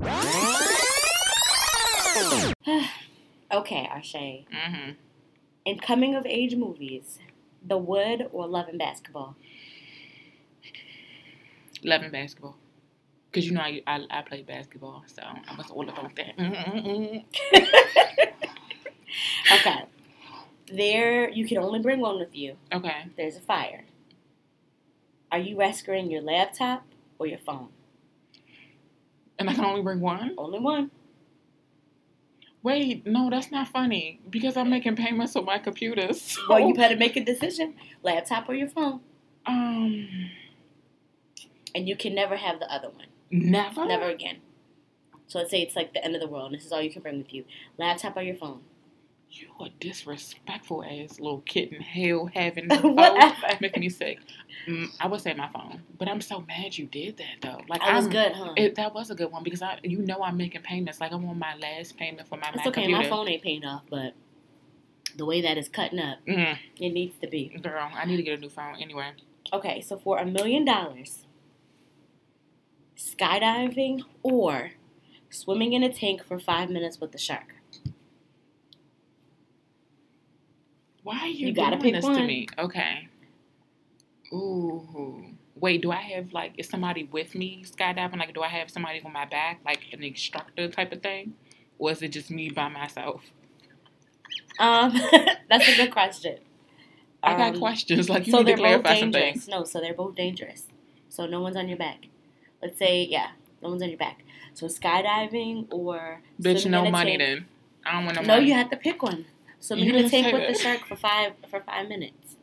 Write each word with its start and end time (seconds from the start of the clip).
okay, 3.52 3.88
Arshay. 3.92 4.46
Mm-hmm. 4.46 4.92
In 5.64 5.78
coming 5.78 6.14
of 6.14 6.24
age 6.24 6.54
movies, 6.54 7.18
The 7.66 7.78
Wood 7.78 8.28
or 8.32 8.46
Love 8.46 8.68
and 8.68 8.78
Basketball? 8.78 9.34
Love 11.82 12.02
and 12.02 12.12
basketball. 12.12 12.56
Cause 13.32 13.44
you 13.44 13.52
know 13.52 13.60
I 13.60 13.82
I, 13.86 14.04
I 14.10 14.22
played 14.22 14.46
basketball, 14.46 15.04
so 15.06 15.22
I 15.22 15.54
was 15.56 15.70
all 15.70 15.88
about 15.88 16.12
that. 16.16 16.34
Okay. 19.50 19.84
There, 20.70 21.30
you 21.30 21.46
can 21.46 21.58
only 21.58 21.80
bring 21.80 22.00
one 22.00 22.18
with 22.18 22.36
you. 22.36 22.56
Okay. 22.72 23.06
There's 23.16 23.36
a 23.36 23.40
fire. 23.40 23.84
Are 25.32 25.38
you 25.38 25.56
rescuing 25.56 26.10
your 26.10 26.20
laptop 26.20 26.84
or 27.18 27.26
your 27.26 27.38
phone? 27.38 27.68
And 29.38 29.48
I 29.48 29.54
can 29.54 29.64
only 29.64 29.82
bring 29.82 30.00
one. 30.00 30.34
Only 30.36 30.58
one. 30.58 30.90
Wait, 32.62 33.06
no, 33.06 33.30
that's 33.30 33.50
not 33.52 33.68
funny 33.68 34.20
because 34.28 34.56
I'm 34.56 34.68
making 34.68 34.96
payments 34.96 35.36
on 35.36 35.44
my 35.44 35.58
computer. 35.58 36.12
So, 36.12 36.40
Well, 36.48 36.60
you 36.60 36.74
better 36.74 36.96
make 36.96 37.16
a 37.16 37.24
decision: 37.24 37.74
laptop 38.02 38.48
or 38.48 38.54
your 38.54 38.68
phone. 38.68 39.00
um, 39.46 40.08
And 41.74 41.88
you 41.88 41.96
can 41.96 42.14
never 42.14 42.36
have 42.36 42.58
the 42.58 42.70
other 42.72 42.88
one. 42.90 43.06
never. 43.30 43.86
Never 43.86 44.10
again. 44.10 44.38
So 45.28 45.38
let's 45.38 45.50
say 45.50 45.60
it's 45.62 45.76
like 45.76 45.92
the 45.92 46.04
end 46.04 46.14
of 46.16 46.20
the 46.20 46.26
world. 46.26 46.46
and 46.52 46.54
This 46.58 46.66
is 46.66 46.72
all 46.72 46.80
you 46.82 46.90
can 46.90 47.02
bring 47.02 47.18
with 47.18 47.32
you: 47.32 47.44
laptop 47.78 48.16
or 48.16 48.22
your 48.22 48.34
phone. 48.36 48.60
You 49.30 49.48
a 49.60 49.68
disrespectful 49.78 50.82
ass 50.84 51.20
little 51.20 51.42
kitten. 51.42 51.80
Hell, 51.80 52.30
having 52.34 52.68
Whatever. 52.70 53.34
making 53.60 53.80
me 53.82 53.88
sick. 53.90 54.18
Mm, 54.66 54.88
I 55.00 55.06
would 55.06 55.20
say 55.20 55.34
my 55.34 55.48
phone, 55.48 55.82
but 55.98 56.08
I'm 56.08 56.20
so 56.22 56.40
mad 56.40 56.76
you 56.78 56.86
did 56.86 57.18
that 57.18 57.42
though. 57.42 57.60
Like 57.68 57.80
That 57.82 57.94
was 57.94 58.04
I'm- 58.06 58.12
good, 58.12 58.32
huh? 58.32 58.54
It, 58.56 58.74
that 58.76 58.94
was 58.94 59.10
a 59.10 59.14
good 59.14 59.30
one 59.30 59.42
because 59.44 59.60
I, 59.62 59.78
you 59.82 59.98
know, 59.98 60.22
I'm 60.22 60.36
making 60.38 60.62
payments. 60.62 61.00
Like 61.00 61.12
I'm 61.12 61.24
on 61.28 61.38
my 61.38 61.54
last 61.56 61.96
payment 61.98 62.26
for 62.28 62.36
my 62.36 62.48
it's 62.48 62.56
Mac 62.56 62.66
okay. 62.68 62.82
computer. 62.82 63.02
My 63.02 63.08
phone 63.08 63.28
ain't 63.28 63.42
paying 63.42 63.64
off, 63.64 63.82
but 63.90 64.14
the 65.16 65.26
way 65.26 65.42
that 65.42 65.58
is 65.58 65.68
cutting 65.68 65.98
up, 65.98 66.18
Mm, 66.26 66.56
it 66.80 66.90
needs 66.90 67.18
to 67.20 67.28
be. 67.28 67.48
girl, 67.62 67.90
I 67.94 68.06
need 68.06 68.16
to 68.16 68.22
get 68.22 68.38
a 68.38 68.40
new 68.40 68.48
phone 68.50 68.76
anyway. 68.80 69.10
Okay, 69.52 69.80
so 69.82 69.98
for 69.98 70.18
a 70.18 70.24
million 70.26 70.64
dollars, 70.64 71.26
skydiving 72.96 74.00
or 74.22 74.72
swimming 75.30 75.72
in 75.74 75.82
a 75.82 75.92
tank 75.92 76.24
for 76.24 76.38
five 76.38 76.70
minutes 76.70 77.00
with 77.00 77.12
the 77.12 77.18
shark. 77.18 77.56
Why 81.02 81.18
are 81.20 81.26
you, 81.26 81.48
You 81.48 81.52
gotta 81.54 81.76
doing 81.76 81.82
pick 81.82 81.94
this 81.94 82.04
to 82.04 82.10
one. 82.10 82.26
me? 82.26 82.46
Okay. 82.58 83.08
Ooh. 84.32 85.24
Wait, 85.54 85.82
do 85.82 85.90
I 85.90 85.96
have 85.96 86.32
like 86.32 86.52
is 86.58 86.68
somebody 86.68 87.04
with 87.04 87.34
me 87.34 87.64
skydiving? 87.66 88.18
Like, 88.18 88.34
do 88.34 88.42
I 88.42 88.48
have 88.48 88.70
somebody 88.70 89.00
on 89.04 89.12
my 89.12 89.24
back, 89.24 89.60
like 89.64 89.80
an 89.92 90.02
instructor 90.04 90.68
type 90.68 90.92
of 90.92 91.02
thing, 91.02 91.34
or 91.78 91.90
is 91.92 92.02
it 92.02 92.08
just 92.08 92.30
me 92.30 92.50
by 92.50 92.68
myself? 92.68 93.22
Um, 94.58 94.92
that's 95.48 95.68
a 95.68 95.76
good 95.76 95.90
question. 95.92 96.38
I 97.22 97.36
got 97.36 97.54
Um, 97.54 97.58
questions. 97.60 98.08
Like, 98.08 98.26
you 98.26 98.32
so 98.32 98.38
need 98.42 98.52
to 98.52 98.56
clarify 98.56 99.00
some 99.00 99.10
dangerous. 99.10 99.44
things. 99.44 99.48
No, 99.48 99.64
so 99.64 99.80
they're 99.80 99.94
both 99.94 100.14
dangerous. 100.14 100.66
So 101.08 101.26
no 101.26 101.40
one's 101.40 101.56
on 101.56 101.68
your 101.68 101.78
back. 101.78 102.06
Let's 102.62 102.78
say, 102.78 103.04
yeah, 103.10 103.30
no 103.62 103.70
one's 103.70 103.82
on 103.82 103.88
your 103.88 103.98
back. 103.98 104.22
So 104.54 104.66
skydiving 104.66 105.66
or 105.70 106.20
Bitch, 106.40 106.68
no 106.70 106.88
money 106.90 107.16
tank. 107.18 107.20
then. 107.40 107.46
I 107.84 107.92
don't 107.94 108.04
want 108.04 108.16
no 108.16 108.22
No, 108.22 108.34
money. 108.34 108.46
you 108.48 108.54
have 108.54 108.70
to 108.70 108.76
pick 108.76 109.02
one. 109.02 109.26
Swimming 109.60 109.86
You 109.86 109.90
in 109.92 109.96
a 110.04 110.08
didn't 110.08 110.22
tank 110.24 110.34
with 110.36 110.56
the 110.56 110.62
shark 110.62 110.86
for 110.86 110.96
five 110.96 111.32
for 111.50 111.60
five 111.60 111.88
minutes. 111.88 112.36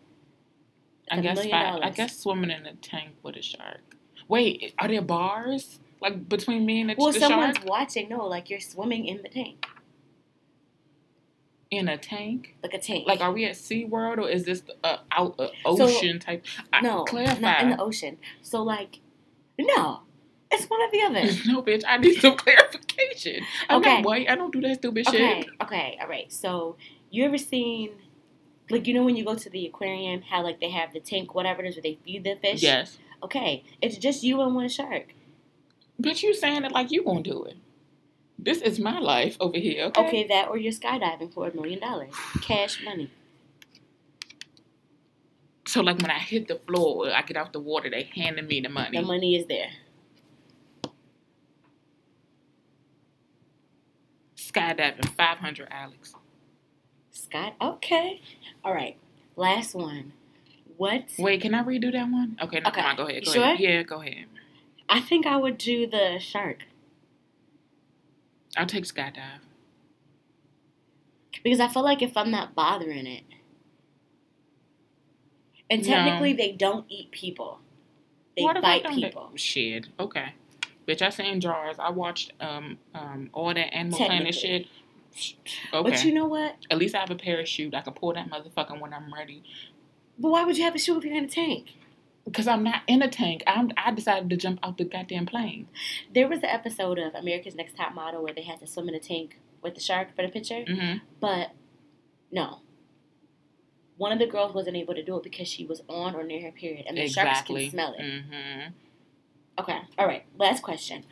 I 1.09 1.19
guess 1.21 1.39
five, 1.45 1.79
I 1.81 1.89
guess 1.91 2.17
swimming 2.19 2.49
in 2.51 2.65
a 2.65 2.73
tank 2.75 3.11
with 3.23 3.35
a 3.35 3.41
shark. 3.41 3.95
Wait, 4.27 4.73
are 4.79 4.87
there 4.87 5.01
bars 5.01 5.79
like 6.01 6.27
between 6.27 6.65
me 6.65 6.81
and 6.81 6.89
the, 6.89 6.93
shark? 6.95 6.99
Well, 6.99 7.13
someone's 7.13 7.59
watching. 7.63 8.09
No, 8.09 8.25
like 8.25 8.49
you're 8.49 8.59
swimming 8.59 9.05
in 9.05 9.21
the 9.21 9.29
tank, 9.29 9.65
in 11.71 11.87
a 11.87 11.97
tank? 11.97 12.55
like 12.63 12.73
a 12.73 12.79
tank. 12.79 13.07
Like, 13.07 13.21
are 13.21 13.31
we 13.31 13.45
at 13.45 13.55
Sea 13.55 13.85
World 13.85 14.19
or 14.19 14.29
is 14.29 14.45
this 14.45 14.63
a 14.83 14.87
uh, 14.87 14.97
out 15.11 15.35
uh, 15.39 15.43
a 15.43 15.49
ocean 15.67 16.19
type? 16.19 16.43
I, 16.73 16.81
no, 16.81 17.03
clarify. 17.03 17.39
not 17.39 17.61
in 17.61 17.69
the 17.71 17.81
ocean. 17.81 18.17
So 18.41 18.63
like, 18.63 18.99
no, 19.59 20.01
it's 20.51 20.65
one 20.65 20.81
or 20.81 20.91
the 20.91 21.01
other. 21.03 21.21
no, 21.51 21.61
bitch. 21.61 21.83
I 21.87 21.97
need 21.97 22.19
some 22.19 22.35
clarification. 22.37 23.43
I'm 23.69 23.79
Okay. 23.79 23.95
not 23.97 24.05
white. 24.05 24.29
I 24.29 24.35
don't 24.35 24.51
do 24.51 24.61
that 24.61 24.77
stupid 24.77 25.07
Okay, 25.07 25.41
shit. 25.43 25.49
okay, 25.61 25.97
all 26.01 26.07
right. 26.07 26.31
So 26.31 26.77
you 27.11 27.23
ever 27.25 27.37
seen, 27.37 27.91
like, 28.69 28.87
you 28.87 28.93
know 28.93 29.03
when 29.03 29.15
you 29.15 29.23
go 29.25 29.35
to 29.35 29.49
the 29.49 29.65
aquarium, 29.67 30.21
how 30.21 30.43
like 30.43 30.59
they 30.59 30.69
have 30.69 30.93
the 30.93 30.99
tank, 30.99 31.33
whatever 31.35 31.63
it 31.63 31.67
is, 31.69 31.75
where 31.75 31.83
they 31.83 31.97
feed 32.03 32.23
the 32.23 32.35
fish. 32.35 32.61
Yes, 32.63 32.97
Okay, 33.23 33.63
it's 33.81 33.97
just 33.97 34.23
you 34.23 34.41
and 34.41 34.53
one 34.55 34.69
shark. 34.69 35.13
bitch. 36.01 36.21
You 36.23 36.33
saying 36.33 36.63
it 36.63 36.71
like 36.71 36.91
you 36.91 37.03
gonna 37.03 37.23
do 37.23 37.43
it? 37.45 37.55
This 38.37 38.61
is 38.61 38.79
my 38.79 38.99
life 38.99 39.37
over 39.39 39.57
here. 39.57 39.85
Okay. 39.85 40.01
Okay, 40.07 40.27
that 40.27 40.49
or 40.49 40.57
you're 40.57 40.73
skydiving 40.73 41.33
for 41.33 41.47
a 41.47 41.53
million 41.55 41.79
dollars, 41.79 42.13
cash 42.41 42.83
money. 42.83 43.09
So 45.67 45.81
like 45.81 45.97
when 45.99 46.11
I 46.11 46.19
hit 46.19 46.47
the 46.47 46.59
floor, 46.59 47.09
I 47.11 47.21
get 47.23 47.37
off 47.37 47.51
the 47.51 47.59
water. 47.59 47.89
They 47.89 48.03
handing 48.13 48.45
me 48.47 48.59
the 48.61 48.69
money. 48.69 48.97
The 48.99 49.05
money 49.05 49.35
is 49.37 49.47
there. 49.47 49.69
Skydiving, 54.37 55.09
five 55.15 55.37
hundred, 55.37 55.67
Alex. 55.71 56.13
Sky. 57.35 57.53
Okay, 57.61 58.21
all 58.63 58.73
right. 58.73 58.95
Last 59.35 59.75
one. 59.75 60.13
What? 60.77 61.03
Wait, 61.19 61.41
can 61.41 61.53
I 61.53 61.63
redo 61.63 61.91
that 61.91 62.09
one? 62.09 62.37
Okay, 62.41 62.59
no, 62.61 62.69
Okay. 62.69 62.81
come 62.81 62.89
on, 62.91 62.95
go 62.95 63.07
ahead. 63.07 63.25
Go 63.25 63.31
Sure? 63.33 63.43
ahead. 63.43 63.59
Yeah, 63.59 63.83
go 63.83 64.01
ahead. 64.01 64.25
I 64.87 65.01
think 65.01 65.25
I 65.25 65.35
would 65.35 65.57
do 65.57 65.87
the 65.87 66.19
shark 66.19 66.59
I'll 68.55 68.65
take 68.67 68.85
skydive. 68.85 69.41
because 71.43 71.59
I 71.59 71.67
feel 71.67 71.83
like 71.83 72.01
if 72.01 72.15
I'm 72.15 72.31
not 72.31 72.55
bothering 72.55 73.05
it, 73.05 73.23
and 75.69 75.81
No. 75.85 75.93
technically 75.93 76.33
they 76.33 76.53
don't 76.53 76.85
eat 76.89 77.11
people, 77.11 77.59
they 78.37 78.43
What 78.43 78.61
bite 78.61 78.87
people. 78.89 79.31
Shit. 79.35 79.89
Okay. 79.99 80.33
Bitch, 80.87 81.01
I 81.01 81.09
seen 81.09 81.41
Jaws. 81.41 81.77
I 81.79 81.89
watched 81.89 82.31
um 82.39 82.77
um 82.93 83.29
all 83.33 83.53
that 83.53 83.73
Animal 83.73 83.97
Planet 83.99 84.33
shit. 84.33 84.67
Okay. 85.73 85.89
But 85.89 86.03
you 86.03 86.13
know 86.13 86.25
what? 86.27 86.55
At 86.69 86.77
least 86.77 86.95
I 86.95 86.99
have 86.99 87.11
a 87.11 87.15
parachute. 87.15 87.73
I 87.73 87.81
can 87.81 87.93
pull 87.93 88.13
that 88.13 88.29
motherfucker 88.29 88.79
when 88.79 88.93
I'm 88.93 89.13
ready. 89.13 89.43
But 90.19 90.29
why 90.31 90.43
would 90.43 90.57
you 90.57 90.63
have 90.63 90.75
a 90.75 90.79
shoe 90.79 90.97
if 90.97 91.03
you're 91.05 91.15
in 91.15 91.25
a 91.25 91.27
tank? 91.29 91.75
Because 92.25 92.47
I'm 92.47 92.63
not 92.63 92.81
in 92.87 93.01
a 93.01 93.09
tank. 93.09 93.43
I'm 93.45 93.71
I 93.77 93.91
decided 93.91 94.29
to 94.31 94.37
jump 94.37 94.59
out 94.63 94.77
the 94.77 94.83
goddamn 94.85 95.25
plane. 95.25 95.67
There 96.13 96.27
was 96.27 96.39
an 96.39 96.49
episode 96.49 96.97
of 96.97 97.13
America's 97.15 97.55
Next 97.55 97.77
Top 97.77 97.93
Model 97.93 98.23
where 98.23 98.33
they 98.33 98.41
had 98.41 98.59
to 98.59 98.67
swim 98.67 98.89
in 98.89 98.95
a 98.95 98.99
tank 98.99 99.39
with 99.61 99.75
the 99.75 99.81
shark 99.81 100.15
for 100.15 100.21
the 100.23 100.29
picture, 100.29 100.63
Mm-hmm. 100.67 100.97
but 101.19 101.51
no. 102.31 102.59
One 103.97 104.11
of 104.11 104.19
the 104.19 104.27
girls 104.27 104.53
wasn't 104.53 104.75
able 104.75 104.93
to 104.95 105.03
do 105.03 105.15
it 105.17 105.23
because 105.23 105.47
she 105.47 105.65
was 105.65 105.81
on 105.87 106.15
or 106.15 106.23
near 106.23 106.41
her 106.41 106.51
period, 106.51 106.85
and 106.87 106.97
the 106.97 107.07
sharks 107.07 107.43
can 107.43 107.69
smell 107.69 107.93
it. 107.97 108.01
Mm-hmm. 108.01 108.71
Okay, 109.59 109.79
all 109.97 110.05
right. 110.07 110.25
Last 110.37 110.61
question: 110.63 111.05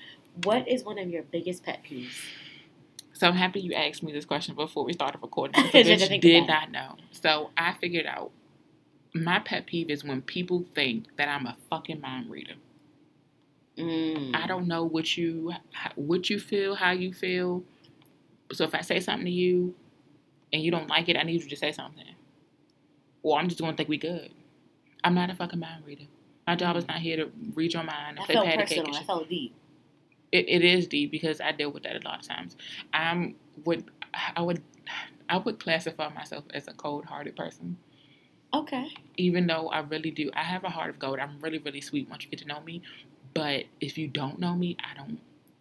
What 0.43 0.67
is 0.67 0.83
one 0.83 0.97
of 0.99 1.09
your 1.09 1.23
biggest 1.23 1.63
pet 1.63 1.79
peeves? 1.89 2.15
So 3.13 3.27
I'm 3.27 3.35
happy 3.35 3.61
you 3.61 3.73
asked 3.73 4.03
me 4.03 4.11
this 4.11 4.25
question 4.25 4.55
before 4.55 4.83
we 4.83 4.93
started 4.93 5.21
recording. 5.21 5.63
The 5.71 5.83
bitch 5.83 6.21
did 6.21 6.47
not 6.47 6.71
know. 6.71 6.95
So 7.11 7.51
I 7.55 7.73
figured 7.73 8.05
out. 8.05 8.31
My 9.15 9.37
pet 9.37 9.67
peeve 9.67 9.91
is 9.91 10.03
when 10.03 10.23
people 10.23 10.65
think 10.73 11.15
that 11.17 11.29
I'm 11.29 11.45
a 11.45 11.55
fucking 11.69 12.01
mind 12.01 12.31
reader. 12.31 12.55
Mm. 13.77 14.35
I 14.35 14.47
don't 14.47 14.67
know 14.67 14.83
what 14.83 15.15
you 15.17 15.53
what 15.95 16.29
you 16.31 16.39
feel, 16.39 16.75
how 16.75 16.91
you 16.91 17.13
feel. 17.13 17.63
So 18.51 18.63
if 18.63 18.73
I 18.73 18.81
say 18.81 18.99
something 18.99 19.25
to 19.25 19.31
you 19.31 19.75
and 20.51 20.63
you 20.63 20.71
don't 20.71 20.87
like 20.87 21.09
it, 21.09 21.17
I 21.17 21.23
need 21.23 21.43
you 21.43 21.49
to 21.49 21.55
say 21.55 21.71
something. 21.71 22.05
Or 23.21 23.39
I'm 23.39 23.47
just 23.47 23.61
gonna 23.61 23.77
think 23.77 23.89
we 23.89 23.97
good. 23.97 24.31
I'm 25.03 25.13
not 25.13 25.29
a 25.29 25.35
fucking 25.35 25.59
mind 25.59 25.85
reader. 25.85 26.05
My 26.47 26.55
job 26.55 26.75
is 26.75 26.87
not 26.87 26.97
here 26.97 27.17
to 27.17 27.31
read 27.53 27.73
your 27.73 27.83
mind 27.83 28.17
and 28.17 28.19
I 28.19 28.25
felt 28.25 28.47
personal. 28.47 28.95
I 28.95 29.03
felt 29.03 29.29
deep. 29.29 29.55
It, 30.33 30.49
it 30.49 30.63
is 30.65 30.87
deep 30.87 31.11
because 31.11 31.39
I 31.39 31.51
deal 31.51 31.71
with 31.71 31.83
that 31.83 31.95
a 31.95 32.07
lot 32.07 32.19
of 32.19 32.27
times. 32.27 32.57
I'm 32.91 33.35
would 33.65 33.85
I 34.35 34.41
would 34.41 34.63
I 35.29 35.37
would 35.37 35.59
classify 35.59 36.09
myself 36.09 36.43
as 36.55 36.67
a 36.67 36.73
cold 36.73 37.05
hearted 37.05 37.35
person. 37.35 37.77
Okay. 38.51 38.87
Even 39.17 39.45
though 39.45 39.67
I 39.69 39.79
really 39.81 40.09
do 40.09 40.31
I 40.35 40.41
have 40.41 40.63
a 40.63 40.69
heart 40.69 40.89
of 40.89 40.97
gold. 40.97 41.19
I'm 41.19 41.37
really, 41.39 41.59
really 41.59 41.81
sweet 41.81 42.09
once 42.09 42.23
you 42.23 42.31
get 42.31 42.39
to 42.39 42.47
know 42.47 42.61
me. 42.61 42.81
But 43.35 43.65
if 43.79 43.95
you 43.97 44.07
don't 44.07 44.39
know 44.39 44.55
me, 44.55 44.75
I 44.83 44.97
don't 44.97 45.19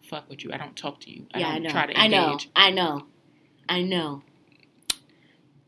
fuck 0.09 0.27
with 0.27 0.43
you. 0.43 0.51
I 0.51 0.57
don't 0.57 0.75
talk 0.75 0.99
to 1.01 1.11
you. 1.11 1.27
I 1.35 1.39
yeah, 1.39 1.47
I 1.49 1.53
don't 1.53 1.63
know. 1.63 1.69
try 1.69 1.85
to 1.85 1.99
I 1.99 2.07
know. 2.07 2.39
I 2.55 2.71
know. 2.71 3.05
I 3.69 3.81
know. 3.83 4.23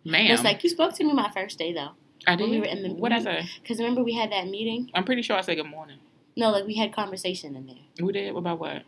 Ma'am. 0.03 0.31
It's 0.31 0.44
like 0.44 0.63
you 0.63 0.69
spoke 0.71 0.94
to 0.95 1.03
me 1.03 1.13
my 1.13 1.30
first 1.31 1.59
day 1.59 1.74
though, 1.74 1.91
I 2.27 2.31
when 2.31 2.38
did. 2.38 2.50
we 2.50 2.59
were 2.59 2.65
in 2.65 2.83
the- 2.83 2.89
what 2.94 3.12
I 3.12 3.21
say? 3.21 3.45
because 3.62 3.77
remember 3.80 4.03
we 4.03 4.13
had 4.13 4.31
that 4.31 4.47
meeting. 4.47 4.89
I'm 4.95 5.03
pretty 5.03 5.21
sure 5.21 5.35
I 5.38 5.41
said 5.41 5.56
good 5.57 5.65
morning. 5.68 5.97
No, 6.35 6.50
like 6.50 6.65
we 6.65 6.75
had 6.75 6.94
conversation 6.94 7.56
in 7.56 7.65
there. 7.68 7.75
We 8.01 8.12
did 8.12 8.35
about 8.35 8.59
what? 8.59 8.83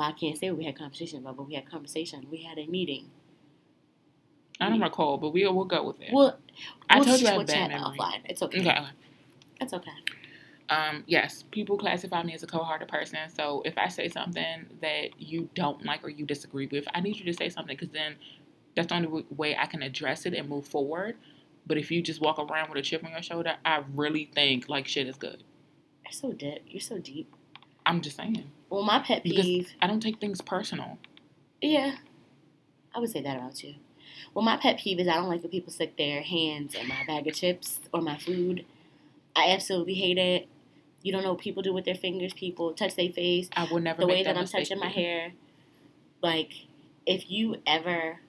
Well, 0.00 0.08
I 0.08 0.12
can't 0.12 0.38
say 0.38 0.48
what 0.48 0.56
we 0.56 0.64
had 0.64 0.78
conversation 0.78 1.18
about, 1.18 1.36
but 1.36 1.46
we 1.46 1.52
had 1.52 1.64
a 1.64 1.70
conversation. 1.70 2.26
We 2.30 2.38
had 2.38 2.56
a 2.56 2.66
meeting. 2.66 3.10
I 4.58 4.70
don't 4.70 4.80
recall, 4.80 5.18
but 5.18 5.28
we'll 5.34 5.54
we'll 5.54 5.66
go 5.66 5.82
with 5.82 6.00
it. 6.00 6.08
Well, 6.10 6.38
I 6.88 6.96
we'll, 6.96 7.04
told 7.04 7.20
you 7.20 7.28
I 7.28 7.32
have 7.32 7.46
bad 7.46 7.54
chat 7.54 7.68
memory. 7.68 7.98
offline. 7.98 8.20
It's 8.24 8.40
okay. 8.40 8.60
Okay. 8.60 8.70
okay. 8.70 8.86
It's 9.60 9.74
okay. 9.74 9.90
Um, 10.70 11.04
yes, 11.06 11.44
people 11.50 11.76
classify 11.76 12.22
me 12.22 12.32
as 12.32 12.42
a 12.42 12.46
cold-hearted 12.46 12.88
person. 12.88 13.18
So 13.28 13.60
if 13.66 13.76
I 13.76 13.88
say 13.88 14.08
something 14.08 14.68
that 14.80 15.20
you 15.20 15.50
don't 15.54 15.84
like 15.84 16.02
or 16.02 16.08
you 16.08 16.24
disagree 16.24 16.66
with, 16.72 16.86
I 16.94 17.02
need 17.02 17.18
you 17.18 17.26
to 17.26 17.34
say 17.34 17.50
something 17.50 17.76
because 17.76 17.92
then 17.92 18.14
that's 18.74 18.88
the 18.88 18.94
only 18.94 19.26
way 19.36 19.54
I 19.54 19.66
can 19.66 19.82
address 19.82 20.24
it 20.24 20.32
and 20.32 20.48
move 20.48 20.66
forward. 20.66 21.16
But 21.66 21.76
if 21.76 21.90
you 21.90 22.00
just 22.00 22.22
walk 22.22 22.38
around 22.38 22.70
with 22.70 22.78
a 22.78 22.82
chip 22.82 23.04
on 23.04 23.10
your 23.10 23.20
shoulder, 23.20 23.56
I 23.66 23.82
really 23.94 24.30
think 24.34 24.70
like 24.70 24.88
shit 24.88 25.06
is 25.08 25.16
good. 25.16 25.44
You're 26.06 26.12
so 26.12 26.32
deep. 26.32 26.62
You're 26.66 26.80
so 26.80 26.96
deep. 26.96 27.30
I'm 27.84 28.00
just 28.00 28.16
saying. 28.16 28.50
Well, 28.70 28.82
my 28.82 29.00
pet 29.00 29.22
Because- 29.22 29.44
peeve. 29.44 29.74
I 29.82 29.86
don't 29.86 30.00
take 30.00 30.20
things 30.20 30.40
personal. 30.40 30.98
Yeah, 31.60 31.96
I 32.94 33.00
would 33.00 33.10
say 33.10 33.20
that 33.20 33.36
about 33.36 33.62
you. 33.62 33.74
Well, 34.32 34.44
my 34.44 34.56
pet 34.56 34.78
peeve 34.78 34.98
is 35.00 35.08
I 35.08 35.14
don't 35.14 35.28
like 35.28 35.42
when 35.42 35.50
people 35.50 35.72
stick 35.72 35.96
their 35.96 36.22
hands 36.22 36.74
in 36.74 36.88
my 36.88 37.04
bag 37.06 37.26
of 37.26 37.34
chips 37.34 37.80
or 37.92 38.00
my 38.00 38.16
food. 38.16 38.64
I 39.36 39.50
absolutely 39.50 39.94
hate 39.94 40.18
it. 40.18 40.48
You 41.02 41.12
don't 41.12 41.22
know 41.22 41.32
what 41.32 41.40
people 41.40 41.62
do 41.62 41.72
with 41.72 41.84
their 41.84 41.94
fingers. 41.94 42.32
People 42.32 42.72
touch 42.72 42.94
their 42.94 43.10
face. 43.10 43.48
I 43.54 43.64
will 43.70 43.80
never 43.80 44.00
the 44.02 44.06
way 44.06 44.22
that 44.22 44.36
I'm 44.36 44.46
touching 44.46 44.78
my 44.78 44.88
hair. 44.88 45.32
Like, 46.22 46.52
if 47.06 47.30
you 47.30 47.56
ever, 47.66 48.20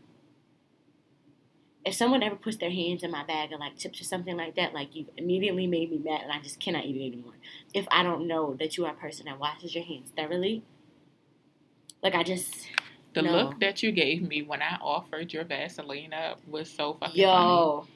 if 1.84 1.94
someone 1.96 2.22
ever 2.22 2.36
puts 2.36 2.58
their 2.58 2.70
hands 2.72 3.02
in 3.04 3.10
my 3.12 3.24
bag 3.24 3.52
of 3.52 3.60
like 3.60 3.78
chips 3.78 4.00
or 4.02 4.04
something 4.04 4.38
like 4.38 4.56
that, 4.56 4.74
like 4.74 4.96
you 4.96 5.06
immediately 5.18 5.66
made 5.68 5.92
me 5.92 5.98
mad 5.98 6.22
and 6.24 6.32
I 6.32 6.40
just 6.40 6.60
cannot 6.60 6.86
eat 6.86 6.96
it 6.96 7.08
anymore. 7.14 7.34
If 7.74 7.88
I 7.92 8.04
don't 8.04 8.28
know 8.28 8.56
that 8.60 8.78
you 8.78 8.86
are 8.86 8.92
a 8.92 8.96
person 8.96 9.26
that 9.26 9.40
washes 9.40 9.74
your 9.74 9.84
hands 9.84 10.12
thoroughly, 10.16 10.64
like 12.04 12.16
I 12.16 12.24
just, 12.24 12.68
The 13.14 13.22
No. 13.24 13.32
look 13.32 13.60
that 13.60 13.82
you 13.84 13.92
gave 13.92 14.22
me 14.22 14.42
when 14.42 14.62
I 14.62 14.78
offered 14.82 15.34
your 15.34 15.44
Vaseline 15.44 16.14
up 16.14 16.40
was 16.48 16.70
so 16.70 16.94
fucking 16.94 17.24
funny. 17.26 17.50
yo, 17.50 17.88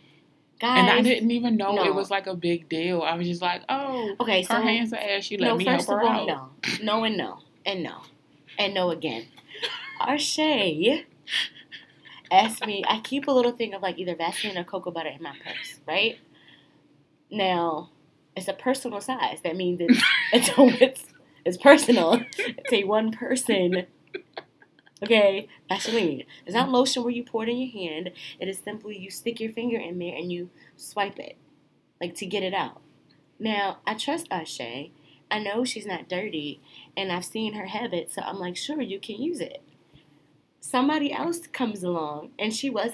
guys. 0.60 0.80
And 0.80 0.90
I 0.90 1.02
didn't 1.02 1.32
even 1.32 1.56
know 1.56 1.74
no. 1.74 1.84
it 1.86 1.94
was 1.94 2.10
like 2.12 2.28
a 2.28 2.36
big 2.36 2.68
deal. 2.68 3.02
I 3.02 3.16
was 3.16 3.28
just 3.28 3.42
like, 3.42 3.62
oh, 3.70 4.16
Okay, 4.20 4.42
her 4.42 4.48
so 4.48 4.62
hands 4.62 4.92
are 4.94 4.98
ass. 4.98 5.24
She 5.26 5.38
let 5.38 5.48
no, 5.48 5.56
me 5.58 5.64
help 5.66 5.86
her 5.88 6.02
all, 6.02 6.08
out. 6.08 6.28
no, 6.28 6.50
no, 6.84 7.04
and 7.06 7.18
no, 7.18 7.40
and 7.66 7.84
no, 7.84 8.02
and 8.60 8.74
no 8.74 8.90
again. 8.90 9.28
Arshay 10.02 11.06
asked 12.31 12.66
me. 12.66 12.83
I 12.88 13.00
keep 13.00 13.27
a 13.27 13.31
little 13.31 13.51
thing 13.51 13.74
of 13.74 13.81
like 13.81 13.98
either 13.98 14.16
Vaseline 14.16 14.57
or 14.57 14.63
cocoa 14.63 14.92
butter 14.92 15.10
in 15.10 15.22
my 15.22 15.33
purse, 15.44 15.80
right? 15.88 16.18
Now, 17.31 17.89
it's 18.36 18.48
a 18.48 18.54
personal 18.54 19.01
size. 19.01 19.39
That 19.44 19.56
means 19.56 19.81
it's 19.81 20.04
it's 20.33 20.50
it's, 20.81 21.06
it's 21.45 21.57
personal. 21.57 22.22
It's 22.38 22.74
a 22.74 22.83
one 22.83 23.12
person. 23.12 23.88
Okay, 25.04 25.48
Vaseline. 25.69 26.24
It's 26.45 26.56
not 26.56 26.69
lotion 26.69 27.04
where 27.04 27.12
you 27.12 27.24
pour 27.24 27.44
it 27.44 27.50
in 27.50 27.57
your 27.57 27.72
hand. 27.72 28.12
It 28.39 28.48
is 28.48 28.60
simply 28.60 28.98
you 28.98 29.12
stick 29.12 29.39
your 29.39 29.51
finger 29.51 29.77
in 29.77 30.00
there 30.00 30.16
and 30.16 30.31
you 30.31 30.50
swipe 30.77 31.19
it, 31.19 31.38
like 32.00 32.16
to 32.16 32.25
get 32.25 32.44
it 32.44 32.54
out. 32.54 32.81
Now, 33.38 33.80
I 33.86 33.95
trust 33.95 34.27
Ashe. 34.31 34.92
I 35.30 35.39
know 35.39 35.66
she's 35.66 35.86
not 35.86 36.07
dirty, 36.07 36.62
and 36.95 37.12
I've 37.12 37.25
seen 37.25 37.54
her 37.54 37.66
have 37.66 37.94
it, 37.94 38.12
so 38.13 38.22
I'm 38.22 38.39
like, 38.39 38.56
sure, 38.56 38.81
you 38.81 39.00
can 39.00 39.22
use 39.22 39.42
it. 39.42 39.62
Somebody 40.68 41.14
else 41.14 41.46
comes 41.46 41.84
along, 41.84 42.32
and 42.40 42.52
she 42.52 42.72
was 42.72 42.94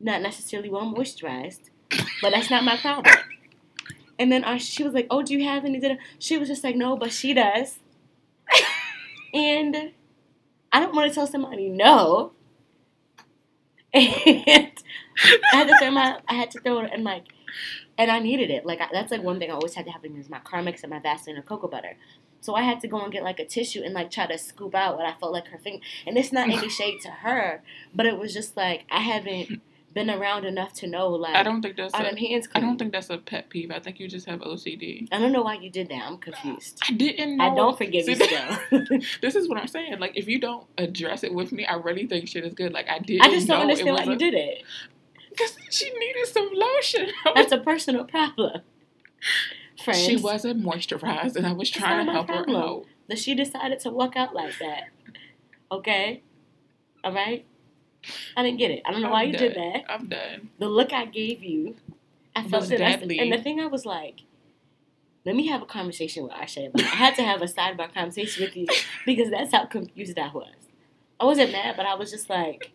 not 0.00 0.20
necessarily 0.20 0.68
well 0.68 0.92
moisturized, 0.92 1.70
but 2.20 2.30
that's 2.32 2.50
not 2.50 2.64
my 2.64 2.76
problem. 2.76 3.14
And 4.18 4.32
then 4.32 4.42
Ashe, 4.42 4.64
she 4.64 4.82
was 4.82 4.92
like, 4.92 5.06
oh, 5.08 5.22
do 5.22 5.34
you 5.34 5.44
have 5.44 5.64
any? 5.64 5.78
da-da?" 5.78 5.94
She 6.18 6.36
was 6.36 6.48
just 6.48 6.64
like, 6.64 6.74
no, 6.74 6.96
but 6.96 7.12
she 7.12 7.32
does. 7.32 7.78
and 9.34 9.92
I 10.72 10.80
don't 10.80 10.96
want 10.96 11.08
to 11.08 11.14
tell 11.14 11.28
somebody 11.28 11.68
no. 11.68 12.32
And 13.94 14.72
I 15.52 15.56
had 15.56 15.68
to 15.68 15.78
throw 15.78 15.92
my, 15.92 16.18
I 16.26 16.34
had 16.34 16.50
to 16.50 16.60
throw 16.60 16.80
it 16.80 16.92
in 16.92 17.04
like, 17.04 17.26
and 17.96 18.10
I 18.10 18.18
needed 18.18 18.50
it. 18.50 18.66
Like 18.66 18.80
I, 18.80 18.88
that's 18.92 19.12
like 19.12 19.22
one 19.22 19.38
thing 19.38 19.52
I 19.52 19.54
always 19.54 19.74
had 19.74 19.86
to 19.86 19.92
have 19.92 20.04
in 20.04 20.16
is 20.16 20.28
my 20.28 20.40
Carmex 20.40 20.82
and 20.82 20.90
my 20.90 20.98
Vaseline 20.98 21.38
or 21.38 21.42
cocoa 21.42 21.68
butter. 21.68 21.96
So 22.44 22.54
I 22.54 22.60
had 22.60 22.80
to 22.80 22.88
go 22.88 23.00
and 23.00 23.10
get 23.10 23.22
like 23.22 23.40
a 23.40 23.46
tissue 23.46 23.80
and 23.82 23.94
like 23.94 24.10
try 24.10 24.26
to 24.26 24.36
scoop 24.36 24.74
out 24.74 24.98
what 24.98 25.06
I 25.06 25.14
felt 25.14 25.32
like 25.32 25.48
her 25.48 25.56
finger. 25.56 25.82
And 26.06 26.18
it's 26.18 26.30
not 26.30 26.50
any 26.50 26.68
shade 26.68 27.00
to 27.00 27.08
her, 27.08 27.62
but 27.94 28.04
it 28.04 28.18
was 28.18 28.34
just 28.34 28.54
like 28.54 28.84
I 28.90 29.00
haven't 29.00 29.62
been 29.94 30.10
around 30.10 30.44
enough 30.44 30.74
to 30.74 30.86
know 30.86 31.08
like 31.08 31.34
I 31.34 31.42
don't 31.42 31.62
think 31.62 31.76
that's 31.78 31.94
a, 31.94 31.96
hands 31.96 32.48
I 32.54 32.60
don't 32.60 32.76
think 32.76 32.92
that's 32.92 33.08
a 33.08 33.16
pet 33.16 33.48
peeve. 33.48 33.70
I 33.70 33.78
think 33.78 33.98
you 33.98 34.08
just 34.08 34.26
have 34.26 34.40
OCD. 34.40 35.08
I 35.10 35.20
don't 35.20 35.32
know 35.32 35.40
why 35.40 35.54
you 35.54 35.70
did 35.70 35.88
that. 35.88 36.02
I'm 36.06 36.18
confused. 36.18 36.80
I 36.86 36.92
didn't 36.92 37.38
know. 37.38 37.44
I 37.44 37.54
don't 37.54 37.78
forgive 37.78 38.06
you 38.06 38.16
still. 38.16 38.58
this 39.22 39.36
is 39.36 39.48
what 39.48 39.56
I'm 39.56 39.66
saying. 39.66 39.98
Like, 39.98 40.12
if 40.14 40.28
you 40.28 40.38
don't 40.38 40.66
address 40.76 41.24
it 41.24 41.32
with 41.32 41.50
me, 41.50 41.64
I 41.64 41.76
really 41.76 42.06
think 42.06 42.28
shit 42.28 42.44
is 42.44 42.52
good. 42.52 42.74
Like, 42.74 42.90
I 42.90 42.98
didn't 42.98 43.22
I 43.22 43.30
just 43.30 43.48
don't 43.48 43.62
understand 43.62 43.96
why 43.96 44.04
was 44.04 44.08
you 44.08 44.16
did 44.18 44.34
it. 44.34 44.64
Because 45.30 45.56
she 45.68 45.90
needed 45.98 46.28
some 46.28 46.48
lotion. 46.52 47.08
That's 47.34 47.50
a 47.50 47.58
personal 47.58 48.04
problem. 48.16 48.60
Friends. 49.84 50.04
She 50.04 50.16
wasn't 50.16 50.64
moisturized, 50.64 51.36
and 51.36 51.46
I 51.46 51.52
was 51.52 51.70
trying 51.70 52.06
to 52.06 52.12
help 52.12 52.28
her 52.28 52.44
problem. 52.44 52.56
out. 52.62 52.84
that 53.08 53.18
she 53.18 53.34
decided 53.34 53.80
to 53.80 53.90
walk 53.90 54.16
out 54.16 54.34
like 54.34 54.58
that. 54.58 54.84
Okay? 55.70 56.22
All 57.02 57.12
right? 57.12 57.44
I 58.36 58.42
didn't 58.42 58.58
get 58.58 58.70
it. 58.70 58.82
I 58.84 58.92
don't 58.92 59.02
know 59.02 59.10
why 59.10 59.22
I'm 59.22 59.30
you 59.32 59.36
did 59.38 59.54
that. 59.54 59.84
I'm 59.88 60.08
done. 60.08 60.50
The 60.58 60.68
look 60.68 60.92
I 60.92 61.06
gave 61.06 61.42
you, 61.42 61.76
I 62.34 62.46
felt 62.48 62.70
it. 62.70 62.78
Deadly. 62.78 63.18
And 63.18 63.32
the 63.32 63.38
thing 63.38 63.60
I 63.60 63.66
was 63.66 63.86
like, 63.86 64.20
let 65.24 65.34
me 65.34 65.46
have 65.48 65.62
a 65.62 65.66
conversation 65.66 66.22
with 66.24 66.32
Asha. 66.32 66.70
Like, 66.74 66.84
I 66.84 66.96
had 66.96 67.14
to 67.16 67.22
have 67.22 67.40
a 67.40 67.46
sidebar 67.46 67.92
conversation 67.92 68.44
with 68.44 68.56
you 68.56 68.66
because 69.06 69.30
that's 69.30 69.52
how 69.52 69.64
confused 69.66 70.18
I 70.18 70.30
was. 70.32 70.52
I 71.18 71.24
wasn't 71.24 71.52
mad, 71.52 71.76
but 71.76 71.86
I 71.86 71.94
was 71.94 72.10
just 72.10 72.28
like, 72.28 72.72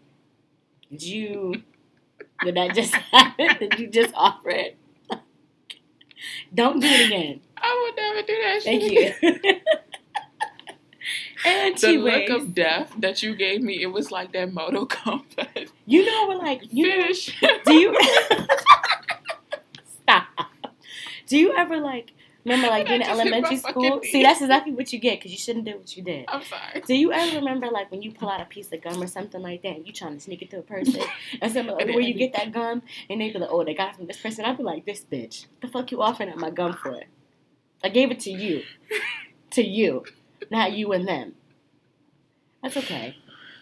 did 0.90 1.04
you, 1.04 1.62
did 2.44 2.56
that 2.56 2.74
just 2.74 2.94
happen? 3.12 3.58
Did 3.60 3.80
you 3.80 3.88
just 3.88 4.14
offer 4.16 4.50
it? 4.50 4.78
Don't 6.54 6.80
do 6.80 6.88
it 6.88 7.08
again. 7.08 7.42
I 7.58 7.86
would 7.86 7.96
never 7.96 8.22
do 8.28 8.38
that 8.44 8.64
Thank 8.64 8.82
shit. 8.84 9.16
you. 9.22 9.62
and 11.46 11.78
The 11.82 11.98
look 11.98 12.30
of 12.30 12.54
death 12.54 12.94
that 13.00 13.24
you 13.24 13.36
gave 13.36 13.62
me, 13.62 13.82
it 13.82 13.88
was 13.88 14.12
like 14.12 14.32
that 14.34 14.54
Moto 14.54 14.86
Compass. 14.86 15.70
You 15.86 16.06
know, 16.06 16.28
we're 16.28 16.38
like, 16.38 16.62
you 16.72 16.88
know, 16.88 17.08
do 17.66 17.74
you 17.74 17.98
stop? 20.04 20.28
Do 21.28 21.38
you 21.38 21.54
ever 21.56 21.78
like 21.80 22.14
remember 22.50 22.68
like 22.70 22.88
being 22.88 23.02
in 23.02 23.08
I 23.08 23.10
just 23.10 23.22
hit 23.24 23.32
my 23.32 23.38
elementary 23.38 23.58
school? 23.58 24.02
See, 24.04 24.24
that's 24.24 24.42
exactly 24.42 24.74
what 24.74 24.92
you 24.92 25.00
get 25.00 25.20
because 25.20 25.32
you 25.32 25.38
shouldn't 25.38 25.66
do 25.66 25.78
what 25.78 25.96
you 25.96 26.04
did. 26.04 26.26
I'm 26.28 26.44
sorry. 26.44 26.82
Do 26.86 26.96
you 26.96 27.12
ever 27.12 27.38
remember 27.38 27.68
like 27.68 27.92
when 27.92 28.02
you 28.02 28.12
pull 28.12 28.30
out 28.30 28.42
a 28.42 28.46
piece 28.46 28.72
of 28.72 28.82
gum 28.82 29.02
or 29.02 29.08
something 29.08 29.42
like 29.42 29.62
that 29.62 29.76
and 29.76 29.88
you 29.88 29.94
trying 29.94 30.16
to 30.16 30.20
sneak 30.20 30.42
it 30.42 30.50
to 30.52 30.60
a 30.60 30.62
person 30.62 31.02
and 31.42 31.52
somebody 31.52 31.86
like, 31.86 31.96
where 31.96 32.04
you 32.04 32.14
get 32.14 32.34
that 32.34 32.52
gum 32.52 32.82
and 33.10 33.22
they 33.22 33.32
be 33.32 33.40
like, 33.40 33.50
oh, 33.52 33.64
they 33.64 33.74
got 33.74 33.92
it 33.92 33.96
from 33.96 34.08
this 34.08 34.18
person. 34.18 34.46
I'd 34.46 34.58
be 34.58 34.64
like, 34.64 34.86
this 34.86 35.06
bitch, 35.10 35.46
the 35.62 35.68
fuck 35.68 35.92
you 35.92 36.02
offering 36.02 36.30
up 36.30 36.38
my 36.38 36.50
gum 36.50 36.74
for? 36.74 36.94
It? 36.96 37.08
I 37.84 37.90
gave 37.90 38.12
it 38.12 38.20
to 38.22 38.32
you, 38.32 38.64
to 39.52 39.64
you, 39.64 40.04
not 40.50 40.74
you 40.74 40.92
and 40.92 41.08
them. 41.08 41.36
That's 42.64 42.76
okay. 42.78 43.16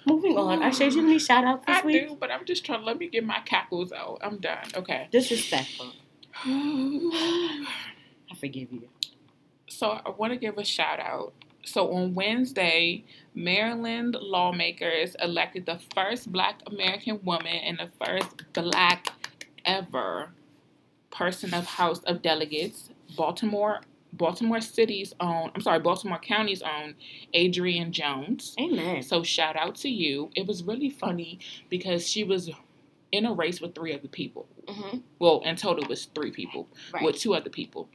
Moving 0.06 0.38
on. 0.38 0.64
I 0.64 0.72
showed 0.72 0.94
you 0.94 1.04
any 1.04 1.20
shout 1.20 1.44
outs 1.44 1.66
this 1.66 1.78
I 1.84 1.86
week. 1.86 2.08
do, 2.08 2.16
but 2.16 2.32
I'm 2.32 2.46
just 2.46 2.66
trying 2.66 2.80
to 2.80 2.86
let 2.86 2.98
me 2.98 3.10
get 3.10 3.26
my 3.26 3.42
cackles 3.42 3.92
out. 3.92 4.20
I'm 4.22 4.38
done. 4.38 4.64
Okay. 4.74 5.08
Disrespectful. 5.12 5.92
I 8.32 8.36
forgive 8.36 8.72
you. 8.72 8.88
So 9.70 9.90
I 10.06 10.10
want 10.10 10.34
to 10.34 10.38
give 10.40 10.58
a 10.58 10.64
shout 10.66 11.00
out. 11.00 11.34
So 11.66 11.92
on 11.94 12.16
Wednesday, 12.16 13.04
Maryland 13.36 14.16
lawmakers 14.20 15.16
elected 15.22 15.66
the 15.66 15.80
first 15.94 16.32
Black 16.32 16.62
American 16.68 17.20
woman 17.24 17.48
and 17.48 17.78
the 17.78 17.90
first 18.06 18.30
Black 18.54 19.08
ever 19.66 20.30
person 21.12 21.54
of 21.54 21.66
House 21.66 22.00
of 22.04 22.22
Delegates. 22.22 22.90
Baltimore, 23.18 23.82
Baltimore 24.14 24.62
City's 24.62 25.14
own. 25.20 25.52
I'm 25.56 25.62
sorry, 25.62 25.80
Baltimore 25.80 26.20
County's 26.20 26.62
own 26.62 26.96
Adrienne 27.36 27.92
Jones. 27.92 28.56
Amen. 28.60 29.02
So 29.04 29.24
shout 29.24 29.56
out 29.58 29.76
to 29.78 29.90
you. 29.90 30.30
It 30.36 30.48
was 30.48 30.64
really 30.64 30.90
funny 30.90 31.40
because 31.70 32.08
she 32.08 32.24
was 32.24 32.50
in 33.12 33.26
a 33.26 33.34
race 33.34 33.60
with 33.62 33.74
three 33.76 33.94
other 33.94 34.08
people. 34.10 34.48
hmm 34.68 34.98
Well, 35.20 35.42
in 35.46 35.56
total, 35.56 35.84
it 35.84 35.90
was 35.90 36.06
three 36.14 36.32
people 36.32 36.68
Right. 36.94 37.04
with 37.04 37.18
two 37.18 37.34
other 37.34 37.50
people. 37.50 37.90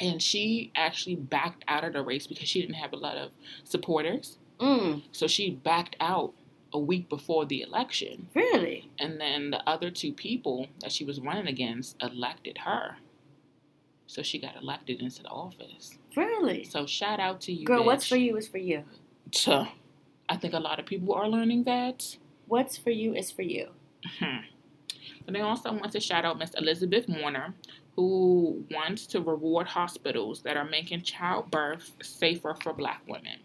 And 0.00 0.20
she 0.22 0.72
actually 0.74 1.16
backed 1.16 1.64
out 1.68 1.84
of 1.84 1.92
the 1.92 2.02
race 2.02 2.26
because 2.26 2.48
she 2.48 2.60
didn't 2.60 2.74
have 2.76 2.92
a 2.92 2.96
lot 2.96 3.16
of 3.16 3.30
supporters. 3.64 4.38
Mm, 4.60 5.02
So 5.12 5.26
she 5.26 5.50
backed 5.50 5.96
out 6.00 6.32
a 6.72 6.78
week 6.78 7.08
before 7.08 7.44
the 7.44 7.60
election. 7.62 8.28
really? 8.34 8.90
And 8.98 9.20
then 9.20 9.50
the 9.50 9.62
other 9.68 9.90
two 9.90 10.12
people 10.12 10.68
that 10.80 10.92
she 10.92 11.04
was 11.04 11.20
running 11.20 11.46
against 11.46 11.96
elected 12.02 12.58
her. 12.58 12.96
So 14.06 14.22
she 14.22 14.38
got 14.38 14.56
elected 14.60 15.00
into 15.00 15.22
the 15.22 15.28
office. 15.28 15.98
Really? 16.16 16.64
So 16.64 16.86
shout 16.86 17.20
out 17.20 17.40
to 17.42 17.52
you. 17.52 17.64
Girl, 17.66 17.84
what's 17.84 18.06
for 18.06 18.16
you 18.16 18.36
is 18.36 18.48
for 18.48 18.58
you. 18.58 18.84
Tuh. 19.30 19.66
I 20.28 20.36
think 20.36 20.54
a 20.54 20.58
lot 20.58 20.78
of 20.78 20.86
people 20.86 21.14
are 21.14 21.28
learning 21.28 21.64
that. 21.64 22.16
What's 22.46 22.76
for 22.76 22.90
you 22.90 23.14
is 23.14 23.30
for 23.30 23.42
you. 23.42 23.68
Hmm. 24.18 24.38
But 25.24 25.34
they 25.34 25.40
also 25.40 25.72
want 25.72 25.92
to 25.92 26.00
shout 26.00 26.24
out 26.24 26.38
Miss 26.38 26.50
Elizabeth 26.54 27.06
Warren, 27.08 27.54
who 27.96 28.64
wants 28.70 29.06
to 29.08 29.20
reward 29.20 29.66
hospitals 29.66 30.40
that 30.42 30.56
are 30.56 30.64
making 30.64 31.02
childbirth 31.02 31.92
safer 32.02 32.54
for 32.62 32.72
black 32.72 33.02
women. 33.06 33.38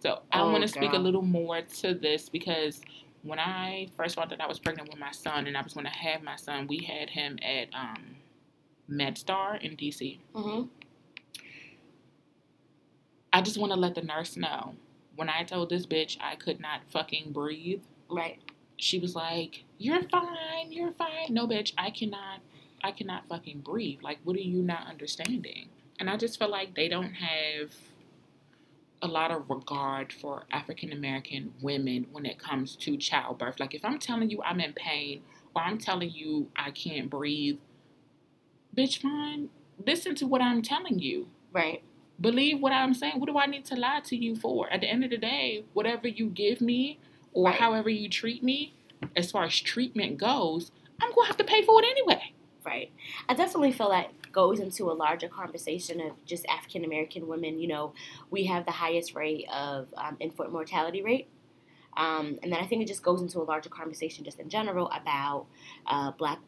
So 0.00 0.20
I 0.32 0.40
Oh, 0.42 0.50
want 0.50 0.62
to 0.62 0.68
speak 0.68 0.92
a 0.92 0.98
little 0.98 1.22
more 1.22 1.62
to 1.62 1.94
this 1.94 2.28
because 2.28 2.80
when 3.22 3.38
I 3.38 3.88
first 3.96 4.14
found 4.16 4.30
that 4.30 4.40
I 4.40 4.46
was 4.46 4.58
pregnant 4.58 4.88
with 4.90 4.98
my 4.98 5.10
son 5.10 5.46
and 5.46 5.56
I 5.56 5.62
was 5.62 5.72
going 5.72 5.86
to 5.86 5.92
have 5.92 6.22
my 6.22 6.36
son, 6.36 6.66
we 6.68 6.78
had 6.78 7.10
him 7.10 7.38
at 7.42 7.68
um, 7.74 8.16
MedStar 8.90 9.60
in 9.62 9.76
DC. 9.76 10.18
hmm 10.34 10.62
I 13.32 13.42
just 13.42 13.58
want 13.58 13.72
to 13.72 13.78
let 13.78 13.94
the 13.94 14.02
nurse 14.02 14.36
know 14.36 14.74
when 15.16 15.28
I 15.28 15.42
told 15.42 15.68
this 15.70 15.86
bitch 15.86 16.16
I 16.20 16.36
could 16.36 16.60
not 16.60 16.80
fucking 16.90 17.32
breathe, 17.32 17.82
Right. 18.08 18.38
she 18.76 18.98
was 18.98 19.14
like, 19.16 19.64
"You're 19.78 20.02
fine, 20.02 20.70
you're 20.70 20.92
fine." 20.92 21.26
No, 21.30 21.46
bitch, 21.46 21.72
I 21.76 21.90
cannot, 21.90 22.40
I 22.86 22.92
cannot 22.92 23.28
fucking 23.28 23.60
breathe. 23.60 24.00
Like, 24.02 24.20
what 24.24 24.36
are 24.36 24.40
you 24.40 24.62
not 24.62 24.86
understanding? 24.88 25.70
And 26.00 26.10
I 26.10 26.16
just 26.16 26.38
feel 26.38 26.50
like 26.50 26.76
they 26.76 26.88
don't 26.88 27.14
have 27.14 27.72
a 29.02 29.08
lot 29.08 29.30
of 29.32 29.50
regard 29.50 30.12
for 30.12 30.44
African 30.52 30.92
American 30.92 31.54
women 31.62 32.06
when 32.12 32.26
it 32.26 32.38
comes 32.38 32.76
to 32.76 32.96
childbirth. 32.96 33.60
Like, 33.60 33.74
if 33.74 33.84
I'm 33.84 33.98
telling 33.98 34.30
you 34.30 34.42
I'm 34.42 34.60
in 34.60 34.72
pain 34.74 35.22
or 35.54 35.62
I'm 35.62 35.78
telling 35.78 36.10
you 36.10 36.50
I 36.56 36.70
can't 36.72 37.10
breathe, 37.10 37.58
bitch, 38.76 39.02
fine. 39.02 39.50
Listen 39.86 40.14
to 40.16 40.26
what 40.26 40.42
I'm 40.42 40.62
telling 40.62 41.00
you 41.00 41.28
Right. 41.52 41.82
believe 42.20 42.60
what 42.60 42.72
I'm 42.72 42.94
saying. 42.94 43.20
What 43.20 43.26
do 43.28 43.38
I 43.38 43.46
need 43.46 43.64
to 43.66 43.76
lie 43.76 44.00
to 44.06 44.16
you 44.16 44.36
for? 44.36 44.70
At 44.72 44.80
the 44.82 44.88
end 44.88 45.04
of 45.04 45.10
the 45.10 45.18
day, 45.18 45.64
whatever 45.74 46.08
you 46.08 46.28
give 46.28 46.60
me 46.60 46.98
or 47.34 47.46
Right. 47.46 47.56
however 47.60 47.90
you 47.90 48.08
treat 48.08 48.42
me, 48.44 48.74
as 49.16 49.30
far 49.32 49.44
as 49.44 49.60
treatment 49.60 50.18
goes, 50.18 50.72
I'm 51.02 51.12
gonna 51.14 51.28
have 51.28 51.36
to 51.38 51.44
pay 51.44 51.62
for 51.62 51.82
it 51.82 51.86
anyway. 51.90 52.32
Right. 52.66 52.90
I 53.28 53.34
definitely 53.34 53.70
feel 53.70 53.90
that 53.90 54.10
goes 54.32 54.58
into 54.58 54.90
a 54.90 54.92
larger 54.92 55.28
conversation 55.28 56.00
of 56.00 56.12
just 56.26 56.44
African 56.46 56.84
American 56.84 57.28
women. 57.28 57.60
You 57.60 57.68
know, 57.68 57.94
we 58.28 58.46
have 58.46 58.66
the 58.66 58.72
highest 58.72 59.14
rate 59.14 59.46
of 59.54 59.86
um, 59.96 60.16
infant 60.18 60.50
mortality 60.50 61.00
rate. 61.00 61.28
Um, 61.96 62.40
and 62.42 62.52
then 62.52 62.58
I 62.60 62.66
think 62.66 62.82
it 62.82 62.88
just 62.88 63.04
goes 63.04 63.22
into 63.22 63.38
a 63.38 63.44
larger 63.44 63.70
conversation 63.70 64.24
just 64.24 64.40
in 64.40 64.48
general 64.48 64.88
about 64.88 65.46
uh, 65.86 66.10
black 66.10 66.40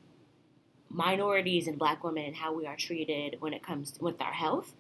minorities 0.91 1.69
and 1.69 1.79
black 1.79 2.03
women 2.03 2.25
and 2.25 2.35
how 2.35 2.53
we 2.53 2.67
are 2.67 2.77
treated 2.77 3.37
when 3.39 3.53
it 3.53 3.63
comes 3.63 3.93
to, 3.93 4.03
with 4.03 4.21
our 4.21 4.33
health. 4.33 4.75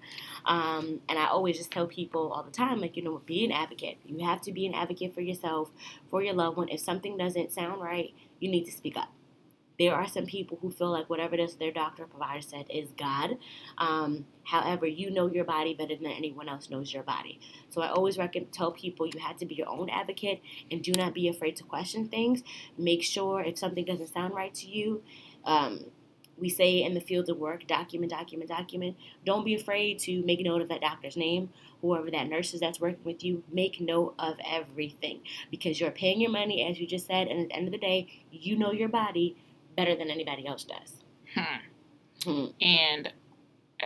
Um, 0.44 1.00
and 1.08 1.20
I 1.20 1.26
always 1.26 1.56
just 1.56 1.70
tell 1.70 1.86
people 1.86 2.32
all 2.32 2.42
the 2.42 2.50
time, 2.50 2.80
like, 2.80 2.96
you 2.96 3.04
know, 3.04 3.22
be 3.26 3.44
an 3.44 3.52
advocate. 3.52 3.98
You 4.04 4.26
have 4.26 4.40
to 4.42 4.52
be 4.52 4.66
an 4.66 4.74
advocate 4.74 5.14
for 5.14 5.20
yourself, 5.20 5.70
for 6.10 6.20
your 6.20 6.34
loved 6.34 6.56
one. 6.56 6.68
If 6.68 6.80
something 6.80 7.16
doesn't 7.16 7.52
sound 7.52 7.80
right, 7.80 8.12
you 8.40 8.50
need 8.50 8.64
to 8.64 8.72
speak 8.72 8.96
up 8.96 9.12
there 9.78 9.94
are 9.94 10.08
some 10.08 10.26
people 10.26 10.58
who 10.60 10.70
feel 10.70 10.90
like 10.90 11.08
whatever 11.08 11.36
this 11.36 11.54
their 11.54 11.70
doctor 11.70 12.02
or 12.02 12.06
provider 12.06 12.40
said 12.40 12.66
is 12.68 12.90
God. 12.98 13.38
Um, 13.78 14.26
however, 14.44 14.86
you 14.86 15.10
know 15.10 15.30
your 15.30 15.44
body 15.44 15.74
better 15.74 15.94
than 15.94 16.06
anyone 16.06 16.48
else 16.48 16.68
knows 16.68 16.92
your 16.92 17.04
body. 17.04 17.40
So 17.68 17.80
I 17.80 17.88
always 17.90 18.18
recommend 18.18 18.52
tell 18.52 18.72
people 18.72 19.06
you 19.06 19.20
have 19.20 19.36
to 19.38 19.46
be 19.46 19.54
your 19.54 19.68
own 19.68 19.88
advocate 19.88 20.42
and 20.70 20.82
do 20.82 20.92
not 20.92 21.14
be 21.14 21.28
afraid 21.28 21.56
to 21.56 21.64
question 21.64 22.08
things. 22.08 22.42
Make 22.76 23.02
sure 23.02 23.40
if 23.40 23.58
something 23.58 23.84
doesn't 23.84 24.08
sound 24.08 24.34
right 24.34 24.54
to 24.54 24.66
you. 24.66 25.02
Um, 25.44 25.86
we 26.36 26.48
say 26.48 26.82
in 26.82 26.94
the 26.94 27.00
field 27.00 27.28
of 27.28 27.36
work, 27.36 27.66
document, 27.66 28.12
document, 28.12 28.48
document. 28.48 28.96
Don't 29.24 29.44
be 29.44 29.54
afraid 29.54 29.98
to 30.00 30.22
make 30.24 30.40
note 30.40 30.62
of 30.62 30.68
that 30.68 30.80
doctor's 30.80 31.16
name, 31.16 31.50
whoever 31.80 32.10
that 32.10 32.28
nurse 32.28 32.54
is 32.54 32.60
that's 32.60 32.80
working 32.80 33.04
with 33.04 33.24
you. 33.24 33.42
Make 33.52 33.80
note 33.80 34.14
of 34.18 34.36
everything 34.48 35.22
because 35.50 35.80
you're 35.80 35.90
paying 35.90 36.20
your 36.20 36.30
money, 36.30 36.64
as 36.64 36.78
you 36.78 36.86
just 36.86 37.06
said, 37.06 37.26
and 37.26 37.40
at 37.40 37.48
the 37.48 37.56
end 37.56 37.66
of 37.66 37.72
the 37.72 37.78
day, 37.78 38.24
you 38.30 38.56
know 38.56 38.72
your 38.72 38.88
body 38.88 39.36
better 39.78 39.94
than 39.94 40.10
anybody 40.10 40.44
else 40.44 40.64
does. 40.64 41.04
Hmm. 41.36 41.60
Hmm. 42.24 42.46
And 42.60 43.12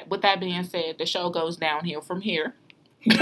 with 0.08 0.22
that 0.22 0.40
being 0.40 0.64
said, 0.64 0.96
the 0.98 1.04
show 1.04 1.28
goes 1.28 1.58
downhill 1.58 2.00
from 2.00 2.22
here. 2.22 2.54
so, 3.10 3.18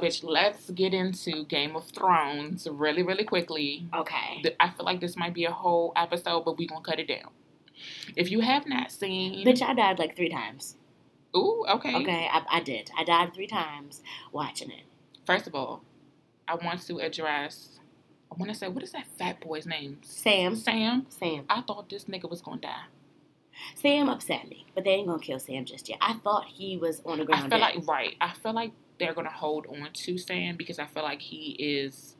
bitch, 0.00 0.24
let's 0.24 0.68
get 0.70 0.92
into 0.92 1.44
Game 1.44 1.76
of 1.76 1.84
Thrones 1.84 2.66
really, 2.68 3.04
really 3.04 3.22
quickly. 3.22 3.86
Okay. 3.94 4.42
I 4.58 4.70
feel 4.70 4.84
like 4.84 5.00
this 5.00 5.16
might 5.16 5.32
be 5.32 5.44
a 5.44 5.52
whole 5.52 5.92
episode, 5.94 6.44
but 6.44 6.58
we're 6.58 6.68
gonna 6.68 6.80
cut 6.80 6.98
it 6.98 7.06
down. 7.06 7.30
If 8.16 8.32
you 8.32 8.40
have 8.40 8.66
not 8.66 8.90
seen, 8.90 9.46
Bitch, 9.46 9.62
I 9.62 9.74
died 9.74 10.00
like 10.00 10.16
three 10.16 10.30
times. 10.30 10.74
ooh, 11.36 11.64
okay. 11.68 11.94
Okay, 11.94 12.28
I, 12.32 12.42
I 12.50 12.60
did. 12.60 12.90
I 12.98 13.04
died 13.04 13.32
three 13.32 13.46
times 13.46 14.02
watching 14.32 14.70
it. 14.70 14.82
First 15.24 15.46
of 15.46 15.54
all, 15.54 15.84
I 16.48 16.56
want 16.56 16.84
to 16.88 16.98
address. 16.98 17.75
I 18.30 18.34
want 18.36 18.50
to 18.50 18.58
say, 18.58 18.68
what 18.68 18.82
is 18.82 18.92
that 18.92 19.06
fat 19.18 19.40
boy's 19.40 19.66
name? 19.66 19.98
Sam. 20.02 20.56
Sam. 20.56 21.06
Sam. 21.08 21.44
I 21.48 21.62
thought 21.62 21.88
this 21.88 22.04
nigga 22.04 22.28
was 22.28 22.40
gonna 22.42 22.60
die. 22.60 22.84
Sam 23.74 24.08
upset 24.08 24.48
me, 24.48 24.66
but 24.74 24.84
they 24.84 24.90
ain't 24.90 25.06
gonna 25.08 25.22
kill 25.22 25.38
Sam 25.38 25.64
just 25.64 25.88
yet. 25.88 25.98
I 26.00 26.14
thought 26.14 26.46
he 26.46 26.76
was 26.76 27.00
on 27.06 27.18
the 27.18 27.24
ground. 27.24 27.46
I 27.46 27.48
feel 27.48 27.58
dead. 27.58 27.76
like 27.76 27.88
right. 27.88 28.16
I 28.20 28.32
feel 28.34 28.52
like 28.52 28.72
they're 28.98 29.14
gonna 29.14 29.30
hold 29.30 29.66
on 29.66 29.88
to 29.92 30.18
Sam 30.18 30.56
because 30.56 30.78
I 30.78 30.86
feel 30.86 31.02
like 31.02 31.20
he 31.22 31.50
is 31.58 32.16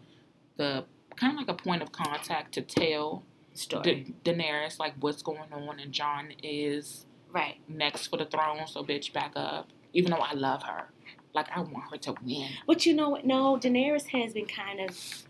the 0.56 0.84
kind 1.16 1.32
of 1.32 1.38
like 1.38 1.48
a 1.48 1.54
point 1.62 1.82
of 1.82 1.92
contact 1.92 2.52
to 2.54 2.62
tell 2.62 3.22
story. 3.54 4.14
Da- 4.22 4.32
Daenerys 4.32 4.78
like 4.78 4.94
what's 5.00 5.22
going 5.22 5.52
on, 5.52 5.80
and 5.80 5.92
Jon 5.92 6.32
is 6.42 7.06
right. 7.32 7.56
next 7.68 8.06
for 8.08 8.16
the 8.16 8.26
throne. 8.26 8.66
So 8.66 8.82
bitch, 8.84 9.12
back 9.12 9.32
up. 9.36 9.68
Even 9.92 10.10
though 10.10 10.18
I 10.18 10.34
love 10.34 10.62
her, 10.62 10.90
like 11.34 11.46
I 11.54 11.60
want 11.60 11.90
her 11.90 11.96
to 11.98 12.14
win. 12.24 12.48
But 12.66 12.84
you 12.86 12.94
know 12.94 13.10
what? 13.10 13.24
No, 13.24 13.56
Daenerys 13.56 14.06
has 14.08 14.32
been 14.34 14.46
kind 14.46 14.80
of 14.80 15.25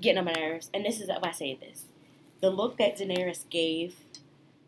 getting 0.00 0.18
on 0.18 0.24
my 0.26 0.32
nerves, 0.32 0.70
and 0.72 0.84
this 0.84 1.00
is 1.00 1.08
why 1.08 1.18
I 1.22 1.32
say 1.32 1.54
this: 1.54 1.84
the 2.40 2.50
look 2.50 2.78
that 2.78 2.98
Daenerys 2.98 3.48
gave 3.48 3.96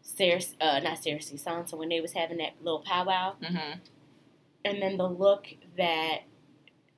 Cersei, 0.05 0.55
uh, 0.61 0.81
not 0.81 0.99
Cersei, 0.99 1.43
Sansa, 1.43 1.75
when 1.75 1.89
they 1.89 2.01
was 2.01 2.13
having 2.13 2.39
that 2.39 2.55
little 2.63 2.81
powwow, 2.81 3.35
hmm 3.43 3.79
and 4.65 4.81
then 4.81 4.97
the 4.97 5.09
look 5.09 5.49
that 5.77 6.21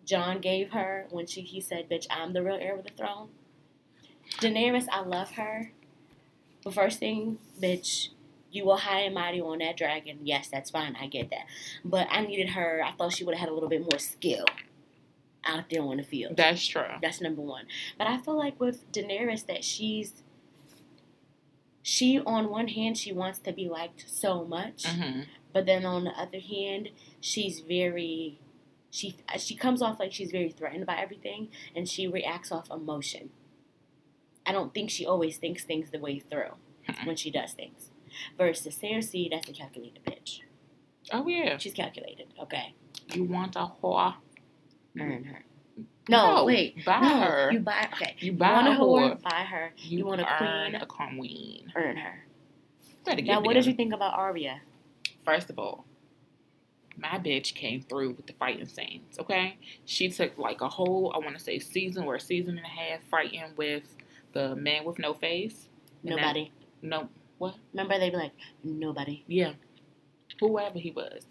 Jon 0.04 0.40
gave 0.40 0.72
her 0.72 1.06
when 1.10 1.26
she 1.26 1.40
he 1.40 1.60
said, 1.60 1.88
"Bitch, 1.88 2.06
I'm 2.10 2.32
the 2.32 2.42
real 2.42 2.56
heir 2.60 2.76
of 2.76 2.84
the 2.84 2.90
throne." 2.90 3.28
Daenerys, 4.40 4.86
I 4.90 5.00
love 5.00 5.32
her, 5.32 5.72
but 6.62 6.74
first 6.74 6.98
thing, 6.98 7.38
bitch, 7.60 8.08
you 8.50 8.66
were 8.66 8.76
high 8.76 9.00
and 9.00 9.14
mighty 9.14 9.40
on 9.40 9.58
that 9.58 9.76
dragon. 9.76 10.18
Yes, 10.24 10.48
that's 10.48 10.70
fine. 10.70 10.96
I 11.00 11.06
get 11.06 11.30
that, 11.30 11.46
but 11.84 12.06
I 12.10 12.20
needed 12.22 12.50
her. 12.50 12.82
I 12.84 12.92
thought 12.92 13.12
she 13.12 13.24
would 13.24 13.34
have 13.34 13.40
had 13.40 13.48
a 13.48 13.54
little 13.54 13.68
bit 13.68 13.80
more 13.80 13.98
skill 13.98 14.44
out 15.46 15.70
there 15.70 15.82
on 15.82 15.96
the 15.98 16.02
field. 16.02 16.36
That's 16.36 16.66
true. 16.66 16.82
That's 17.02 17.20
number 17.20 17.42
one. 17.42 17.66
But 17.98 18.06
I 18.06 18.18
feel 18.18 18.36
like 18.38 18.58
with 18.60 18.90
Daenerys 18.92 19.46
that 19.46 19.64
she's 19.64 20.22
she 21.82 22.18
on 22.20 22.48
one 22.50 22.68
hand 22.68 22.96
she 22.96 23.12
wants 23.12 23.38
to 23.40 23.52
be 23.52 23.68
liked 23.68 24.04
so 24.08 24.44
much, 24.44 24.86
hmm 24.86 25.20
but 25.52 25.66
then 25.66 25.84
on 25.84 26.02
the 26.04 26.10
other 26.10 26.40
hand 26.40 26.88
she's 27.20 27.60
very 27.60 28.40
she 28.90 29.16
she 29.38 29.54
comes 29.54 29.80
off 29.82 30.00
like 30.00 30.12
she's 30.12 30.30
very 30.32 30.50
threatened 30.50 30.86
by 30.86 30.96
everything 30.96 31.48
and 31.76 31.88
she 31.88 32.08
reacts 32.08 32.50
off 32.50 32.70
emotion. 32.70 33.30
I 34.46 34.52
don't 34.52 34.74
think 34.74 34.90
she 34.90 35.06
always 35.06 35.36
thinks 35.36 35.64
things 35.64 35.90
the 35.90 35.98
way 35.98 36.18
through 36.18 36.54
Mhm. 36.88 37.06
when 37.06 37.16
she 37.16 37.30
does 37.30 37.52
things. 37.52 37.90
Versus 38.36 38.76
Cersei, 38.78 39.30
that's 39.30 39.48
a 39.48 39.52
calculated 39.52 40.04
bitch. 40.04 40.40
Oh 41.12 41.26
yeah. 41.28 41.56
She's 41.58 41.72
calculated. 41.74 42.26
Okay, 42.40 42.74
You 43.14 43.24
want 43.24 43.56
a 43.56 43.70
whore? 43.82 44.14
Earn 44.98 45.24
her. 45.24 45.44
No, 46.08 46.36
No, 46.36 46.44
wait, 46.44 46.84
buy 46.84 47.00
no, 47.00 47.20
her. 47.20 47.50
You 47.52 47.60
buy 47.60 47.88
okay. 47.94 48.14
You 48.20 48.32
You 48.32 48.38
buy 48.38 48.52
want 48.52 48.68
a 48.68 48.70
whore, 48.72 49.22
buy 49.22 49.44
her. 49.44 49.72
You, 49.78 49.98
You 49.98 50.06
want 50.06 50.20
a 50.20 50.26
earn 50.42 50.70
queen? 50.72 50.82
a 50.82 50.86
queen. 50.86 51.72
Earn 51.74 51.96
her. 51.96 52.24
Now, 53.22 53.40
what 53.40 53.54
did 53.54 53.66
you 53.66 53.74
think 53.74 53.92
about 53.92 54.14
Arya? 54.14 54.60
First 55.24 55.50
of 55.50 55.58
all, 55.58 55.84
my 56.96 57.18
bitch 57.18 57.54
came 57.54 57.82
through 57.82 58.10
with 58.12 58.26
the 58.26 58.32
fighting 58.34 58.66
scenes. 58.68 59.18
Okay, 59.18 59.56
she 59.84 60.08
took 60.10 60.36
like 60.38 60.60
a 60.60 60.68
whole, 60.68 61.12
I 61.14 61.18
want 61.18 61.36
to 61.36 61.42
say, 61.42 61.58
season 61.58 62.04
or 62.04 62.14
a 62.16 62.20
season 62.20 62.56
and 62.56 62.66
a 62.66 62.68
half 62.68 63.00
fighting 63.10 63.42
with 63.56 63.82
the 64.32 64.54
man 64.54 64.84
with 64.84 64.98
no 64.98 65.12
face. 65.14 65.68
And 66.02 66.12
that- 66.12 66.20
Nobody. 66.20 66.52
no, 66.82 67.08
What? 67.38 67.54
Remember, 67.72 67.98
they'd 67.98 68.10
be 68.10 68.16
like, 68.16 68.32
nobody. 68.62 69.24
yeah, 69.26 69.52
whoever 70.40 70.78
he 70.78 70.90
was, 70.90 71.24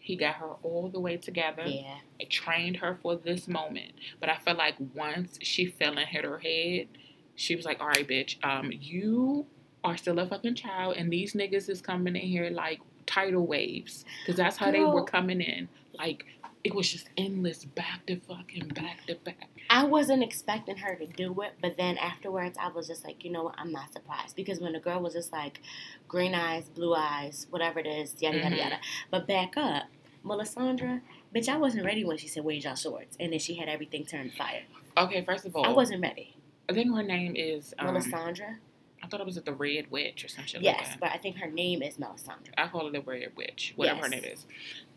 he 0.00 0.16
got 0.16 0.34
her 0.36 0.50
all 0.62 0.88
the 0.88 0.98
way 0.98 1.16
together. 1.16 1.62
Yeah. 1.66 1.98
I 2.20 2.24
trained 2.24 2.76
her 2.78 2.98
for 3.00 3.16
this 3.16 3.46
moment. 3.46 3.92
But 4.18 4.30
I 4.30 4.36
felt 4.36 4.58
like 4.58 4.74
once 4.94 5.38
she 5.42 5.66
fell 5.66 5.98
and 5.98 6.08
hit 6.08 6.24
her 6.24 6.38
head, 6.38 6.88
she 7.36 7.54
was 7.54 7.64
like, 7.64 7.80
"All 7.80 7.88
right, 7.88 8.06
bitch, 8.06 8.42
um, 8.44 8.72
you 8.72 9.46
are 9.84 9.96
still 9.96 10.18
a 10.18 10.26
fucking 10.26 10.54
child, 10.56 10.96
and 10.96 11.12
these 11.12 11.34
niggas 11.34 11.68
is 11.68 11.80
coming 11.80 12.16
in 12.16 12.22
here 12.22 12.50
like 12.50 12.80
tidal 13.06 13.46
waves, 13.46 14.04
because 14.22 14.36
that's 14.36 14.56
how 14.56 14.70
they 14.70 14.80
were 14.80 15.04
coming 15.04 15.40
in. 15.40 15.68
Like 15.98 16.24
it 16.62 16.74
was 16.74 16.90
just 16.90 17.08
endless, 17.16 17.64
back 17.64 18.04
to 18.06 18.16
fucking 18.16 18.68
back 18.68 19.06
to 19.06 19.14
back. 19.16 19.48
I 19.70 19.84
wasn't 19.84 20.22
expecting 20.22 20.76
her 20.76 20.94
to 20.96 21.06
do 21.06 21.40
it, 21.42 21.52
but 21.62 21.76
then 21.76 21.96
afterwards, 21.96 22.58
I 22.60 22.68
was 22.68 22.86
just 22.86 23.04
like, 23.04 23.24
you 23.24 23.30
know 23.30 23.44
what? 23.44 23.54
I'm 23.56 23.72
not 23.72 23.92
surprised 23.92 24.36
because 24.36 24.60
when 24.60 24.72
the 24.72 24.80
girl 24.80 25.00
was 25.00 25.14
just 25.14 25.32
like, 25.32 25.60
green 26.08 26.34
eyes, 26.34 26.68
blue 26.68 26.94
eyes, 26.94 27.46
whatever 27.50 27.78
it 27.78 27.86
is, 27.86 28.14
yada 28.20 28.38
yada 28.38 28.56
Mhm. 28.56 28.58
yada. 28.58 28.80
But 29.10 29.26
back 29.26 29.56
up, 29.56 29.84
Melisandre, 30.24 31.00
bitch, 31.34 31.48
I 31.48 31.56
wasn't 31.56 31.86
ready 31.86 32.04
when 32.04 32.18
she 32.18 32.28
said 32.28 32.44
wage 32.44 32.64
y'all 32.64 32.76
swords, 32.76 33.16
and 33.18 33.32
then 33.32 33.38
she 33.38 33.54
had 33.54 33.68
everything 33.68 34.04
turned 34.04 34.34
fire. 34.34 34.64
Okay, 34.98 35.22
first 35.22 35.46
of 35.46 35.56
all, 35.56 35.64
I 35.64 35.70
wasn't 35.70 36.02
ready. 36.02 36.36
I 36.68 36.74
think 36.74 36.94
her 36.94 37.02
name 37.02 37.34
is. 37.36 37.72
Um, 37.78 37.94
Melisandre, 37.96 38.58
I 39.02 39.06
thought 39.06 39.20
it 39.20 39.26
was 39.26 39.36
the 39.40 39.52
Red 39.54 39.90
Witch 39.90 40.24
or 40.24 40.28
some 40.28 40.44
shit 40.44 40.62
like 40.62 40.76
yes, 40.76 40.88
that. 40.90 41.00
but 41.00 41.10
I 41.12 41.16
think 41.16 41.36
her 41.38 41.48
name 41.50 41.80
is 41.82 41.96
Melisandre. 41.96 42.50
I 42.58 42.68
call 42.68 42.86
it 42.86 42.92
the 42.92 43.00
Red 43.00 43.32
Witch, 43.34 43.72
whatever 43.76 44.02
her 44.02 44.08
name 44.10 44.24
is. 44.24 44.46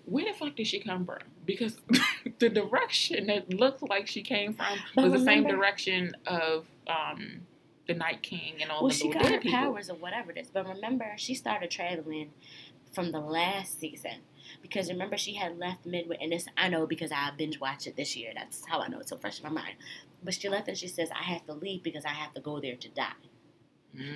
Where 0.06 0.26
the 0.26 0.34
fuck 0.38 0.56
did 0.56 0.68
she 0.68 0.80
come 0.80 1.06
from? 1.06 1.20
Because 1.46 1.78
the 2.40 2.50
direction 2.50 3.28
that 3.28 3.54
looked 3.54 3.82
like 3.88 4.08
she 4.08 4.22
came 4.22 4.54
from 4.54 4.78
was 4.96 5.14
the 5.14 5.20
same 5.26 5.46
direction 5.46 6.16
of 6.28 6.66
um 6.88 7.42
the 7.88 7.94
Night 7.94 8.22
King 8.24 8.62
and 8.62 8.72
all 8.72 8.82
Well, 8.84 8.90
the 8.90 8.96
she 8.96 9.10
got 9.10 9.26
her 9.26 9.40
people. 9.40 9.52
powers 9.60 9.90
or 9.90 9.96
whatever 9.96 10.32
it 10.32 10.38
is. 10.38 10.50
But 10.50 10.68
remember, 10.68 11.14
she 11.18 11.36
started 11.36 11.70
traveling 11.70 12.32
from 12.94 13.12
the 13.12 13.20
last 13.20 13.80
season 13.80 14.20
because 14.62 14.88
remember 14.90 15.18
she 15.18 15.34
had 15.34 15.58
left 15.58 15.86
midway. 15.86 16.18
And 16.22 16.32
this 16.32 16.48
I 16.58 16.70
know 16.70 16.86
because 16.88 17.12
I 17.12 17.32
binge 17.38 17.60
watched 17.60 17.88
it 17.88 17.96
this 17.98 18.16
year. 18.16 18.32
That's 18.36 18.66
how 18.68 18.80
I 18.80 18.88
know 18.88 19.00
it's 19.00 19.10
so 19.10 19.18
fresh 19.18 19.40
in 19.40 19.44
my 19.44 19.50
mind. 19.62 19.76
But 20.24 20.34
she 20.34 20.48
left 20.48 20.68
and 20.70 20.78
she 20.78 20.88
says, 20.88 21.10
"I 21.12 21.24
have 21.24 21.46
to 21.48 21.54
leave 21.54 21.84
because 21.84 22.06
I 22.06 22.10
have 22.10 22.34
to 22.36 22.42
go 22.42 22.60
there 22.62 22.76
to 22.78 22.88
die." 22.90 23.12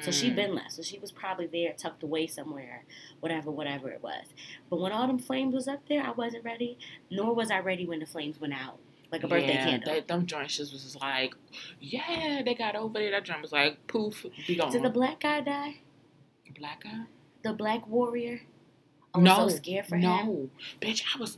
So 0.02 0.10
she 0.12 0.32
Mm. 0.32 0.36
been 0.36 0.56
left. 0.56 0.72
So 0.72 0.82
she 0.82 0.98
was 0.98 1.12
probably 1.12 1.46
there, 1.46 1.74
tucked 1.74 2.02
away 2.02 2.26
somewhere, 2.28 2.84
whatever, 3.20 3.52
whatever 3.52 3.90
it 3.90 4.02
was. 4.02 4.26
But 4.70 4.80
when 4.80 4.92
all 4.92 5.06
them 5.06 5.20
flames 5.20 5.54
was 5.54 5.68
up 5.68 5.88
there, 5.88 6.04
I 6.04 6.12
wasn't 6.12 6.44
ready. 6.44 6.80
Nor 7.12 7.34
was 7.36 7.52
I 7.52 7.60
ready 7.60 7.86
when 7.86 8.00
the 8.00 8.08
flames 8.08 8.42
went 8.42 8.54
out, 8.54 8.80
like 9.12 9.24
a 9.24 9.28
birthday 9.28 9.54
yeah, 9.54 9.66
candle. 9.66 9.94
That, 9.94 10.08
them 10.08 10.26
joints 10.26 10.58
just 10.58 10.74
was 10.74 10.82
just 10.84 11.00
like, 11.00 11.36
yeah, 11.80 12.42
they 12.44 12.56
got 12.56 12.76
over 12.76 12.98
there. 12.98 13.12
That 13.12 13.24
drum 13.24 13.42
was 13.44 13.52
like, 13.52 13.86
poof, 13.86 14.26
be 14.48 14.56
gone. 14.56 14.72
Did 14.72 14.82
the 14.82 14.90
black 14.90 15.20
guy 15.20 15.42
die? 15.42 15.76
black 16.58 16.84
guy? 16.84 17.02
The 17.44 17.54
black 17.54 17.86
warrior? 17.88 18.42
I 19.14 19.20
was 19.20 19.26
no, 19.26 19.50
so 19.50 19.56
scared 19.58 19.86
for 19.86 19.98
no, 19.98 20.18
him. 20.18 20.52
bitch. 20.82 21.04
I 21.16 21.20
was, 21.20 21.38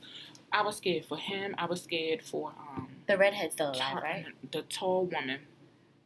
I 0.52 0.62
was 0.62 0.78
scared 0.78 1.04
for 1.04 1.18
him. 1.18 1.56
I 1.58 1.66
was 1.66 1.82
scared 1.84 2.22
for 2.22 2.54
um 2.58 2.88
The 3.08 3.18
redhead's 3.18 3.54
still 3.54 3.72
alive, 3.72 3.80
Tar- 3.80 4.02
right? 4.02 4.26
the 4.52 4.62
tall 4.62 5.06
woman, 5.08 5.40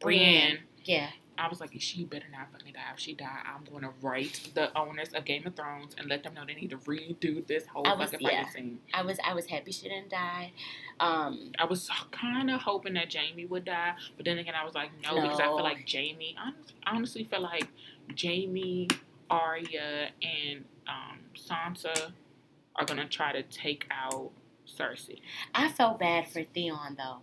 Brienne. 0.00 0.58
Yeah. 0.84 1.10
I 1.38 1.48
was 1.48 1.60
like, 1.60 1.70
she 1.78 2.04
better 2.04 2.26
not 2.30 2.52
fucking 2.52 2.72
die. 2.72 2.80
If 2.92 3.00
she 3.00 3.14
die, 3.14 3.40
I'm 3.44 3.64
gonna 3.72 3.92
write 4.00 4.50
the 4.54 4.76
owners 4.78 5.12
of 5.14 5.24
Game 5.24 5.46
of 5.46 5.54
Thrones 5.54 5.94
and 5.98 6.08
let 6.08 6.22
them 6.22 6.34
know 6.34 6.42
they 6.46 6.54
need 6.54 6.70
to 6.70 6.76
redo 6.78 7.46
this 7.46 7.66
whole 7.66 7.86
I 7.86 7.94
was- 7.94 8.10
fucking 8.10 8.26
yeah. 8.28 8.48
scene. 8.48 8.80
I 8.92 9.02
was 9.02 9.18
I 9.24 9.34
was 9.34 9.46
happy 9.46 9.72
she 9.72 9.88
didn't 9.88 10.10
die. 10.10 10.52
Um, 11.00 11.52
I 11.58 11.64
was 11.64 11.90
kind 12.12 12.50
of 12.50 12.60
hoping 12.60 12.94
that 12.94 13.12
Jaime 13.12 13.46
would 13.46 13.64
die, 13.64 13.94
but 14.16 14.24
then 14.24 14.38
again, 14.38 14.54
I 14.54 14.64
was 14.64 14.74
like, 14.74 14.90
no, 15.02 15.20
because 15.20 15.40
I 15.40 15.44
feel 15.44 15.62
like 15.62 15.88
Jaime. 15.90 16.36
I 16.38 16.48
honestly, 16.48 16.74
honestly 16.86 17.24
feel 17.24 17.42
like 17.42 17.68
Jaime, 18.20 18.88
Arya, 19.30 20.10
and 20.22 20.64
um, 20.86 21.18
Sansa 21.34 22.12
are 22.76 22.84
gonna 22.84 23.08
try 23.08 23.32
to 23.32 23.42
take 23.42 23.86
out 23.90 24.30
Cersei. 24.66 25.20
I 25.54 25.68
felt 25.68 25.98
bad 25.98 26.28
for 26.28 26.42
Theon 26.44 26.96
though. 26.96 27.18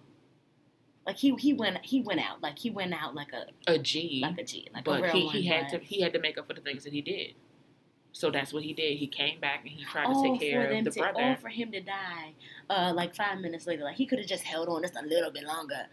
Like 1.06 1.18
he 1.18 1.34
he 1.36 1.54
went 1.54 1.84
he 1.84 2.02
went 2.02 2.20
out 2.20 2.42
like 2.44 2.60
he 2.60 2.70
went 2.70 2.94
out 2.94 3.16
like 3.16 3.34
a 3.34 3.46
A 3.72 3.80
G, 3.80 4.20
like 4.22 4.38
a 4.38 4.44
G 4.44 4.68
like 4.74 4.88
a 4.88 4.92
but 4.92 5.02
real 5.02 5.12
he, 5.14 5.26
one. 5.26 5.36
he 5.36 5.48
had 5.48 5.70
to 5.70 5.80
he 5.80 6.02
had 6.02 6.14
to 6.14 6.20
make 6.20 6.38
up 6.38 6.48
for 6.48 6.54
the 6.54 6.62
things 6.62 6.84
that 6.84 6.94
he 6.94 7.02
did. 7.02 7.34
So 8.14 8.30
that's 8.30 8.54
what 8.54 8.64
he 8.64 8.74
did. 8.74 8.98
He 8.98 9.08
came 9.08 9.40
back 9.40 9.62
and 9.62 9.70
he 9.70 9.84
tried 9.86 10.08
to 10.08 10.14
oh, 10.14 10.24
take 10.24 10.42
care 10.42 10.70
of 10.70 10.84
the 10.84 10.92
to, 10.92 11.00
brother. 11.00 11.38
Oh, 11.38 11.42
for 11.42 11.48
him 11.48 11.72
to 11.72 11.80
die, 11.80 12.34
uh, 12.70 12.92
like 12.94 13.16
five 13.16 13.40
minutes 13.40 13.66
later, 13.66 13.84
like 13.84 13.96
he 13.96 14.06
could 14.06 14.20
have 14.20 14.28
just 14.28 14.44
held 14.44 14.68
on 14.68 14.82
just 14.82 14.96
a 14.96 15.06
little 15.06 15.32
bit 15.32 15.46
longer. 15.46 15.88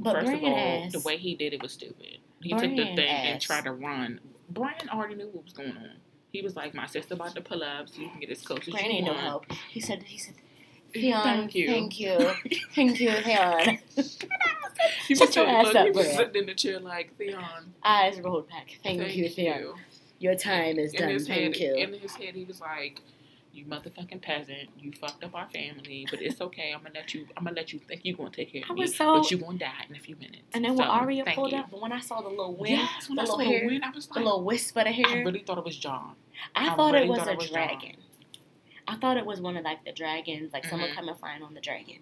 But 0.00 0.16
First 0.16 0.32
of 0.32 0.42
all, 0.42 0.56
ass, 0.56 0.92
the 0.92 1.00
way 1.00 1.16
he 1.16 1.34
did 1.34 1.54
it 1.54 1.62
was 1.62 1.72
stupid. 1.72 2.18
He 2.42 2.50
took 2.50 2.62
the 2.62 2.74
Bran 2.74 2.96
thing 2.96 3.08
and 3.08 3.40
tried 3.40 3.64
to 3.64 3.72
run. 3.72 4.20
Bran 4.50 4.74
already 4.92 5.14
knew 5.14 5.28
what 5.28 5.44
was 5.44 5.52
going 5.52 5.70
on. 5.70 5.90
He 6.32 6.42
was 6.42 6.56
like, 6.56 6.74
"My 6.74 6.86
sister 6.86 7.14
about 7.14 7.34
to 7.36 7.40
pull 7.40 7.62
up, 7.62 7.88
so 7.88 8.00
you 8.00 8.10
can 8.10 8.20
get 8.20 8.30
as 8.30 8.42
close 8.42 8.66
as 8.66 8.74
Bran 8.74 8.86
you 8.86 8.90
ain't 8.98 9.06
no 9.06 9.14
help. 9.14 9.46
He 9.70 9.80
said 9.80 10.02
he 10.02 10.18
said. 10.18 10.34
Theon, 10.94 11.22
Thank 11.22 11.54
you. 11.54 11.66
thank 11.68 12.00
you, 12.00 12.18
thank 12.74 13.00
you, 13.00 13.10
Theon. 13.10 13.78
He 15.08 15.14
Shut 15.14 15.28
was, 15.28 15.36
your 15.36 15.46
ass 15.46 15.74
up, 15.74 15.84
he 15.86 15.90
was 15.90 16.06
sitting 16.12 16.36
in 16.42 16.46
the 16.46 16.54
chair 16.54 16.78
like, 16.80 17.16
Theon, 17.18 17.42
Eyes 17.82 18.20
rolled 18.20 18.48
back. 18.48 18.78
Thank, 18.82 19.00
thank, 19.00 19.16
you, 19.16 19.28
Theon. 19.28 19.74
Your 20.18 20.34
time 20.36 20.78
is 20.78 20.92
In 20.94 21.00
done. 21.00 21.18
Thank 21.20 21.56
head, 21.56 21.76
you. 21.78 21.84
in 21.84 21.92
his 21.94 22.12
head, 22.14 22.34
he 22.34 22.44
was 22.44 22.60
like, 22.60 23.00
"You 23.52 23.64
motherfucking 23.66 24.22
peasant, 24.22 24.70
you 24.78 24.92
fucked 24.92 25.22
up 25.24 25.34
our 25.34 25.48
family, 25.48 26.06
but 26.10 26.22
it's 26.22 26.40
okay. 26.40 26.72
I'm 26.74 26.82
gonna 26.82 26.94
let 26.94 27.12
you. 27.12 27.26
I'm 27.36 27.44
gonna 27.44 27.56
let 27.56 27.72
you 27.72 27.80
think 27.80 28.00
you're 28.04 28.16
gonna 28.16 28.30
take 28.30 28.52
care 28.52 28.62
of 28.68 28.76
me, 28.76 28.86
so- 28.86 29.20
but 29.20 29.30
you 29.30 29.38
gonna 29.38 29.58
die 29.58 29.84
in 29.90 29.96
a 29.96 29.98
few 29.98 30.16
minutes." 30.16 30.42
And 30.54 30.64
then 30.64 30.76
when 30.76 30.86
So, 30.86 30.92
Arya 30.92 31.24
pulled 31.34 31.52
you. 31.52 31.58
up, 31.58 31.70
but 31.70 31.80
when 31.82 31.92
I 31.92 32.00
saw 32.00 32.20
the 32.22 32.28
little 32.30 32.54
wind, 32.54 32.76
yes, 32.78 33.08
when 33.08 33.16
the 33.16 33.22
I 33.22 33.24
saw 33.26 33.36
little 33.36 33.52
the 33.52 33.58
hair, 33.58 33.66
wind, 33.66 33.84
I 33.84 33.90
was 33.90 34.06
the 34.06 34.14
little 34.20 34.42
wisp 34.44 34.76
of 34.78 34.84
the 34.84 34.92
hair, 34.92 35.06
I 35.08 35.22
really 35.22 35.40
thought 35.40 35.58
it 35.58 35.64
was 35.64 35.76
Jon. 35.76 36.14
I, 36.54 36.70
I 36.72 36.76
thought 36.76 36.94
really 36.94 37.06
it 37.06 37.10
was 37.10 37.18
thought 37.18 37.28
a 37.28 37.32
it 37.32 37.38
was 37.38 37.50
dragon. 37.50 37.96
I 38.86 38.96
thought 38.96 39.16
it 39.16 39.26
was 39.26 39.40
one 39.40 39.56
of 39.56 39.64
like 39.64 39.84
the 39.84 39.92
dragons, 39.92 40.52
like 40.52 40.64
someone 40.66 40.90
Mhm. 40.90 40.94
coming 40.94 41.14
flying 41.14 41.42
on 41.42 41.54
the 41.54 41.60
dragon. 41.60 41.98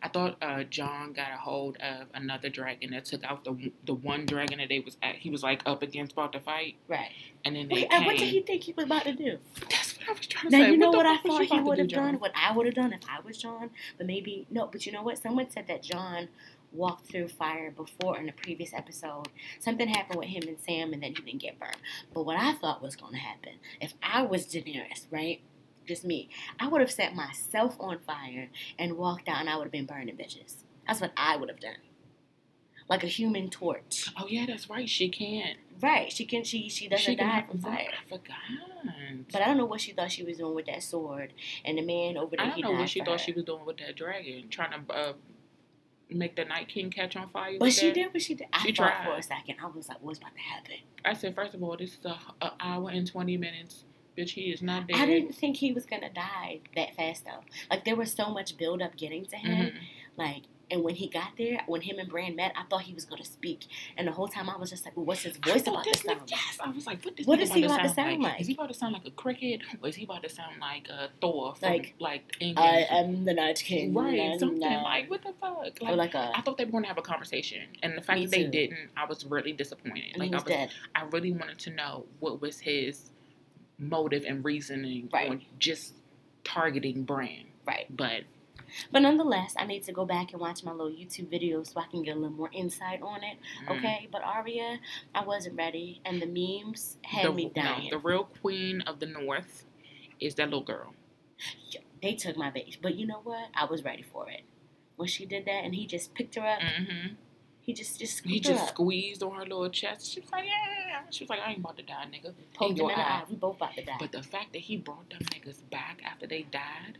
I 0.00 0.06
thought 0.08 0.36
uh, 0.40 0.62
Jon 0.62 1.12
got 1.12 1.32
a 1.32 1.36
hold 1.36 1.76
of 1.78 2.06
another 2.14 2.48
dragon 2.48 2.90
that 2.92 3.04
took 3.04 3.24
out 3.24 3.42
the 3.44 3.72
the 3.84 3.94
one 3.94 4.26
dragon 4.26 4.58
that 4.58 4.68
they 4.68 4.78
was 4.80 4.96
at. 5.02 5.16
He 5.16 5.28
was 5.28 5.42
like 5.42 5.60
up 5.66 5.82
against 5.82 6.12
about 6.12 6.32
to 6.34 6.40
fight, 6.40 6.76
Right. 6.86 7.10
and 7.44 7.56
then 7.56 7.66
they 7.68 7.74
Wait, 7.74 7.90
came. 7.90 7.98
and 7.98 8.06
what 8.06 8.16
did 8.16 8.28
he 8.28 8.42
think 8.42 8.62
he 8.62 8.72
was 8.74 8.84
about 8.84 9.02
to 9.04 9.12
do? 9.12 9.38
That's 9.68 9.98
what 9.98 10.08
I 10.08 10.12
was 10.12 10.26
trying 10.26 10.50
to 10.50 10.50
Now 10.50 10.58
say. 10.58 10.64
Now 10.66 10.70
you 10.70 10.76
know 10.78 10.90
the 10.92 10.96
what 10.98 11.06
I 11.06 11.16
thought 11.18 11.44
he 11.46 11.60
would 11.60 11.78
have 11.78 11.88
do, 11.88 11.96
done, 11.96 12.14
what 12.20 12.30
I 12.36 12.52
would 12.56 12.66
have 12.66 12.76
done 12.76 12.92
if 12.92 13.00
I 13.10 13.20
was 13.20 13.36
Jon, 13.38 13.70
but 13.98 14.06
maybe 14.06 14.46
no. 14.50 14.68
But 14.68 14.86
you 14.86 14.92
know 14.92 15.02
what? 15.02 15.18
Someone 15.18 15.50
said 15.50 15.66
that 15.66 15.82
Jon 15.82 16.28
walked 16.70 17.06
through 17.08 17.28
fire 17.28 17.70
before 17.72 18.16
in 18.18 18.26
the 18.26 18.32
previous 18.32 18.72
episode. 18.72 19.26
Something 19.58 19.88
happened 19.88 20.18
with 20.20 20.28
him 20.28 20.44
and 20.48 20.58
Sam, 20.60 20.92
and 20.94 21.02
then 21.02 21.10
he 21.16 21.22
didn't 21.22 21.42
get 21.42 21.58
burned. 21.58 21.76
But 22.14 22.22
what 22.24 22.36
I 22.38 22.52
thought 22.54 22.80
was 22.80 22.94
going 22.96 23.12
to 23.14 23.18
happen 23.18 23.54
if 23.80 23.94
I 24.02 24.22
was 24.22 24.46
Daenerys, 24.46 25.06
right? 25.10 25.40
Just 25.92 26.06
me, 26.06 26.30
I 26.58 26.68
would 26.68 26.80
have 26.80 26.90
set 26.90 27.14
myself 27.14 27.76
on 27.78 27.98
fire 27.98 28.48
and 28.78 28.96
walked 28.96 29.28
out, 29.28 29.40
and 29.40 29.50
I 29.50 29.56
would 29.56 29.64
have 29.64 29.72
been 29.72 29.84
burning 29.84 30.16
bitches. 30.16 30.54
That's 30.86 31.02
what 31.02 31.12
I 31.18 31.36
would 31.36 31.50
have 31.50 31.60
done, 31.60 31.76
like 32.88 33.04
a 33.04 33.08
human 33.08 33.50
torch. 33.50 34.10
Oh 34.18 34.26
yeah, 34.26 34.46
that's 34.46 34.70
right. 34.70 34.88
She 34.88 35.10
can't. 35.10 35.58
Right? 35.82 36.10
She 36.10 36.24
can. 36.24 36.44
She 36.44 36.70
she 36.70 36.88
doesn't 36.88 37.04
she 37.04 37.14
die 37.14 37.42
from 37.46 37.58
fire. 37.60 37.90
I 37.92 38.08
forgot. 38.08 38.38
But 39.30 39.42
I 39.42 39.44
don't 39.44 39.58
know 39.58 39.66
what 39.66 39.82
she 39.82 39.92
thought 39.92 40.10
she 40.10 40.22
was 40.22 40.38
doing 40.38 40.54
with 40.54 40.64
that 40.64 40.82
sword. 40.82 41.34
And 41.62 41.76
the 41.76 41.82
man 41.82 42.16
over 42.16 42.36
there, 42.36 42.46
I 42.46 42.48
don't 42.48 42.62
know 42.62 42.80
what 42.80 42.88
she 42.88 43.00
thought 43.00 43.12
her. 43.12 43.18
she 43.18 43.32
was 43.32 43.44
doing 43.44 43.66
with 43.66 43.76
that 43.76 43.94
dragon, 43.94 44.48
trying 44.48 44.70
to 44.86 44.94
uh, 44.94 45.12
make 46.08 46.36
the 46.36 46.46
Night 46.46 46.68
King 46.68 46.90
catch 46.90 47.16
on 47.16 47.28
fire. 47.28 47.58
But 47.60 47.74
she 47.74 47.88
that. 47.88 47.94
did 47.96 48.14
what 48.14 48.22
she 48.22 48.34
did. 48.34 48.46
I 48.50 48.60
She 48.62 48.72
tried. 48.72 49.04
for 49.04 49.12
a 49.12 49.22
second. 49.22 49.56
I 49.62 49.66
was 49.66 49.90
like, 49.90 49.98
what's 50.00 50.18
about 50.18 50.32
to 50.32 50.40
happen? 50.40 50.76
I 51.04 51.12
said, 51.12 51.34
first 51.34 51.52
of 51.52 51.62
all, 51.62 51.76
this 51.76 51.98
is 51.98 52.04
a, 52.06 52.16
a 52.40 52.52
hour 52.60 52.88
and 52.88 53.06
twenty 53.06 53.36
minutes. 53.36 53.84
Bitch, 54.16 54.30
he 54.30 54.50
is 54.52 54.62
not 54.62 54.86
dead. 54.86 54.96
I 54.98 55.06
didn't 55.06 55.34
think 55.34 55.56
he 55.56 55.72
was 55.72 55.86
gonna 55.86 56.12
die 56.12 56.60
that 56.76 56.94
fast 56.96 57.24
though. 57.24 57.40
Like 57.70 57.84
there 57.84 57.96
was 57.96 58.12
so 58.12 58.28
much 58.30 58.56
build 58.56 58.82
up 58.82 58.96
getting 58.96 59.24
to 59.26 59.36
him. 59.36 59.66
Mhm. 59.72 59.78
Like 60.16 60.42
and 60.70 60.82
when 60.82 60.94
he 60.94 61.06
got 61.06 61.32
there, 61.36 61.60
when 61.66 61.82
him 61.82 61.98
and 61.98 62.08
Bran 62.08 62.34
met, 62.34 62.54
I 62.56 62.62
thought 62.64 62.80
he 62.82 62.94
was 62.94 63.04
gonna 63.04 63.26
speak. 63.26 63.66
And 63.98 64.08
the 64.08 64.12
whole 64.12 64.26
time 64.28 64.48
I 64.48 64.56
was 64.56 64.70
just 64.70 64.86
like, 64.86 64.96
well, 64.96 65.04
what's 65.04 65.20
his 65.20 65.36
voice 65.36 65.66
about 65.66 65.84
to 65.84 65.90
this 65.90 66.00
sound 66.00 66.20
like? 66.20 66.30
Yes, 66.30 66.58
I 66.64 66.70
was 66.70 66.86
like, 66.86 67.04
what 67.04 67.20
What 67.26 67.38
he 67.40 67.64
about 67.64 67.82
to 67.82 67.88
sound 67.90 68.22
like? 68.22 68.40
Is 68.40 68.46
he 68.46 68.54
about 68.54 68.68
to 68.68 68.74
sound 68.74 68.94
like 68.94 69.06
a 69.06 69.10
cricket, 69.10 69.60
or 69.82 69.90
is 69.90 69.96
he 69.96 70.04
about 70.04 70.22
to 70.22 70.30
sound 70.30 70.60
like 70.60 70.88
uh, 70.90 71.08
Thor 71.20 71.54
from 71.56 71.68
Like, 71.68 71.94
like? 71.98 72.36
I 72.56 72.86
am 72.90 73.24
the 73.24 73.34
Night 73.34 73.58
King. 73.62 73.92
right, 73.92 74.38
something 74.40 74.60
like 74.60 75.10
what 75.10 75.22
the 75.22 75.34
fuck? 75.38 75.56
or 75.82 75.94
Like, 75.94 75.96
like 75.96 76.14
a 76.14 76.32
I 76.34 76.40
thought 76.40 76.56
they 76.56 76.64
were 76.64 76.70
going 76.70 76.84
to 76.84 76.88
have 76.88 76.96
a 76.98 77.02
conversation, 77.02 77.62
and 77.82 77.96
the 77.96 78.00
fact 78.02 78.22
that 78.22 78.30
they 78.30 78.44
too. 78.44 78.50
didn't, 78.50 78.88
I 78.96 79.04
was 79.04 79.26
really 79.26 79.52
disappointed. 79.52 80.16
Like 80.16 80.28
he 80.28 80.32
I 80.34 80.36
was 80.36 80.44
was, 80.44 80.54
dead. 80.54 80.70
I 80.94 81.04
really 81.04 81.32
wanted 81.32 81.58
to 81.60 81.70
know 81.70 82.06
what 82.20 82.40
was 82.40 82.58
his 82.60 83.10
motive 83.78 84.24
and 84.26 84.44
reasoning 84.44 85.08
Right. 85.12 85.30
on 85.30 85.42
just 85.58 85.94
targeting 86.44 87.04
Bran. 87.04 87.46
Right. 87.66 87.86
But 87.94 88.24
But 88.90 89.00
nonetheless, 89.00 89.54
I 89.58 89.66
need 89.66 89.82
to 89.84 89.92
go 89.92 90.04
back 90.06 90.32
and 90.32 90.40
watch 90.40 90.64
my 90.64 90.72
little 90.72 90.90
YouTube 90.92 91.28
video 91.28 91.62
so 91.62 91.78
I 91.80 91.86
can 91.90 92.02
get 92.02 92.16
a 92.16 92.18
little 92.18 92.36
more 92.36 92.50
insight 92.52 93.02
on 93.02 93.22
it. 93.22 93.36
mm, 93.66 93.76
Okay, 93.76 94.08
but 94.10 94.22
Arya, 94.22 94.78
I 95.14 95.24
wasn't 95.24 95.56
ready, 95.56 96.00
and 96.04 96.22
the 96.22 96.26
memes 96.26 96.96
had 97.02 97.26
the, 97.26 97.32
me 97.32 97.52
no, 97.54 97.80
the 97.90 97.98
real 97.98 98.24
queen 98.24 98.80
of 98.82 98.98
the 98.98 99.06
North 99.06 99.64
is 100.20 100.34
that 100.36 100.46
little 100.46 100.62
girl. 100.62 100.94
they 102.02 102.14
took 102.14 102.36
my 102.36 102.50
base, 102.50 102.76
but 102.80 102.94
you 102.94 103.06
know 103.06 103.20
what? 103.22 103.48
I 103.54 103.64
was 103.66 103.84
ready 103.84 104.02
for 104.02 104.28
it. 104.30 104.42
When 104.96 105.08
she 105.08 105.26
did 105.26 105.44
that, 105.46 105.64
and 105.64 105.74
he 105.74 105.86
just 105.86 106.14
picked 106.14 106.34
her 106.36 106.42
up, 106.46 106.60
hmm 106.62 107.14
he 107.62 107.72
just 107.72 107.98
just 107.98 108.24
He 108.24 108.40
just 108.40 108.62
up, 108.62 108.68
squeezed 108.70 109.22
on 109.22 109.34
her 109.36 109.42
little 109.42 109.68
chest. 109.70 110.10
She 110.12 110.20
was 110.20 110.30
like, 110.32 110.44
yeah. 110.44 111.00
She 111.10 111.24
was 111.24 111.30
like, 111.30 111.40
I 111.40 111.50
ain't 111.50 111.58
about 111.60 111.76
to 111.76 111.82
die, 111.82 112.06
nigga. 112.12 112.32
poked 112.54 112.78
him 112.78 112.90
in 112.90 112.96
the 112.96 112.98
eye. 112.98 113.22
We 113.28 113.36
both 113.36 113.56
about 113.56 113.74
to 113.76 113.84
die. 113.84 113.96
But 113.98 114.12
the 114.12 114.22
fact 114.22 114.52
that 114.52 114.60
he 114.62 114.76
brought 114.76 115.08
them 115.10 115.20
niggas 115.32 115.58
back 115.70 116.02
after 116.04 116.26
they 116.26 116.42
died, 116.42 116.98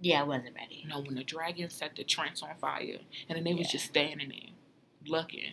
yeah, 0.00 0.20
I 0.20 0.24
wasn't 0.24 0.54
ready. 0.56 0.80
you 0.82 0.88
know, 0.88 1.00
when 1.00 1.14
the 1.14 1.22
dragon 1.24 1.70
set 1.70 1.94
the 1.96 2.02
trance 2.04 2.42
on 2.42 2.50
fire, 2.60 2.98
and 3.28 3.36
then 3.36 3.44
they 3.44 3.54
was 3.54 3.68
just 3.70 3.84
standing 3.84 4.28
there, 4.30 4.50
looking, 5.06 5.52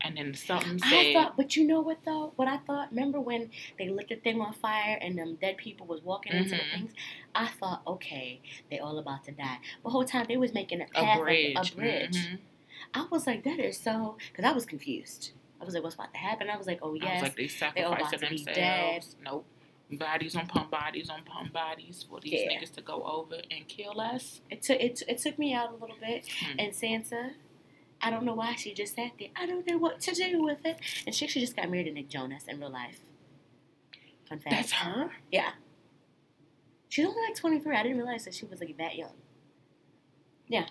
and 0.00 0.16
then 0.16 0.34
something 0.34 0.80
I 0.82 1.12
thought, 1.14 1.36
but 1.36 1.56
you 1.56 1.66
know 1.66 1.80
what 1.80 1.98
though? 2.04 2.32
What 2.36 2.48
I 2.48 2.58
thought. 2.58 2.90
Remember 2.90 3.20
when 3.20 3.50
they 3.78 3.88
lit 3.88 4.08
the 4.08 4.16
thing 4.16 4.40
on 4.40 4.52
fire 4.54 4.98
and 5.00 5.18
them 5.18 5.36
dead 5.40 5.56
people 5.58 5.86
was 5.86 6.02
walking 6.02 6.32
into 6.34 6.56
the 6.56 6.62
Mhm. 6.62 6.70
things? 6.70 6.92
I 7.34 7.48
thought, 7.48 7.82
okay, 7.86 8.40
they 8.70 8.78
all 8.78 8.98
about 8.98 9.24
to 9.24 9.32
die. 9.32 9.58
The 9.82 9.90
whole 9.90 10.04
time 10.04 10.26
they 10.28 10.36
was 10.36 10.52
making 10.52 10.82
a 10.82 10.86
a 10.94 11.18
bridge. 11.18 11.56
a, 11.56 11.60
a 11.60 11.74
bridge. 11.74 12.16
Mhm. 12.16 12.38
I 12.94 13.06
was 13.10 13.26
like, 13.26 13.42
that 13.44 13.58
is 13.58 13.76
so, 13.78 14.16
because 14.30 14.44
I 14.48 14.52
was 14.52 14.64
confused. 14.64 15.32
I 15.60 15.64
was 15.64 15.74
like, 15.74 15.82
what's 15.82 15.94
about 15.96 16.12
to 16.12 16.18
happen? 16.18 16.48
I 16.48 16.56
was 16.56 16.66
like, 16.66 16.78
oh 16.82 16.88
I 16.88 16.92
was 16.92 17.00
yes, 17.02 17.22
like, 17.22 17.36
they 17.36 17.48
sacrificed 17.48 17.86
about 17.92 18.10
sacrificing 18.10 18.38
to 18.38 18.44
be 18.44 18.60
themselves. 18.60 19.16
Nope. 19.24 19.46
Bodies 19.92 20.34
on 20.34 20.46
pump 20.46 20.70
bodies 20.70 21.10
on 21.10 21.22
pump 21.24 21.52
bodies 21.52 22.04
for 22.08 22.18
these 22.20 22.32
Yeah. 22.32 22.58
niggas 22.58 22.72
to 22.74 22.82
go 22.82 23.02
over 23.04 23.40
and 23.50 23.68
kill 23.68 24.00
us. 24.00 24.40
it 24.50 24.62
took 24.62 24.80
it, 24.80 25.02
it 25.06 25.18
took 25.18 25.38
me 25.38 25.52
out 25.54 25.70
a 25.70 25.74
little 25.74 25.96
bit. 26.00 26.26
Hmm. 26.40 26.58
And 26.58 26.72
Sansa, 26.72 27.32
I 28.00 28.10
don't 28.10 28.24
know 28.24 28.34
why 28.34 28.54
she 28.54 28.72
just 28.74 28.96
sat 28.96 29.12
there. 29.18 29.28
I 29.36 29.46
don't 29.46 29.66
know 29.68 29.78
what 29.78 30.00
to 30.00 30.14
do 30.14 30.42
with 30.42 30.64
it. 30.64 30.78
And 31.06 31.14
she 31.14 31.24
actually 31.26 31.42
just 31.42 31.56
got 31.56 31.70
married 31.70 31.84
to 31.84 31.92
Nick 31.92 32.08
Jonas 32.08 32.44
in 32.48 32.60
real 32.60 32.70
life. 32.70 33.00
Fun 34.28 34.38
fact. 34.40 34.50
That's 34.56 34.72
her? 34.72 35.10
Yeah. 35.30 35.50
She's 36.88 37.06
only 37.06 37.20
like 37.22 37.36
23. 37.36 37.76
I 37.76 37.82
didn't 37.82 37.98
realize 37.98 38.24
that 38.24 38.34
she 38.34 38.46
was 38.46 38.60
like 38.60 38.76
that 38.78 38.96
young. 38.96 39.14
Yeah. 40.48 40.66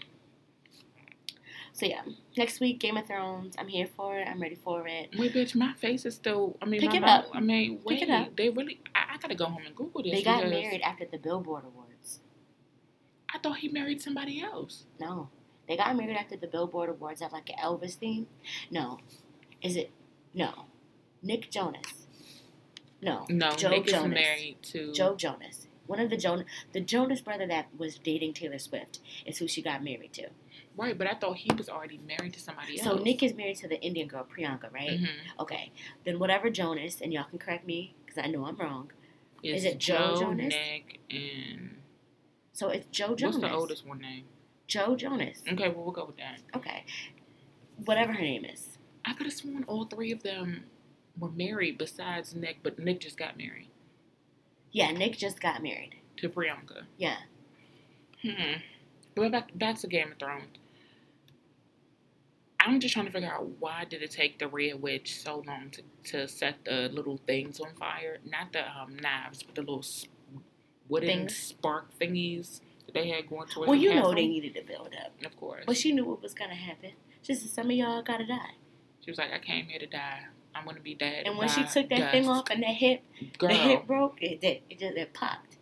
So 1.76 1.88
yeah, 1.88 2.02
next 2.38 2.60
week 2.60 2.80
Game 2.80 2.98
of 2.98 3.08
Thrones. 3.08 3.56
I'm 3.58 3.68
here 3.68 3.88
for 3.96 4.18
it. 4.18 4.28
I'm 4.28 4.40
ready 4.40 4.56
for 4.56 4.88
it. 4.88 5.10
Wait, 5.18 5.34
bitch, 5.34 5.56
my 5.56 5.74
face 5.74 6.06
is 6.06 6.14
still. 6.16 6.56
I 6.62 6.66
mean, 6.66 6.80
Pick 6.82 6.92
my 6.92 6.98
it 6.98 7.02
mouth- 7.02 7.26
up. 7.26 7.32
I 7.34 7.40
mean, 7.40 7.80
wait. 7.84 8.00
Pick 8.00 8.10
it 8.10 8.12
up. 8.12 8.36
They 8.36 8.50
really. 8.50 8.80
I, 8.96 9.16
I 9.16 9.18
gotta 9.18 9.34
go 9.36 9.46
home 9.46 9.64
and 9.66 9.76
Google 9.76 10.04
this. 10.04 10.12
They 10.12 10.24
got 10.24 10.48
married 10.48 10.82
after 10.82 11.06
the 11.06 11.18
Billboard 11.18 11.64
Awards. 11.66 12.20
I 13.34 13.40
thought 13.40 13.58
he 13.58 13.70
married 13.70 14.02
somebody 14.02 14.42
else. 14.44 14.86
No, 15.00 15.30
they 15.68 15.76
got 15.76 15.96
married 15.96 16.16
after 16.16 16.38
the 16.38 16.46
Billboard 16.48 16.90
Awards 16.90 17.22
at 17.24 17.34
like 17.34 17.50
an 17.50 17.56
Elvis 17.64 17.96
theme. 17.96 18.28
No, 18.70 19.00
is 19.62 19.76
it? 19.76 19.90
No, 20.36 20.66
Nick 21.24 21.50
Jonas. 21.50 22.06
No, 23.02 23.26
No, 23.30 23.52
Joe 23.56 23.70
Nick 23.72 23.88
is 23.88 23.94
married 24.06 24.58
to. 24.64 24.94
Joe 24.94 25.16
Jonas. 25.16 25.68
One 25.88 26.00
of 26.00 26.10
the 26.10 26.16
Jonas, 26.18 26.46
the 26.72 26.80
Jonas 26.80 27.20
brother 27.20 27.46
that 27.48 27.68
was 27.78 27.98
dating 27.98 28.34
Taylor 28.36 28.60
Swift 28.60 29.00
is 29.26 29.40
who 29.40 29.48
she 29.48 29.62
got 29.62 29.84
married 29.84 30.14
to. 30.14 30.30
Right, 30.76 30.98
but 30.98 31.06
I 31.08 31.14
thought 31.14 31.38
he 31.38 31.54
was 31.56 31.70
already 31.70 32.00
married 32.08 32.34
to 32.34 32.40
somebody 32.40 32.80
else. 32.80 32.84
So 32.90 32.98
Nick 33.04 33.22
is 33.22 33.34
married 33.36 33.58
to 33.58 33.68
the 33.68 33.80
Indian 33.82 34.08
girl 34.08 34.26
Priyanka, 34.26 34.74
right? 34.74 35.00
hmm 35.00 35.06
Okay, 35.40 35.72
then 36.06 36.18
whatever 36.20 36.50
Jonas, 36.50 37.00
and 37.02 37.14
y'all 37.14 37.26
can 37.30 37.38
correct 37.40 37.66
me 37.68 37.94
because 38.06 38.18
I 38.24 38.28
know 38.28 38.46
I'm 38.46 38.56
wrong. 38.58 38.92
Is 39.44 39.66
it 39.66 39.78
Joe 39.78 40.14
Joe, 40.16 40.20
Jonas? 40.22 40.54
Nick, 40.56 41.00
and 41.12 41.78
So 42.54 42.70
it's 42.70 42.88
Joe 42.92 43.14
Jonas. 43.16 43.36
what's 43.38 43.52
the 43.52 43.54
oldest 43.54 43.86
one 43.88 44.00
name? 44.00 44.24
Joe 44.68 44.96
Jonas. 44.96 45.44
Okay, 45.52 45.68
well 45.70 45.84
we'll 45.84 45.92
go 45.92 46.06
with 46.06 46.18
that. 46.18 46.40
Okay, 46.56 46.86
whatever 47.86 48.14
her 48.14 48.22
name 48.22 48.46
is. 48.46 48.78
I 49.06 49.14
could 49.14 49.26
have 49.28 49.34
sworn 49.34 49.66
all 49.68 49.86
three 49.86 50.12
of 50.12 50.24
them 50.24 50.64
were 51.20 51.30
married 51.30 51.78
besides 51.78 52.34
Nick, 52.34 52.60
but 52.64 52.80
Nick 52.80 53.00
just 53.02 53.18
got 53.18 53.38
married 53.38 53.68
Yeah, 54.72 54.92
Nick 54.92 55.18
just 55.18 55.40
got 55.42 55.62
married. 55.62 55.98
to 56.18 56.30
Priyanka. 56.30 56.84
Yeah. 56.98 57.18
Hmm. 58.24 58.62
But 59.16 59.32
back 59.32 59.52
back 59.58 59.78
to 59.80 59.88
Game 59.88 60.12
of 60.14 60.18
Thrones. 60.18 60.46
I'm 62.66 62.80
just 62.80 62.94
trying 62.94 63.06
to 63.08 63.12
figure 63.12 63.32
out 63.32 63.48
why 63.60 63.86
did 63.86 64.02
it 64.02 64.12
take 64.12 64.40
the 64.40 64.48
Red 64.48 64.82
Witch 64.82 65.20
so 65.22 65.44
long 65.46 65.72
to, 65.72 65.82
to 66.12 66.28
set 66.28 66.64
the 66.66 66.90
little 66.92 67.20
things 67.28 67.60
on 67.60 67.74
fire? 67.76 68.20
Not 68.26 68.54
the 68.54 68.62
um, 68.70 68.98
knives, 68.98 69.44
but 69.44 69.56
the 69.56 69.62
little 69.62 69.84
wooden 70.88 71.10
Things? 71.10 71.36
spark 71.36 71.88
thingies 72.00 72.62
that 72.86 72.94
they 72.94 73.10
had 73.10 73.30
going 73.30 73.48
towards 73.48 73.68
Well, 73.70 73.76
you 73.80 73.94
know 73.94 74.14
they 74.14 74.28
needed 74.28 74.56
to 74.56 74.62
build 74.64 74.90
up, 75.04 75.14
Of 75.26 75.38
course. 75.38 75.64
but 75.66 75.78
she 75.78 75.92
knew 75.92 76.06
what 76.06 76.22
was 76.22 76.34
gonna 76.34 76.56
happen. 76.56 76.92
She 77.22 77.34
said, 77.34 77.50
"Some 77.50 77.66
of 77.68 77.72
y'all 77.72 78.02
gotta 78.02 78.26
die." 78.26 78.56
She 79.04 79.12
was 79.12 79.18
like, 79.18 79.34
I 79.34 79.40
came 79.40 79.66
here 79.66 79.80
to 79.80 79.86
die. 79.86 80.22
I'm 80.56 80.66
gonna 80.66 80.80
be 80.80 80.94
dead. 80.94 81.26
And 81.26 81.38
when 81.38 81.50
she 81.50 81.64
took 81.64 81.90
that 81.90 82.12
thing 82.12 82.28
off 82.30 82.50
and 82.50 82.62
that 82.64 82.68
hip, 82.76 83.02
girl, 83.38 83.50
the 83.50 83.56
hip 83.56 83.88
broke. 83.88 84.22
It 84.22 84.40
did. 84.42 84.62
It 84.70 84.80
just 84.80 84.96
it 84.96 85.14
popped. 85.14 85.53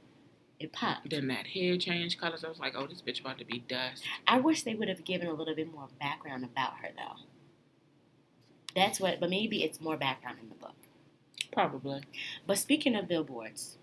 It 0.61 0.73
popped. 0.73 1.09
then 1.09 1.27
that 1.27 1.47
hair 1.47 1.77
changed 1.77 2.19
colors. 2.19 2.43
I 2.43 2.49
was 2.49 2.59
like, 2.59 2.73
oh, 2.75 2.87
this 2.87 3.01
bitch 3.01 3.21
about 3.21 3.37
to 3.39 3.45
be 3.45 3.63
dust. 3.67 4.03
I 4.27 4.39
wish 4.39 4.63
they 4.63 4.75
would 4.75 4.89
have 4.89 5.03
given 5.03 5.27
a 5.27 5.33
little 5.33 5.55
bit 5.55 5.71
more 5.71 5.87
background 5.99 6.43
about 6.43 6.77
her, 6.81 6.89
though. 6.95 7.21
That's 8.75 8.99
what. 8.99 9.19
But 9.19 9.29
maybe 9.29 9.63
it's 9.63 9.81
more 9.81 9.97
background 9.97 10.37
in 10.41 10.49
the 10.49 10.55
book. 10.55 10.75
Probably. 11.51 12.03
But 12.47 12.57
speaking 12.57 12.95
of 12.95 13.07
billboards, 13.07 13.77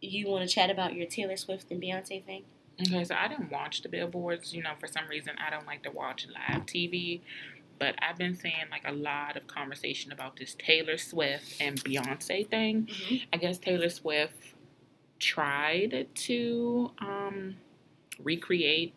you 0.00 0.28
want 0.28 0.48
to 0.48 0.54
chat 0.54 0.70
about 0.70 0.94
your 0.94 1.06
Taylor 1.06 1.36
Swift 1.36 1.70
and 1.70 1.82
Beyonce 1.82 2.24
thing? 2.24 2.44
Okay, 2.80 3.04
so 3.04 3.14
I 3.14 3.28
didn't 3.28 3.50
watch 3.50 3.82
the 3.82 3.88
billboards. 3.88 4.54
You 4.54 4.62
know, 4.62 4.72
for 4.78 4.86
some 4.86 5.06
reason, 5.08 5.34
I 5.44 5.50
don't 5.50 5.66
like 5.66 5.82
to 5.82 5.90
watch 5.90 6.26
live 6.32 6.64
TV. 6.66 7.20
But 7.78 7.94
I've 8.02 8.16
been 8.18 8.36
seeing 8.36 8.54
like 8.70 8.84
a 8.86 8.92
lot 8.92 9.36
of 9.36 9.46
conversation 9.46 10.12
about 10.12 10.36
this 10.36 10.54
Taylor 10.54 10.98
Swift 10.98 11.60
and 11.60 11.82
Beyonce 11.82 12.48
thing. 12.48 12.88
Mm-hmm. 12.90 13.16
I 13.32 13.36
guess 13.38 13.58
Taylor 13.58 13.88
Swift 13.88 14.54
tried 15.20 16.08
to 16.14 16.90
um, 16.98 17.56
recreate 18.18 18.94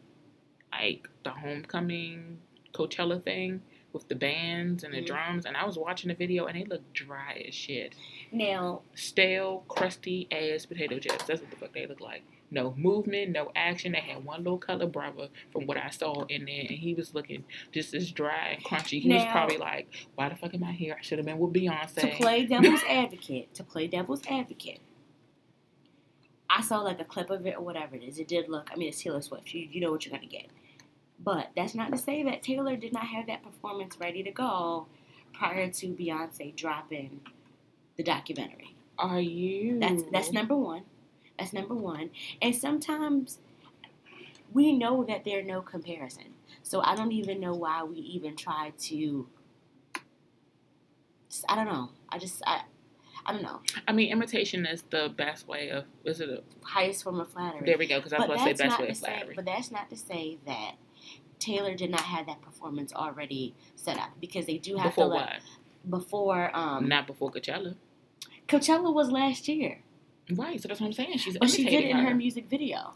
like 0.71 1.07
the 1.23 1.29
homecoming 1.29 2.39
Coachella 2.73 3.21
thing 3.21 3.61
with 3.91 4.07
the 4.07 4.15
bands 4.15 4.83
and 4.83 4.91
the 4.93 5.01
Mhm. 5.01 5.05
drums, 5.05 5.45
and 5.45 5.55
I 5.55 5.65
was 5.65 5.77
watching 5.77 6.07
the 6.07 6.15
video 6.15 6.45
and 6.47 6.57
they 6.59 6.63
look 6.63 6.81
dry 6.93 7.43
as 7.47 7.53
shit. 7.53 7.93
Now, 8.31 8.81
Stale, 8.95 9.63
crusty 9.67 10.27
ass 10.31 10.65
potato 10.65 10.97
chips. 10.97 11.25
That's 11.25 11.41
what 11.41 11.51
the 11.51 11.57
fuck 11.57 11.73
they 11.73 11.85
look 11.85 12.01
like. 12.01 12.23
No 12.49 12.73
movement, 12.75 13.31
no 13.31 13.51
action. 13.55 13.91
They 13.91 13.99
had 13.99 14.25
one 14.25 14.39
little 14.43 14.57
color 14.57 14.87
brother 14.87 15.29
from 15.51 15.67
what 15.67 15.77
I 15.77 15.89
saw 15.91 16.23
in 16.25 16.45
there, 16.45 16.61
and 16.61 16.69
he 16.71 16.95
was 16.95 17.13
looking 17.13 17.45
just 17.71 17.93
as 17.93 18.11
dry 18.11 18.49
and 18.55 18.63
crunchy. 18.63 18.99
He 18.99 19.09
was 19.09 19.25
probably 19.25 19.57
like, 19.57 19.87
"Why 20.15 20.29
the 20.29 20.35
fuck 20.35 20.53
am 20.55 20.63
I 20.63 20.71
here? 20.71 20.95
I 20.97 21.01
should 21.03 21.19
have 21.19 21.25
been 21.27 21.37
with 21.37 21.53
Beyonce." 21.53 22.01
to 22.01 22.07
play 22.15 22.45
devil's 22.47 22.83
advocate, 22.89 23.53
to 23.53 23.63
play 23.63 23.87
devil's 23.87 24.21
advocate, 24.27 24.79
I 26.55 26.61
saw 26.61 26.81
like 26.81 26.99
a 26.99 27.03
clip 27.05 27.31
of 27.31 27.45
it 27.47 27.55
or 27.57 27.61
whatever 27.61 27.95
it 27.95 28.03
is. 28.03 28.19
It 28.19 28.27
did 28.27 28.47
look. 28.47 28.69
I 28.71 28.75
mean, 28.75 28.89
it's 28.89 29.01
Taylor 29.01 29.21
Swift. 29.21 29.53
You 29.53 29.67
you 29.71 29.81
know 29.81 29.91
what 29.91 30.05
you're 30.05 30.13
gonna 30.13 30.27
get. 30.27 30.47
But 31.19 31.49
that's 31.55 31.73
not 31.73 31.91
to 31.91 31.97
say 31.97 32.21
that 32.23 32.43
Taylor 32.43 32.75
did 32.75 32.93
not 32.93 33.07
have 33.07 33.27
that 33.27 33.43
performance 33.43 33.97
ready 33.99 34.21
to 34.23 34.31
go 34.31 34.85
prior 35.33 35.69
to 35.71 35.87
Beyonce 35.87 36.55
dropping 36.55 37.21
the 37.97 38.03
documentary. 38.03 38.75
Are 38.99 39.19
you? 39.19 39.79
That's 39.79 40.03
that's 40.11 40.31
number 40.31 40.55
one. 40.55 40.83
That's 41.39 41.53
number 41.53 41.73
one. 41.73 42.11
And 42.41 42.55
sometimes 42.55 43.39
we 44.53 44.73
know 44.73 45.03
that 45.05 45.23
there's 45.23 45.47
no 45.47 45.61
comparison. 45.61 46.35
So 46.61 46.81
I 46.81 46.95
don't 46.95 47.11
even 47.11 47.39
know 47.39 47.53
why 47.53 47.83
we 47.83 47.97
even 47.97 48.35
try 48.35 48.73
to. 48.81 49.27
I 51.49 51.55
don't 51.55 51.65
know. 51.65 51.89
I 52.09 52.19
just 52.19 52.43
I, 52.45 52.61
I 53.25 53.33
don't 53.33 53.41
know. 53.43 53.61
I 53.87 53.91
mean, 53.93 54.11
imitation 54.11 54.65
is 54.65 54.83
the 54.89 55.13
best 55.15 55.47
way 55.47 55.69
of. 55.69 55.85
Is 56.03 56.19
it? 56.19 56.29
A, 56.29 56.41
Highest 56.65 57.03
form 57.03 57.19
of 57.19 57.29
flattery. 57.29 57.61
there 57.65 57.77
we 57.77 57.87
go. 57.87 57.97
Because 57.99 58.13
I 58.13 58.17
was 58.19 58.25
about 58.25 58.37
to 58.47 58.55
say 58.57 58.63
best 58.67 58.79
way 58.79 58.89
of 58.89 58.97
say. 58.97 59.05
flattery. 59.07 59.35
But 59.35 59.45
that's 59.45 59.71
not 59.71 59.89
to 59.89 59.95
say 59.95 60.37
that 60.45 60.75
Taylor 61.39 61.75
did 61.75 61.89
not 61.89 62.01
have 62.01 62.25
that 62.27 62.41
performance 62.41 62.93
already 62.93 63.53
set 63.75 63.97
up 63.97 64.11
because 64.19 64.45
they 64.45 64.57
do 64.57 64.75
have 64.77 64.91
Before 64.91 65.05
to 65.05 65.09
what? 65.15 65.25
let 65.25 65.41
before 65.89 66.55
um 66.55 66.87
Not 66.87 67.07
before 67.07 67.31
Coachella. 67.31 67.75
Coachella 68.47 68.93
was 68.93 69.09
last 69.11 69.47
year. 69.47 69.79
Right. 70.31 70.61
So 70.61 70.67
that's 70.67 70.79
what 70.79 70.87
I'm 70.87 70.93
saying. 70.93 71.17
She's 71.17 71.37
But 71.37 71.49
she 71.49 71.63
did 71.65 71.83
it 71.85 71.89
in 71.89 71.97
her 71.97 72.15
music 72.15 72.49
video. 72.49 72.93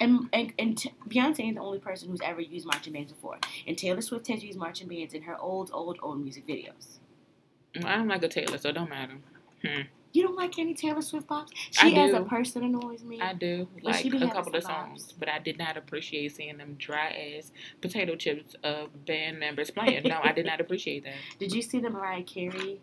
And 0.00 0.28
and, 0.32 0.52
and 0.58 0.76
t- 0.78 0.92
Beyonce 1.08 1.40
ain't 1.40 1.56
the 1.56 1.62
only 1.62 1.78
person 1.78 2.08
who's 2.08 2.20
ever 2.22 2.40
used 2.40 2.66
marching 2.66 2.92
bands 2.92 3.12
before. 3.12 3.38
And 3.66 3.76
Taylor 3.78 4.00
Swift 4.00 4.26
has 4.28 4.42
used 4.42 4.58
marching 4.58 4.88
bands 4.88 5.14
in 5.14 5.22
her 5.22 5.36
old, 5.38 5.70
old, 5.72 5.98
old 6.02 6.20
music 6.20 6.46
videos. 6.46 6.98
I 7.84 7.96
don't 7.96 8.08
like 8.08 8.22
a 8.22 8.28
Taylor, 8.28 8.58
so 8.58 8.68
it 8.68 8.72
don't 8.74 8.90
matter. 8.90 9.14
Hmm. 9.64 9.82
You 10.12 10.22
don't 10.22 10.36
like 10.36 10.60
any 10.60 10.74
Taylor 10.74 11.02
Swift? 11.02 11.26
I 11.28 11.44
She 11.72 11.96
as 11.96 12.14
a 12.14 12.22
person 12.22 12.62
annoys 12.62 13.02
me. 13.02 13.20
I 13.20 13.32
do 13.32 13.66
like 13.82 14.04
a 14.04 14.28
couple 14.28 14.54
of 14.54 14.62
songs, 14.62 15.12
but 15.12 15.28
I 15.28 15.40
did 15.40 15.58
not 15.58 15.76
appreciate 15.76 16.36
seeing 16.36 16.56
them 16.56 16.76
dry 16.78 17.34
ass 17.36 17.50
potato 17.80 18.14
chips 18.14 18.54
of 18.62 19.06
band 19.06 19.40
members 19.40 19.72
playing. 19.72 20.04
No, 20.04 20.20
I 20.22 20.30
did 20.32 20.46
not 20.46 20.60
appreciate 20.60 21.02
that. 21.04 21.14
Did 21.40 21.52
you 21.52 21.62
see 21.62 21.80
the 21.80 21.90
Mariah 21.90 22.22
Carey? 22.22 22.80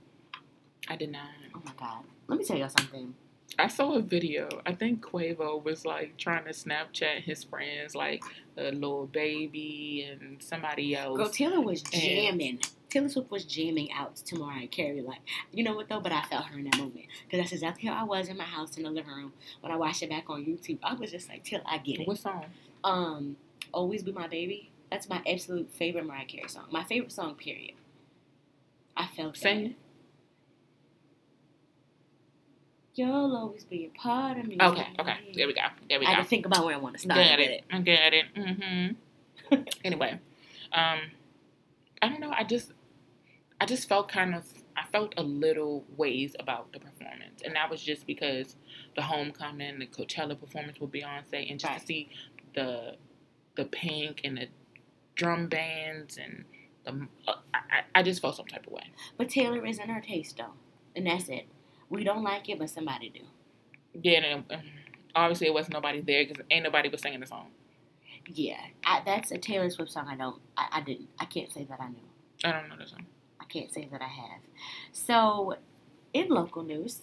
I 0.90 0.98
did 0.98 1.12
not. 1.12 1.30
Oh 1.56 1.62
my 1.64 1.72
God. 1.78 2.04
Let 2.28 2.38
me 2.38 2.44
tell 2.44 2.58
y'all 2.58 2.68
something. 2.68 3.16
I 3.58 3.68
saw 3.68 3.94
a 3.96 4.02
video. 4.02 4.50
I 4.66 4.74
think 4.74 5.02
Quavo 5.02 5.64
was 5.64 5.86
like 5.86 6.18
trying 6.18 6.44
to 6.46 6.52
Snapchat 6.52 7.22
his 7.24 7.44
friends, 7.46 7.96
like 7.96 8.24
a 8.58 8.72
little 8.72 9.08
baby 9.08 10.06
and 10.10 10.42
somebody 10.44 10.96
else. 10.96 11.18
Girl, 11.18 11.30
Taylor 11.30 11.62
was 11.62 11.82
And- 11.94 12.02
jamming. 12.02 12.60
Taylor 12.92 13.08
Swift 13.08 13.32
was 13.32 13.46
jamming 13.46 13.90
out 13.94 14.18
to 14.18 14.36
Mariah 14.36 14.68
Carey. 14.68 15.02
Like, 15.02 15.22
you 15.54 15.64
know 15.64 15.74
what 15.74 15.88
though? 15.88 16.02
But 16.02 16.12
I 16.12 16.24
felt 16.24 16.46
her 16.48 16.60
in 16.60 16.66
that 16.66 16.78
moment 16.78 17.06
because 17.24 17.40
that's 17.40 17.54
exactly 17.54 17.88
how 17.88 18.02
I 18.02 18.04
was 18.04 18.28
in 18.28 18.38
my 18.38 18.44
house 18.44 18.76
in 18.78 18.84
the 18.84 18.90
living 18.90 19.14
room 19.14 19.34
when 19.62 19.72
I 19.72 19.78
watched 19.78 20.04
it 20.04 20.10
back 20.10 20.30
on 20.30 20.44
YouTube. 20.44 20.80
I 20.84 20.94
was 20.94 21.10
just 21.10 21.30
like, 21.30 21.44
"Till 21.44 21.62
I 21.66 21.78
get 21.78 22.02
it." 22.02 22.08
What 22.08 22.18
song? 22.20 22.46
Um, 22.84 23.38
"Always 23.72 24.04
Be 24.04 24.12
My 24.12 24.28
Baby." 24.28 24.72
That's 24.92 25.08
my 25.08 25.22
absolute 25.26 25.72
favorite 25.72 26.06
Mariah 26.06 26.26
Carey 26.26 26.50
song. 26.50 26.66
My 26.70 26.84
favorite 26.84 27.14
song, 27.14 27.36
period. 27.36 27.76
I 28.98 29.08
felt 29.08 29.38
Sing 29.38 29.64
that. 29.64 29.76
You'll 32.94 33.38
always 33.38 33.64
be 33.64 33.86
a 33.86 33.98
part 33.98 34.38
of 34.38 34.48
me. 34.48 34.58
Okay, 34.62 34.88
okay. 35.00 35.18
There 35.34 35.48
we 35.48 35.54
go. 35.54 35.62
There 35.88 35.98
we 35.98 36.06
go. 36.06 36.12
I 36.12 36.16
had 36.16 36.24
to 36.24 36.28
think 36.28 36.46
about 36.46 36.66
where 36.66 36.76
I 36.76 36.78
want 36.78 36.96
to 36.96 37.02
start. 37.02 37.18
Got 37.18 37.40
it. 37.40 37.64
I 37.72 37.80
got 37.80 38.14
it. 38.14 38.26
Mm-hmm. 38.36 39.56
anyway, 39.86 40.20
um, 40.74 41.00
I 42.02 42.10
don't 42.10 42.20
know. 42.20 42.34
I 42.36 42.44
just, 42.44 42.74
I 43.62 43.66
just 43.66 43.88
felt 43.88 44.10
kind 44.10 44.34
of, 44.34 44.44
I 44.76 44.86
felt 44.92 45.14
a 45.18 45.24
little 45.24 45.86
ways 45.96 46.36
about 46.40 46.74
the 46.74 46.80
performance, 46.80 47.44
and 47.46 47.56
that 47.56 47.70
was 47.70 47.82
just 47.82 48.08
because 48.08 48.56
the 48.96 49.04
homecoming, 49.04 49.78
the 49.80 49.86
Coachella 49.86 50.38
performance 50.40 50.80
with 50.80 50.92
Beyonce, 50.92 51.50
and 51.50 51.60
just 51.60 51.72
Right. 51.72 51.80
to 51.80 51.86
see 51.86 52.10
the, 52.56 52.96
the 53.56 53.66
pink 53.66 54.22
and 54.24 54.38
the 54.38 54.48
drum 55.16 55.48
bands 55.48 56.18
and 56.18 56.46
the, 56.86 57.08
uh, 57.28 57.36
I, 57.54 57.84
I- 57.94 58.02
just 58.04 58.22
felt 58.22 58.36
some 58.36 58.48
type 58.48 58.66
of 58.66 58.74
way. 58.74 58.84
But 59.18 59.30
Taylor 59.30 59.64
isn't 59.66 59.88
her 59.90 60.02
taste 60.02 60.38
though, 60.38 60.54
and 60.96 61.06
that's 61.06 61.30
it. 61.30 61.46
We 61.90 62.04
don't 62.04 62.24
like 62.24 62.50
it, 62.50 62.58
but 62.58 62.70
somebody 62.72 63.10
do. 63.10 63.22
Yeah, 64.02 64.20
and 64.22 64.44
um, 64.52 64.62
obviously 65.14 65.46
it 65.48 65.54
wasn't 65.54 65.74
nobody 65.74 66.02
there 66.02 66.26
because 66.26 66.44
ain't 66.50 66.64
nobody 66.64 66.90
was 66.90 67.02
singing 67.02 67.20
the 67.20 67.28
song. 67.28 67.50
Yeah, 68.28 68.60
I, 68.86 69.02
that's 69.06 69.32
a 69.32 69.38
Taylor 69.38 69.70
Swift 69.70 69.92
song. 69.92 70.08
I 70.10 70.16
don't. 70.16 70.42
I, 70.58 70.68
I 70.74 70.82
didn't. 70.82 71.10
I 71.20 71.26
can't 71.26 71.52
say 71.52 71.66
that 71.66 71.80
I 71.80 71.90
knew. 71.90 72.00
I 72.44 72.52
don't 72.54 72.70
know 72.70 72.78
the 72.78 72.88
song. 72.88 73.06
Can't 73.52 73.74
say 73.74 73.88
that 73.92 74.02
I 74.02 74.08
have. 74.08 74.42
So, 74.94 75.56
in 76.14 76.30
local 76.30 76.64
news, 76.64 77.02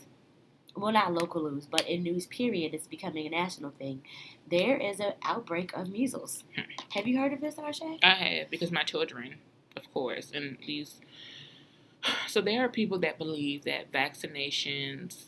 well, 0.75 0.93
not 0.93 1.13
local 1.13 1.51
news, 1.51 1.67
but 1.67 1.87
in 1.87 2.03
news 2.03 2.27
period, 2.27 2.73
it's 2.73 2.87
becoming 2.87 3.27
a 3.27 3.31
national 3.31 3.71
thing. 3.71 4.03
There 4.51 4.77
is 4.77 5.01
an 5.01 5.15
outbreak 5.23 5.77
of 5.77 5.91
measles. 5.91 6.45
Hmm. 6.55 6.63
Have 6.91 7.07
you 7.07 7.19
heard 7.19 7.33
of 7.33 7.41
this, 7.41 7.57
Arshay? 7.57 7.99
I 8.03 8.15
have 8.15 8.51
because 8.51 8.71
my 8.73 8.83
children, 8.83 9.37
of 9.77 9.93
course, 9.93 10.31
and 10.35 10.59
these. 10.67 11.01
So 12.29 12.41
there 12.41 12.65
are 12.65 12.69
people 12.69 12.99
that 13.01 13.19
believe 13.19 13.65
that 13.65 13.91
vaccinations, 13.91 15.25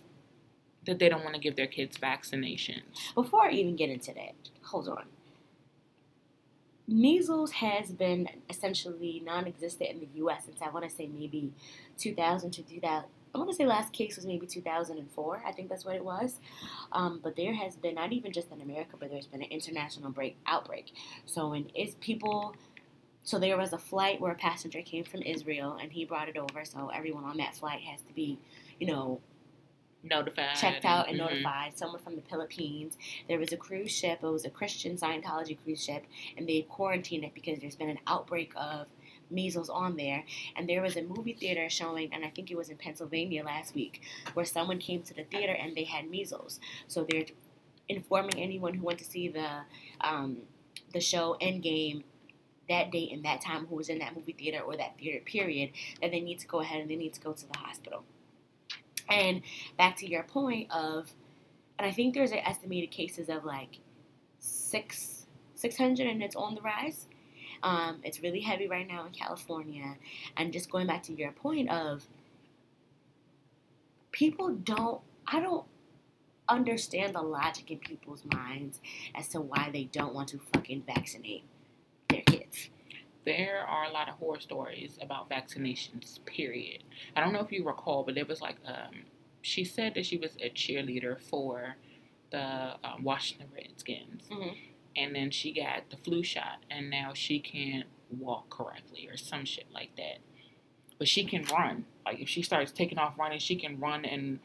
that 0.86 0.98
they 0.98 1.08
don't 1.08 1.24
want 1.24 1.34
to 1.34 1.40
give 1.40 1.56
their 1.56 1.66
kids 1.66 1.98
vaccinations. 1.98 3.12
Before 3.14 3.46
I 3.46 3.50
even 3.50 3.74
get 3.74 3.90
into 3.90 4.14
that, 4.14 4.34
hold 4.62 4.88
on. 4.88 5.04
Measles 6.90 7.52
has 7.52 7.92
been 7.92 8.28
essentially 8.48 9.22
non-existent 9.24 9.90
in 9.90 10.00
the 10.00 10.08
U.S. 10.14 10.46
since 10.46 10.58
I 10.60 10.70
want 10.70 10.88
to 10.88 10.94
say 10.94 11.06
maybe 11.06 11.52
2000 11.98 12.50
to 12.50 12.62
2000. 12.62 13.08
I 13.32 13.38
want 13.38 13.48
to 13.48 13.54
say 13.54 13.64
last 13.64 13.92
case 13.92 14.16
was 14.16 14.26
maybe 14.26 14.44
2004. 14.46 15.42
I 15.46 15.52
think 15.52 15.68
that's 15.68 15.84
what 15.84 15.94
it 15.94 16.04
was. 16.04 16.40
Um, 16.90 17.20
but 17.22 17.36
there 17.36 17.54
has 17.54 17.76
been 17.76 17.94
not 17.94 18.12
even 18.12 18.32
just 18.32 18.50
in 18.50 18.60
America, 18.60 18.96
but 18.98 19.08
there's 19.08 19.28
been 19.28 19.42
an 19.42 19.50
international 19.50 20.10
break 20.10 20.36
outbreak. 20.46 20.92
So 21.26 21.50
when 21.50 21.68
is 21.76 21.94
people, 21.96 22.56
so 23.22 23.38
there 23.38 23.56
was 23.56 23.72
a 23.72 23.78
flight 23.78 24.20
where 24.20 24.32
a 24.32 24.36
passenger 24.36 24.82
came 24.82 25.04
from 25.04 25.22
Israel 25.22 25.78
and 25.80 25.92
he 25.92 26.04
brought 26.04 26.28
it 26.28 26.36
over. 26.36 26.64
So 26.64 26.90
everyone 26.92 27.22
on 27.22 27.36
that 27.36 27.54
flight 27.54 27.82
has 27.82 28.02
to 28.02 28.12
be, 28.12 28.36
you 28.80 28.88
know, 28.88 29.20
Notified. 30.02 30.56
checked 30.56 30.84
out 30.84 31.08
and 31.08 31.16
Mhm. 31.18 31.28
notified. 31.30 31.76
Someone 31.76 32.00
from 32.00 32.16
the 32.16 32.22
Philippines. 32.22 32.96
There 33.28 33.38
was 33.38 33.52
a 33.52 33.56
cruise 33.56 33.90
ship. 33.92 34.20
It 34.22 34.26
was 34.26 34.44
a 34.44 34.50
Christian 34.50 34.96
Scientology 34.96 35.58
cruise 35.62 35.84
ship, 35.84 36.04
and 36.36 36.48
they 36.48 36.62
quarantined 36.62 37.24
it 37.24 37.34
because 37.34 37.58
there's 37.60 37.76
been 37.76 37.90
an 37.90 37.98
outbreak 38.06 38.52
of 38.56 38.86
measles 39.30 39.68
on 39.70 39.96
there. 39.96 40.24
And 40.56 40.68
there 40.68 40.82
was 40.82 40.96
a 40.96 41.02
movie 41.02 41.34
theater 41.34 41.68
showing, 41.70 42.12
and 42.12 42.24
I 42.24 42.30
think 42.30 42.50
it 42.50 42.56
was 42.56 42.68
in 42.70 42.76
Pennsylvania 42.78 43.44
last 43.44 43.74
week, 43.74 44.00
where 44.34 44.44
someone 44.46 44.78
came 44.78 45.02
to 45.02 45.14
the 45.14 45.24
theater 45.24 45.52
and 45.52 45.76
they 45.76 45.84
had 45.84 46.08
measles. 46.10 46.58
So 46.88 47.04
they're 47.04 47.26
informing 47.88 48.40
anyone 48.40 48.74
who 48.74 48.84
went 48.84 48.98
to 49.00 49.04
see 49.04 49.28
the 49.28 49.62
um, 50.00 50.42
the 50.92 51.00
show 51.00 51.36
Endgame 51.40 52.02
that 52.68 52.90
date 52.90 53.12
and 53.12 53.24
that 53.24 53.40
time 53.40 53.66
who 53.66 53.74
was 53.76 53.88
in 53.88 53.98
that 53.98 54.14
movie 54.16 54.32
theater 54.32 54.60
or 54.60 54.76
that 54.76 54.96
theater 54.98 55.20
period 55.24 55.70
that 56.00 56.10
they 56.10 56.20
need 56.20 56.38
to 56.38 56.46
go 56.46 56.60
ahead 56.60 56.80
and 56.80 56.90
they 56.90 56.96
need 56.96 57.12
to 57.12 57.20
go 57.20 57.32
to 57.32 57.46
the 57.46 57.58
hospital. 57.58 58.04
And 59.10 59.42
back 59.76 59.96
to 59.96 60.08
your 60.08 60.22
point 60.22 60.70
of, 60.70 61.12
and 61.78 61.86
I 61.86 61.92
think 61.92 62.14
there's 62.14 62.32
an 62.32 62.38
estimated 62.38 62.90
cases 62.90 63.28
of 63.28 63.44
like 63.44 63.78
six 64.38 65.26
six 65.54 65.76
hundred, 65.76 66.06
and 66.06 66.22
it's 66.22 66.36
on 66.36 66.54
the 66.54 66.60
rise. 66.62 67.06
Um, 67.62 68.00
it's 68.04 68.22
really 68.22 68.40
heavy 68.40 68.68
right 68.68 68.88
now 68.88 69.04
in 69.04 69.12
California. 69.12 69.96
And 70.36 70.52
just 70.52 70.70
going 70.70 70.86
back 70.86 71.02
to 71.04 71.12
your 71.12 71.32
point 71.32 71.70
of, 71.70 72.06
people 74.12 74.50
don't. 74.50 75.00
I 75.26 75.40
don't 75.40 75.66
understand 76.48 77.14
the 77.14 77.22
logic 77.22 77.70
in 77.70 77.78
people's 77.78 78.24
minds 78.32 78.80
as 79.14 79.28
to 79.28 79.40
why 79.40 79.70
they 79.72 79.84
don't 79.84 80.14
want 80.14 80.28
to 80.30 80.40
fucking 80.52 80.82
vaccinate. 80.86 81.44
There 83.24 83.64
are 83.66 83.84
a 83.84 83.90
lot 83.90 84.08
of 84.08 84.14
horror 84.16 84.40
stories 84.40 84.98
about 85.02 85.28
vaccinations. 85.28 86.24
Period. 86.24 86.82
I 87.14 87.20
don't 87.20 87.32
know 87.32 87.40
if 87.40 87.52
you 87.52 87.64
recall, 87.66 88.02
but 88.02 88.14
there 88.14 88.24
was 88.24 88.40
like 88.40 88.56
um, 88.66 89.04
she 89.42 89.64
said 89.64 89.94
that 89.94 90.06
she 90.06 90.16
was 90.16 90.36
a 90.40 90.50
cheerleader 90.50 91.20
for 91.20 91.76
the 92.30 92.74
um, 92.84 93.02
Washington 93.02 93.48
Redskins, 93.54 94.22
Mhm. 94.30 94.56
and 94.96 95.14
then 95.14 95.30
she 95.30 95.52
got 95.52 95.90
the 95.90 95.96
flu 95.96 96.22
shot, 96.22 96.64
and 96.70 96.88
now 96.88 97.12
she 97.12 97.40
can't 97.40 97.86
walk 98.18 98.48
correctly 98.50 99.06
or 99.08 99.16
some 99.16 99.44
shit 99.44 99.66
like 99.72 99.94
that. 99.96 100.18
But 100.98 101.08
she 101.08 101.24
can 101.24 101.44
run. 101.44 101.86
Like 102.04 102.20
if 102.20 102.28
she 102.28 102.42
starts 102.42 102.72
taking 102.72 102.98
off 102.98 103.18
running, 103.18 103.38
she 103.38 103.56
can 103.56 103.78
run 103.80 104.04
and 104.04 104.38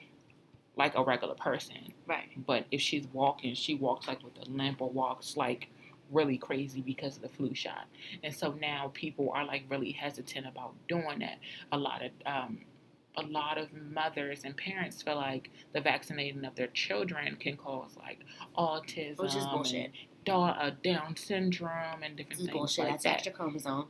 like 0.78 0.96
a 0.96 1.04
regular 1.04 1.36
person. 1.36 1.94
Right. 2.06 2.30
But 2.46 2.66
if 2.72 2.82
she's 2.82 3.08
walking, 3.14 3.54
she 3.56 3.74
walks 3.76 4.08
like 4.08 4.22
with 4.24 4.38
a 4.46 4.50
limp 4.50 4.82
or 4.82 4.90
walks 4.90 5.38
like 5.38 5.70
really 6.12 6.38
crazy 6.38 6.82
because 6.82 7.16
of 7.18 7.22
the 7.24 7.30
flu 7.30 7.54
shot. 7.54 7.86
And 8.24 8.34
so 8.34 8.54
now 8.60 8.92
people 8.94 9.32
are 9.34 9.46
like 9.46 9.64
really 9.70 9.92
hesitant 9.92 10.46
about 10.48 10.74
doing 10.88 11.20
that. 11.20 11.40
A 11.72 11.78
lot 11.78 12.02
of 12.04 12.12
um, 12.26 12.60
a 13.18 13.24
lot 13.24 13.58
of 13.58 13.70
mothers 13.74 14.42
and 14.44 14.56
parents 14.58 15.02
feel 15.02 15.16
like 15.16 15.50
the 15.74 15.82
vaccinating 15.82 16.44
of 16.46 16.56
their 16.56 16.68
children 16.68 17.36
can 17.38 17.56
cause 17.58 17.96
like 17.98 18.20
autism, 18.58 19.20
Which 19.20 19.36
is 19.36 19.46
bullshit. 19.48 19.92
uh, 20.28 20.72
Down 20.84 21.16
syndrome, 21.16 22.04
and 22.04 22.16
different 22.18 22.40
things 22.42 22.52
bullshit. 22.52 22.84
like 22.86 22.94
That's 22.94 23.04
that. 23.04 23.14
extra 23.14 23.32
chromosome. 23.32 23.88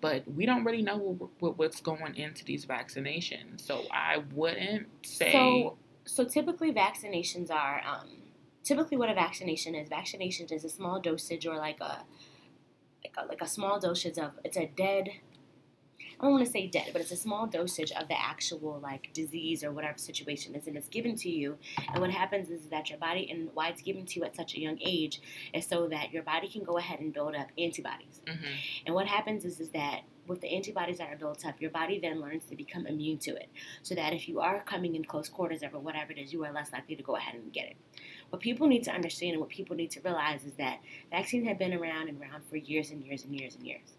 But 0.00 0.22
we 0.32 0.46
don't 0.46 0.64
really 0.64 0.82
know 0.82 0.96
what, 0.96 1.30
what, 1.40 1.58
what's 1.58 1.80
going 1.80 2.14
into 2.16 2.44
these 2.44 2.64
vaccinations, 2.64 3.60
so 3.62 3.82
I 3.90 4.22
wouldn't 4.32 4.86
say. 5.04 5.32
So, 5.32 5.76
so 6.04 6.24
typically 6.24 6.72
vaccinations 6.72 7.50
are 7.50 7.82
um, 7.84 8.08
typically 8.64 8.96
what 8.96 9.08
a 9.08 9.14
vaccination 9.14 9.74
is. 9.74 9.88
Vaccination 9.88 10.46
is 10.50 10.64
a 10.64 10.68
small 10.68 11.00
dosage 11.00 11.46
or 11.46 11.56
like 11.56 11.80
a 11.80 12.04
like 13.04 13.14
a, 13.18 13.26
like 13.26 13.42
a 13.42 13.46
small 13.46 13.78
dosage 13.78 14.18
of 14.18 14.32
it's 14.44 14.56
a 14.56 14.66
dead. 14.66 15.10
I 16.20 16.24
don't 16.26 16.34
want 16.34 16.46
to 16.46 16.50
say 16.50 16.68
dead, 16.68 16.90
but 16.92 17.02
it's 17.02 17.10
a 17.10 17.16
small 17.16 17.46
dosage 17.46 17.90
of 17.92 18.06
the 18.08 18.18
actual 18.18 18.78
like 18.80 19.12
disease 19.12 19.64
or 19.64 19.72
whatever 19.72 19.98
situation 19.98 20.54
is, 20.54 20.66
and 20.66 20.76
it's 20.76 20.88
given 20.88 21.16
to 21.16 21.28
you. 21.28 21.58
And 21.92 22.00
what 22.00 22.10
happens 22.10 22.50
is 22.50 22.66
that 22.68 22.88
your 22.88 22.98
body, 22.98 23.28
and 23.30 23.50
why 23.52 23.68
it's 23.68 23.82
given 23.82 24.06
to 24.06 24.20
you 24.20 24.24
at 24.24 24.36
such 24.36 24.54
a 24.54 24.60
young 24.60 24.78
age, 24.80 25.20
is 25.52 25.66
so 25.66 25.88
that 25.88 26.12
your 26.12 26.22
body 26.22 26.48
can 26.48 26.62
go 26.62 26.78
ahead 26.78 27.00
and 27.00 27.12
build 27.12 27.34
up 27.34 27.48
antibodies. 27.58 28.22
Mhm. 28.26 28.46
And 28.86 28.94
what 28.94 29.06
happens 29.08 29.44
is, 29.44 29.60
is 29.60 29.70
that 29.70 30.02
with 30.26 30.40
the 30.40 30.54
antibodies 30.54 30.98
that 30.98 31.12
are 31.12 31.16
built 31.16 31.44
up, 31.44 31.60
your 31.60 31.70
body 31.70 31.98
then 31.98 32.20
learns 32.20 32.44
to 32.46 32.56
become 32.56 32.86
immune 32.86 33.18
to 33.18 33.32
it. 33.32 33.48
So 33.82 33.94
that 33.94 34.12
if 34.12 34.28
you 34.28 34.40
are 34.40 34.62
coming 34.62 34.94
in 34.94 35.04
close 35.04 35.28
quarters 35.28 35.62
or 35.62 35.68
whatever 35.80 36.12
it 36.12 36.18
is, 36.18 36.32
you 36.32 36.44
are 36.44 36.52
less 36.52 36.72
likely 36.72 36.96
to 36.96 37.02
go 37.02 37.16
ahead 37.16 37.34
and 37.34 37.52
get 37.52 37.66
it. 37.66 37.76
What 38.34 38.40
people 38.40 38.66
need 38.66 38.82
to 38.82 38.90
understand 38.90 39.34
and 39.34 39.40
what 39.40 39.48
people 39.48 39.76
need 39.76 39.92
to 39.92 40.00
realize 40.00 40.44
is 40.44 40.54
that 40.54 40.80
vaccines 41.08 41.46
have 41.46 41.56
been 41.56 41.72
around 41.72 42.08
and 42.08 42.20
around 42.20 42.42
for 42.50 42.56
years 42.56 42.90
and 42.90 43.00
years 43.00 43.22
and 43.22 43.32
years 43.32 43.54
and 43.54 43.64
years. 43.64 43.92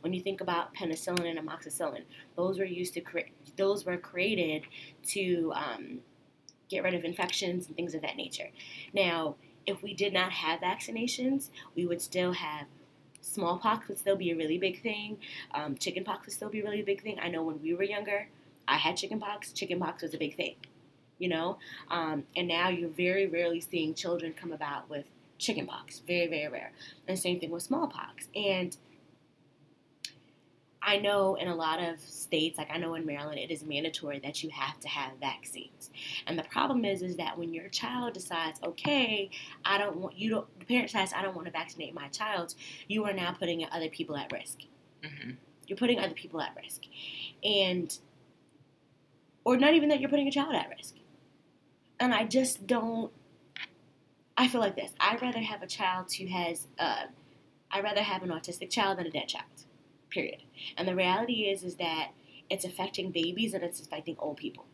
When 0.00 0.12
you 0.12 0.20
think 0.20 0.40
about 0.40 0.74
penicillin 0.74 1.30
and 1.30 1.38
amoxicillin, 1.38 2.02
those 2.34 2.58
were 2.58 2.64
used 2.64 2.94
to 2.94 3.00
create. 3.00 3.28
Those 3.56 3.86
were 3.86 3.96
created 3.96 4.64
to 5.10 5.52
um, 5.54 6.00
get 6.68 6.82
rid 6.82 6.94
of 6.94 7.04
infections 7.04 7.68
and 7.68 7.76
things 7.76 7.94
of 7.94 8.02
that 8.02 8.16
nature. 8.16 8.48
Now, 8.92 9.36
if 9.66 9.84
we 9.84 9.94
did 9.94 10.12
not 10.12 10.32
have 10.32 10.58
vaccinations, 10.58 11.50
we 11.76 11.86
would 11.86 12.02
still 12.02 12.32
have 12.32 12.66
smallpox 13.20 13.86
would 13.86 13.98
still 13.98 14.16
be 14.16 14.32
a 14.32 14.36
really 14.36 14.58
big 14.58 14.82
thing. 14.82 15.18
Um, 15.54 15.76
chickenpox 15.76 16.26
would 16.26 16.34
still 16.34 16.50
be 16.50 16.58
a 16.58 16.64
really 16.64 16.82
big 16.82 17.04
thing. 17.04 17.20
I 17.22 17.28
know 17.28 17.44
when 17.44 17.62
we 17.62 17.72
were 17.72 17.84
younger, 17.84 18.26
I 18.66 18.78
had 18.78 18.96
chickenpox. 18.96 19.52
Chickenpox 19.52 20.02
was 20.02 20.12
a 20.12 20.18
big 20.18 20.36
thing, 20.36 20.56
you 21.18 21.28
know. 21.28 21.58
Um, 21.90 22.24
and 22.36 22.48
now 22.48 22.68
you're 22.68 22.90
very 22.90 23.26
rarely 23.26 23.60
seeing 23.60 23.94
children 23.94 24.32
come 24.32 24.52
about 24.52 24.88
with 24.88 25.06
chickenpox. 25.38 26.00
Very, 26.00 26.26
very 26.26 26.48
rare. 26.48 26.72
And 27.08 27.18
same 27.18 27.40
thing 27.40 27.50
with 27.50 27.62
smallpox. 27.62 28.28
And 28.34 28.76
I 30.86 30.98
know 30.98 31.34
in 31.34 31.48
a 31.48 31.54
lot 31.54 31.82
of 31.82 31.98
states, 32.00 32.56
like 32.58 32.70
I 32.70 32.78
know 32.78 32.94
in 32.94 33.04
Maryland, 33.04 33.40
it 33.40 33.50
is 33.50 33.64
mandatory 33.64 34.20
that 34.20 34.44
you 34.44 34.50
have 34.50 34.78
to 34.80 34.88
have 34.88 35.12
vaccines. 35.20 35.90
And 36.28 36.38
the 36.38 36.44
problem 36.44 36.84
is, 36.84 37.02
is 37.02 37.16
that 37.16 37.36
when 37.36 37.52
your 37.52 37.68
child 37.68 38.14
decides, 38.14 38.60
okay, 38.62 39.30
I 39.64 39.78
don't 39.78 39.96
want 39.96 40.16
you 40.16 40.30
don't 40.30 40.58
the 40.60 40.64
parent 40.64 40.86
decides 40.86 41.12
I 41.12 41.22
don't 41.22 41.34
want 41.34 41.46
to 41.46 41.52
vaccinate 41.52 41.92
my 41.92 42.06
child, 42.08 42.54
you 42.86 43.04
are 43.04 43.12
now 43.12 43.32
putting 43.32 43.66
other 43.70 43.88
people 43.88 44.16
at 44.16 44.30
risk. 44.30 44.60
Mhm. 45.02 45.36
You're 45.66 45.76
putting 45.76 45.98
other 45.98 46.14
people 46.14 46.40
at 46.40 46.54
risk, 46.56 46.82
and 47.42 47.98
or 49.44 49.56
not 49.56 49.74
even 49.74 49.88
that 49.88 50.00
you're 50.00 50.10
putting 50.10 50.28
a 50.28 50.32
child 50.32 50.54
at 50.54 50.68
risk. 50.68 50.94
And 51.98 52.14
I 52.14 52.24
just 52.24 52.66
don't. 52.66 53.12
I 54.36 54.48
feel 54.48 54.60
like 54.60 54.76
this. 54.76 54.92
I'd 55.00 55.22
rather 55.22 55.40
have 55.40 55.62
a 55.62 55.66
child 55.66 56.12
who 56.12 56.26
has. 56.26 56.66
Uh, 56.78 57.04
I'd 57.70 57.84
rather 57.84 58.02
have 58.02 58.22
an 58.22 58.28
autistic 58.28 58.70
child 58.70 58.98
than 58.98 59.06
a 59.06 59.10
dead 59.10 59.28
child. 59.28 59.44
Period. 60.10 60.42
And 60.76 60.86
the 60.86 60.94
reality 60.94 61.44
is, 61.44 61.62
is 61.62 61.76
that 61.76 62.10
it's 62.48 62.64
affecting 62.64 63.10
babies 63.10 63.54
and 63.54 63.64
it's 63.64 63.80
affecting 63.80 64.16
old 64.18 64.36
people. 64.36 64.66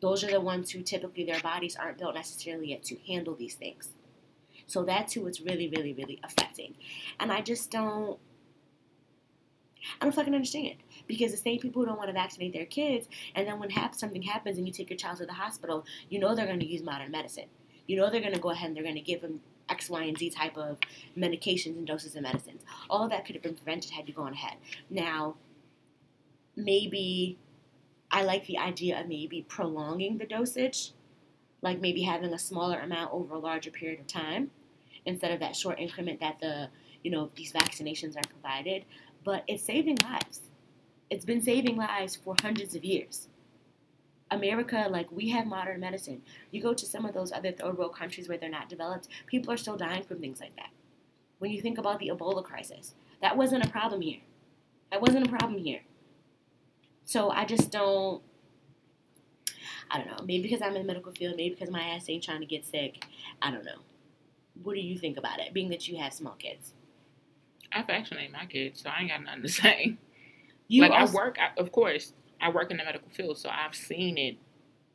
Those 0.00 0.22
are 0.22 0.30
the 0.30 0.40
ones 0.40 0.70
who 0.70 0.82
typically 0.82 1.24
their 1.24 1.40
bodies 1.40 1.76
aren't 1.76 1.98
built 1.98 2.14
necessarily 2.14 2.70
yet 2.70 2.84
to 2.84 2.96
handle 3.06 3.34
these 3.34 3.54
things. 3.54 3.94
So 4.66 4.84
that's 4.84 5.14
who 5.14 5.26
it's 5.26 5.40
really, 5.40 5.68
really, 5.68 5.92
really 5.92 6.20
affecting. 6.22 6.74
And 7.18 7.32
I 7.32 7.40
just 7.40 7.70
don't. 7.70 8.18
I 10.00 10.04
don't 10.04 10.14
fucking 10.14 10.34
understand 10.34 10.76
because 11.06 11.32
the 11.32 11.38
same 11.38 11.58
people 11.58 11.82
who 11.82 11.86
don't 11.86 11.98
want 11.98 12.08
to 12.08 12.14
vaccinate 12.14 12.52
their 12.52 12.66
kids, 12.66 13.08
and 13.34 13.46
then 13.46 13.58
when 13.58 13.70
something 13.92 14.22
happens 14.22 14.58
and 14.58 14.66
you 14.66 14.72
take 14.72 14.90
your 14.90 14.96
child 14.96 15.18
to 15.18 15.26
the 15.26 15.32
hospital, 15.32 15.84
you 16.08 16.18
know 16.18 16.34
they're 16.34 16.46
going 16.46 16.60
to 16.60 16.66
use 16.66 16.82
modern 16.82 17.10
medicine. 17.10 17.46
You 17.86 17.96
know 17.96 18.10
they're 18.10 18.20
going 18.20 18.34
to 18.34 18.40
go 18.40 18.50
ahead 18.50 18.68
and 18.68 18.76
they're 18.76 18.82
going 18.82 18.94
to 18.94 19.00
give 19.00 19.20
them 19.20 19.40
X, 19.68 19.90
Y, 19.90 20.02
and 20.02 20.16
Z 20.16 20.30
type 20.30 20.56
of 20.56 20.78
medications 21.16 21.76
and 21.76 21.86
doses 21.86 22.16
of 22.16 22.22
medicines. 22.22 22.62
All 22.88 23.04
of 23.04 23.10
that 23.10 23.24
could 23.24 23.34
have 23.34 23.42
been 23.42 23.54
prevented 23.54 23.90
had 23.90 24.08
you 24.08 24.14
gone 24.14 24.32
ahead. 24.32 24.56
Now, 24.90 25.36
maybe 26.56 27.38
I 28.10 28.22
like 28.22 28.46
the 28.46 28.58
idea 28.58 29.00
of 29.00 29.08
maybe 29.08 29.44
prolonging 29.48 30.18
the 30.18 30.26
dosage, 30.26 30.92
like 31.62 31.80
maybe 31.80 32.02
having 32.02 32.32
a 32.32 32.38
smaller 32.38 32.78
amount 32.78 33.12
over 33.12 33.34
a 33.34 33.38
larger 33.38 33.70
period 33.70 34.00
of 34.00 34.06
time 34.06 34.50
instead 35.04 35.32
of 35.32 35.40
that 35.40 35.56
short 35.56 35.78
increment 35.78 36.20
that 36.20 36.38
the 36.40 36.68
you 37.02 37.10
know 37.10 37.30
these 37.36 37.52
vaccinations 37.52 38.16
are 38.16 38.28
provided. 38.28 38.84
But 39.24 39.44
it's 39.48 39.64
saving 39.64 39.98
lives. 40.04 40.40
It's 41.10 41.24
been 41.26 41.42
saving 41.42 41.76
lives 41.76 42.16
for 42.16 42.36
hundreds 42.42 42.74
of 42.76 42.84
years. 42.84 43.28
America, 44.30 44.88
like 44.90 45.12
we 45.12 45.30
have 45.30 45.46
modern 45.46 45.80
medicine. 45.80 46.22
You 46.52 46.62
go 46.62 46.74
to 46.74 46.86
some 46.86 47.06
of 47.06 47.14
those 47.14 47.32
other 47.32 47.52
third 47.52 47.78
world 47.78 47.94
countries 47.96 48.28
where 48.28 48.38
they're 48.38 48.50
not 48.50 48.68
developed, 48.70 49.08
people 49.26 49.52
are 49.52 49.58
still 49.58 49.76
dying 49.76 50.04
from 50.04 50.20
things 50.20 50.40
like 50.40 50.56
that. 50.56 50.70
when 51.40 51.52
you 51.52 51.62
think 51.62 51.78
about 51.78 52.00
the 52.00 52.08
Ebola 52.08 52.44
crisis. 52.44 52.94
That 53.22 53.36
wasn't 53.38 53.66
a 53.66 53.70
problem 53.70 54.02
here. 54.02 54.20
That 54.92 55.02
wasn't 55.02 55.26
a 55.26 55.30
problem 55.30 55.58
here. 55.58 55.82
So 57.04 57.30
I 57.30 57.46
just 57.46 57.72
don't. 57.72 58.22
I 59.90 59.98
don't 59.98 60.08
know. 60.08 60.24
Maybe 60.26 60.44
because 60.44 60.62
I'm 60.62 60.76
in 60.76 60.82
the 60.82 60.88
medical 60.88 61.12
field, 61.12 61.36
maybe 61.38 61.56
because 61.56 61.70
my 61.70 61.82
ass 61.82 62.10
ain't 62.10 62.24
trying 62.24 62.40
to 62.40 62.46
get 62.46 62.66
sick. 62.66 63.06
I 63.42 63.52
don't 63.52 63.66
know. 63.66 63.80
What 64.64 64.74
do 64.74 64.82
you 64.82 64.98
think 64.98 65.18
about 65.18 65.40
it, 65.40 65.54
being 65.54 65.70
that 65.70 65.88
you 65.88 65.98
have 65.98 66.14
small 66.14 66.34
kids? 66.34 66.73
I 67.72 67.82
vaccinate 67.82 68.32
my 68.32 68.46
kids, 68.46 68.82
so 68.82 68.90
I 68.90 69.00
ain't 69.00 69.10
got 69.10 69.22
nothing 69.24 69.42
to 69.42 69.48
say. 69.62 69.96
You 70.68 70.82
like 70.82 70.92
also- 70.92 71.12
I 71.12 71.14
work, 71.14 71.38
I, 71.38 71.60
of 71.60 71.72
course, 71.72 72.12
I 72.40 72.50
work 72.50 72.70
in 72.70 72.76
the 72.76 72.84
medical 72.84 73.08
field, 73.10 73.38
so 73.38 73.48
I've 73.48 73.74
seen 73.74 74.18
it. 74.18 74.36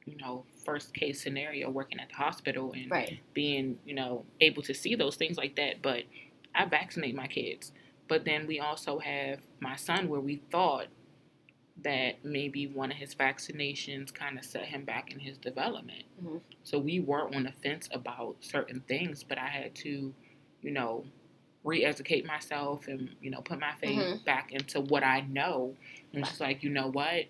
You 0.05 0.17
know, 0.17 0.43
first 0.65 0.93
case 0.95 1.21
scenario, 1.21 1.69
working 1.69 1.99
at 1.99 2.09
the 2.09 2.15
hospital 2.15 2.73
and 2.73 2.89
right. 2.89 3.19
being, 3.33 3.77
you 3.85 3.93
know, 3.93 4.25
able 4.41 4.63
to 4.63 4.73
see 4.73 4.95
those 4.95 5.15
things 5.17 5.37
like 5.37 5.55
that. 5.57 5.83
But 5.83 6.03
I 6.55 6.65
vaccinate 6.65 7.13
my 7.15 7.27
kids. 7.27 7.71
But 8.07 8.25
then 8.25 8.47
we 8.47 8.59
also 8.59 8.97
have 8.97 9.39
my 9.59 9.75
son, 9.75 10.09
where 10.09 10.19
we 10.19 10.37
thought 10.51 10.87
that 11.83 12.25
maybe 12.25 12.65
one 12.67 12.91
of 12.91 12.97
his 12.97 13.13
vaccinations 13.13 14.11
kind 14.13 14.39
of 14.39 14.43
set 14.45 14.65
him 14.65 14.83
back 14.83 15.11
in 15.11 15.19
his 15.19 15.37
development. 15.37 16.03
Mhm. 16.23 16.41
So 16.63 16.79
we 16.79 16.99
were 16.99 17.33
on 17.35 17.43
the 17.43 17.51
fence 17.51 17.87
about 17.91 18.37
certain 18.41 18.81
things, 18.81 19.23
but 19.23 19.37
I 19.37 19.47
had 19.47 19.75
to, 19.75 20.13
you 20.61 20.71
know, 20.71 21.05
re-educate 21.63 22.25
myself 22.25 22.87
and 22.87 23.09
you 23.21 23.29
know 23.29 23.41
put 23.41 23.59
my 23.59 23.73
faith 23.81 23.99
Mhm. 23.99 24.25
back 24.25 24.51
into 24.51 24.79
what 24.79 25.03
I 25.03 25.21
know. 25.21 25.75
And 26.13 26.21
it's 26.21 26.29
just 26.29 26.41
like, 26.41 26.63
you 26.63 26.69
know 26.69 26.87
what? 26.87 27.25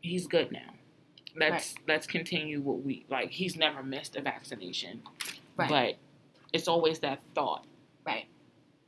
He's 0.00 0.26
good 0.26 0.52
now. 0.52 0.74
Let's 1.36 1.74
let's 1.86 2.06
continue 2.06 2.60
what 2.60 2.82
we 2.82 3.04
like. 3.08 3.30
He's 3.30 3.56
never 3.56 3.82
missed 3.82 4.16
a 4.16 4.22
vaccination, 4.22 5.02
Right. 5.56 5.68
but 5.68 5.96
it's 6.52 6.68
always 6.68 7.00
that 7.00 7.20
thought 7.34 7.64
right. 8.04 8.26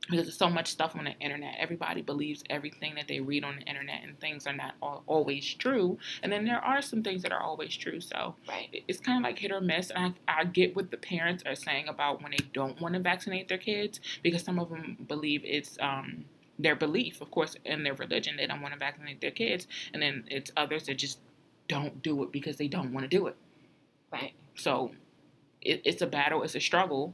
Because 0.09 0.25
there's 0.25 0.37
so 0.37 0.49
much 0.49 0.67
stuff 0.67 0.95
on 0.95 1.05
the 1.05 1.13
internet. 1.19 1.55
Everybody 1.59 2.01
believes 2.01 2.43
everything 2.49 2.95
that 2.95 3.07
they 3.07 3.19
read 3.19 3.43
on 3.43 3.57
the 3.57 3.61
internet, 3.63 4.03
and 4.03 4.19
things 4.19 4.47
are 4.47 4.53
not 4.53 4.73
al- 4.81 5.03
always 5.07 5.45
true. 5.53 5.97
And 6.23 6.31
then 6.31 6.43
there 6.43 6.59
are 6.59 6.81
some 6.81 7.03
things 7.03 7.21
that 7.23 7.31
are 7.31 7.39
always 7.41 7.75
true. 7.75 8.01
So 8.01 8.35
Right. 8.47 8.83
it's 8.87 8.99
kind 8.99 9.17
of 9.17 9.23
like 9.23 9.37
hit 9.37 9.51
or 9.51 9.61
miss. 9.61 9.91
And 9.91 10.15
I, 10.27 10.41
I 10.41 10.45
get 10.45 10.75
what 10.75 10.89
the 10.91 10.97
parents 10.97 11.43
are 11.45 11.55
saying 11.55 11.87
about 11.87 12.21
when 12.21 12.31
they 12.31 12.43
don't 12.53 12.79
want 12.81 12.95
to 12.95 12.99
vaccinate 12.99 13.47
their 13.47 13.57
kids 13.59 13.99
because 14.23 14.43
some 14.43 14.59
of 14.59 14.69
them 14.69 14.97
believe 15.07 15.41
it's 15.45 15.77
um, 15.79 16.25
their 16.57 16.75
belief, 16.75 17.21
of 17.21 17.29
course, 17.31 17.55
in 17.63 17.83
their 17.83 17.93
religion. 17.93 18.37
They 18.37 18.47
don't 18.47 18.61
want 18.61 18.73
to 18.73 18.79
vaccinate 18.79 19.21
their 19.21 19.31
kids, 19.31 19.67
and 19.93 20.01
then 20.01 20.23
it's 20.29 20.51
others 20.57 20.85
that 20.87 20.95
just 20.95 21.19
don't 21.67 22.01
do 22.01 22.23
it 22.23 22.31
because 22.31 22.57
they 22.57 22.67
don't 22.67 22.91
want 22.91 23.03
to 23.09 23.17
do 23.17 23.27
it. 23.27 23.35
Right. 24.11 24.33
So 24.55 24.91
it, 25.61 25.81
it's 25.85 26.01
a 26.01 26.07
battle. 26.07 26.43
It's 26.43 26.55
a 26.55 26.59
struggle. 26.59 27.13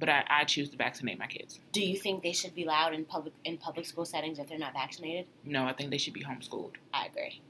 But 0.00 0.08
I, 0.08 0.24
I 0.28 0.44
choose 0.44 0.70
to 0.70 0.76
vaccinate 0.76 1.18
my 1.18 1.26
kids. 1.26 1.60
Do 1.72 1.82
you 1.82 1.96
think 1.96 2.22
they 2.22 2.32
should 2.32 2.54
be 2.54 2.64
allowed 2.64 2.94
in 2.94 3.04
public 3.04 3.34
in 3.44 3.58
public 3.58 3.86
school 3.86 4.04
settings 4.04 4.38
if 4.38 4.48
they're 4.48 4.58
not 4.58 4.72
vaccinated? 4.72 5.26
No, 5.44 5.66
I 5.66 5.74
think 5.74 5.90
they 5.90 5.98
should 5.98 6.14
be 6.14 6.24
homeschooled. 6.24 6.72
I 6.92 7.06
agree. 7.06 7.40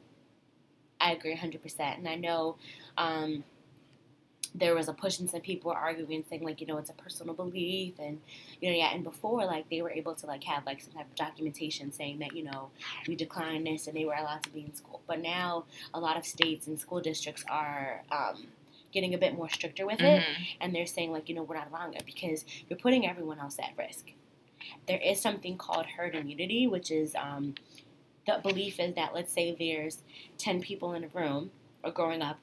I 1.01 1.13
agree 1.13 1.35
100%. 1.35 1.99
And 1.99 2.07
I 2.07 2.15
know 2.17 2.57
um, 2.99 3.43
there 4.55 4.75
was 4.75 4.89
a 4.89 4.93
push 4.93 5.19
and 5.19 5.31
some 5.31 5.41
people 5.41 5.71
were 5.71 5.77
arguing 5.77 6.17
and 6.17 6.25
saying 6.27 6.43
like, 6.43 6.61
you 6.61 6.67
know, 6.67 6.77
it's 6.77 6.91
a 6.91 6.95
personal 6.95 7.35
belief 7.35 7.95
and, 7.99 8.21
you 8.61 8.71
know, 8.71 8.77
yeah. 8.77 8.93
And 8.93 9.03
before, 9.03 9.45
like, 9.45 9.69
they 9.71 9.81
were 9.81 9.91
able 9.91 10.15
to, 10.15 10.27
like, 10.27 10.45
have, 10.45 10.67
like, 10.67 10.81
some 10.81 10.93
type 10.93 11.07
of 11.07 11.15
documentation 11.15 11.93
saying 11.93 12.19
that, 12.19 12.37
you 12.37 12.45
know, 12.45 12.71
we 13.09 13.17
decline 13.17 13.65
this 13.65 13.87
and 13.87 13.97
they 13.97 14.05
were 14.05 14.15
allowed 14.15 14.43
to 14.43 14.51
be 14.51 14.61
in 14.61 14.75
school. 14.75 15.01
But 15.07 15.21
now 15.21 15.65
a 15.95 16.01
lot 16.01 16.17
of 16.17 16.27
states 16.27 16.67
and 16.67 16.79
school 16.79 17.01
districts 17.01 17.45
are 17.49 18.03
um, 18.11 18.47
getting 18.93 19.15
a 19.15 19.19
bit 19.19 19.35
more 19.35 19.49
stricter 19.49 19.87
with 19.87 20.01
it. 20.01 20.23
Mhm. 20.23 20.47
And 20.61 20.75
they're 20.75 20.87
saying, 20.87 21.13
like, 21.13 21.29
you 21.29 21.35
know, 21.35 21.43
we're 21.43 21.57
not 21.57 21.69
allowing 21.71 21.95
it 21.95 22.05
because 22.05 22.45
you're 22.69 22.79
putting 22.79 23.07
everyone 23.07 23.39
else 23.39 23.59
at 23.59 23.77
risk. 23.77 24.13
There 24.87 25.01
is 25.01 25.21
something 25.21 25.57
called 25.57 25.87
herd 25.87 26.15
immunity, 26.15 26.67
which 26.67 26.91
is 26.91 27.15
um, 27.15 27.55
the 28.27 28.41
belief 28.43 28.79
is 28.79 28.95
that 28.95 29.15
let's 29.15 29.33
say 29.33 29.55
there's 29.59 30.03
10 30.39 30.61
people 30.61 30.93
in 30.93 31.05
a 31.05 31.09
room 31.09 31.51
or 31.83 31.91
growing 31.91 32.23
up 32.23 32.39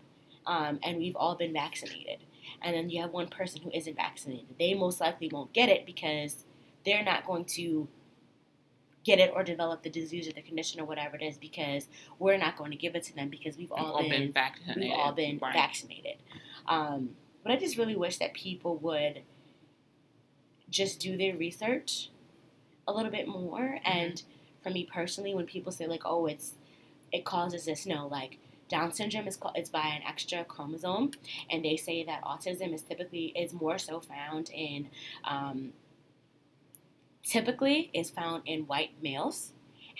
um, 0.45 0.79
and 0.83 0.97
we've 0.97 1.15
all 1.15 1.35
been 1.35 1.53
vaccinated 1.53 2.19
and 2.61 2.75
then 2.75 2.89
you 2.89 3.01
have 3.01 3.11
one 3.11 3.27
person 3.27 3.61
who 3.61 3.71
isn't 3.73 3.95
vaccinated 3.95 4.47
they 4.59 4.73
most 4.73 4.99
likely 4.99 5.29
won't 5.29 5.53
get 5.53 5.69
it 5.69 5.85
because 5.85 6.45
they're 6.85 7.03
not 7.03 7.25
going 7.25 7.45
to 7.45 7.87
get 9.07 9.19
it 9.19 9.31
or 9.33 9.41
develop 9.41 9.83
the 9.83 9.89
disease 9.89 10.27
or 10.27 10.33
the 10.33 10.41
condition 10.41 10.81
or 10.81 10.85
whatever 10.85 11.15
it 11.15 11.23
is 11.23 11.37
because 11.37 11.87
we're 12.19 12.37
not 12.37 12.57
going 12.57 12.71
to 12.71 12.75
give 12.77 12.93
it 12.93 13.03
to 13.03 13.15
them 13.15 13.29
because 13.29 13.55
we've 13.57 13.71
all, 13.71 13.93
all 13.93 14.01
been, 14.01 14.09
been 14.25 14.31
vaccinated. 14.33 14.83
we've 14.83 14.91
all 14.91 15.13
been 15.13 15.39
Right. 15.41 15.53
vaccinated 15.53 16.17
um, 16.67 17.11
but 17.41 17.53
i 17.53 17.55
just 17.55 17.77
really 17.77 17.95
wish 17.95 18.17
that 18.17 18.33
people 18.33 18.75
would 18.79 19.21
just 20.69 20.99
do 20.99 21.15
their 21.17 21.37
research 21.37 22.09
a 22.87 22.91
little 22.91 23.11
bit 23.11 23.27
more 23.29 23.79
and 23.85 24.23
for 24.61 24.69
me 24.71 24.83
personally 24.83 25.33
when 25.33 25.45
people 25.45 25.71
say 25.71 25.87
like 25.87 26.01
oh 26.03 26.25
it's 26.25 26.55
it 27.13 27.23
causes 27.23 27.63
this 27.63 27.85
no 27.85 28.07
like 28.07 28.37
down 28.67 28.91
syndrome 28.91 29.25
is 29.27 29.37
called 29.37 29.55
it's 29.55 29.69
by 29.69 29.87
an 29.87 30.01
extra 30.05 30.43
chromosome 30.43 31.11
and 31.49 31.63
they 31.63 31.77
say 31.77 32.03
that 32.03 32.21
autism 32.23 32.73
is 32.73 32.81
typically 32.81 33.27
is 33.27 33.53
more 33.53 33.77
so 33.77 34.01
found 34.01 34.49
in 34.53 34.89
um, 35.23 35.71
typically 37.27 37.89
is 37.93 38.09
found 38.09 38.43
in 38.45 38.61
white 38.61 38.91
males 39.01 39.53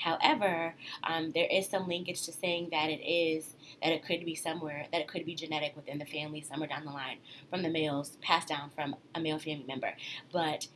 however 0.04 0.76
um, 1.04 1.32
there 1.32 1.48
is 1.52 1.68
some 1.68 1.88
linkage 1.88 2.24
to 2.24 2.32
saying 2.32 2.70
that 2.72 2.90
it 2.90 3.02
is 3.04 3.56
that 3.82 3.92
it 3.92 4.06
could 4.06 4.24
be 4.26 4.36
somewhere 4.36 4.86
that 4.92 5.02
it 5.02 5.08
could 5.08 5.26
be 5.26 5.36
genetic 5.36 5.76
within 5.76 5.98
the 5.98 6.06
family 6.06 6.42
somewhere 6.42 6.70
down 6.70 6.86
the 6.86 6.92
line 6.92 7.18
from 7.50 7.64
the 7.64 7.70
males 7.70 8.18
passed 8.22 8.48
down 8.48 8.70
from 8.76 8.96
a 9.16 9.20
male 9.20 9.40
family 9.40 9.66
member 9.68 9.94
but 10.32 10.68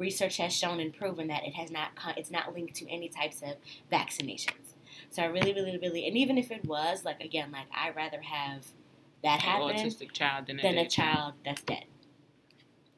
research 0.00 0.38
has 0.38 0.56
shown 0.56 0.80
and 0.80 0.96
proven 0.96 1.28
that 1.28 1.44
it 1.44 1.54
has 1.54 1.70
not 1.70 1.94
con- 1.94 2.14
it's 2.16 2.30
not 2.30 2.52
linked 2.54 2.74
to 2.74 2.90
any 2.90 3.08
types 3.08 3.42
of 3.42 3.54
vaccinations. 3.92 4.74
So 5.10 5.22
I 5.22 5.26
really, 5.26 5.52
really, 5.52 5.78
really, 5.78 6.08
and 6.08 6.16
even 6.16 6.38
if 6.38 6.50
it 6.50 6.64
was, 6.64 7.04
like 7.04 7.20
again, 7.22 7.52
like 7.52 7.66
I'd 7.72 7.94
rather 7.94 8.20
have 8.20 8.64
that 9.22 9.40
happen 9.40 9.76
autistic 9.76 10.12
child 10.12 10.46
than, 10.46 10.56
than 10.56 10.78
a 10.78 10.88
child 10.88 11.34
that's 11.44 11.62
dead. 11.62 11.84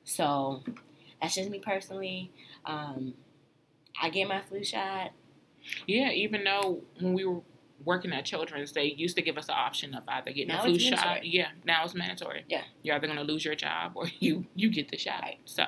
So 0.05 0.62
that's 1.21 1.35
just 1.35 1.51
me 1.51 1.59
personally. 1.59 2.31
Um, 2.64 3.14
I 4.01 4.11
get 4.11 4.29
my 4.29 4.40
flu 4.40 4.64
shot. 4.64 5.12
Yeah, 5.87 6.11
even 6.11 6.44
though 6.44 6.83
when 7.01 7.14
we 7.14 7.25
were 7.25 7.40
working 7.85 8.12
at 8.12 8.25
Children's, 8.25 8.72
they 8.72 8.85
used 8.87 9.16
to 9.16 9.22
give 9.22 9.37
us 9.38 9.46
the 9.46 9.53
option 9.53 9.94
of 9.94 10.05
either 10.09 10.33
getting 10.33 10.48
Now 10.48 10.61
a 10.61 10.64
flu 10.64 10.79
shot. 10.79 11.25
Yeah, 11.27 11.48
now 11.64 11.85
it's 11.85 11.94
mandatory. 11.94 12.44
Yeah. 12.48 12.62
you're 12.83 12.94
either 12.96 13.07
gonna 13.07 13.22
lose 13.25 13.44
your 13.44 13.55
job 13.55 13.92
or 13.94 14.07
you 14.18 14.46
you 14.55 14.70
get 14.70 14.90
the 14.90 14.96
shot. 14.98 15.22
Right. 15.22 15.38
So 15.44 15.66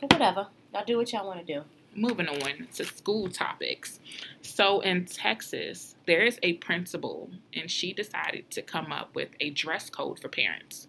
But 0.00 0.12
whatever, 0.12 0.46
y'all 0.72 0.84
do 0.84 0.96
what 0.96 1.12
y'all 1.12 1.26
want 1.26 1.44
to 1.46 1.54
do. 1.54 1.62
moving 1.94 2.28
on 2.28 2.68
to 2.74 2.84
school 2.84 3.28
topics. 3.28 3.98
So 4.42 4.80
in 4.80 5.04
Texas, 5.06 5.96
there 6.06 6.22
is 6.24 6.38
a 6.42 6.54
principal, 6.54 7.30
and 7.54 7.70
she 7.70 7.92
decided 7.92 8.50
to 8.52 8.62
come 8.62 8.92
up 8.92 9.14
with 9.14 9.30
a 9.40 9.50
dress 9.50 9.90
code 9.90 10.18
for 10.20 10.28
parents. 10.28 10.88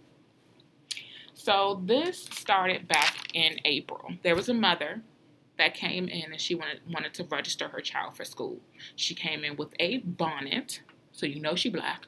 So 1.40 1.82
this 1.86 2.26
started 2.26 2.90
back 2.90 3.30
in 3.34 3.62
April. 3.64 4.12
There 4.24 4.36
was 4.36 4.50
a 4.50 4.54
mother 4.54 5.00
that 5.58 5.74
came 5.74 6.10
in 6.10 6.34
and 6.34 6.42
she 6.42 6.54
wanted 6.54 6.82
wanted 6.92 7.14
to 7.14 7.24
register 7.24 7.70
her 7.70 7.80
child 7.80 8.18
for 8.18 8.26
school. 8.26 8.60
She 8.98 9.16
came 9.16 9.46
in 9.46 9.56
with 9.56 9.74
a 9.80 10.00
bonnet, 10.00 10.82
so 11.14 11.26
you 11.26 11.40
know 11.40 11.56
she 11.56 11.70
black, 11.70 12.08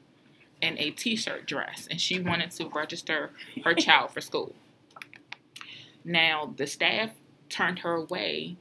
and 0.62 0.78
a 0.78 0.92
t-shirt 0.92 1.48
dress, 1.48 1.88
and 1.90 2.02
she 2.02 2.20
wanted 2.20 2.52
to 2.52 2.68
register 2.68 3.32
her 3.64 3.74
child 3.74 4.12
for 4.12 4.20
school. 4.20 4.54
Now 6.04 6.54
the 6.58 6.68
staff 6.68 7.12
turned 7.48 7.80
her 7.80 7.94
away 7.94 8.58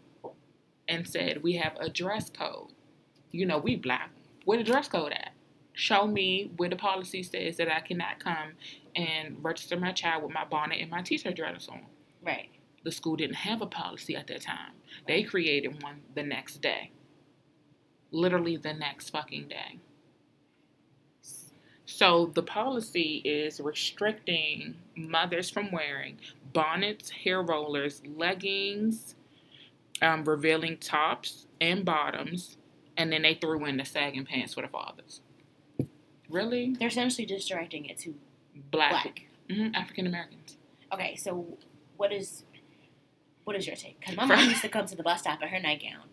and 0.86 1.04
said, 1.04 1.42
"We 1.42 1.54
have 1.54 1.76
a 1.80 1.88
dress 1.88 2.30
code. 2.30 2.68
You 3.32 3.44
know, 3.44 3.58
we 3.58 3.74
black. 3.74 4.10
Where 4.44 4.58
the 4.58 4.64
dress 4.64 4.86
code 4.86 5.12
at? 5.12 5.29
Show 5.72 6.06
me 6.06 6.50
where 6.56 6.68
the 6.68 6.76
policy 6.76 7.22
says 7.22 7.56
that 7.56 7.70
I 7.70 7.80
cannot 7.80 8.18
come 8.18 8.52
and 8.94 9.42
register 9.42 9.78
my 9.78 9.92
child 9.92 10.22
with 10.22 10.32
my 10.32 10.44
bonnet 10.44 10.80
and 10.80 10.90
my 10.90 11.02
t-shirt 11.02 11.36
dress 11.36 11.68
on." 11.68 11.86
Right. 12.22 12.50
The 12.82 12.92
school 12.92 13.16
didn't 13.16 13.36
have 13.36 13.62
a 13.62 13.66
policy 13.66 14.16
at 14.16 14.26
that 14.28 14.42
time. 14.42 14.72
They 15.06 15.22
created 15.22 15.82
one 15.82 16.02
the 16.14 16.22
next 16.22 16.60
day. 16.62 16.90
Literally 18.10 18.56
the 18.56 18.72
next 18.72 19.10
fucking 19.10 19.48
day. 19.48 19.78
So 21.86 22.30
the 22.34 22.42
policy 22.42 23.20
is 23.24 23.60
restricting 23.60 24.76
mothers 24.96 25.50
from 25.50 25.72
wearing 25.72 26.18
bonnets, 26.52 27.10
hair 27.10 27.42
rollers, 27.42 28.00
leggings, 28.16 29.16
um, 30.00 30.24
revealing 30.24 30.78
tops 30.78 31.46
and 31.60 31.84
bottoms, 31.84 32.56
and 32.96 33.12
then 33.12 33.22
they 33.22 33.34
threw 33.34 33.64
in 33.66 33.76
the 33.76 33.84
sagging 33.84 34.24
pants 34.24 34.54
for 34.54 34.62
the 34.62 34.68
fathers. 34.68 35.20
Really? 36.30 36.74
They're 36.78 36.88
essentially 36.88 37.26
just 37.26 37.48
directing 37.48 37.86
it 37.86 37.98
to 37.98 38.14
Black, 38.70 38.90
black. 38.90 39.22
hmm 39.50 39.74
African 39.74 40.06
Americans. 40.06 40.56
Okay, 40.92 41.16
so 41.16 41.58
what 41.96 42.12
is 42.12 42.44
what 43.44 43.56
is 43.56 43.66
your 43.66 43.76
take? 43.76 43.98
Because 44.00 44.16
my 44.16 44.24
mom 44.26 44.48
used 44.48 44.62
to 44.62 44.68
come 44.68 44.86
to 44.86 44.94
the 44.96 45.02
bus 45.02 45.20
stop 45.20 45.42
in 45.42 45.48
her 45.48 45.60
nightgown. 45.60 46.08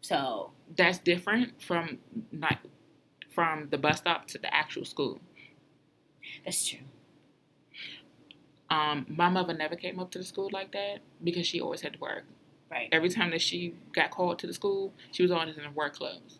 So 0.00 0.50
That's 0.76 0.98
different 0.98 1.60
from 1.62 1.98
like 2.32 2.58
from 3.34 3.68
the 3.70 3.78
bus 3.78 3.98
stop 3.98 4.26
to 4.28 4.38
the 4.38 4.54
actual 4.54 4.84
school. 4.84 5.20
that's 6.44 6.66
true. 6.68 6.78
Um, 8.70 9.04
my 9.08 9.28
mother 9.28 9.52
never 9.52 9.76
came 9.76 9.98
up 9.98 10.10
to 10.12 10.18
the 10.18 10.24
school 10.24 10.48
like 10.52 10.72
that 10.72 10.98
because 11.22 11.46
she 11.46 11.60
always 11.60 11.82
had 11.82 11.94
to 11.94 11.98
work. 11.98 12.24
Right. 12.70 12.88
Every 12.90 13.10
time 13.10 13.30
that 13.32 13.42
she 13.42 13.74
got 13.94 14.10
called 14.10 14.38
to 14.38 14.46
the 14.46 14.54
school, 14.54 14.94
she 15.10 15.22
was 15.22 15.30
always 15.30 15.56
in 15.58 15.64
her 15.64 15.70
work 15.70 15.94
clothes. 15.96 16.38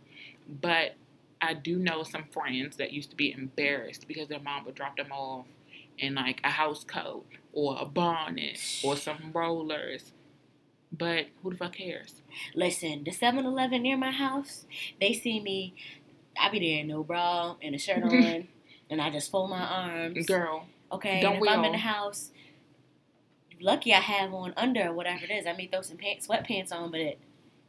But 0.61 0.95
I 1.43 1.55
do 1.55 1.77
know 1.79 2.05
some 2.05 2.25
friends 2.31 2.77
that 2.77 2.93
used 2.93 3.11
to 3.11 3.17
be 3.17 3.33
embarrassed 3.33 4.07
because 4.07 4.29
their 4.29 4.39
mom 4.41 4.65
would 4.65 4.77
drop 4.77 4.97
them 4.97 5.11
off 5.13 5.47
in 5.99 6.15
like 6.15 6.41
a 6.45 6.51
house 6.51 6.85
coat 6.85 7.27
or 7.53 7.77
a 7.81 7.85
bonnet 7.85 8.61
or 8.85 8.97
some 8.97 9.33
rollers. 9.35 10.13
But 10.97 11.27
who 11.43 11.51
the 11.51 11.57
fuck 11.57 11.73
cares? 11.75 12.15
Listen, 12.55 13.03
the 13.05 13.11
7 13.13 13.45
Eleven 13.45 13.83
near 13.83 13.97
my 13.97 14.11
house, 14.13 14.67
they 15.01 15.13
see 15.13 15.41
me. 15.41 15.75
I 16.39 16.49
be 16.51 16.61
there 16.61 16.81
in 16.81 16.89
no 16.89 17.03
bra 17.03 17.57
and 17.63 17.75
a 17.75 17.79
shirt 17.79 18.03
on, 18.05 18.47
and 18.89 19.01
I 19.03 19.11
just 19.11 19.31
fold 19.31 19.51
my 19.51 19.63
arms. 19.63 20.27
Girl, 20.27 20.67
Okay, 20.93 21.21
Don't 21.23 21.37
and 21.37 21.45
if 21.45 21.51
I'm 21.51 21.59
all? 21.61 21.65
in 21.67 21.73
the 21.73 21.79
house, 21.79 22.31
lucky 23.61 23.95
I 23.95 24.01
have 24.01 24.33
on 24.35 24.53
under 24.57 24.89
or 24.89 24.93
whatever 24.93 25.25
it 25.25 25.31
is. 25.31 25.47
I 25.47 25.53
may 25.55 25.67
throw 25.67 25.81
some 25.83 25.97
pants, 25.97 26.27
sweatpants 26.29 26.73
on, 26.73 26.91
but 26.91 27.01
it 27.01 27.19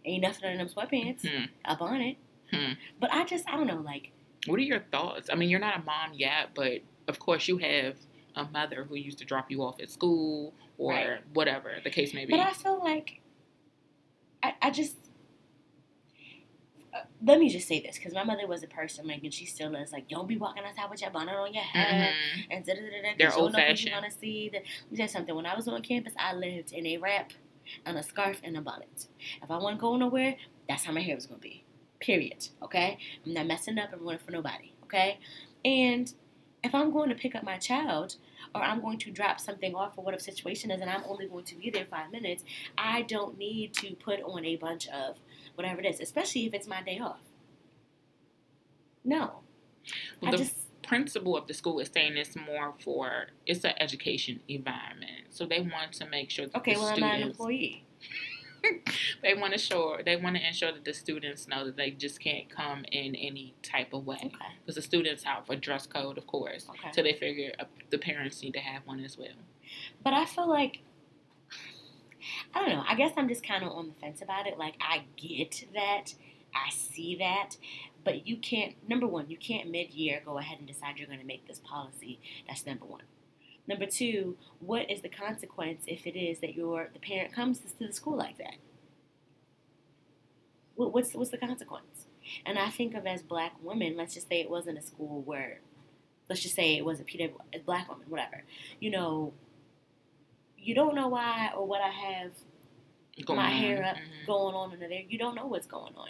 ain't 0.06 0.22
nothing 0.24 0.52
in 0.52 0.58
them 0.58 0.68
sweatpants. 0.68 1.22
hmm. 1.28 1.46
A 1.66 1.76
bonnet. 1.76 2.18
Hmm. 2.54 2.74
But 3.00 3.12
I 3.14 3.26
just, 3.26 3.48
I 3.50 3.56
don't 3.58 3.68
know, 3.68 3.82
like, 3.82 4.12
what 4.48 4.60
are 4.60 4.64
your 4.64 4.82
thoughts? 4.92 5.30
I 5.32 5.36
mean, 5.36 5.50
you're 5.50 5.60
not 5.60 5.80
a 5.80 5.84
mom 5.84 6.14
yet, 6.14 6.50
but 6.56 6.82
of 7.08 7.20
course 7.20 7.48
you 7.48 7.58
have 7.58 7.96
a 8.36 8.46
mother 8.46 8.84
who 8.84 8.96
used 8.96 9.18
to 9.20 9.26
drop 9.26 9.50
you 9.52 9.62
off 9.64 9.80
at 9.82 9.90
school 9.90 10.54
or 10.78 10.94
Right. 10.94 11.20
whatever 11.34 11.72
the 11.84 11.90
case 11.90 12.14
may 12.14 12.26
be. 12.26 12.32
but 12.32 12.40
I 12.42 12.52
feel 12.54 12.80
like, 12.84 13.22
I, 14.42 14.54
I 14.62 14.72
just, 14.72 14.96
uh, 16.94 17.00
let 17.24 17.40
me 17.40 17.50
just 17.50 17.68
say 17.68 17.80
this, 17.80 17.98
because 17.98 18.14
my 18.14 18.24
mother 18.24 18.46
was 18.48 18.64
a 18.64 18.68
person, 18.68 19.08
like, 19.08 19.24
and 19.24 19.34
she 19.34 19.46
still 19.46 19.74
is, 19.76 19.92
like, 19.92 20.08
don't 20.10 20.28
be 20.28 20.38
walking 20.38 20.64
outside 20.64 20.90
with 20.90 21.02
your 21.02 21.10
bonnet 21.12 21.34
on 21.36 21.54
your 21.54 21.64
head. 21.64 22.14
Mhm. 22.14 22.46
and 22.52 22.66
da 22.66 22.74
da 22.74 22.82
da 22.82 23.02
da. 23.02 23.14
They're 23.18 23.30
who 23.32 23.42
old-fashioned. 23.42 23.90
you're 23.92 24.00
gonna 24.02 24.12
see. 24.12 24.50
The, 24.50 24.58
let 24.58 24.92
me 24.92 24.98
tell 24.98 25.06
you 25.06 25.10
something. 25.10 25.36
When 25.36 25.46
I 25.46 25.56
was 25.56 25.68
on 25.68 25.82
campus, 25.82 26.14
I 26.20 26.34
lived 26.34 26.72
in 26.72 26.86
a 26.86 26.98
wrap, 26.98 27.32
and 27.86 27.98
a 27.98 28.04
scarf, 28.04 28.42
and 28.44 28.58
a 28.58 28.62
bonnet. 28.62 29.08
If 29.42 29.50
I 29.50 29.58
want 29.58 29.78
to 29.78 29.82
go 29.82 29.96
nowhere, 29.96 30.36
that's 30.68 30.84
how 30.84 30.92
my 30.92 31.02
hair 31.02 31.16
was 31.16 31.26
gonna 31.26 31.40
be. 31.40 31.63
Period. 32.04 32.50
Okay. 32.62 32.98
I'm 33.26 33.34
not 33.34 33.48
messing 33.48 33.80
up 33.80 33.94
and 33.94 34.02
running 34.02 34.20
for 34.20 34.32
nobody. 34.32 34.74
Okay. 34.84 35.20
And 35.64 36.14
if 36.64 36.76
I'm 36.76 36.92
going 36.92 37.08
to 37.10 37.16
pick 37.16 37.34
up 37.34 37.44
my 37.44 37.58
child, 37.58 38.18
or 38.54 38.62
I'm 38.62 38.82
going 38.82 39.00
to 39.00 39.12
drop 39.12 39.40
something 39.40 39.74
off, 39.74 39.98
or 39.98 40.04
whatever 40.04 40.22
situation 40.22 40.70
is, 40.70 40.82
and 40.82 40.90
I'm 40.90 41.04
only 41.08 41.28
going 41.28 41.46
to 41.46 41.56
be 41.56 41.70
there 41.70 41.86
five 41.90 42.12
minutes, 42.12 42.44
I 42.78 43.04
don't 43.04 43.38
need 43.38 43.74
to 43.76 43.96
put 43.96 44.22
on 44.22 44.44
a 44.44 44.58
bunch 44.58 44.90
of 44.90 45.16
whatever 45.56 45.80
it 45.80 45.86
is, 45.86 46.02
especially 46.02 46.46
if 46.46 46.54
it's 46.54 46.68
my 46.68 46.84
day 46.84 47.00
off. 47.00 47.22
No. 49.06 49.40
Well, 50.22 50.32
the 50.32 50.40
just 50.40 50.56
principal 50.84 51.38
of 51.38 51.48
the 51.48 51.54
school 51.54 51.80
is 51.80 51.90
saying 51.94 52.18
it's 52.18 52.36
more 52.36 52.74
for 52.80 53.28
it's 53.46 53.64
an 53.64 53.74
education 53.80 54.42
environment, 54.50 55.28
so 55.30 55.46
they 55.46 55.62
want 55.62 55.94
to 55.94 56.06
make 56.08 56.30
sure 56.30 56.48
that 56.48 56.58
okay. 56.58 56.76
Well, 56.76 56.88
I'm 56.88 57.00
not 57.00 57.16
an 57.16 57.22
employee. 57.30 57.86
they 59.22 59.34
want 59.34 59.54
to 59.54 59.60
show 59.60 59.98
they 60.06 60.16
want 60.16 60.36
to 60.36 60.46
ensure 60.48 60.72
that 60.72 60.86
the 60.86 60.94
students 60.94 61.48
know 61.48 61.66
that 61.66 61.76
they 61.78 61.92
just 61.92 62.20
can't 62.20 62.50
come 62.50 62.86
in 62.92 63.16
any 63.16 63.54
type 63.62 63.94
of 63.94 64.06
way 64.06 64.18
Okay. 64.24 64.36
because 64.62 64.76
the 64.76 64.82
students 64.82 65.24
have 65.24 65.50
a 65.50 65.56
dress 65.56 65.86
code, 65.88 66.18
of 66.18 66.28
course. 66.28 66.68
Okay. 66.70 66.90
So 66.94 67.04
they 67.04 67.14
figure 67.14 67.52
uh, 67.60 67.66
the 67.90 67.98
parents 67.98 68.42
need 68.42 68.54
to 68.54 68.60
have 68.60 68.84
one 68.86 69.00
as 69.04 69.18
well. 69.18 69.28
But 70.04 70.14
I 70.14 70.26
feel 70.26 70.48
like 70.50 70.80
I 72.54 72.60
don't 72.62 72.70
know. 72.70 72.84
I 72.88 72.96
guess 72.96 73.12
I'm 73.18 73.28
just 73.28 73.46
kind 73.46 73.64
of 73.64 73.72
on 73.72 73.88
the 73.90 73.94
fence 73.94 74.22
about 74.22 74.48
it. 74.48 74.58
Like 74.58 74.76
I 74.80 75.04
get 75.18 75.66
that, 75.74 76.14
I 76.56 76.70
see 76.72 77.18
that, 77.18 77.58
but 78.04 78.26
you 78.28 78.38
can't. 78.38 78.76
Number 78.88 79.08
one, 79.08 79.30
you 79.30 79.38
can't 79.38 79.70
mid-year 79.70 80.22
go 80.26 80.38
ahead 80.38 80.60
and 80.60 80.68
decide 80.68 80.98
you're 80.98 81.08
going 81.08 81.20
to 81.20 81.26
make 81.26 81.48
this 81.48 81.60
policy. 81.60 82.20
That's 82.48 82.66
number 82.66 82.86
one. 82.86 83.02
Number 83.68 83.86
two, 83.86 84.38
what 84.60 84.90
is 84.92 85.02
the 85.02 85.10
consequence 85.10 85.84
if 85.88 86.06
it 86.06 86.18
is 86.18 86.40
that 86.40 86.56
your 86.56 86.90
the 86.94 87.00
parent 87.00 87.34
comes 87.34 87.60
to 87.60 87.68
the 87.88 87.94
school 87.94 88.18
like 88.18 88.38
that? 88.38 88.56
What, 90.76 90.94
what's 90.94 91.14
what's 91.14 91.30
the 91.32 91.38
consequence? 91.38 92.06
And 92.46 92.58
I 92.58 92.70
think 92.70 92.96
of 92.96 93.06
as 93.06 93.22
black 93.22 93.54
women. 93.62 93.96
Let's 93.98 94.14
just 94.14 94.28
say 94.30 94.40
it 94.42 94.50
wasn't 94.50 94.78
a 94.78 94.82
school 94.82 95.22
where, 95.22 95.60
let's 96.30 96.42
just 96.42 96.56
say 96.56 96.78
it 96.78 96.86
was 96.86 97.00
a 97.00 97.04
PW, 97.04 97.34
a 97.54 97.60
black 97.60 97.90
woman, 97.90 98.06
whatever. 98.10 98.44
You 98.80 98.92
know, 98.92 99.34
you 100.58 100.74
don't 100.74 100.96
know 100.96 101.10
why 101.10 101.52
or 101.56 101.66
what 101.68 101.82
I 101.82 101.90
have 101.90 102.32
Going 103.26 103.38
my 103.38 103.48
on. 103.52 103.52
hair 103.58 103.84
up 103.84 103.98
Mhm. 103.98 104.26
going 104.26 104.56
on 104.56 104.72
under 104.74 104.88
there. 104.88 105.02
You 105.08 105.18
don't 105.18 105.36
know 105.36 105.46
what's 105.46 105.68
going 105.68 105.94
on. 105.96 106.10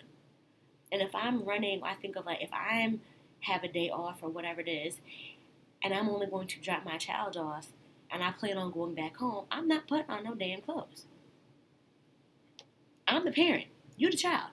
And 0.92 1.02
if 1.02 1.14
I'm 1.16 1.44
running, 1.44 1.82
I 1.84 1.96
think 1.96 2.16
of 2.16 2.26
like 2.26 2.42
if 2.42 2.54
I'm 2.54 3.02
have 3.42 3.64
a 3.64 3.68
day 3.68 3.90
off 3.90 4.20
or 4.24 4.30
whatever 4.30 4.62
it 4.62 4.70
is, 4.70 5.02
and 5.84 5.94
I'm 5.94 6.10
only 6.10 6.28
going 6.28 6.48
to 6.48 6.62
drop 6.62 6.86
my 6.86 6.98
child 6.98 7.36
off, 7.36 7.68
and 8.10 8.24
I 8.24 8.32
plan 8.32 8.58
on 8.58 8.72
going 8.72 8.96
back 8.96 9.18
home, 9.18 9.46
I'm 9.52 9.68
not 9.68 9.88
putting 9.88 10.10
on 10.10 10.24
no 10.24 10.34
damn 10.34 10.62
clothes. 10.62 11.06
I'm 13.08 13.26
the 13.26 13.32
parent. 13.32 13.66
You're 13.98 14.12
the 14.12 14.18
child. 14.18 14.52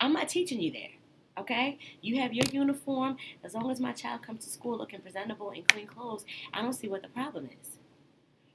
I'm 0.00 0.12
not 0.12 0.28
teaching 0.28 0.60
you 0.60 0.70
there. 0.70 0.90
Okay? 1.38 1.78
You 2.00 2.20
have 2.20 2.32
your 2.32 2.46
uniform. 2.52 3.16
As 3.42 3.54
long 3.54 3.70
as 3.70 3.80
my 3.80 3.92
child 3.92 4.22
comes 4.22 4.44
to 4.44 4.50
school 4.50 4.78
looking 4.78 5.00
presentable 5.00 5.50
and 5.50 5.66
clean 5.66 5.86
clothes, 5.86 6.24
I 6.52 6.62
don't 6.62 6.72
see 6.72 6.88
what 6.88 7.02
the 7.02 7.08
problem 7.08 7.48
is. 7.60 7.78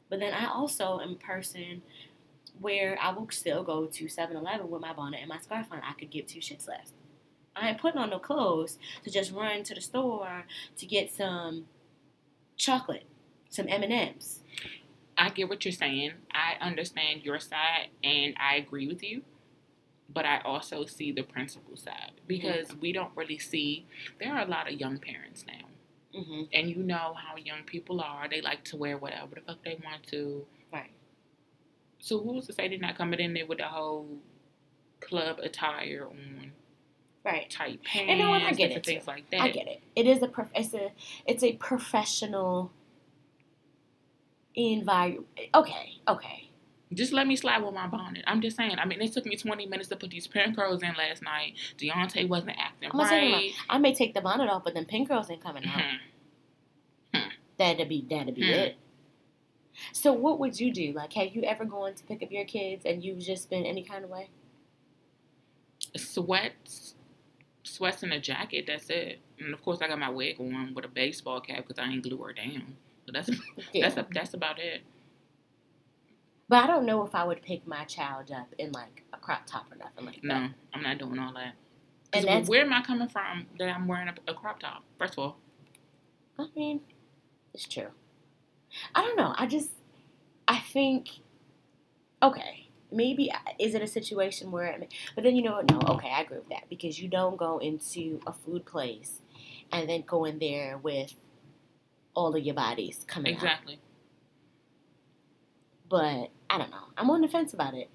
But 0.09 0.20
then 0.20 0.34
I 0.34 0.47
also 0.47 0.99
am 0.99 1.11
a 1.11 1.15
person 1.15 1.82
where 2.59 2.97
I 3.01 3.11
will 3.11 3.28
still 3.30 3.63
go 3.63 3.86
to 3.86 4.07
7 4.07 4.36
Eleven 4.36 4.70
with 4.70 4.82
my 4.82 4.93
bonnet 4.93 5.20
and 5.20 5.30
my 5.30 5.39
scarf 5.39 5.68
on. 5.72 5.82
I 5.84 5.93
could 5.93 6.09
give 6.09 6.28
two 6.28 6.39
shits 6.39 6.68
less. 6.68 6.93
I 7.60 7.70
ain't 7.70 7.78
putting 7.80 7.99
on 7.99 8.10
no 8.10 8.20
clothes 8.20 8.78
to 9.03 9.10
just 9.12 9.32
run 9.32 9.64
to 9.64 9.74
the 9.76 9.82
store 9.82 10.43
to 10.78 10.86
get 10.86 11.12
some 11.12 11.66
chocolate, 12.55 13.05
some 13.49 13.68
M&Ms. 13.68 14.41
I 15.18 15.30
get 15.30 15.49
what 15.49 15.66
you're 15.66 15.72
saying. 15.72 16.12
I 16.32 16.64
understand 16.64 17.24
your 17.24 17.39
side 17.39 17.89
and 18.03 18.36
I 18.39 18.55
agree 18.58 18.88
with 18.88 19.03
you. 19.03 19.24
But 20.10 20.26
I 20.26 20.39
also 20.45 20.86
see 20.86 21.12
the 21.12 21.24
principal 21.24 21.76
side 21.76 22.14
because 22.28 22.74
we 22.80 22.93
don't 22.93 23.12
really 23.16 23.38
see. 23.38 23.86
There 24.20 24.34
are 24.34 24.41
a 24.41 24.47
lot 24.47 24.72
of 24.72 24.80
young 24.80 24.97
parents 24.99 25.45
now, 25.45 25.66
Mm-hmm. 26.18 26.43
and 26.53 26.70
you 26.70 26.78
know 26.78 27.14
how 27.16 27.36
young 27.36 27.64
people 27.66 27.99
are. 28.01 28.28
They 28.30 28.39
like 28.41 28.64
to 28.66 28.78
wear 28.78 28.97
whatever 28.97 29.36
the 29.36 29.41
fuck 29.41 29.64
they 29.64 29.78
want 29.84 30.03
to. 30.08 30.45
Right. 30.72 30.89
So 31.99 32.20
who's 32.24 32.47
to 32.47 32.53
say 32.53 32.70
they're 32.70 32.80
not 32.80 32.97
coming 32.97 33.20
in 33.20 33.34
there 33.34 33.45
with 33.45 33.58
the 33.58 33.66
whole 33.66 34.08
club 35.01 35.39
attire 35.39 36.08
on, 36.10 36.53
Right. 37.32 37.49
tight 37.49 37.84
pants, 37.84 38.09
And 38.09 38.19
no, 38.19 38.32
I 38.32 38.51
get 38.53 38.71
it, 38.71 38.86
things 38.86 39.03
too. 39.03 39.11
like 39.11 39.30
that. 39.32 39.41
I 39.41 39.49
get 39.51 39.67
it. 39.67 39.82
It 39.95 40.07
is 40.07 40.21
a 40.23 40.28
prof- 40.28 40.51
it's 40.55 40.73
a 40.73 40.91
it's 41.25 41.43
a 41.43 41.53
professional 41.53 42.71
environment. 44.55 45.25
Okay, 45.53 45.99
okay. 46.07 46.49
Just 46.93 47.11
let 47.11 47.28
me 47.28 47.36
slide 47.36 47.61
with 47.63 47.73
my 47.73 47.86
bonnet. 47.88 48.23
I'm 48.28 48.39
just 48.41 48.55
saying. 48.55 48.75
I 48.80 48.86
mean, 48.86 49.01
it 49.01 49.11
took 49.11 49.25
me 49.25 49.36
20 49.36 49.65
minutes 49.65 49.89
to 49.89 49.97
put 49.97 50.09
these 50.09 50.25
pin 50.25 50.55
curls 50.55 50.82
in 50.82 50.93
last 50.97 51.21
night. 51.21 51.55
Deontay 51.78 52.30
wasn't 52.30 52.55
acting 52.57 52.89
I'm 52.93 52.99
right. 52.99 53.51
I 53.69 53.78
may 53.78 53.93
take 53.93 54.13
the 54.13 54.21
bonnet 54.21 54.49
off, 54.49 54.63
but 54.63 54.73
then 54.73 54.86
pin 54.86 55.05
curls 55.05 55.30
ain't 55.30 55.43
coming 55.43 55.65
out. 55.65 55.82
Mhm. 57.13 57.30
That'd 57.57 57.89
be 57.89 58.05
that'd 58.09 58.34
be 58.36 58.41
Hmm. 58.47 58.53
it. 58.53 58.78
So 59.91 60.13
what 60.13 60.39
would 60.39 60.59
you 60.61 60.71
do? 60.71 60.93
Like, 60.93 61.11
have 61.13 61.36
you 61.36 61.43
ever 61.43 61.65
gone 61.65 61.93
to 61.93 62.03
pick 62.05 62.23
up 62.23 62.32
your 62.32 62.45
kids 62.45 62.86
and 62.86 63.03
you've 63.03 63.19
just 63.19 63.49
been 63.49 63.65
any 63.65 63.84
kind 63.84 64.05
of 64.05 64.09
way? 64.09 64.30
Sweats, 65.95 66.86
sweats 67.68 68.03
and 68.03 68.13
a 68.13 68.20
jacket. 68.20 68.65
That's 68.68 68.89
it. 68.89 69.20
And 69.39 69.53
of 69.53 69.61
course, 69.63 69.80
I 69.82 69.88
got 69.88 69.99
my 69.99 70.09
wig 70.09 70.39
on 70.39 70.74
with 70.74 70.86
a 70.86 70.89
baseball 70.89 71.41
cap 71.41 71.65
because 71.68 71.80
I 71.80 71.89
ain't 71.89 72.03
glue 72.03 72.18
her 72.24 72.34
down. 72.34 72.76
So 73.05 73.11
that's 73.13 73.30
Yeah. 73.74 73.89
that's 73.89 74.07
that's 74.13 74.34
about 74.34 74.59
it. 74.59 74.82
but 76.49 76.63
I 76.63 76.68
don't 76.68 76.86
know 76.86 77.05
if 77.05 77.13
I 77.15 77.24
would 77.24 77.41
pick 77.41 77.68
my 77.68 77.84
child 77.86 78.32
up 78.32 78.47
in 78.57 78.72
like 78.72 79.03
a 79.13 79.18
crop 79.18 79.45
top 79.45 79.72
or 79.72 79.76
nothing 79.78 80.05
like 80.05 80.22
that. 80.22 80.24
No, 80.24 80.49
I'm 80.74 80.82
not 80.82 80.97
doing 80.97 81.20
all 81.20 81.34
that. 81.34 81.53
And 82.13 82.47
where 82.47 82.61
am 82.61 82.74
I 82.74 82.82
coming 82.82 83.07
from 83.09 83.47
that 83.59 83.70
I'm 83.70 83.88
wearing 83.88 84.07
a, 84.07 84.15
a 84.32 84.34
crop 84.34 84.59
top? 84.61 84.84
First 84.97 85.13
of 85.13 85.20
all, 85.20 85.38
I 86.39 86.47
mean, 86.55 86.82
it's 87.53 87.68
true. 87.68 87.89
I 88.95 89.01
don't 89.01 89.18
know. 89.18 89.34
I 89.38 89.45
just, 89.45 89.72
I 90.47 90.59
think, 90.59 91.09
okay, 92.24 92.66
maybe 92.91 93.31
uh, 93.31 93.38
is 93.59 93.75
it 93.75 93.81
a 93.81 93.88
situation 93.88 94.51
where, 94.51 94.77
but 95.15 95.23
then 95.23 95.35
you 95.35 95.43
know 95.43 95.53
what? 95.53 95.69
No, 95.69 95.79
okay, 95.95 96.09
I 96.09 96.21
agree 96.21 96.38
with 96.38 96.49
that 96.49 96.69
because 96.69 96.99
you 96.99 97.07
don't 97.07 97.38
go 97.38 97.57
into 97.57 98.19
a 98.25 98.33
food 98.33 98.65
place 98.65 99.21
and 99.71 99.89
then 99.89 100.03
go 100.05 100.25
in 100.25 100.39
there 100.39 100.77
with 100.77 101.13
all 102.13 102.35
of 102.35 102.43
your 102.43 102.55
bodies 102.55 103.05
coming 103.07 103.35
out. 103.35 103.43
exactly. 103.43 103.79
But 105.89 106.31
I 106.49 106.57
don't 106.57 106.71
know. 106.71 106.88
I'm 106.97 107.09
on 107.09 107.21
the 107.21 107.27
fence 107.27 107.53
about 107.53 107.73
it. 107.73 107.89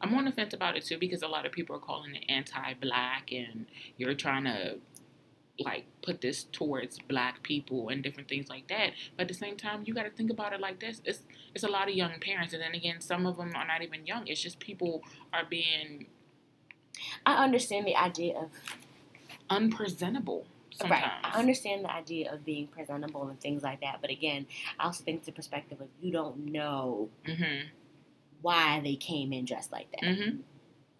I'm 0.00 0.14
on 0.14 0.24
the 0.24 0.32
fence 0.32 0.54
about 0.54 0.76
it 0.76 0.84
too 0.84 0.98
because 0.98 1.22
a 1.22 1.28
lot 1.28 1.46
of 1.46 1.52
people 1.52 1.76
are 1.76 1.80
calling 1.80 2.14
it 2.14 2.24
anti-black 2.28 3.30
and 3.32 3.66
you're 3.96 4.14
trying 4.14 4.44
to 4.44 4.76
like 5.58 5.86
put 6.02 6.20
this 6.20 6.44
towards 6.44 6.98
black 7.08 7.42
people 7.42 7.88
and 7.88 8.02
different 8.02 8.28
things 8.28 8.48
like 8.48 8.68
that. 8.68 8.90
But 9.16 9.22
at 9.22 9.28
the 9.28 9.34
same 9.34 9.56
time, 9.56 9.82
you 9.86 9.94
got 9.94 10.02
to 10.04 10.10
think 10.10 10.30
about 10.30 10.52
it 10.52 10.60
like 10.60 10.80
this: 10.80 11.00
it's 11.04 11.22
it's 11.54 11.64
a 11.64 11.68
lot 11.68 11.88
of 11.88 11.94
young 11.94 12.20
parents, 12.20 12.52
and 12.52 12.62
then 12.62 12.74
again, 12.74 13.00
some 13.00 13.26
of 13.26 13.36
them 13.36 13.52
are 13.56 13.66
not 13.66 13.82
even 13.82 14.06
young. 14.06 14.26
It's 14.26 14.40
just 14.40 14.58
people 14.60 15.02
are 15.32 15.44
being 15.48 16.06
I 17.24 17.44
understand 17.44 17.86
the 17.86 17.96
idea 17.96 18.36
of 18.38 18.50
unpresentable. 19.50 20.46
sometimes. 20.74 21.02
Right. 21.02 21.12
I 21.34 21.38
understand 21.38 21.84
the 21.84 21.92
idea 21.92 22.32
of 22.32 22.44
being 22.44 22.66
presentable 22.66 23.28
and 23.28 23.40
things 23.40 23.62
like 23.62 23.80
that, 23.80 23.98
but 24.00 24.10
again, 24.10 24.46
I 24.78 24.84
also 24.86 25.04
think 25.04 25.24
the 25.24 25.32
perspective 25.32 25.80
of 25.80 25.88
you 26.00 26.12
don't 26.12 26.46
know 26.52 27.08
Mm-hmm. 27.26 27.68
why 28.42 28.80
they 28.84 28.96
came 28.96 29.32
in 29.32 29.44
dressed 29.46 29.72
like 29.72 29.90
that 29.92 30.02
Mm-hmm. 30.02 30.40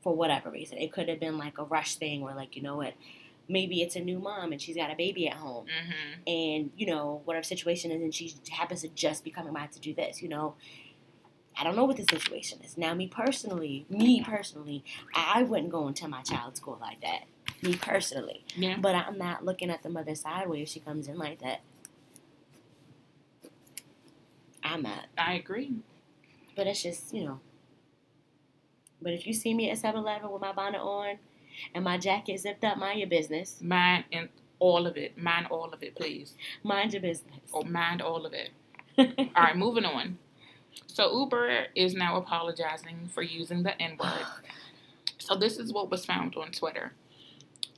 for 0.00 0.14
whatever 0.14 0.50
reason. 0.50 0.78
It 0.78 0.92
could 0.92 1.08
have 1.08 1.20
been 1.20 1.38
like 1.38 1.58
a 1.58 1.64
rush 1.64 1.96
thing 1.96 2.22
or 2.22 2.34
like, 2.34 2.56
you 2.56 2.62
know 2.62 2.76
what, 2.76 2.94
maybe 3.48 3.82
it's 3.82 3.96
a 3.96 4.00
new 4.00 4.18
mom 4.18 4.52
and 4.52 4.60
she's 4.60 4.76
got 4.76 4.90
a 4.90 4.96
baby 4.96 5.28
at 5.28 5.34
home, 5.34 5.66
Mm-hmm. 5.66 6.20
and 6.26 6.70
you 6.76 6.86
know 6.86 7.22
whatever 7.24 7.42
situation 7.44 7.90
is, 7.90 8.02
and 8.02 8.14
she 8.14 8.34
happens 8.50 8.82
to 8.82 8.88
just 8.88 9.24
be 9.24 9.30
coming 9.30 9.52
by 9.52 9.66
to 9.66 9.80
do 9.80 9.94
this. 9.94 10.20
You 10.22 10.28
know, 10.28 10.54
I 11.58 11.64
don't 11.64 11.76
know 11.76 11.84
what 11.84 11.96
the 11.96 12.04
situation 12.04 12.58
is. 12.64 12.76
Now, 12.76 12.92
me 12.94 13.06
personally, 13.06 13.86
me 13.88 14.22
personally, 14.22 14.84
I 15.14 15.42
wouldn't 15.42 15.70
go 15.70 15.88
into 15.88 16.06
my 16.08 16.22
child's 16.22 16.60
school 16.60 16.78
like 16.80 17.00
that. 17.00 17.22
Me 17.62 17.74
personally. 17.76 18.44
Yeah. 18.54 18.76
But 18.78 18.94
I'm 18.94 19.16
not 19.16 19.44
looking 19.44 19.70
at 19.70 19.82
the 19.82 19.88
mother 19.88 20.14
sideways 20.14 20.62
if 20.64 20.68
she 20.68 20.80
comes 20.80 21.08
in 21.08 21.16
like 21.16 21.40
that. 21.40 21.60
I'm 24.62 24.82
not. 24.82 25.06
I 25.16 25.34
agree. 25.34 25.72
But 26.56 26.66
it's 26.66 26.82
just, 26.82 27.14
you 27.14 27.24
know. 27.24 27.40
But 29.00 29.12
if 29.12 29.26
you 29.26 29.32
see 29.32 29.54
me 29.54 29.70
at 29.70 29.78
7 29.78 30.00
Eleven 30.00 30.30
with 30.30 30.42
my 30.42 30.52
bonnet 30.52 30.80
on 30.80 31.16
and 31.74 31.84
my 31.84 31.98
jacket 31.98 32.40
zipped 32.40 32.64
up, 32.64 32.78
mind 32.78 33.00
your 33.00 33.08
business. 33.08 33.58
Mind 33.60 34.04
and 34.12 34.28
all 34.58 34.86
of 34.86 34.96
it. 34.96 35.16
Mind 35.18 35.46
all 35.50 35.72
of 35.72 35.82
it, 35.82 35.94
please. 35.94 36.34
Mind 36.62 36.92
your 36.92 37.02
business. 37.02 37.36
Or 37.52 37.64
mind 37.64 38.02
all 38.02 38.26
of 38.26 38.32
it. 38.32 38.50
All 38.98 39.04
right, 39.36 39.56
moving 39.56 39.84
on. 39.84 40.16
So 40.86 41.20
Uber 41.20 41.66
is 41.74 41.94
now 41.94 42.16
apologizing 42.16 43.10
for 43.12 43.22
using 43.22 43.62
the 43.62 43.80
N 43.80 43.98
word. 44.00 44.08
Oh, 44.10 44.38
so 45.18 45.34
this 45.34 45.58
is 45.58 45.72
what 45.72 45.90
was 45.90 46.06
found 46.06 46.34
on 46.36 46.50
Twitter. 46.50 46.92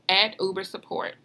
At 0.09 0.37
Uber 0.41 0.63
support. 0.63 1.17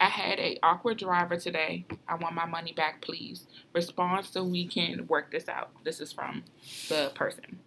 I 0.00 0.08
had 0.08 0.38
a 0.40 0.58
awkward 0.62 0.98
driver 0.98 1.36
today. 1.36 1.86
I 2.08 2.16
want 2.16 2.34
my 2.34 2.44
money 2.46 2.72
back, 2.72 3.00
please. 3.00 3.46
Respond 3.72 4.26
so 4.26 4.42
we 4.44 4.66
can 4.66 5.06
work 5.06 5.30
this 5.30 5.48
out. 5.48 5.70
This 5.84 6.00
is 6.00 6.12
from 6.12 6.44
the 6.88 7.12
person. 7.14 7.60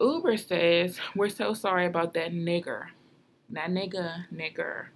Uber 0.00 0.36
says, 0.36 0.98
We're 1.14 1.28
so 1.28 1.54
sorry 1.54 1.86
about 1.86 2.14
that 2.14 2.32
nigger. 2.32 2.86
That 3.50 3.70
nigga, 3.70 4.26
nigger. 4.32 4.86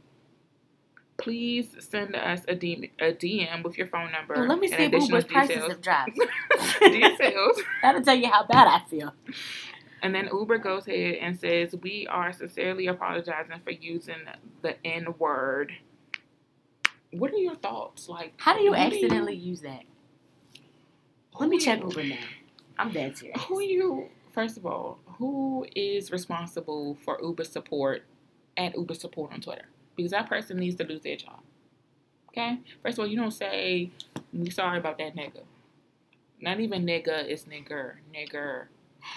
Please 1.17 1.69
send 1.79 2.17
us 2.17 2.41
a 2.49 2.55
DM, 2.55 2.91
a 2.99 3.13
DM 3.13 3.63
with 3.63 3.79
your 3.79 3.87
phone 3.87 4.11
number. 4.11 4.35
Well, 4.35 4.47
let 4.47 4.59
me 4.59 4.69
see 4.69 4.85
Uber's 4.85 5.25
prices 5.25 5.63
have 5.69 5.81
dropped. 5.81 6.19
details. 6.81 7.61
That'll 7.83 8.03
tell 8.03 8.17
you 8.17 8.29
how 8.29 8.45
bad 8.47 8.67
I 8.67 8.89
feel. 8.89 9.15
And 10.03 10.15
then 10.15 10.29
Uber 10.33 10.59
goes 10.59 10.87
ahead 10.89 11.17
and 11.21 11.39
says, 11.39 11.75
We 11.81 12.07
are 12.09 12.33
sincerely 12.33 12.89
apologizing 12.89 13.61
for 13.63 13.71
using 13.71 14.17
the 14.63 14.77
N 14.85 15.15
word. 15.19 15.73
What 17.11 17.33
are 17.33 17.39
your 17.39 17.57
thoughts? 17.57 18.09
Like, 18.09 18.35
How 18.37 18.57
do 18.57 18.63
you 18.63 18.75
accidentally 18.75 19.37
use 19.37 19.61
that? 19.61 19.85
Let 21.39 21.49
me 21.49 21.59
check 21.59 21.81
Uber 21.81 22.05
now. 22.05 22.17
I'm 22.79 22.91
dead 22.91 23.17
serious. 23.17 23.41
Who 23.45 23.61
you, 23.63 24.09
first 24.35 24.57
of 24.57 24.67
all, 24.67 24.99
who 25.19 25.67
is 25.77 26.11
responsible 26.11 26.97
for 27.05 27.19
Uber 27.23 27.45
support 27.45 28.03
at 28.57 28.77
Uber 28.77 28.95
support 28.95 29.33
on 29.33 29.41
Twitter? 29.41 29.67
Because 29.97 30.11
that 30.11 30.29
person 30.29 30.59
needs 30.59 30.77
to 30.77 30.85
lose 30.85 31.01
their 31.03 31.17
job. 31.17 31.41
Okay? 32.31 32.59
First 32.83 32.99
of 32.99 33.05
all, 33.05 33.07
you 33.07 33.17
don't 33.17 33.31
say, 33.31 33.91
We 34.33 34.51
sorry 34.51 34.79
about 34.79 34.99
that 34.99 35.15
nigga. 35.17 35.43
Not 36.41 36.61
even 36.61 36.85
nigga, 36.85 37.25
it's 37.25 37.45
nigger, 37.45 37.95
nigger. 38.13 38.65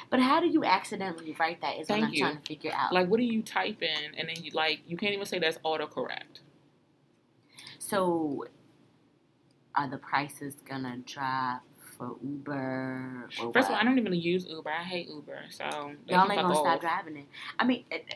But 0.09 0.19
how 0.19 0.39
do 0.39 0.47
you 0.47 0.63
accidentally 0.63 1.35
write 1.39 1.61
that? 1.61 1.73
Is 1.79 1.89
what 1.89 1.99
Thank 1.99 2.05
I'm 2.05 2.13
you. 2.13 2.19
trying 2.19 2.37
to 2.37 2.43
figure 2.43 2.71
out. 2.75 2.93
Like, 2.93 3.07
what 3.09 3.17
do 3.17 3.23
you 3.23 3.41
type 3.41 3.81
in? 3.81 4.15
And 4.17 4.29
then 4.29 4.43
you, 4.43 4.51
like, 4.51 4.81
you 4.87 4.97
can't 4.97 5.13
even 5.13 5.25
say 5.25 5.39
that's 5.39 5.57
autocorrect. 5.59 6.41
so, 7.79 8.45
are 9.75 9.87
the 9.87 9.97
prices 9.97 10.55
gonna 10.67 10.97
drop 11.05 11.63
for 11.97 12.15
Uber? 12.23 13.29
First 13.53 13.69
of 13.69 13.75
all. 13.75 13.81
I 13.81 13.83
don't 13.83 13.97
even 13.97 14.13
use 14.13 14.45
Uber. 14.45 14.69
I 14.69 14.83
hate 14.83 15.07
Uber. 15.07 15.39
So 15.49 15.65
y'all 16.07 16.31
ain't 16.31 16.41
gonna 16.41 16.55
stop 16.55 16.81
driving 16.81 17.17
it. 17.17 17.25
I 17.59 17.65
mean, 17.65 17.85
it, 17.91 18.15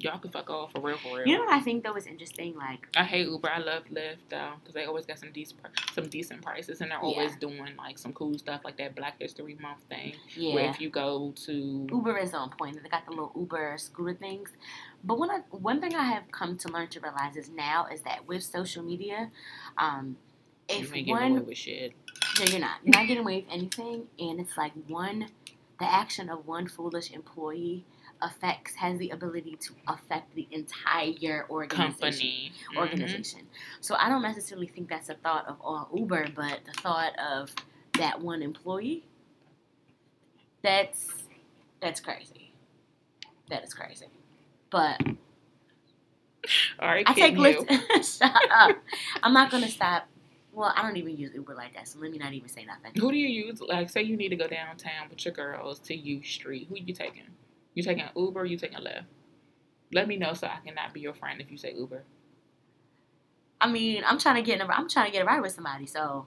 Y'all 0.00 0.16
can 0.18 0.30
fuck 0.30 0.48
off 0.48 0.70
for 0.70 0.80
real, 0.80 0.96
for 0.96 1.16
real. 1.18 1.26
you 1.26 1.36
know 1.36 1.40
what 1.44 1.52
I 1.54 1.58
think 1.60 1.82
though 1.82 1.96
is 1.96 2.06
interesting? 2.06 2.54
Like, 2.54 2.86
I 2.96 3.02
hate 3.02 3.26
Uber. 3.26 3.50
I 3.50 3.58
love 3.58 3.82
Lyft 3.92 4.18
though, 4.28 4.52
because 4.60 4.72
they 4.72 4.84
always 4.84 5.04
got 5.04 5.18
some 5.18 5.32
decent, 5.32 5.58
some 5.92 6.08
decent 6.08 6.40
prices, 6.40 6.80
and 6.80 6.92
they're 6.92 7.00
always 7.00 7.34
doing 7.34 7.74
like 7.76 7.98
some 7.98 8.12
cool 8.12 8.38
stuff, 8.38 8.60
like 8.64 8.76
that 8.78 8.94
Black 8.94 9.16
History 9.18 9.56
Month 9.60 9.80
thing. 9.88 10.14
Yeah. 10.36 10.54
Where 10.54 10.70
if 10.70 10.80
you 10.80 10.88
go 10.88 11.32
to 11.46 11.88
Uber 11.90 12.16
is 12.18 12.32
on 12.32 12.50
point. 12.50 12.80
They 12.80 12.88
got 12.88 13.06
the 13.06 13.10
little 13.10 13.32
Uber 13.34 13.74
scooter 13.78 14.14
things. 14.14 14.50
But 15.02 15.18
one 15.18 15.30
one 15.50 15.80
thing 15.80 15.96
I 15.96 16.04
have 16.04 16.30
come 16.30 16.56
to 16.58 16.68
learn 16.68 16.86
to 16.88 17.00
realize 17.00 17.34
is 17.34 17.50
now 17.50 17.86
is 17.92 18.02
that 18.02 18.28
with 18.28 18.44
social 18.44 18.84
media, 18.84 19.32
um, 19.78 20.16
you 20.70 20.76
if 20.76 20.94
ain't 20.94 21.06
getting 21.06 21.12
away 21.12 21.30
one 21.32 21.46
with 21.46 21.58
shit. 21.58 21.92
No, 22.38 22.44
you're 22.46 22.60
not. 22.60 22.78
You're 22.84 22.94
not 22.96 23.06
getting 23.06 23.22
away 23.22 23.40
with 23.40 23.52
anything. 23.52 24.06
And 24.18 24.40
it's 24.40 24.56
like 24.56 24.72
one, 24.86 25.28
the 25.80 25.92
action 25.92 26.28
of 26.28 26.46
one 26.46 26.68
foolish 26.68 27.10
employee 27.12 27.84
affects, 28.20 28.74
has 28.76 28.98
the 28.98 29.10
ability 29.10 29.56
to 29.60 29.72
affect 29.86 30.34
the 30.34 30.46
entire 30.50 31.46
organization. 31.50 31.98
Company. 31.98 32.52
Mhm. 32.72 32.76
Organization. 32.78 33.48
So 33.80 33.94
I 33.96 34.08
don't 34.08 34.22
necessarily 34.22 34.66
think 34.66 34.88
that's 34.88 35.08
a 35.08 35.14
thought 35.14 35.46
of 35.48 35.56
all 35.60 35.88
Uber, 35.94 36.28
but 36.34 36.60
the 36.64 36.72
thought 36.72 37.18
of 37.18 37.54
that 37.94 38.20
one 38.20 38.42
employee. 38.42 39.04
That's 40.62 41.08
that's 41.80 42.00
crazy. 42.00 42.52
That 43.50 43.64
is 43.64 43.72
crazy. 43.74 44.08
But 44.70 45.00
All 46.80 46.88
right, 46.88 47.08
I 47.08 47.14
take 47.14 47.36
you. 47.36 47.40
Lyft. 47.64 48.18
Shut 48.18 48.34
up. 48.50 48.76
I'm 49.22 49.32
not 49.32 49.50
gonna 49.50 49.68
stop. 49.68 50.08
Well, 50.52 50.72
I 50.74 50.82
don't 50.82 50.96
even 50.96 51.16
use 51.16 51.32
Uber 51.34 51.54
like 51.54 51.74
that, 51.74 51.86
so 51.88 51.98
let 52.00 52.10
me 52.10 52.18
not 52.18 52.32
even 52.32 52.48
say 52.48 52.64
nothing. 52.64 52.92
Who 53.00 53.10
do 53.10 53.16
you 53.16 53.28
use? 53.28 53.60
Like, 53.60 53.90
say 53.90 54.02
you 54.02 54.16
need 54.16 54.30
to 54.30 54.36
go 54.36 54.48
downtown 54.48 55.08
with 55.10 55.24
your 55.24 55.34
girls 55.34 55.78
to 55.80 55.94
U 55.94 56.22
Street. 56.22 56.66
Who 56.68 56.76
you 56.76 56.94
taking? 56.94 57.24
You 57.74 57.82
taking 57.82 58.04
Uber? 58.16 58.40
Or 58.40 58.44
you 58.44 58.56
taking 58.56 58.78
Lyft? 58.78 59.04
Let 59.92 60.08
me 60.08 60.16
know 60.16 60.32
so 60.34 60.46
I 60.46 60.58
cannot 60.64 60.92
be 60.92 61.00
your 61.00 61.14
friend 61.14 61.40
if 61.40 61.50
you 61.50 61.56
say 61.56 61.74
Uber. 61.74 62.02
I 63.60 63.68
mean, 63.68 64.02
I'm 64.06 64.18
trying 64.18 64.36
to 64.36 64.42
get 64.42 64.60
in 64.60 64.68
a, 64.68 64.72
I'm 64.72 64.88
trying 64.88 65.06
to 65.06 65.12
get 65.12 65.22
a 65.22 65.24
ride 65.24 65.40
with 65.40 65.52
somebody. 65.52 65.86
So, 65.86 66.26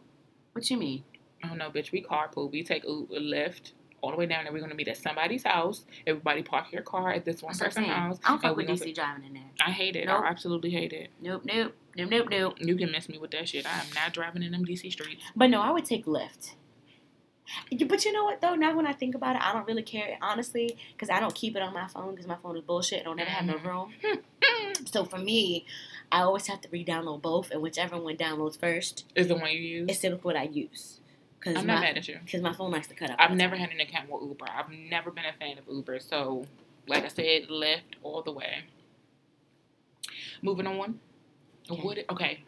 what 0.53 0.69
you 0.69 0.77
mean? 0.77 1.03
Oh 1.49 1.55
no, 1.55 1.69
bitch, 1.69 1.91
we 1.91 2.03
carpool. 2.03 2.51
We 2.51 2.63
take 2.63 2.83
Uber, 2.83 3.15
Lyft 3.15 3.71
all 4.01 4.11
the 4.11 4.17
way 4.17 4.25
down 4.25 4.43
there. 4.43 4.53
We're 4.53 4.61
gonna 4.61 4.75
meet 4.75 4.87
at 4.87 4.97
somebody's 4.97 5.43
house. 5.43 5.85
Everybody 6.05 6.43
park 6.43 6.71
your 6.71 6.81
car 6.81 7.11
at 7.11 7.25
this 7.25 7.41
one 7.41 7.51
That's 7.51 7.75
person's 7.75 7.87
house. 7.87 8.19
I 8.25 8.29
don't 8.29 8.41
fuck 8.41 8.57
with 8.57 8.67
DC 8.67 8.93
driving 8.93 9.25
in 9.25 9.33
there. 9.33 9.43
I 9.65 9.71
hate 9.71 9.95
it. 9.95 10.05
Nope. 10.05 10.23
I 10.23 10.27
absolutely 10.27 10.71
hate 10.71 10.93
it. 10.93 11.09
Nope, 11.21 11.43
nope, 11.45 11.73
nope, 11.95 12.09
nope, 12.09 12.27
nope. 12.29 12.55
You 12.59 12.75
can 12.75 12.91
mess 12.91 13.07
me 13.09 13.17
with 13.17 13.31
that 13.31 13.49
shit. 13.49 13.65
I 13.65 13.79
am 13.79 13.87
not 13.95 14.13
driving 14.13 14.43
in 14.43 14.51
them 14.51 14.65
DC 14.65 14.91
streets. 14.91 15.23
But 15.35 15.49
no, 15.49 15.61
I 15.61 15.71
would 15.71 15.85
take 15.85 16.05
Lyft. 16.05 16.53
But 17.85 18.05
you 18.05 18.13
know 18.13 18.23
what 18.23 18.39
though? 18.39 18.55
Now 18.55 18.75
when 18.75 18.87
I 18.87 18.93
think 18.93 19.13
about 19.15 19.35
it, 19.35 19.41
I 19.41 19.51
don't 19.51 19.67
really 19.67 19.83
care 19.83 20.17
honestly 20.21 20.77
because 20.93 21.09
I 21.09 21.19
don't 21.19 21.35
keep 21.35 21.55
it 21.55 21.61
on 21.61 21.73
my 21.73 21.87
phone 21.87 22.11
because 22.11 22.25
my 22.27 22.37
phone 22.41 22.55
is 22.55 22.63
bullshit. 22.63 23.01
I 23.01 23.03
don't 23.03 23.19
ever 23.19 23.29
have 23.29 23.45
no 23.45 23.55
Mhm. 23.55 23.65
room. 23.65 23.93
So 24.85 25.03
for 25.03 25.17
me, 25.17 25.65
I 26.11 26.21
always 26.21 26.47
have 26.47 26.61
to 26.61 26.69
re-download 26.69 27.21
both, 27.21 27.51
and 27.51 27.61
whichever 27.61 27.97
one 27.99 28.15
downloads 28.17 28.57
first 28.59 29.05
Is 29.15 29.27
the 29.27 29.35
one 29.35 29.51
you 29.51 29.59
use? 29.59 29.89
is 29.89 29.99
typically 29.99 30.23
what 30.23 30.35
I 30.37 30.43
use. 30.43 30.99
Because 31.39 31.57
I'm 31.57 31.67
not 31.67 31.75
my 31.75 31.81
mad 31.81 31.97
at 31.97 32.07
you. 32.07 32.19
because 32.23 32.41
my 32.41 32.53
phone 32.53 32.71
likes 32.71 32.87
to 32.87 32.93
cut 32.95 33.09
up. 33.09 33.17
I've 33.19 33.35
never 33.35 33.55
time. 33.55 33.65
had 33.69 33.71
an 33.75 33.81
account 33.81 34.09
with 34.09 34.21
Uber. 34.23 34.45
I've 34.49 34.69
never 34.69 35.11
been 35.11 35.25
a 35.25 35.33
fan 35.33 35.57
of 35.57 35.65
Uber. 35.67 35.99
So, 35.99 36.45
like 36.87 37.03
I 37.03 37.07
said, 37.09 37.49
Lyft 37.49 37.81
all 38.03 38.21
the 38.21 38.31
way. 38.31 38.63
Moving 40.41 40.67
on. 40.67 40.99
Okay. 41.71 41.81
What? 41.81 41.97
Okay, 42.09 42.43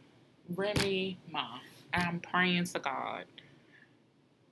Remy 0.55 1.17
Ma. 1.31 1.59
I'm 1.93 2.19
praying 2.19 2.65
to 2.65 2.79
God 2.79 3.25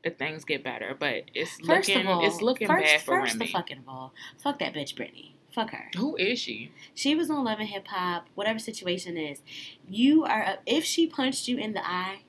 that 0.03 0.17
things 0.17 0.45
get 0.45 0.63
better, 0.63 0.95
but 0.97 1.23
it's 1.33 1.59
First 1.59 1.89
looking 1.89 2.07
all, 2.07 2.25
it's 2.25 2.41
looking 2.41 2.67
first, 2.67 2.83
bad 2.83 3.01
for 3.01 3.21
first 3.21 3.33
Remy. 3.33 3.45
the 3.45 3.51
fucking 3.51 3.77
of 3.79 3.89
all, 3.89 4.13
fuck 4.41 4.59
that 4.59 4.73
bitch 4.73 4.95
Britney. 4.95 5.31
Fuck 5.53 5.71
her. 5.71 5.89
Who 5.97 6.15
is 6.15 6.39
she? 6.39 6.71
She 6.95 7.13
was 7.13 7.29
on 7.29 7.43
Love 7.43 7.59
and 7.59 7.67
Hip 7.67 7.87
Hop, 7.89 8.27
whatever 8.35 8.57
situation 8.57 9.17
is. 9.17 9.41
You 9.87 10.23
are 10.23 10.43
uh, 10.43 10.55
if 10.65 10.85
she 10.85 11.07
punched 11.07 11.47
you 11.47 11.57
in 11.57 11.73
the 11.73 11.85
eye, 11.85 12.21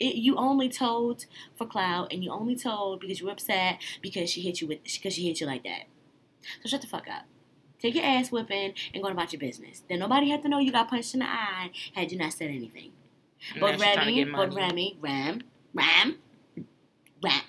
it, 0.00 0.16
you 0.16 0.36
only 0.36 0.68
told 0.68 1.26
for 1.54 1.66
cloud, 1.66 2.12
and 2.12 2.24
you 2.24 2.30
only 2.32 2.56
told 2.56 3.00
because 3.00 3.20
you 3.20 3.26
were 3.26 3.32
upset 3.32 3.80
because 4.02 4.28
she 4.30 4.40
hit 4.40 4.60
you 4.60 4.66
with 4.66 4.82
because 4.82 5.14
she 5.14 5.26
hit 5.26 5.40
you 5.40 5.46
like 5.46 5.62
that. 5.62 5.84
So 6.62 6.68
shut 6.68 6.80
the 6.80 6.86
fuck 6.88 7.08
up. 7.08 7.24
Take 7.80 7.94
your 7.94 8.04
ass 8.04 8.32
whipping 8.32 8.72
and 8.94 9.02
go 9.02 9.08
about 9.10 9.32
your 9.32 9.40
business. 9.40 9.82
Then 9.88 9.98
nobody 9.98 10.30
had 10.30 10.42
to 10.42 10.48
know 10.48 10.58
you 10.58 10.72
got 10.72 10.88
punched 10.88 11.14
in 11.14 11.20
the 11.20 11.26
eye 11.26 11.70
had 11.94 12.10
you 12.10 12.18
not 12.18 12.32
said 12.32 12.50
anything. 12.50 12.92
And 13.52 13.60
But 13.60 13.78
now 13.78 13.84
she's 13.86 13.94
trying 13.94 14.14
to 14.14 14.24
Remy, 14.24 14.32
but. 14.32 14.54
Remy, 14.54 14.98
Ram, 15.00 15.42
Ram, 15.74 16.16
Ram. 17.22 17.42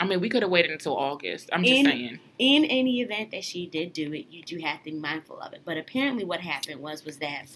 I 0.00 0.04
mean, 0.06 0.20
we 0.20 0.28
could 0.28 0.42
have 0.42 0.50
waited 0.50 0.70
until 0.70 0.96
August. 0.96 1.50
I'm 1.52 1.64
just 1.64 1.74
In- 1.74 1.84
saying. 1.86 2.18
in 2.38 2.64
any 2.66 3.00
event 3.00 3.32
that 3.32 3.42
she 3.42 3.66
did 3.66 3.92
do 3.92 4.12
it, 4.12 4.26
you 4.30 4.42
do 4.42 4.58
have 4.60 4.78
to 4.84 4.92
be 4.92 4.92
mindful 4.92 5.40
of 5.40 5.52
it. 5.52 5.62
But 5.64 5.76
apparently, 5.76 6.24
what 6.24 6.40
happened 6.40 6.80
was 6.80 7.04
was 7.04 7.18
that 7.18 7.46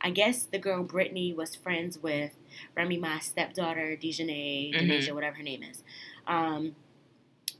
I 0.00 0.10
guess 0.10 0.44
the 0.44 0.58
girl 0.58 0.82
Brittany 0.84 1.32
was 1.32 1.54
friends 1.56 1.98
with 1.98 2.36
Remy 2.76 2.98
Ma's 2.98 3.24
stepdaughter, 3.24 3.96
Dejanay, 4.00 4.72
Mhm. 4.74 4.80
Denasia, 4.82 5.12
whatever 5.14 5.36
her 5.38 5.42
name 5.42 5.62
is. 5.64 5.82
Um, 6.26 6.76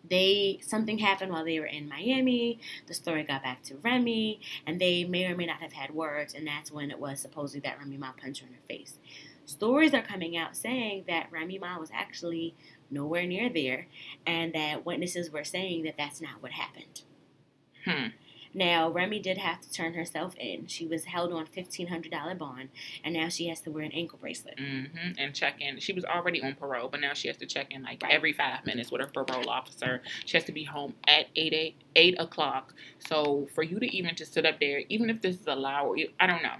they 0.09 0.61
something 0.62 0.98
happened 0.98 1.32
while 1.32 1.44
they 1.44 1.59
were 1.61 1.66
in 1.66 1.88
Miami. 1.88 2.61
The 2.86 2.94
story 2.94 3.22
got 3.22 3.42
back 3.42 3.62
to 3.64 3.76
Remy, 3.76 4.40
and 4.66 4.80
they 4.80 5.05
may 5.05 5.26
or 5.26 5.36
may 5.36 5.46
not 5.46 5.61
have 5.61 5.72
had 5.72 5.94
words, 5.94 6.34
and 6.34 6.46
that's 6.46 6.70
when 6.70 6.90
it 6.90 6.98
was 6.98 7.20
supposedly 7.20 7.61
that 7.68 7.78
Remy 7.78 7.96
Ma 7.96 8.12
punched 8.12 8.40
her 8.42 8.46
in 8.46 8.55
her 8.55 8.61
face. 8.68 8.98
Stories 9.46 9.92
are 9.92 10.02
coming 10.02 10.36
out 10.36 10.57
saying 10.57 11.05
that 11.07 11.28
Remy 11.30 11.59
Ma 11.59 11.78
was 11.78 11.90
actually 11.92 12.55
nowhere 12.90 13.26
near 13.26 13.48
there, 13.48 13.86
and 14.26 14.55
that 14.55 14.86
witnesses 14.86 15.30
were 15.30 15.44
saying 15.44 15.84
that 15.84 15.96
that's 15.98 16.20
not 16.20 16.42
what 16.42 16.52
happened. 16.52 17.02
Hmm. 17.84 18.09
Now, 18.55 18.88
Remy 18.88 19.18
did 19.18 19.38
have 19.38 19.61
to 19.62 19.70
turn 19.72 19.94
herself 19.94 20.34
in. 20.36 20.68
She 20.68 20.86
was 20.86 21.05
held 21.07 21.32
on 21.32 21.46
fifteen 21.46 21.88
hundred 21.88 22.12
dollar 22.12 22.34
bond, 22.36 22.68
and 23.02 23.12
now 23.14 23.28
she 23.28 23.48
has 23.48 23.61
to 23.62 23.70
wear 23.70 23.82
an 23.84 23.92
ankle 23.92 24.18
bracelet. 24.20 24.59
hmm 24.59 25.12
And 25.18 25.34
check 25.34 25.61
in. 25.61 25.80
She 25.80 25.92
was 25.92 26.05
already 26.05 26.40
on 26.42 26.55
parole, 26.55 26.88
but 26.88 27.00
now 27.00 27.14
she 27.14 27.28
has 27.28 27.36
to 27.38 27.46
check 27.46 27.72
in 27.72 27.82
like 27.82 28.02
Right. 28.02 28.12
every 28.12 28.32
five 28.32 28.64
minutes 28.64 28.90
with 28.92 29.00
her 29.00 29.09
parole 29.09 29.50
officer. 29.50 30.02
She 30.24 30.36
has 30.36 30.44
to 30.44 30.52
be 30.52 30.64
home 30.64 30.94
at 31.09 31.26
eight 31.36 31.52
eight 31.52 31.76
eight 31.96 32.14
o'clock. 32.20 32.74
So 33.09 33.48
for 33.55 33.62
you 33.62 33.78
to 33.80 33.86
even 33.96 34.14
just 34.14 34.32
sit 34.32 34.46
up 34.46 34.61
there, 34.61 34.82
even 34.88 35.11
if 35.11 35.20
this 35.20 35.40
is 35.40 35.46
allowed, 35.46 35.98
I 36.20 36.26
don't 36.26 36.42
know. 36.42 36.57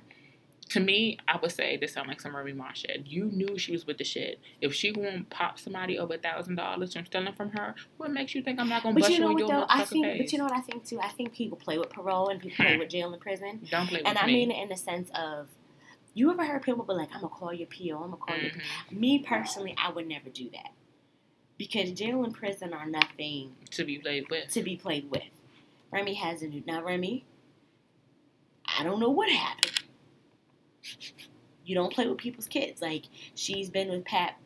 To 0.71 0.81
me, 0.81 1.19
I 1.29 1.37
would 1.37 1.53
say 1.53 1.77
this 1.77 1.93
sounds 1.93 2.09
like 2.09 2.21
some 2.21 2.35
Remy 2.35 2.55
Ma 2.55 2.73
shit. 2.73 3.07
You 3.07 3.27
knew 3.27 3.59
she 3.59 3.73
was 3.73 3.87
with 3.87 3.99
the 3.99 4.05
shit. 4.05 4.41
If 4.61 4.75
she 4.75 4.93
won't 4.93 5.29
pop 5.31 5.59
somebody 5.59 5.99
over 5.99 6.15
a 6.15 6.19
thousand 6.19 6.55
dollars 6.57 6.95
from 6.95 7.05
stealing 7.05 7.35
from 7.35 7.51
her, 7.51 7.75
what 7.99 8.11
makes 8.11 8.35
you 8.35 8.43
think 8.43 8.59
I'm 8.59 8.69
not 8.69 8.83
gonna 8.83 8.95
But 8.95 9.03
bust 9.03 9.13
you 9.13 9.21
know 9.21 9.33
what 9.33 9.47
though? 9.47 9.67
I 9.69 9.85
think, 9.85 10.19
but 10.19 10.33
you 10.33 10.39
know 10.39 10.45
what 10.45 10.55
I 10.55 10.61
think 10.63 10.85
too. 10.87 11.01
I 11.01 11.09
think 11.09 11.35
people 11.35 11.59
play 11.59 11.79
with 11.79 11.91
parole 11.91 12.29
and 12.29 12.41
people 12.41 12.65
play 12.65 12.79
with 12.79 12.89
jail 12.89 13.13
and 13.13 13.21
prison, 13.21 13.61
don't 13.71 13.87
play 13.89 13.99
with 13.99 14.07
and 14.09 14.19
I 14.19 14.27
mean 14.27 14.51
it 14.51 14.63
in 14.63 14.69
the 14.69 14.77
sense 14.77 15.11
of. 15.15 15.49
You 16.17 16.31
ever 16.31 16.45
heard 16.45 16.63
people 16.63 16.85
be 16.85 16.95
like, 16.95 17.09
"I'm 17.13 17.21
gonna 17.23 17.29
call 17.35 17.53
your 17.53 17.67
PO. 17.67 17.97
I'm 17.97 18.11
gonna 18.11 18.17
call 18.17 18.37
your 18.37 18.53
Mhm. 18.53 18.93
Me 18.93 19.19
personally, 19.19 19.75
I 19.77 19.91
would 19.91 20.07
never 20.07 20.31
do 20.31 20.49
that 20.51 20.71
because 21.59 21.91
jail 21.91 22.23
and 22.25 22.33
prison 22.33 22.73
are 22.73 22.87
nothing 22.87 23.57
to 23.73 23.85
be 23.85 23.99
played 23.99 24.29
with. 24.31 24.49
to 24.51 24.63
be 24.63 24.77
played 24.77 25.11
with. 25.11 25.25
Remy 25.91 26.15
has 26.15 26.41
a 26.43 26.47
new 26.49 26.63
now. 26.67 26.83
Remy, 26.83 27.25
I 28.67 28.83
don't 28.83 28.99
know 29.01 29.11
what 29.11 29.29
happened. 29.29 29.73
You 31.65 31.75
don't 31.75 31.93
play 31.93 32.07
with 32.07 32.19
people's 32.19 32.47
kids. 32.47 32.83
Like 32.83 33.05
she's 33.35 33.71
been 33.71 33.89
with 33.89 34.05
Pat 34.05 34.37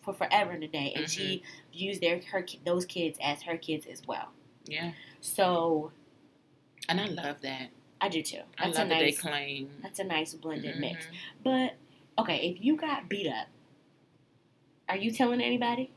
for 0.00 0.12
forever 0.12 0.58
today, 0.58 0.92
and 0.94 1.08
she 1.08 1.42
views 1.72 2.00
their 2.00 2.20
her 2.32 2.44
those 2.64 2.84
kids 2.84 3.18
as 3.22 3.42
her 3.42 3.56
kids 3.56 3.86
as 3.86 4.02
well. 4.06 4.28
Yeah, 4.66 4.92
So 5.20 5.92
and 6.88 7.00
I 7.00 7.06
love 7.06 7.40
that. 7.42 7.68
I 8.00 8.08
do 8.08 8.22
too. 8.22 8.40
I 8.58 8.66
That's 8.66 8.78
love 8.78 8.86
a 8.86 8.88
that 8.90 8.98
they 8.98 9.04
nice. 9.06 9.20
claim. 9.20 9.70
That's 9.82 9.98
a 9.98 10.04
nice 10.04 10.34
blended 10.34 10.78
mix. 10.78 11.06
Mhm. 11.06 11.10
But 11.42 11.74
okay, 12.22 12.48
if 12.50 12.62
you 12.64 12.76
got 12.76 13.08
beat 13.08 13.26
up, 13.26 13.48
are 14.88 14.96
you 14.96 15.10
telling 15.10 15.40
anybody? 15.40 15.90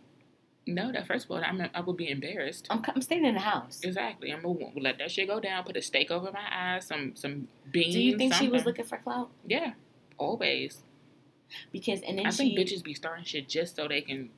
No, 0.74 0.92
that 0.92 1.08
first 1.08 1.26
of 1.26 1.32
all, 1.32 1.38
I'm, 1.44 1.62
I 1.74 1.82
would 1.82 1.98
be 1.98 2.10
embarrassed. 2.10 2.68
I'm, 2.70 2.82
I'm 2.88 3.02
staying 3.02 3.26
in 3.26 3.36
the 3.36 3.42
house. 3.42 3.80
Exactly. 3.84 4.32
I'm 4.32 4.42
gonna 4.42 4.72
let 4.80 4.98
that 5.00 5.12
shit 5.12 5.28
go 5.28 5.40
down. 5.40 5.64
Put 5.64 5.78
a 5.78 5.82
steak 5.82 6.12
over 6.12 6.32
my 6.32 6.48
eyes. 6.52 6.88
Some 6.88 7.16
some 7.16 7.48
beans. 7.72 7.94
Do 7.94 8.02
you 8.02 8.18
think 8.18 8.34
she 8.34 8.50
was 8.50 8.66
looking 8.66 8.86
for 8.86 8.98
clout? 8.98 9.30
Yeah, 9.46 9.74
always. 10.18 10.84
Because 11.72 12.02
and 12.02 12.18
then 12.18 12.28
I 12.28 12.30
she 12.32 12.56
think 12.56 12.60
bitches 12.60 12.84
be 12.84 12.94
starting 12.94 13.26
shit 13.26 13.50
just 13.50 13.76
so 13.76 13.88
they 13.88 14.02
can. 14.02 14.30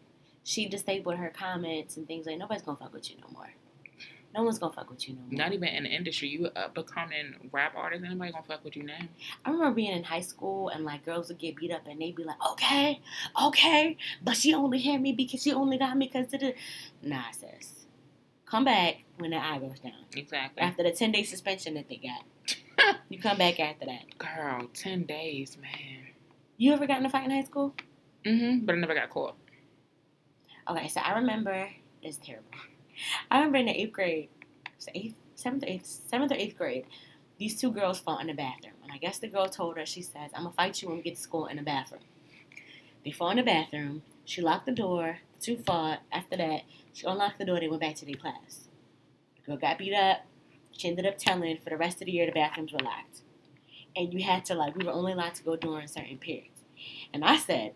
she 0.43 0.67
disabled 0.67 1.15
her 1.17 1.29
comments 1.29 1.97
and 1.97 2.07
things 2.07 2.25
like 2.25 2.37
nobody's 2.37 2.63
gonna 2.63 2.77
fuck 2.77 2.93
with 2.93 3.09
you 3.09 3.17
no 3.21 3.27
more. 3.31 3.51
No 4.33 4.43
one's 4.43 4.57
gonna 4.57 4.73
fuck 4.73 4.89
with 4.89 5.07
you 5.07 5.15
no 5.15 5.21
more. 5.21 5.31
Not 5.31 5.53
even 5.53 5.67
in 5.67 5.83
the 5.83 5.89
industry. 5.89 6.29
You 6.29 6.47
up 6.47 6.73
becoming 6.73 7.49
rap 7.51 7.73
artist. 7.75 8.03
Anybody 8.03 8.31
gonna 8.31 8.43
fuck 8.43 8.63
with 8.63 8.75
you 8.75 8.83
now? 8.83 8.97
I 9.45 9.51
remember 9.51 9.75
being 9.75 9.91
in 9.95 10.03
high 10.03 10.21
school 10.21 10.69
and 10.69 10.83
like 10.85 11.05
girls 11.05 11.27
would 11.29 11.37
get 11.37 11.55
beat 11.55 11.71
up 11.71 11.85
and 11.87 12.01
they'd 12.01 12.15
be 12.15 12.23
like, 12.23 12.43
okay, 12.51 12.99
okay, 13.41 13.97
but 14.23 14.35
she 14.35 14.53
only 14.53 14.79
hit 14.79 14.99
me 14.99 15.11
because 15.13 15.43
she 15.43 15.53
only 15.53 15.77
got 15.77 15.95
me 15.97 16.07
because 16.11 16.33
of 16.33 16.39
the. 16.39 16.55
Nah, 17.03 17.29
sis. 17.31 17.85
Come 18.45 18.65
back 18.65 19.03
when 19.17 19.31
the 19.31 19.37
eye 19.37 19.59
goes 19.59 19.79
down. 19.79 19.93
Exactly. 20.15 20.61
After 20.61 20.83
the 20.83 20.91
10 20.91 21.11
day 21.11 21.23
suspension 21.23 21.75
that 21.75 21.87
they 21.89 21.97
got. 21.97 22.95
you 23.09 23.19
come 23.19 23.37
back 23.37 23.59
after 23.59 23.85
that. 23.85 24.17
Girl, 24.17 24.67
ten 24.73 25.03
days, 25.03 25.57
man. 25.61 26.07
You 26.57 26.73
ever 26.73 26.85
got 26.87 26.99
in 26.99 27.05
a 27.05 27.09
fight 27.09 27.25
in 27.25 27.31
high 27.31 27.43
school? 27.43 27.73
Mm 28.25 28.41
Mhm. 28.41 28.65
But 28.65 28.75
I 28.75 28.77
never 28.79 28.93
got 28.95 29.09
caught. 29.09 29.35
Okay, 30.69 30.87
so 30.87 31.01
I 31.01 31.17
remember, 31.19 31.69
it's 32.01 32.17
terrible. 32.17 32.49
I 33.29 33.37
remember 33.37 33.57
in 33.57 33.65
the 33.65 33.79
eighth 33.79 33.93
grade, 33.93 34.29
eighth, 34.93 35.15
seventh, 35.35 35.63
or 35.63 35.67
eighth, 35.67 36.01
seventh 36.07 36.31
or 36.31 36.35
eighth 36.35 36.57
grade, 36.57 36.85
these 37.37 37.59
two 37.59 37.71
girls 37.71 37.99
fought 37.99 38.21
in 38.21 38.27
the 38.27 38.33
bathroom. 38.33 38.75
And 38.83 38.91
I 38.91 38.97
guess 38.97 39.19
the 39.19 39.27
girl 39.27 39.47
told 39.47 39.77
her, 39.77 39.85
she 39.85 40.01
says, 40.01 40.31
I'm 40.33 40.43
gonna 40.43 40.55
fight 40.55 40.81
you 40.81 40.87
when 40.87 40.97
we 40.97 41.03
get 41.03 41.15
to 41.15 41.21
school 41.21 41.47
in 41.47 41.57
the 41.57 41.63
bathroom. 41.63 42.01
They 43.03 43.11
fought 43.11 43.31
in 43.31 43.37
the 43.37 43.43
bathroom. 43.43 44.03
She 44.25 44.41
locked 44.41 44.65
the 44.65 44.71
door. 44.71 45.19
The 45.33 45.45
two 45.45 45.57
fought. 45.57 45.99
After 46.11 46.37
that, 46.37 46.61
she 46.93 47.05
unlocked 47.05 47.39
the 47.39 47.45
door. 47.45 47.59
They 47.59 47.67
went 47.67 47.81
back 47.81 47.95
to 47.95 48.05
their 48.05 48.15
class. 48.15 48.69
The 49.35 49.41
girl 49.47 49.57
got 49.57 49.77
beat 49.77 49.93
up. 49.93 50.21
She 50.71 50.87
ended 50.87 51.05
up 51.05 51.17
telling 51.17 51.57
for 51.57 51.69
the 51.69 51.77
rest 51.77 52.01
of 52.01 52.05
the 52.05 52.11
year 52.13 52.25
the 52.25 52.31
bathrooms 52.31 52.71
were 52.71 52.79
locked. 52.79 53.21
And 53.95 54.13
you 54.13 54.23
had 54.23 54.45
to, 54.45 54.55
like, 54.55 54.75
we 54.75 54.85
were 54.85 54.91
only 54.91 55.13
allowed 55.13 55.35
to 55.35 55.43
go 55.43 55.55
during 55.55 55.87
certain 55.87 56.17
periods. 56.17 56.61
And 57.13 57.23
I 57.23 57.37
said, 57.37 57.73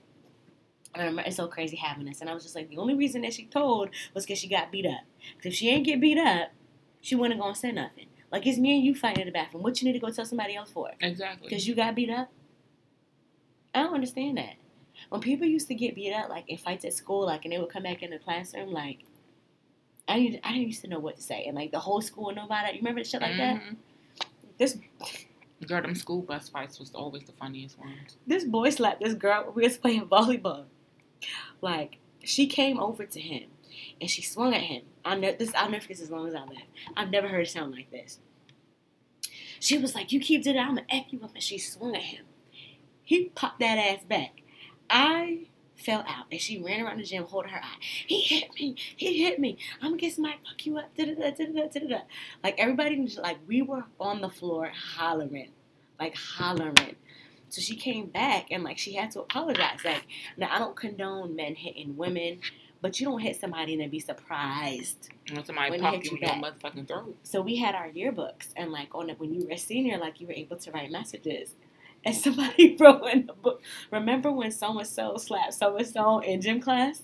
I 0.99 1.05
remember 1.05 1.23
it's 1.25 1.35
so 1.37 1.47
crazy 1.47 1.75
having 1.77 2.05
this. 2.05 2.21
And 2.21 2.29
I 2.29 2.33
was 2.33 2.43
just 2.43 2.55
like, 2.55 2.69
the 2.69 2.77
only 2.77 2.95
reason 2.95 3.21
that 3.21 3.33
she 3.33 3.45
told 3.45 3.89
was 4.13 4.25
because 4.25 4.39
she 4.39 4.47
got 4.47 4.71
beat 4.71 4.85
up. 4.85 5.01
Because 5.35 5.53
if 5.53 5.55
she 5.55 5.69
ain't 5.69 5.85
get 5.85 5.99
beat 6.01 6.17
up, 6.17 6.49
she 7.01 7.15
wasn't 7.15 7.39
going 7.39 7.53
to 7.53 7.59
say 7.59 7.71
nothing. 7.71 8.07
Like, 8.31 8.45
it's 8.45 8.57
me 8.57 8.75
and 8.75 8.83
you 8.83 8.93
fighting 8.93 9.21
in 9.21 9.27
the 9.27 9.31
bathroom. 9.31 9.63
What 9.63 9.81
you 9.81 9.85
need 9.87 9.93
to 9.93 10.05
go 10.05 10.09
tell 10.11 10.25
somebody 10.25 10.55
else 10.55 10.69
for? 10.71 10.91
Exactly. 10.99 11.47
Because 11.47 11.67
you 11.67 11.75
got 11.75 11.95
beat 11.95 12.09
up? 12.09 12.29
I 13.73 13.83
don't 13.83 13.93
understand 13.93 14.37
that. 14.37 14.55
When 15.09 15.21
people 15.21 15.47
used 15.47 15.67
to 15.67 15.75
get 15.75 15.95
beat 15.95 16.13
up, 16.13 16.29
like 16.29 16.45
in 16.49 16.57
fights 16.57 16.83
at 16.83 16.93
school, 16.93 17.25
like, 17.25 17.45
and 17.45 17.53
they 17.53 17.59
would 17.59 17.69
come 17.69 17.83
back 17.83 18.01
in 18.03 18.09
the 18.09 18.19
classroom, 18.19 18.73
like, 18.73 18.99
I 20.07 20.19
didn't, 20.19 20.39
I 20.43 20.53
didn't 20.53 20.67
used 20.67 20.81
to 20.81 20.87
know 20.87 20.99
what 20.99 21.17
to 21.17 21.21
say. 21.21 21.45
And, 21.45 21.55
like, 21.55 21.71
the 21.71 21.79
whole 21.79 22.01
school 22.01 22.25
would 22.25 22.35
know 22.35 22.45
about 22.45 22.67
it. 22.67 22.73
You 22.73 22.79
remember 22.79 23.01
the 23.03 23.07
shit 23.09 23.21
like 23.21 23.37
that? 23.37 23.61
Mhm. 23.61 23.75
This 24.57 24.77
Girl, 25.65 25.81
them 25.81 25.95
school 25.95 26.21
bus 26.21 26.49
fights 26.49 26.79
was 26.79 26.93
always 26.93 27.23
the 27.23 27.31
funniest 27.31 27.79
ones. 27.79 28.17
this 28.27 28.43
boy 28.43 28.69
slapped 28.69 29.01
this 29.01 29.13
girl. 29.15 29.51
We 29.55 29.63
was 29.63 29.77
playing 29.77 30.07
volleyball. 30.07 30.65
Like 31.61 31.99
she 32.23 32.47
came 32.47 32.79
over 32.79 33.05
to 33.05 33.19
him 33.19 33.49
and 33.99 34.09
she 34.09 34.21
swung 34.21 34.53
at 34.53 34.61
him. 34.61 34.83
I 35.05 35.15
know 35.15 35.31
this. 35.31 35.53
I'll 35.55 35.69
never 35.69 35.81
forget 35.81 35.97
this 35.97 36.05
as 36.05 36.11
long 36.11 36.27
as 36.27 36.35
I 36.35 36.43
live. 36.45 36.67
I've 36.95 37.09
never 37.09 37.27
heard 37.27 37.45
a 37.45 37.49
sound 37.49 37.73
like 37.73 37.91
this. 37.91 38.19
She 39.59 39.77
was 39.77 39.95
like, 39.95 40.11
"You 40.11 40.19
keep 40.19 40.43
doing 40.43 40.55
that, 40.55 40.67
I'm 40.67 40.75
gonna 40.75 40.87
f 40.89 41.05
you 41.09 41.21
up," 41.23 41.33
and 41.33 41.43
she 41.43 41.57
swung 41.57 41.95
at 41.95 42.03
him. 42.03 42.25
He 43.03 43.25
popped 43.29 43.59
that 43.59 43.77
ass 43.77 44.03
back. 44.03 44.41
I 44.89 45.47
fell 45.77 46.03
out 46.07 46.25
and 46.31 46.41
she 46.41 46.57
ran 46.61 46.81
around 46.81 46.97
the 46.97 47.03
gym 47.03 47.23
holding 47.23 47.51
her 47.51 47.63
eye. 47.63 47.77
He 47.79 48.21
hit 48.21 48.53
me. 48.55 48.75
He 48.95 49.23
hit 49.23 49.39
me. 49.39 49.57
I'm 49.81 49.91
gonna 49.91 49.97
get 49.97 50.13
somebody 50.13 50.37
fuck 50.45 50.65
you 50.65 50.77
up. 50.77 50.95
Da-da-da, 50.95 51.31
da-da-da, 51.31 51.67
da-da-da. 51.67 52.01
Like 52.43 52.55
everybody, 52.57 53.07
like 53.17 53.37
we 53.47 53.61
were 53.61 53.85
on 53.99 54.21
the 54.21 54.29
floor 54.29 54.71
hollering, 54.73 55.51
like 55.99 56.15
hollering. 56.15 56.95
So 57.49 57.61
she 57.61 57.75
came 57.75 58.07
back 58.07 58.47
and 58.51 58.63
like 58.63 58.77
she 58.77 58.95
had 58.95 59.11
to 59.11 59.21
apologize. 59.21 59.79
Like 59.85 60.05
now 60.37 60.49
I 60.51 60.59
don't 60.59 60.75
condone 60.75 61.35
men 61.35 61.55
hitting 61.55 61.95
women, 61.95 62.39
but 62.81 62.99
you 62.99 63.07
don't 63.07 63.19
hit 63.19 63.39
somebody 63.39 63.73
and 63.73 63.81
then 63.81 63.89
be 63.89 63.99
surprised. 63.99 65.09
When 65.31 65.43
somebody 65.45 65.71
When 65.71 65.83
you 65.83 65.99
in 65.99 66.17
your 66.17 66.29
motherfucking 66.31 66.87
throat. 66.87 67.17
So 67.23 67.41
we 67.41 67.57
had 67.57 67.75
our 67.75 67.89
yearbooks 67.89 68.47
and 68.55 68.71
like 68.71 68.93
on 68.93 69.09
it 69.09 69.19
when 69.19 69.33
you 69.33 69.45
were 69.45 69.53
a 69.53 69.57
senior, 69.57 69.97
like 69.97 70.19
you 70.19 70.27
were 70.27 70.33
able 70.33 70.57
to 70.57 70.71
write 70.71 70.91
messages. 70.91 71.55
And 72.05 72.15
somebody 72.15 72.77
wrote 72.79 73.05
in 73.07 73.25
the 73.25 73.33
book, 73.33 73.61
remember 73.91 74.31
when 74.31 74.51
so 74.51 74.77
and 74.77 74.87
so 74.87 75.17
slapped 75.17 75.55
so 75.55 75.75
and 75.75 75.85
so 75.85 76.19
in 76.19 76.39
gym 76.39 76.61
class? 76.61 77.01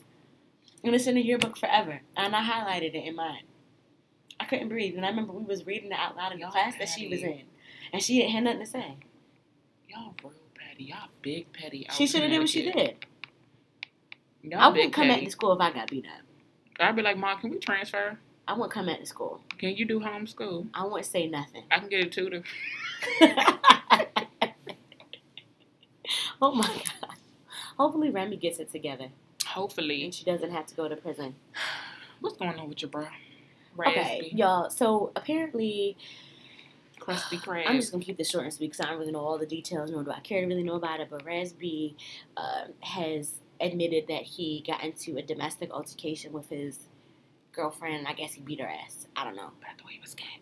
And 0.84 0.94
it's 0.94 1.08
in 1.08 1.16
the 1.16 1.22
yearbook 1.22 1.58
forever. 1.58 2.02
And 2.16 2.36
I 2.36 2.44
highlighted 2.44 2.94
it 2.94 3.06
in 3.06 3.16
mine. 3.16 3.44
I 4.40 4.46
couldn't 4.46 4.70
breathe. 4.70 4.96
And 4.96 5.06
I 5.06 5.10
remember 5.10 5.34
we 5.34 5.44
was 5.44 5.66
reading 5.66 5.92
it 5.92 5.98
out 5.98 6.16
loud 6.16 6.32
in 6.34 6.40
the 6.40 6.48
class 6.48 6.78
that 6.78 6.90
she 6.90 7.08
was 7.08 7.22
in. 7.22 7.42
And 7.92 8.02
she 8.02 8.20
didn't 8.20 8.32
have 8.34 8.44
nothing 8.44 8.60
to 8.60 8.66
say. 8.68 8.98
Y'all 9.94 10.14
real 10.24 10.34
petty. 10.56 10.84
Y'all 10.86 11.10
big 11.22 11.52
petty. 11.54 11.88
She 11.92 12.08
should 12.08 12.22
have 12.22 12.32
did 12.32 12.40
what 12.40 12.50
she 12.50 12.72
did. 12.72 12.96
Y'all 14.42 14.60
I 14.60 14.68
wouldn't 14.70 14.94
come 14.94 15.08
petty. 15.08 15.22
back 15.22 15.26
to 15.26 15.32
school 15.32 15.54
if 15.54 15.62
I 15.62 15.72
got 15.72 15.90
beat 15.90 16.06
up. 16.06 16.22
I'd 16.80 16.96
be 16.96 17.02
like, 17.02 17.18
Mom, 17.18 17.40
can 17.40 17.52
we 17.52 17.60
transfer? 17.60 18.18
I 18.48 18.54
wouldn't 18.54 18.72
come 18.74 18.88
back 18.88 19.00
to 19.00 19.06
school. 19.06 19.42
Can 19.58 19.76
you 19.76 19.86
do 19.86 20.00
homeschool? 20.02 20.68
I 20.74 20.84
wouldn't 20.84 21.06
say 21.06 21.28
nothing. 21.28 21.64
I 21.72 21.80
can 21.80 21.88
get 21.90 22.06
a 22.06 22.10
tutor. 22.10 22.44
oh 26.42 26.54
my 26.54 26.68
god. 26.68 27.16
Hopefully 27.78 28.10
Remy 28.10 28.38
gets 28.38 28.60
it 28.60 28.72
together 28.72 29.08
Hopefully. 29.48 30.04
and 30.04 30.14
she 30.14 30.24
doesn't 30.26 30.52
have 30.52 30.68
to 30.68 30.76
go 30.76 30.88
to 30.88 30.96
prison. 30.96 31.36
What's 32.20 32.38
going 32.38 32.58
on 32.60 32.70
with 32.70 32.82
your 32.82 32.90
bro? 32.90 33.08
Okay, 33.80 34.30
y'all. 34.34 34.70
So 34.70 35.12
apparently, 35.16 35.98
Krusty 37.04 37.40
Krab. 37.42 37.64
I'm 37.68 37.76
just 37.76 37.92
gonna 37.92 38.04
keep 38.04 38.18
this 38.18 38.30
short 38.30 38.46
and 38.46 38.54
sweet 38.54 38.72
because 38.72 38.86
I 38.86 38.90
don't 38.90 39.00
really 39.00 39.12
know 39.12 39.20
all 39.20 39.38
the 39.38 39.46
details, 39.46 39.92
nor 39.92 40.04
do 40.04 40.12
I 40.12 40.20
care 40.22 40.42
to 40.42 40.48
really 40.48 40.64
know 40.64 40.76
about 40.76 41.00
it. 41.00 41.10
But 41.10 41.26
Rasby 41.26 41.96
uh, 42.38 42.66
has 42.82 43.40
admitted 43.60 44.08
that 44.08 44.24
he 44.24 44.64
got 44.66 44.84
into 44.84 45.18
a 45.18 45.22
domestic 45.22 45.72
altercation 45.72 46.32
with 46.34 46.50
his 46.50 46.80
girlfriend. 47.52 48.08
I 48.08 48.14
guess 48.14 48.34
he 48.34 48.42
beat 48.42 48.60
her 48.62 48.68
ass. 48.68 49.08
I 49.16 49.24
don't 49.24 49.36
know. 49.36 49.52
But 49.60 49.70
I 49.70 49.74
thought 49.82 49.92
he 49.92 50.00
was 50.00 50.16
gay. 50.16 50.42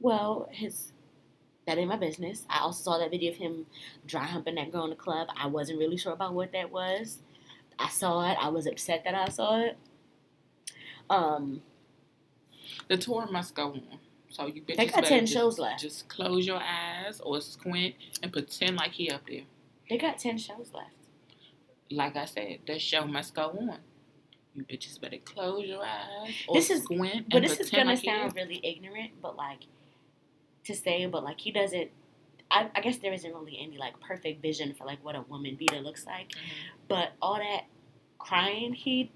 Well, 0.00 0.48
his 0.52 0.92
that 1.66 1.78
ain't 1.78 1.88
my 1.88 1.96
business. 1.96 2.46
I 2.48 2.60
also 2.60 2.82
saw 2.82 2.98
that 2.98 3.10
video 3.10 3.32
of 3.32 3.38
him 3.38 3.66
dry 4.06 4.24
humping 4.24 4.54
that 4.54 4.70
girl 4.70 4.84
in 4.84 4.90
the 4.90 4.96
club. 4.96 5.28
I 5.36 5.48
wasn't 5.48 5.80
really 5.80 5.96
sure 5.96 6.12
about 6.12 6.32
what 6.34 6.52
that 6.52 6.70
was. 6.70 7.18
I 7.78 7.88
saw 7.88 8.30
it. 8.30 8.38
I 8.40 8.48
was 8.48 8.66
upset 8.66 9.02
that 9.04 9.14
I 9.14 9.28
saw 9.28 9.60
it. 9.60 9.76
Um, 11.10 11.62
The 12.88 12.96
tour 12.96 13.26
must 13.30 13.54
go 13.54 13.72
on. 13.72 13.98
So 14.30 14.46
you 14.46 14.62
bitches 14.62 14.76
They 14.76 14.86
got 14.86 15.04
10 15.04 15.20
just, 15.26 15.32
shows 15.32 15.58
left. 15.58 15.80
Just 15.80 16.08
close 16.08 16.46
your 16.46 16.60
eyes 16.60 17.20
or 17.20 17.40
squint 17.40 17.94
and 18.22 18.32
pretend 18.32 18.76
like 18.76 18.92
he 18.92 19.10
up 19.10 19.22
there. 19.28 19.42
they 19.88 19.96
got 19.98 20.18
ten 20.18 20.36
shows 20.38 20.70
left. 20.74 20.90
Like 21.90 22.16
I 22.16 22.24
said, 22.24 22.58
the 22.66 22.78
show 22.78 23.06
must 23.06 23.34
go 23.34 23.44
on. 23.50 23.78
You 24.54 24.64
bitches 24.64 25.00
better 25.00 25.18
close 25.18 25.66
your 25.66 25.84
eyes 25.84 26.32
or 26.48 26.56
This 26.56 26.70
is- 26.70 26.82
squint 26.82 27.26
But 27.30 27.42
this 27.42 27.60
is 27.60 27.70
gonna 27.70 27.90
like 27.94 28.04
sound 28.04 28.34
really 28.34 28.60
ignorant, 28.64 29.12
but 29.22 29.36
like 29.36 29.60
to 30.64 30.74
say, 30.74 31.06
but 31.06 31.22
like 31.22 31.40
he 31.40 31.50
doesn't. 31.52 31.90
I, 32.50 32.70
I 32.74 32.80
guess 32.80 32.98
there 32.98 33.12
isn't 33.12 33.32
really 33.34 33.58
any 33.60 33.76
like 33.76 33.98
perfect 34.00 34.40
vision 34.42 34.74
for 34.74 34.84
like 34.84 35.04
what 35.04 35.14
a 35.16 35.22
woman 35.22 35.56
beater 35.56 35.80
looks 35.80 36.06
like. 36.06 36.28
Mhm. 36.30 36.38
But 36.88 37.12
all 37.22 37.36
that 37.38 37.64
crying, 38.18 38.72
he 38.72 39.10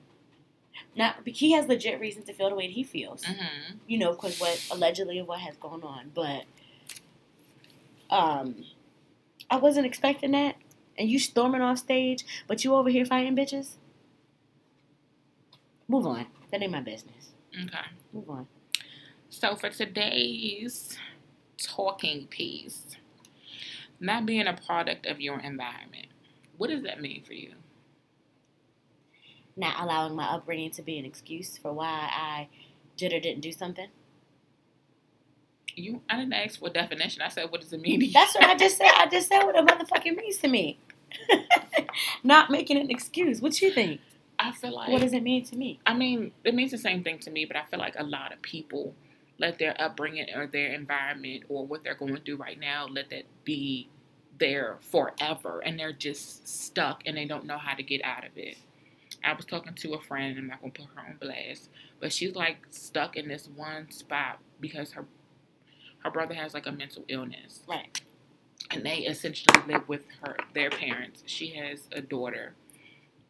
not 0.97 1.17
he 1.27 1.53
has 1.53 1.67
legit 1.67 2.01
reason 2.01 2.23
to 2.25 2.33
feel 2.33 2.49
the 2.51 2.55
way 2.57 2.67
that 2.67 2.73
he 2.73 2.83
feels. 2.85 3.23
Mhm. 3.25 3.79
You 3.87 3.99
know, 3.99 4.13
because 4.13 4.41
what 4.41 4.67
allegedly 4.71 5.21
what 5.23 5.41
has 5.41 5.57
gone 5.57 5.83
on. 5.83 6.11
But 6.15 6.45
um, 8.11 8.65
I 9.51 9.57
wasn't 9.57 9.87
expecting 9.87 10.33
that. 10.33 10.57
And 10.99 11.09
you 11.09 11.19
storming 11.19 11.63
off 11.63 11.79
stage, 11.79 12.25
but 12.47 12.63
you 12.63 12.75
over 12.75 12.91
here 12.91 13.07
fighting 13.07 13.35
bitches. 13.35 13.77
Move 15.89 16.07
on. 16.07 16.27
That 16.51 16.63
ain't 16.63 16.73
my 16.73 16.81
business. 16.81 17.33
Okay. 17.55 17.87
Move 18.13 18.29
on. 18.29 18.47
So 19.31 19.57
for 19.57 19.71
today's 19.71 20.99
talking 21.57 22.27
piece, 22.27 22.97
not 23.99 24.27
being 24.27 24.47
a 24.47 24.53
product 24.55 25.07
of 25.07 25.21
your 25.21 25.41
environment. 25.41 26.07
What 26.59 26.71
does 26.71 26.83
that 26.83 27.01
mean 27.01 27.23
for 27.23 27.33
you? 27.33 27.55
Not 29.57 29.81
allowing 29.81 30.15
my 30.15 30.25
upbringing 30.25 30.71
to 30.73 30.83
be 30.83 30.99
an 30.99 31.05
excuse 31.05 31.59
for 31.59 31.73
why 31.73 32.09
I 32.13 32.49
did 32.97 33.13
or 33.13 33.21
didn't 33.21 33.41
do 33.41 33.53
something. 33.53 33.89
You, 35.77 36.03
I 36.09 36.17
didn't 36.17 36.33
ask 36.35 36.59
for 36.59 36.69
a 36.69 36.73
definition. 36.73 37.23
I 37.23 37.29
said, 37.29 37.51
what 37.51 37.61
does 37.61 37.73
it 37.73 37.81
mean? 37.81 38.11
That's 38.13 38.35
what 38.35 38.45
I 38.45 38.57
just 38.57 38.77
said. 38.77 38.91
I 38.97 39.07
just 39.07 39.29
said 39.29 39.45
what 39.45 39.59
a 39.59 39.63
motherfucking 39.63 40.17
means 40.17 40.39
to 40.39 40.49
me. 40.49 40.79
Not 42.25 42.51
making 42.51 42.77
an 42.77 42.91
excuse. 42.91 43.41
What 43.41 43.61
you 43.61 43.71
think? 43.71 44.01
I 44.39 44.53
feel 44.53 44.75
like 44.75 44.89
What 44.89 45.03
does 45.03 45.13
it 45.13 45.23
mean 45.23 45.45
to 45.45 45.57
me? 45.57 45.81
I 45.87 45.95
mean, 45.95 46.33
it 46.45 46.55
means 46.55 46.71
the 46.71 46.79
same 46.79 47.05
thing 47.05 47.19
to 47.21 47.31
me, 47.31 47.45
but 47.45 47.57
I 47.57 47.65
feel 47.65 47.79
like 47.79 47.95
a 47.99 48.03
lot 48.05 48.33
of 48.33 48.41
people 48.43 48.95
let 49.39 49.59
their 49.59 49.81
upbringing 49.81 50.27
or 50.35 50.47
their 50.47 50.73
environment 50.73 51.45
or 51.49 51.67
what 51.67 51.83
they're 51.85 51.95
going 51.95 52.17
through 52.19 52.37
right 52.37 52.59
now 52.61 52.87
let 52.87 53.09
that 53.11 53.25
be 53.45 53.89
there 54.39 54.79
forever 54.81 55.61
and 55.65 55.79
they're 55.79 55.93
just 55.93 56.47
stuck 56.49 57.03
and 57.07 57.17
they 57.17 57.25
don't 57.25 57.45
know 57.45 57.59
how 57.59 57.75
to 57.75 57.83
get 57.83 58.05
out 58.05 58.25
of 58.25 58.37
it. 58.37 58.57
I 59.25 59.33
was 59.35 59.45
talking 59.45 59.75
to 59.75 59.95
a 59.95 60.01
friend, 60.01 60.39
I'm 60.39 60.47
not 60.47 60.61
gonna 60.61 60.73
put 60.73 60.87
her 60.95 61.01
on 61.01 61.17
blast, 61.21 61.69
but 62.01 62.13
she's 62.13 62.35
like 62.35 62.59
stuck 62.71 63.17
in 63.17 63.29
this 63.29 63.49
one 63.55 63.91
spot 63.91 64.39
because 64.61 64.93
her 64.93 65.05
her 65.99 66.11
brother 66.11 66.35
has 66.35 66.55
like 66.55 66.67
a 66.67 66.73
mental 66.73 67.05
illness 67.09 67.61
Right. 67.69 68.01
and 68.71 68.85
they 68.85 69.01
essentially 69.01 69.61
live 69.67 69.87
with 69.89 70.07
her 70.23 70.37
their 70.55 70.71
parents. 70.71 71.23
She 71.27 71.49
has 71.57 71.81
a 71.93 72.01
daughter, 72.01 72.55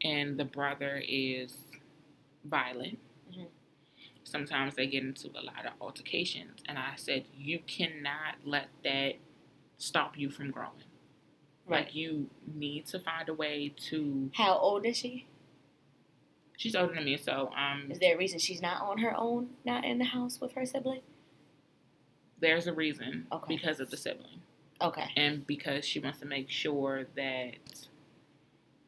and 0.05 0.39
the 0.39 0.45
brother 0.45 1.03
is 1.07 1.57
violent. 2.45 2.99
Mhm. 3.33 3.49
Sometimes 4.23 4.77
they 4.77 4.87
get 4.87 5.03
into 5.03 5.29
a 5.37 5.43
lot 5.43 5.67
of 5.67 5.73
altercations, 5.81 6.63
and 6.67 6.79
I 6.79 6.95
said 6.97 7.25
you 7.37 7.59
cannot 7.67 8.37
let 8.45 8.69
that 8.85 9.17
stop 9.79 10.17
you 10.17 10.31
from 10.31 10.53
growing. 10.53 10.85
Right. 11.67 11.87
Like 11.87 11.95
you 11.97 12.31
need 12.47 12.87
to 12.87 13.01
find 13.01 13.29
a 13.29 13.35
way 13.35 13.71
to. 13.89 14.31
How 14.35 14.55
old 14.57 14.87
is 14.87 14.97
she? 14.97 15.27
She's 16.61 16.77
older 16.77 16.93
than 16.93 17.07
me, 17.07 17.17
so 17.17 17.51
um, 17.57 17.91
Is 17.91 17.99
there 18.01 18.15
a 18.15 18.19
reason 18.19 18.39
she's 18.39 18.61
not 18.61 18.83
on 18.83 18.99
her 18.99 19.17
own, 19.17 19.49
not 19.65 19.83
in 19.83 19.97
the 19.97 20.05
house 20.05 20.39
with 20.43 20.53
her 20.53 20.67
sibling? 20.67 21.01
there's 22.39 22.67
a 22.67 22.73
reason 22.73 23.27
Okay. 23.33 23.55
because 23.57 23.81
of 23.81 23.89
the 23.91 23.97
sibling. 23.97 24.41
Okay. 24.83 25.07
and 25.17 25.47
because 25.47 25.85
she 25.87 26.01
wants 26.01 26.19
to 26.21 26.27
make 26.27 26.51
sure 26.51 27.05
that 27.17 27.55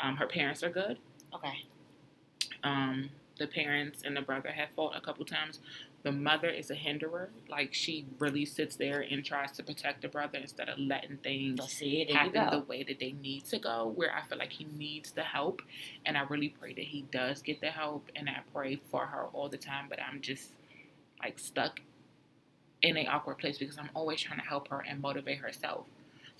um, 0.00 0.16
her 0.16 0.26
parents 0.26 0.62
are 0.62 0.68
good. 0.70 0.98
Okay. 1.34 1.64
Um, 2.62 3.08
the 3.38 3.46
parents 3.46 4.02
and 4.04 4.14
the 4.14 4.20
brother 4.22 4.50
have 4.50 4.68
fought 4.76 4.94
a 4.94 5.00
couple 5.00 5.24
times. 5.24 5.60
The 6.02 6.12
mother 6.12 6.48
is 6.48 6.70
a 6.70 6.74
hinderer. 6.74 7.30
Like 7.48 7.72
she 7.72 8.06
really 8.18 8.44
sits 8.44 8.76
there 8.76 9.04
and 9.08 9.24
tries 9.24 9.52
to 9.52 9.62
protect 9.62 10.02
the 10.02 10.08
brother 10.08 10.38
instead 10.38 10.68
of 10.68 10.78
letting 10.78 11.18
things 11.18 11.62
see. 11.72 12.04
Happen 12.12 12.50
the 12.50 12.64
way 12.66 12.82
that 12.82 12.98
they 12.98 13.12
need 13.12 13.44
to 13.46 13.58
go. 13.58 13.92
Where 13.94 14.12
I 14.14 14.22
feel 14.22 14.38
like 14.38 14.52
he 14.52 14.66
needs 14.76 15.12
the 15.12 15.22
help, 15.22 15.62
and 16.04 16.18
I 16.18 16.22
really 16.22 16.48
pray 16.48 16.74
that 16.74 16.84
he 16.84 17.02
does 17.12 17.42
get 17.42 17.60
the 17.60 17.68
help. 17.70 18.10
And 18.16 18.28
I 18.28 18.40
pray 18.52 18.80
for 18.90 19.06
her 19.06 19.26
all 19.32 19.48
the 19.48 19.58
time. 19.58 19.86
But 19.88 20.00
I'm 20.02 20.20
just 20.20 20.50
like 21.22 21.38
stuck 21.38 21.80
in 22.82 22.96
an 22.96 23.06
awkward 23.06 23.38
place 23.38 23.58
because 23.58 23.78
I'm 23.78 23.90
always 23.94 24.20
trying 24.20 24.40
to 24.40 24.44
help 24.44 24.68
her 24.68 24.84
and 24.86 25.00
motivate 25.00 25.38
herself. 25.38 25.86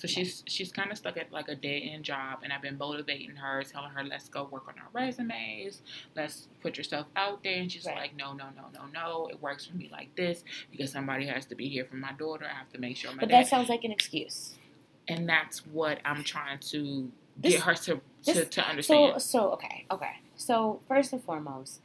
So 0.03 0.09
she's 0.09 0.43
she's 0.49 0.73
kind 0.73 0.91
of 0.91 0.99
stuck 0.99 1.17
at 1.17 1.31
like 1.33 1.47
a 1.47 1.55
dead 1.55 1.83
end 1.85 2.03
job, 2.05 2.41
and 2.43 2.53
I've 2.53 2.61
been 2.61 2.77
motivating 2.77 3.37
her, 3.37 3.63
telling 3.63 3.93
her, 3.93 4.03
"Let's 4.03 4.29
go 4.29 4.43
work 4.51 4.67
on 4.67 4.75
our 4.81 4.89
resumes. 4.93 5.81
Let's 6.17 6.49
put 6.61 6.77
yourself 6.77 7.07
out 7.15 7.45
there." 7.45 7.55
And 7.61 7.71
she's 7.71 7.87
Right. 7.87 7.97
like, 7.97 8.17
"No, 8.17 8.33
no, 8.33 8.47
no, 8.57 8.65
no, 8.75 8.87
no. 8.93 9.29
It 9.29 9.41
works 9.41 9.65
for 9.67 9.77
me 9.77 9.89
like 9.93 10.13
this 10.17 10.43
because 10.73 10.91
somebody 10.91 11.27
has 11.27 11.47
to 11.47 11.55
be 11.55 11.69
here 11.69 11.85
for 11.85 11.95
my 11.95 12.11
daughter. 12.15 12.47
I 12.53 12.59
have 12.59 12.69
to 12.73 12.81
make 12.81 12.97
sure 12.97 13.13
my 13.13 13.21
But 13.21 13.29
dad." 13.29 13.45
that 13.45 13.49
sounds 13.49 13.69
like 13.69 13.85
an 13.85 13.93
excuse. 13.93 14.59
and 15.07 15.29
that's 15.29 15.65
what 15.67 16.01
I'm 16.05 16.25
trying 16.25 16.59
to 16.73 17.13
This- 17.37 17.53
get 17.55 17.63
her 17.63 17.75
to 17.75 17.95
to, 17.95 18.01
this- 18.25 18.49
to 18.49 18.61
So, 18.61 18.63
understand. 18.63 19.23
so 19.23 19.51
okay, 19.53 19.85
okay. 19.89 20.17
So 20.35 20.81
first 20.89 21.13
and 21.13 21.23
foremost, 21.23 21.81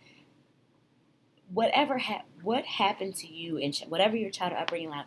whatever 1.53 1.97
ha- 1.99 2.23
what 2.41 2.65
happened 2.65 3.15
to 3.17 3.27
you 3.27 3.59
ch- 3.71 3.85
whatever 3.87 4.15
your 4.15 4.29
childhood 4.31 4.61
upbringing, 4.61 4.89
like 4.89 5.05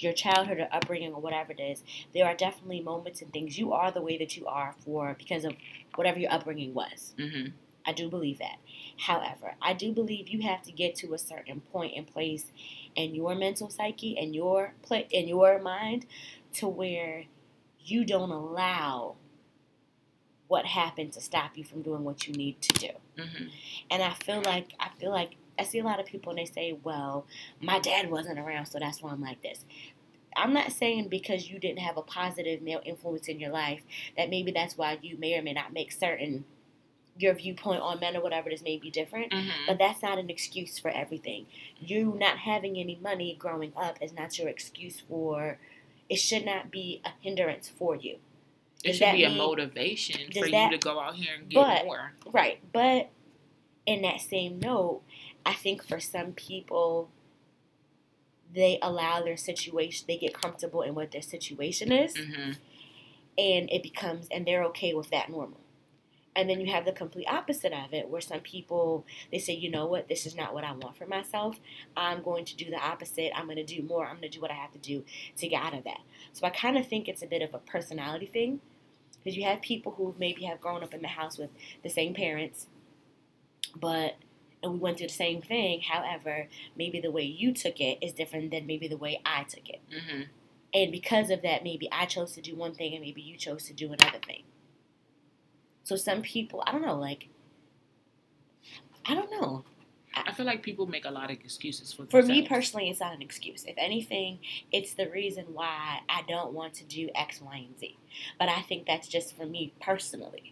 your 0.00 0.12
childhood 0.12 0.58
or 0.58 0.68
upbringing 0.70 1.12
or 1.12 1.20
whatever 1.20 1.52
it 1.52 1.60
is, 1.60 1.82
there 2.14 2.24
are 2.26 2.34
definitely 2.34 2.80
moments 2.80 3.20
and 3.20 3.32
things. 3.32 3.58
You 3.58 3.72
are 3.72 3.90
the 3.90 4.00
way 4.00 4.16
that 4.18 4.36
you 4.36 4.46
are 4.46 4.74
for 4.84 5.14
because 5.18 5.44
of 5.44 5.54
whatever 5.96 6.18
your 6.20 6.32
upbringing 6.32 6.72
was. 6.72 7.14
hmm 7.18 7.46
I 7.84 7.92
do 7.92 8.08
believe 8.08 8.38
that. 8.38 8.58
However, 8.96 9.54
I 9.60 9.72
do 9.72 9.92
believe 9.92 10.28
you 10.28 10.42
have 10.42 10.62
to 10.62 10.72
get 10.72 10.94
to 10.96 11.14
a 11.14 11.18
certain 11.18 11.62
point 11.72 11.94
in 11.94 12.04
place 12.04 12.52
in 12.94 13.12
your 13.12 13.34
mental 13.34 13.68
psyche 13.70 14.16
and 14.16 14.34
your 14.34 14.74
pla 14.82 14.98
in 15.10 15.26
your 15.26 15.60
mind 15.60 16.06
to 16.54 16.68
where 16.68 17.24
you 17.80 18.04
don't 18.04 18.30
allow 18.30 19.16
what 20.46 20.66
happened 20.66 21.12
to 21.14 21.20
stop 21.20 21.56
you 21.56 21.64
from 21.64 21.82
doing 21.82 22.04
what 22.04 22.28
you 22.28 22.34
need 22.34 22.60
to 22.60 22.74
do. 22.78 23.22
hmm 23.22 23.46
And 23.90 24.02
I 24.02 24.12
feel 24.12 24.42
like 24.42 24.74
I 24.78 24.90
feel 25.00 25.10
like 25.10 25.36
I 25.58 25.64
see 25.64 25.78
a 25.78 25.84
lot 25.84 26.00
of 26.00 26.06
people 26.06 26.30
and 26.30 26.38
they 26.38 26.44
say, 26.46 26.72
"Well, 26.82 27.26
my 27.60 27.78
dad 27.78 28.10
wasn't 28.10 28.38
around, 28.38 28.66
so 28.66 28.78
that's 28.78 29.02
why 29.02 29.10
I'm 29.10 29.20
like 29.22 29.42
this." 29.42 29.64
I'm 30.34 30.54
not 30.54 30.72
saying 30.72 31.08
because 31.08 31.50
you 31.50 31.58
didn't 31.58 31.80
have 31.80 31.98
a 31.98 32.02
positive 32.02 32.62
male 32.62 32.80
influence 32.86 33.28
in 33.28 33.38
your 33.38 33.50
life 33.50 33.82
that 34.16 34.30
maybe 34.30 34.50
that's 34.50 34.78
why 34.78 34.98
you 35.02 35.18
may 35.18 35.38
or 35.38 35.42
may 35.42 35.52
not 35.52 35.72
make 35.74 35.92
certain 35.92 36.46
your 37.18 37.34
viewpoint 37.34 37.82
on 37.82 38.00
men 38.00 38.16
or 38.16 38.22
whatever 38.22 38.48
it 38.48 38.54
is 38.54 38.62
may 38.62 38.78
be 38.78 38.90
different. 38.90 39.30
hmm 39.32 39.50
But 39.66 39.78
that's 39.78 40.00
not 40.02 40.18
an 40.18 40.30
excuse 40.30 40.78
for 40.78 40.90
everything. 40.90 41.44
You 41.78 42.16
not 42.18 42.38
having 42.38 42.78
any 42.78 42.96
money 43.02 43.36
growing 43.38 43.74
up 43.76 43.98
is 44.00 44.14
not 44.14 44.38
your 44.38 44.48
excuse 44.48 45.00
for. 45.00 45.58
It 46.08 46.16
should 46.16 46.46
not 46.46 46.70
be 46.70 47.02
a 47.04 47.10
hindrance 47.20 47.68
for 47.68 47.94
you. 47.94 48.16
It 48.82 48.94
should 48.94 49.12
be 49.12 49.24
a 49.24 49.28
mean- 49.28 49.36
motivation 49.38 50.32
for 50.32 50.48
that- 50.48 50.72
you 50.72 50.78
to 50.78 50.82
go 50.82 50.98
out 50.98 51.14
here 51.16 51.34
and 51.38 51.50
get 51.50 51.56
but- 51.56 51.84
more. 51.84 52.14
Right. 52.24 52.58
But 52.72 53.10
in 53.84 54.00
that 54.02 54.22
same 54.22 54.58
note, 54.58 55.02
I 55.44 55.54
think 55.54 55.86
for 55.86 56.00
some 56.00 56.32
people, 56.32 57.10
they 58.54 58.78
allow 58.82 59.22
their 59.22 59.36
situation, 59.36 60.04
they 60.06 60.18
get 60.18 60.34
comfortable 60.34 60.82
in 60.82 60.94
what 60.94 61.10
their 61.10 61.22
situation 61.22 61.90
is, 61.92 62.16
hmm 62.16 62.52
and 63.38 63.70
it 63.72 63.82
becomes, 63.82 64.26
and 64.30 64.46
they're 64.46 64.62
okay 64.62 64.92
with 64.92 65.08
that 65.08 65.30
normal. 65.30 65.58
And 66.36 66.50
then 66.50 66.60
you 66.60 66.70
have 66.70 66.84
the 66.84 66.92
complete 66.92 67.26
opposite 67.26 67.72
of 67.72 67.94
it, 67.94 68.10
where 68.10 68.20
some 68.20 68.40
people 68.40 69.06
they 69.30 69.38
say, 69.38 69.54
you 69.54 69.70
know 69.70 69.86
what, 69.86 70.08
this 70.08 70.26
is 70.26 70.36
not 70.36 70.52
what 70.52 70.64
I 70.64 70.72
want 70.72 70.98
for 70.98 71.06
myself. 71.06 71.58
I'm 71.96 72.22
going 72.22 72.44
to 72.44 72.54
do 72.54 72.68
the 72.68 72.76
opposite. 72.76 73.32
I'm 73.34 73.46
going 73.46 73.56
to 73.56 73.64
do 73.64 73.82
more. 73.82 74.06
I'm 74.06 74.16
going 74.16 74.30
to 74.30 74.36
do 74.36 74.42
what 74.42 74.50
I 74.50 74.54
have 74.54 74.72
to 74.72 74.78
do 74.78 75.02
to 75.38 75.48
get 75.48 75.62
out 75.62 75.72
of 75.72 75.84
that. 75.84 76.00
So 76.34 76.46
I 76.46 76.50
kind 76.50 76.76
of 76.76 76.86
think 76.86 77.08
it's 77.08 77.22
a 77.22 77.26
bit 77.26 77.40
of 77.40 77.54
a 77.54 77.58
personality 77.58 78.26
thing, 78.26 78.60
because 79.18 79.34
you 79.34 79.44
have 79.44 79.62
people 79.62 79.92
who 79.92 80.14
maybe 80.18 80.44
have 80.44 80.60
grown 80.60 80.82
up 80.82 80.92
in 80.92 81.00
the 81.00 81.08
house 81.08 81.38
with 81.38 81.50
the 81.82 81.88
same 81.88 82.12
parents, 82.12 82.66
but 83.74 84.16
and 84.62 84.72
we 84.74 84.78
went 84.78 84.98
through 84.98 85.08
the 85.08 85.12
same 85.12 85.42
thing. 85.42 85.80
However, 85.80 86.48
maybe 86.76 87.00
the 87.00 87.10
way 87.10 87.22
you 87.22 87.52
took 87.52 87.80
it 87.80 87.98
is 88.02 88.12
different 88.12 88.50
than 88.50 88.66
maybe 88.66 88.88
the 88.88 88.96
way 88.96 89.20
I 89.24 89.44
took 89.44 89.68
it. 89.68 89.80
hmm 89.90 90.22
And 90.74 90.92
because 90.92 91.30
of 91.30 91.42
that, 91.42 91.64
maybe 91.64 91.88
I 91.92 92.06
chose 92.06 92.32
to 92.32 92.40
do 92.40 92.54
one 92.54 92.74
thing 92.74 92.92
and 92.94 93.02
maybe 93.02 93.20
you 93.22 93.36
chose 93.36 93.64
to 93.64 93.72
do 93.72 93.86
another 93.92 94.18
thing. 94.24 94.44
So 95.84 95.96
some 95.96 96.22
people, 96.22 96.62
I 96.66 96.72
don't 96.72 96.82
know, 96.82 96.98
like, 96.98 97.28
I 99.04 99.14
don't 99.14 99.30
know. 99.30 99.64
I 100.14 100.32
feel 100.32 100.44
like 100.44 100.62
people 100.62 100.86
make 100.86 101.06
a 101.06 101.10
lot 101.10 101.30
of 101.30 101.38
excuses 101.40 101.92
for 101.92 102.06
For 102.06 102.22
me 102.22 102.46
personally, 102.46 102.90
it's 102.90 103.00
not 103.00 103.14
an 103.14 103.22
excuse. 103.22 103.64
If 103.64 103.74
anything, 103.78 104.40
it's 104.70 104.92
the 104.94 105.08
reason 105.08 105.46
why 105.54 106.00
I 106.08 106.22
don't 106.28 106.52
want 106.52 106.74
to 106.74 106.84
do 106.84 107.08
X, 107.14 107.40
Y, 107.40 107.56
and 107.56 107.78
Z. 107.78 107.96
But 108.38 108.50
I 108.50 108.60
think 108.60 108.86
that's 108.86 109.08
just 109.08 109.34
for 109.34 109.46
me 109.46 109.72
personally. 109.80 110.51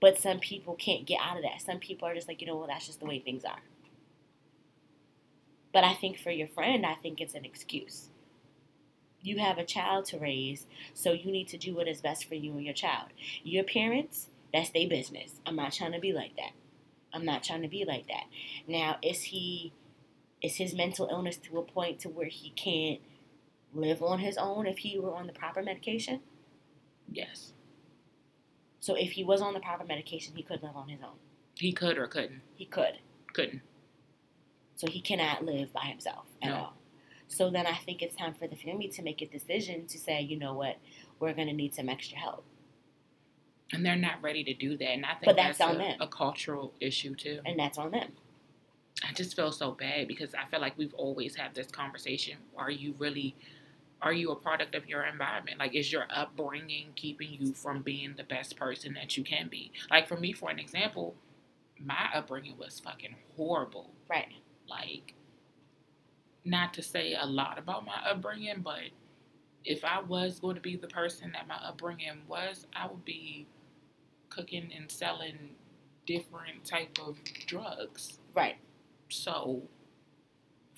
But 0.00 0.18
some 0.18 0.38
people 0.38 0.74
can't 0.74 1.06
get 1.06 1.20
out 1.20 1.36
of 1.36 1.42
that. 1.42 1.60
Some 1.60 1.78
people 1.78 2.06
are 2.06 2.14
just 2.14 2.28
like, 2.28 2.40
you 2.40 2.46
know 2.46 2.56
what, 2.56 2.68
that's 2.68 2.86
just 2.86 3.00
the 3.00 3.06
way 3.06 3.18
things 3.18 3.44
are. 3.44 3.62
But 5.72 5.84
I 5.84 5.94
think 5.94 6.18
for 6.18 6.30
your 6.30 6.48
friend, 6.48 6.86
I 6.86 6.94
think 6.94 7.20
it's 7.20 7.34
an 7.34 7.44
excuse. 7.44 8.08
You 9.20 9.38
have 9.38 9.58
a 9.58 9.64
child 9.64 10.04
to 10.06 10.18
raise, 10.18 10.66
so 10.94 11.12
you 11.12 11.32
need 11.32 11.48
to 11.48 11.58
do 11.58 11.74
what 11.74 11.88
is 11.88 12.00
best 12.00 12.28
for 12.28 12.36
you 12.36 12.52
and 12.52 12.64
your 12.64 12.74
child. 12.74 13.08
Your 13.42 13.64
parents, 13.64 14.28
that's 14.52 14.70
their 14.70 14.88
business. 14.88 15.40
I'm 15.44 15.56
not 15.56 15.72
trying 15.72 15.92
to 15.92 15.98
be 15.98 16.12
like 16.12 16.36
that. 16.36 16.52
I'm 17.12 17.24
not 17.24 17.42
trying 17.42 17.62
to 17.62 17.68
be 17.68 17.84
like 17.84 18.06
that. 18.06 18.24
Now, 18.66 18.98
is 19.02 19.22
he 19.24 19.72
is 20.42 20.56
his 20.56 20.74
mental 20.74 21.08
illness 21.10 21.36
to 21.36 21.58
a 21.58 21.62
point 21.62 21.98
to 22.00 22.08
where 22.08 22.28
he 22.28 22.50
can't 22.50 23.00
live 23.74 24.02
on 24.02 24.20
his 24.20 24.36
own 24.36 24.66
if 24.66 24.78
he 24.78 24.98
were 24.98 25.14
on 25.14 25.26
the 25.26 25.32
proper 25.32 25.62
medication? 25.62 26.20
Yes. 27.10 27.52
So 28.80 28.94
if 28.94 29.12
he 29.12 29.24
was 29.24 29.40
on 29.40 29.54
the 29.54 29.60
proper 29.60 29.84
medication, 29.84 30.34
he 30.36 30.42
could 30.42 30.62
live 30.62 30.76
on 30.76 30.88
his 30.88 31.00
own. 31.02 31.16
He 31.54 31.72
could 31.72 31.98
or 31.98 32.06
couldn't. 32.06 32.40
He 32.54 32.64
could. 32.64 32.98
Couldn't. 33.32 33.62
So 34.76 34.86
he 34.86 35.00
cannot 35.00 35.44
live 35.44 35.72
by 35.72 35.82
himself 35.86 36.26
at 36.42 36.50
No. 36.50 36.54
all. 36.54 36.74
So 37.26 37.50
then 37.50 37.66
I 37.66 37.74
think 37.74 38.00
it's 38.00 38.16
time 38.16 38.34
for 38.34 38.46
the 38.46 38.56
family 38.56 38.88
to 38.88 39.02
make 39.02 39.20
a 39.20 39.26
decision 39.26 39.86
to 39.88 39.98
say, 39.98 40.20
you 40.22 40.38
know 40.38 40.54
what, 40.54 40.78
we're 41.20 41.34
going 41.34 41.48
to 41.48 41.52
need 41.52 41.74
some 41.74 41.88
extra 41.88 42.16
help. 42.16 42.44
And 43.72 43.84
they're 43.84 43.96
not 43.96 44.22
ready 44.22 44.42
to 44.44 44.54
do 44.54 44.78
that. 44.78 44.88
And 44.88 45.04
I 45.04 45.10
think 45.10 45.24
But 45.26 45.36
that's 45.36 45.58
that's, 45.58 45.70
on 45.70 45.76
a, 45.76 45.78
them. 45.78 45.96
a 46.00 46.06
cultural 46.06 46.72
issue 46.80 47.14
too. 47.14 47.40
And 47.44 47.58
that's 47.58 47.76
on 47.76 47.90
them. 47.90 48.12
I 49.06 49.12
just 49.12 49.36
feel 49.36 49.52
so 49.52 49.72
bad 49.72 50.08
because 50.08 50.34
I 50.34 50.46
feel 50.50 50.60
like 50.60 50.76
we've 50.78 50.94
always 50.94 51.36
had 51.36 51.54
this 51.54 51.66
conversation. 51.68 52.38
Are 52.56 52.70
you 52.70 52.94
really 52.98 53.36
are 54.00 54.12
you 54.12 54.30
a 54.30 54.36
product 54.36 54.74
of 54.74 54.88
your 54.88 55.04
environment? 55.04 55.58
Like 55.58 55.74
is 55.74 55.92
your 55.92 56.06
upbringing 56.10 56.92
keeping 56.94 57.32
you 57.32 57.52
from 57.52 57.82
being 57.82 58.14
the 58.16 58.24
best 58.24 58.56
person 58.56 58.94
that 58.94 59.16
you 59.16 59.24
can 59.24 59.48
be? 59.48 59.72
Like 59.90 60.06
for 60.06 60.16
me, 60.16 60.32
for 60.32 60.50
an 60.50 60.58
example, 60.58 61.14
my 61.78 62.08
upbringing 62.14 62.56
was 62.58 62.80
fucking 62.80 63.16
horrible. 63.36 63.90
Right. 64.08 64.32
Like 64.68 65.14
not 66.44 66.74
to 66.74 66.82
say 66.82 67.14
a 67.18 67.26
lot 67.26 67.58
about 67.58 67.84
my 67.84 68.00
upbringing, 68.08 68.60
but 68.62 68.90
if 69.64 69.84
I 69.84 70.00
was 70.00 70.40
going 70.40 70.54
to 70.54 70.60
be 70.60 70.76
the 70.76 70.86
person 70.88 71.32
that 71.32 71.48
my 71.48 71.56
upbringing 71.56 72.22
was, 72.26 72.66
I 72.74 72.86
would 72.86 73.04
be 73.04 73.46
cooking 74.30 74.70
and 74.76 74.90
selling 74.90 75.56
different 76.06 76.64
type 76.64 76.98
of 77.04 77.18
drugs. 77.46 78.18
Right. 78.34 78.56
So 79.10 79.62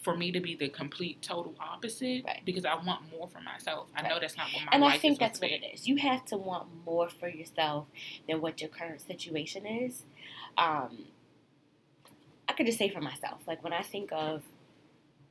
for 0.03 0.17
me 0.17 0.33
to 0.33 0.41
be 0.41 0.55
the 0.55 0.69
complete 0.69 1.21
total 1.23 1.55
opposite, 1.61 2.25
Right. 2.25 2.41
because 2.45 2.65
I 2.65 2.75
want 2.75 3.11
more 3.11 3.29
for 3.29 3.41
myself. 3.41 3.89
I 3.95 4.03
know 4.09 4.19
that's 4.21 4.37
not 4.37 4.47
what 4.53 4.65
my 4.65 4.73
and 4.73 4.83
life 4.83 4.95
I 4.95 4.99
think 4.99 5.13
is 5.13 5.19
that's 5.19 5.41
what 5.41 5.51
it 5.51 5.63
is. 5.75 5.87
You 5.87 5.97
have 5.97 6.25
to 6.27 6.37
want 6.37 6.69
more 6.87 7.09
for 7.09 7.29
yourself 7.29 7.87
than 8.29 8.41
what 8.41 8.61
your 8.61 8.71
current 8.71 9.01
situation 9.01 9.67
is. 9.67 10.03
Um, 10.57 11.07
I 12.49 12.53
could 12.53 12.67
just 12.67 12.79
say 12.79 12.89
for 12.89 13.01
myself, 13.01 13.41
like 13.47 13.63
when 13.63 13.73
I 13.73 13.83
think 13.83 14.11
of 14.13 14.43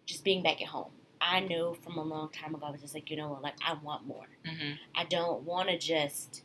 just 0.06 0.24
being 0.24 0.42
back 0.44 0.62
at 0.62 0.68
home, 0.70 0.92
I 1.22 1.42
know 1.42 1.74
from 1.74 1.98
a 1.98 2.04
long 2.04 2.30
time 2.30 2.56
ago, 2.56 2.66
I 2.68 2.72
was 2.72 2.82
just 2.82 2.94
like, 2.94 3.10
you 3.12 3.18
know 3.18 3.30
what, 3.30 3.42
like 3.42 3.56
I 3.66 3.74
want 3.74 4.06
more. 4.08 4.26
be. 4.44 4.50
hmm 4.50 4.72
I 4.96 5.04
don't 5.06 5.44
want 5.44 5.70
to 5.70 5.78
just 5.78 6.44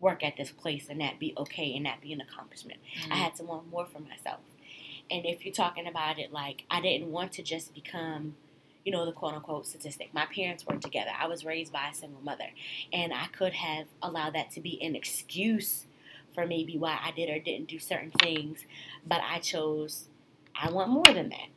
work 0.00 0.22
at 0.22 0.36
this 0.36 0.50
place 0.50 0.88
and 0.90 1.00
that 1.00 1.18
be 1.18 1.32
okay 1.36 1.74
and 1.76 1.86
that 1.86 2.00
be 2.00 2.12
an 2.12 2.20
accomplishment. 2.20 2.78
I 3.10 3.16
had 3.16 3.34
to 3.36 3.44
want 3.44 3.70
more 3.70 3.86
for 3.86 4.00
myself. 4.00 4.40
And 5.10 5.26
if 5.26 5.44
you're 5.44 5.54
talking 5.54 5.86
about 5.86 6.18
it 6.18 6.32
like 6.32 6.64
I 6.70 6.80
didn't 6.80 7.10
want 7.12 7.32
to 7.32 7.42
just 7.42 7.74
become, 7.74 8.36
you 8.84 8.92
know, 8.92 9.04
the 9.04 9.12
quote 9.12 9.34
unquote 9.34 9.66
statistic. 9.66 10.12
My 10.12 10.26
parents 10.26 10.66
weren't 10.66 10.82
together. 10.82 11.10
I 11.18 11.26
was 11.26 11.44
raised 11.44 11.72
by 11.72 11.88
a 11.90 11.94
single 11.94 12.22
mother. 12.22 12.50
And 12.92 13.12
I 13.12 13.26
could 13.26 13.52
have 13.52 13.86
allowed 14.02 14.34
that 14.34 14.50
to 14.52 14.60
be 14.60 14.82
an 14.82 14.96
excuse 14.96 15.86
for 16.34 16.46
maybe 16.46 16.76
why 16.76 16.98
I 17.02 17.12
did 17.12 17.30
or 17.30 17.38
didn't 17.38 17.68
do 17.68 17.78
certain 17.78 18.10
things. 18.10 18.64
But 19.06 19.20
I 19.22 19.38
chose, 19.38 20.08
I 20.60 20.70
want 20.70 20.90
more 20.90 21.04
than 21.04 21.28
that. 21.28 21.48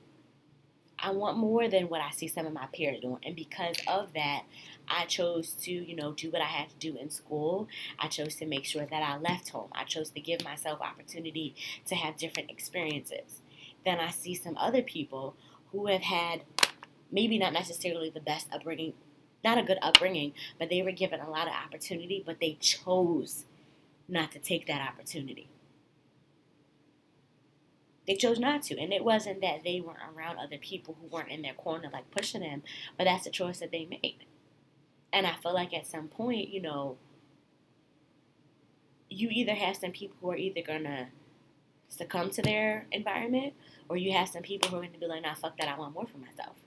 I 1.00 1.12
want 1.12 1.38
more 1.38 1.68
than 1.68 1.90
what 1.90 2.02
I 2.02 2.10
see 2.12 2.28
some 2.28 2.46
of 2.48 2.54
my 2.54 2.68
peers 2.74 3.00
doing. 3.02 3.20
And 3.24 3.36
because 3.36 3.78
of 3.88 4.14
that, 4.14 4.44
I 4.90 5.06
chose 5.06 5.52
to, 5.64 5.72
you 5.72 5.96
know, 5.96 6.14
do 6.14 6.32
what 6.32 6.42
I 6.42 6.46
had 6.46 6.70
to 6.70 6.76
do 6.76 6.98
in 6.98 7.10
school. 7.10 7.68
I 8.00 8.08
chose 8.08 8.36
to 8.36 8.46
make 8.46 8.66
sure 8.66 8.86
that 8.86 9.04
I 9.04 9.18
left 9.18 9.50
home. 9.50 9.70
I 9.74 9.84
chose 9.84 10.10
to 10.12 10.20
give 10.20 10.44
myself 10.44 10.82
opportunity 10.82 11.56
to 11.86 11.96
have 11.96 12.18
different 12.18 12.52
experiences. 12.52 13.42
Then 13.86 14.00
I 14.00 14.10
see 14.10 14.36
some 14.36 14.58
other 14.58 14.82
people 14.82 15.36
who 15.72 15.88
have 15.88 16.02
had 16.02 16.42
maybe 17.12 17.38
not 17.38 17.54
necessarily 17.54 18.10
the 18.10 18.20
best 18.20 18.48
upbringing, 18.52 18.94
not 19.44 19.58
a 19.58 19.64
good 19.64 19.80
upbringing, 19.82 20.34
but 20.60 20.70
they 20.70 20.82
were 20.82 20.92
given 20.92 21.20
a 21.20 21.30
lot 21.30 21.48
of 21.48 21.54
opportunity, 21.54 22.24
but 22.26 22.40
they 22.40 22.58
chose 22.60 23.46
not 24.08 24.32
to 24.32 24.40
take 24.40 24.68
that 24.68 24.82
opportunity. 24.82 25.50
They 28.08 28.16
chose 28.16 28.40
not 28.40 28.64
to. 28.64 28.80
And 28.80 28.94
it 28.94 29.04
wasn't 29.04 29.42
that 29.42 29.64
they 29.66 29.82
weren't 29.82 30.00
around 30.16 30.38
other 30.38 30.58
people 30.58 30.98
who 31.00 31.08
weren't 31.08 31.30
in 31.30 31.42
their 31.42 31.54
corner, 31.54 31.90
like 31.92 32.10
pushing 32.10 32.42
them, 32.42 32.64
but 32.98 33.04
that's 33.04 33.28
a 33.28 33.32
choice 33.32 33.60
that 33.60 33.72
they 33.72 33.86
made. 33.86 34.26
And 35.14 35.26
I 35.26 35.36
feel 35.36 35.54
like 35.54 35.74
at 35.74 35.88
some 35.88 36.08
point, 36.08 36.50
you 36.50 36.62
know, 36.62 36.98
you 39.10 39.30
either 39.32 39.54
have 39.54 39.76
some 39.76 39.92
people 39.92 40.18
who 40.22 40.32
are 40.32 40.36
either 40.38 40.62
gonna 40.62 41.10
succumb 41.90 42.30
to 42.32 42.42
their 42.42 42.88
environment, 42.92 43.54
or 43.90 43.98
you 43.98 44.12
have 44.14 44.30
some 44.30 44.44
people 44.44 44.70
who 44.70 44.78
are 44.78 44.82
gonna 44.86 44.98
be 44.98 45.08
like, 45.08 45.24
"Nah, 45.24 45.36
fuck 45.36 45.58
that. 45.58 45.68
I 45.70 45.78
want 45.78 45.94
more 45.94 46.08
for 46.08 46.18
myself." 46.18 46.58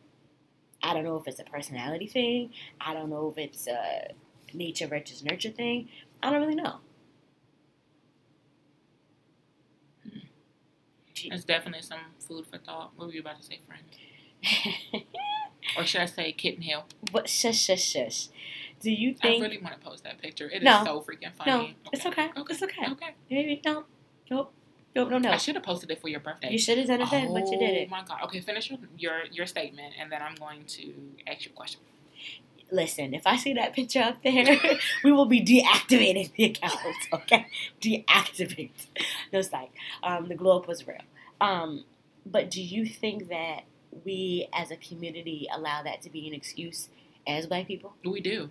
I 0.82 0.94
don't 0.94 1.04
know 1.04 1.16
if 1.16 1.28
it's 1.28 1.40
a 1.40 1.44
personality 1.44 2.06
thing. 2.06 2.52
I 2.80 2.94
don't 2.94 3.10
know 3.10 3.28
if 3.30 3.38
it's 3.38 3.66
a 3.68 4.12
nature 4.54 4.86
versus 4.86 5.24
nurture 5.24 5.50
thing. 5.50 5.88
I 6.22 6.30
don't 6.30 6.40
really 6.40 6.54
know. 6.54 6.80
It's 11.24 11.44
definitely 11.44 11.82
some 11.82 12.00
food 12.18 12.46
for 12.46 12.58
thought. 12.58 12.92
What 12.96 13.08
were 13.08 13.12
you 13.14 13.20
about 13.20 13.38
to 13.38 13.42
say, 13.42 13.60
friend? 13.66 13.84
Or 15.76 15.84
should 15.86 16.00
I 16.00 16.06
say 16.06 16.32
Kitten 16.32 16.62
Hill? 16.62 16.84
but 17.12 17.28
shush, 17.28 17.58
shush, 17.58 17.82
shush. 17.82 18.28
Do 18.80 18.90
you 18.90 19.14
think? 19.14 19.42
I 19.42 19.46
really 19.46 19.58
want 19.58 19.74
to 19.78 19.80
post 19.86 20.04
that 20.04 20.20
picture. 20.20 20.48
It 20.48 20.58
is 20.58 20.62
No. 20.62 20.82
so 20.84 21.00
freaking 21.00 21.32
funny. 21.34 21.50
no, 21.50 21.58
funny. 21.58 21.76
it's 21.92 22.06
okay. 22.06 22.30
Okay. 22.36 22.52
It's 22.54 22.62
okay. 22.62 22.86
Okay. 22.92 23.14
Maybe 23.30 23.60
no, 23.64 23.84
nope, 24.30 24.52
nope, 24.96 25.10
no, 25.10 25.18
no. 25.18 25.30
I 25.30 25.36
should 25.36 25.54
have 25.54 25.64
posted 25.64 25.90
it 25.90 26.00
for 26.00 26.08
your 26.08 26.20
birthday. 26.20 26.50
You 26.50 26.58
should 26.58 26.78
have 26.78 26.86
done 26.86 27.02
it 27.02 27.10
then, 27.10 27.32
but 27.34 27.46
you 27.50 27.58
did 27.58 27.86
Oh 27.86 27.90
my 27.90 28.02
god. 28.04 28.20
Okay, 28.24 28.40
finish 28.40 28.72
your, 28.96 29.24
your 29.30 29.46
statement, 29.46 29.94
and 30.00 30.10
then 30.10 30.22
I'm 30.22 30.34
going 30.36 30.64
to 30.64 30.94
ask 31.26 31.44
you 31.44 31.50
a 31.52 31.56
question. 31.56 31.80
Listen, 32.72 33.14
if 33.14 33.26
I 33.26 33.36
see 33.36 33.52
that 33.54 33.74
picture 33.74 33.98
up 34.00 34.22
there, 34.22 34.56
we 35.04 35.10
will 35.12 35.26
be 35.26 35.40
deactivating 35.42 36.32
the 36.34 36.44
account. 36.44 36.78
Okay, 37.12 37.46
deactivate. 37.80 38.70
No 39.32 39.42
psych. 39.42 39.72
Um, 40.02 40.28
the 40.28 40.36
glow 40.36 40.58
up 40.58 40.68
was 40.68 40.86
real. 40.86 40.98
Um, 41.40 41.84
but 42.24 42.50
do 42.50 42.62
you 42.62 42.86
think 42.86 43.28
that 43.28 43.64
we, 44.04 44.48
as 44.52 44.70
a 44.70 44.76
community, 44.76 45.48
allow 45.52 45.82
that 45.82 46.02
to 46.02 46.10
be 46.10 46.26
an 46.26 46.34
excuse 46.34 46.88
as 47.26 47.46
Black 47.46 47.66
people? 47.66 47.94
We 48.04 48.20
do. 48.20 48.50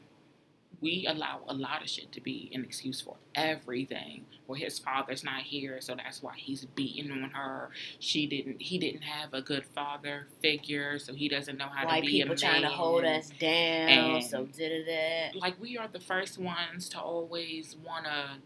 We 0.82 1.06
allow 1.10 1.42
a 1.48 1.54
lot 1.54 1.82
of 1.82 1.90
shit 1.90 2.14
to 2.14 2.22
be 2.22 2.50
an 2.54 2.64
excuse 2.64 3.02
for 3.02 3.18
everything. 3.36 4.26
Well, 4.48 4.58
his 4.58 4.80
father's 4.80 5.26
not 5.26 5.42
here, 5.42 5.82
so 5.82 5.94
that's 5.96 6.24
why 6.24 6.36
he's 6.38 6.64
beating 6.64 7.12
on 7.12 7.32
her. 7.32 7.72
She 8.00 8.26
didn't. 8.28 8.62
He 8.62 8.78
didn't 8.78 9.02
have 9.02 9.34
a 9.34 9.42
good 9.42 9.66
father 9.76 10.28
figure, 10.42 10.98
so 10.98 11.14
he 11.14 11.28
doesn't 11.28 11.58
know 11.58 11.68
how 11.68 11.86
White 11.86 12.02
to 12.02 12.06
be 12.08 12.22
people 12.22 12.36
trying 12.38 12.62
to 12.62 12.70
hold 12.70 13.04
us 13.04 13.30
down. 13.40 13.90
And- 13.90 14.24
so 14.24 14.46
did 14.46 14.88
it. 14.88 15.36
like 15.36 15.60
we 15.60 15.78
are 15.78 15.90
the 15.90 16.00
first 16.00 16.38
ones 16.38 16.88
to 16.90 17.00
always 17.02 17.76
want 17.86 18.06
to 18.06 18.38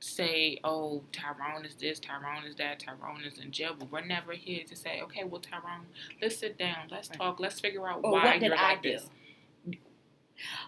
say, 0.00 0.58
"Oh, 0.64 1.02
Tyrone 1.12 1.64
is 1.64 1.74
this, 1.74 1.98
Tyrone 1.98 2.44
is 2.44 2.54
that, 2.56 2.80
Tyrone 2.80 3.22
is 3.24 3.38
in 3.38 3.50
jail." 3.50 3.74
But 3.78 3.90
we're 3.90 4.04
never 4.04 4.32
here 4.32 4.64
to 4.64 4.76
say, 4.76 5.00
"Okay, 5.02 5.24
well, 5.24 5.40
Tyrone, 5.40 5.86
let's 6.22 6.36
sit 6.36 6.58
down, 6.58 6.88
let's 6.90 7.10
Right. 7.10 7.18
talk, 7.18 7.40
let's 7.40 7.60
figure 7.60 7.86
out 7.88 8.00
Or 8.02 8.12
why 8.12 8.24
what 8.24 8.32
did 8.40 8.42
you're 8.48 8.56
I 8.56 8.72
like 8.72 8.82
do? 8.82 8.92
this." 8.92 9.08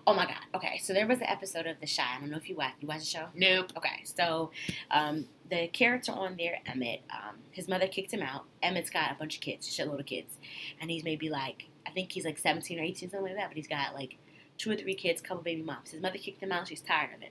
Oh 0.05 0.15
my 0.15 0.27
God. 0.27 0.35
Okay, 0.55 0.79
so 0.79 0.93
there 0.93 1.07
was 1.07 1.19
an 1.19 1.27
episode 1.29 1.67
of 1.67 1.79
The 1.81 1.87
Chi. 1.87 2.03
I 2.03 2.19
don't 2.19 2.29
know 2.31 2.37
if 2.37 2.49
you 2.49 2.57
watched. 2.57 2.77
You 2.83 2.89
watched 2.89 3.01
the 3.01 3.07
show? 3.07 3.27
Nope. 3.35 3.73
Okay, 3.77 4.03
so 4.03 4.51
um, 4.91 5.27
the 5.49 5.69
character 5.69 6.11
on 6.11 6.37
there, 6.37 6.59
Emmett, 6.67 7.03
um, 7.11 7.37
his 7.53 7.69
mother 7.69 7.87
kicked 7.87 8.13
him 8.13 8.21
out. 8.23 8.47
Emmett's 8.65 8.91
got 8.91 9.13
a 9.13 9.15
bunch 9.15 9.37
of 9.37 9.41
kids, 9.41 9.69
a 9.69 9.71
shitload 9.71 10.01
of 10.01 10.07
kids, 10.07 10.39
and 10.81 10.91
he's 10.91 11.05
maybe 11.05 11.29
like, 11.29 11.69
I 11.87 11.91
think 11.91 12.11
he's 12.11 12.25
like 12.25 12.37
17 12.37 12.81
or 12.81 12.83
18, 12.83 13.11
something 13.11 13.23
like 13.29 13.37
that. 13.37 13.49
But 13.51 13.57
he's 13.57 13.69
got 13.69 13.95
like 13.95 14.17
two 14.59 14.73
or 14.73 14.77
three 14.77 14.95
kids, 14.95 15.21
couple 15.21 15.45
baby 15.45 15.63
moms. 15.63 15.91
His 15.93 16.03
mother 16.03 16.19
kicked 16.19 16.43
him 16.43 16.51
out. 16.51 16.67
She's 16.67 16.81
tired 16.81 17.15
of 17.15 17.23
it. 17.23 17.31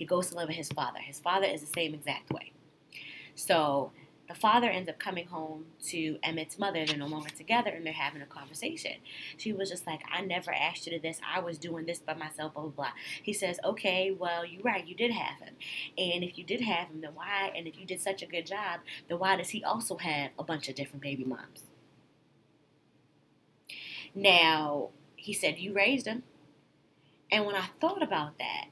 He 0.00 0.06
goes 0.06 0.30
to 0.30 0.34
live 0.34 0.48
with 0.48 0.56
his 0.56 0.70
father. 0.70 0.98
His 0.98 1.20
father 1.20 1.44
is 1.46 1.60
the 1.60 1.66
same 1.66 1.92
exact 1.92 2.30
way. 2.30 2.52
So 3.34 3.92
the 4.28 4.34
father 4.34 4.70
ends 4.70 4.88
up 4.88 4.98
coming 4.98 5.26
home 5.26 5.66
to 5.88 6.18
Emmett's 6.22 6.58
mother. 6.58 6.86
They're 6.86 6.96
no 6.96 7.06
longer 7.06 7.28
together, 7.28 7.68
and 7.68 7.84
they're 7.84 7.92
having 7.92 8.22
a 8.22 8.26
conversation. 8.26 8.92
She 9.36 9.52
was 9.52 9.68
just 9.68 9.86
like, 9.86 10.00
"I 10.10 10.22
never 10.22 10.54
asked 10.54 10.86
you 10.86 10.92
to 10.94 10.98
this. 10.98 11.20
I 11.22 11.40
was 11.40 11.58
doing 11.58 11.84
this 11.84 11.98
by 11.98 12.14
myself." 12.14 12.54
Blah 12.54 12.62
blah 12.62 12.70
blah. 12.70 12.92
He 13.22 13.34
says, 13.34 13.60
"Okay, 13.62 14.10
well, 14.10 14.42
you're 14.42 14.62
right. 14.62 14.86
You 14.86 14.94
did 14.94 15.10
have 15.10 15.38
him, 15.38 15.56
and 15.98 16.24
if 16.24 16.38
you 16.38 16.44
did 16.44 16.62
have 16.62 16.88
him, 16.88 17.02
then 17.02 17.14
why? 17.14 17.52
And 17.54 17.68
if 17.68 17.78
you 17.78 17.84
did 17.84 18.00
such 18.00 18.22
a 18.22 18.26
good 18.26 18.46
job, 18.46 18.80
then 19.06 19.18
why 19.18 19.36
does 19.36 19.50
he 19.50 19.62
also 19.62 19.98
have 19.98 20.30
a 20.38 20.42
bunch 20.42 20.70
of 20.70 20.76
different 20.76 21.02
baby 21.02 21.24
moms?" 21.24 21.64
Now 24.14 24.92
he 25.14 25.34
said, 25.34 25.58
"You 25.58 25.74
raised 25.74 26.06
him," 26.06 26.22
and 27.30 27.44
when 27.44 27.54
I 27.54 27.66
thought 27.80 28.02
about 28.02 28.38
that, 28.38 28.68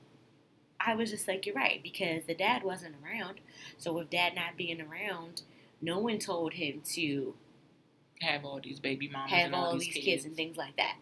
I 0.89 0.95
was 0.95 1.11
just 1.11 1.29
like, 1.29 1.45
"You're 1.47 1.55
right," 1.55 1.83
because 1.83 2.25
the 2.25 2.35
dad 2.35 2.63
wasn't 2.65 2.97
around. 3.05 3.41
So 3.77 3.93
with 3.93 4.11
dad 4.11 4.35
not 4.35 4.57
being 4.57 4.81
around, 4.81 5.43
no 5.81 5.99
one 5.99 6.19
told 6.19 6.55
him 6.55 6.81
to 6.95 7.35
have 8.21 8.45
all 8.45 8.61
these 8.61 8.81
baby 8.81 9.09
mamas 9.09 9.31
have 9.31 9.47
and 9.47 9.55
all, 9.55 9.67
all, 9.67 9.79
these 9.79 9.95
kids. 9.95 10.25
and 10.25 10.35
things 10.35 10.57
like 10.57 10.77
that. 10.77 10.97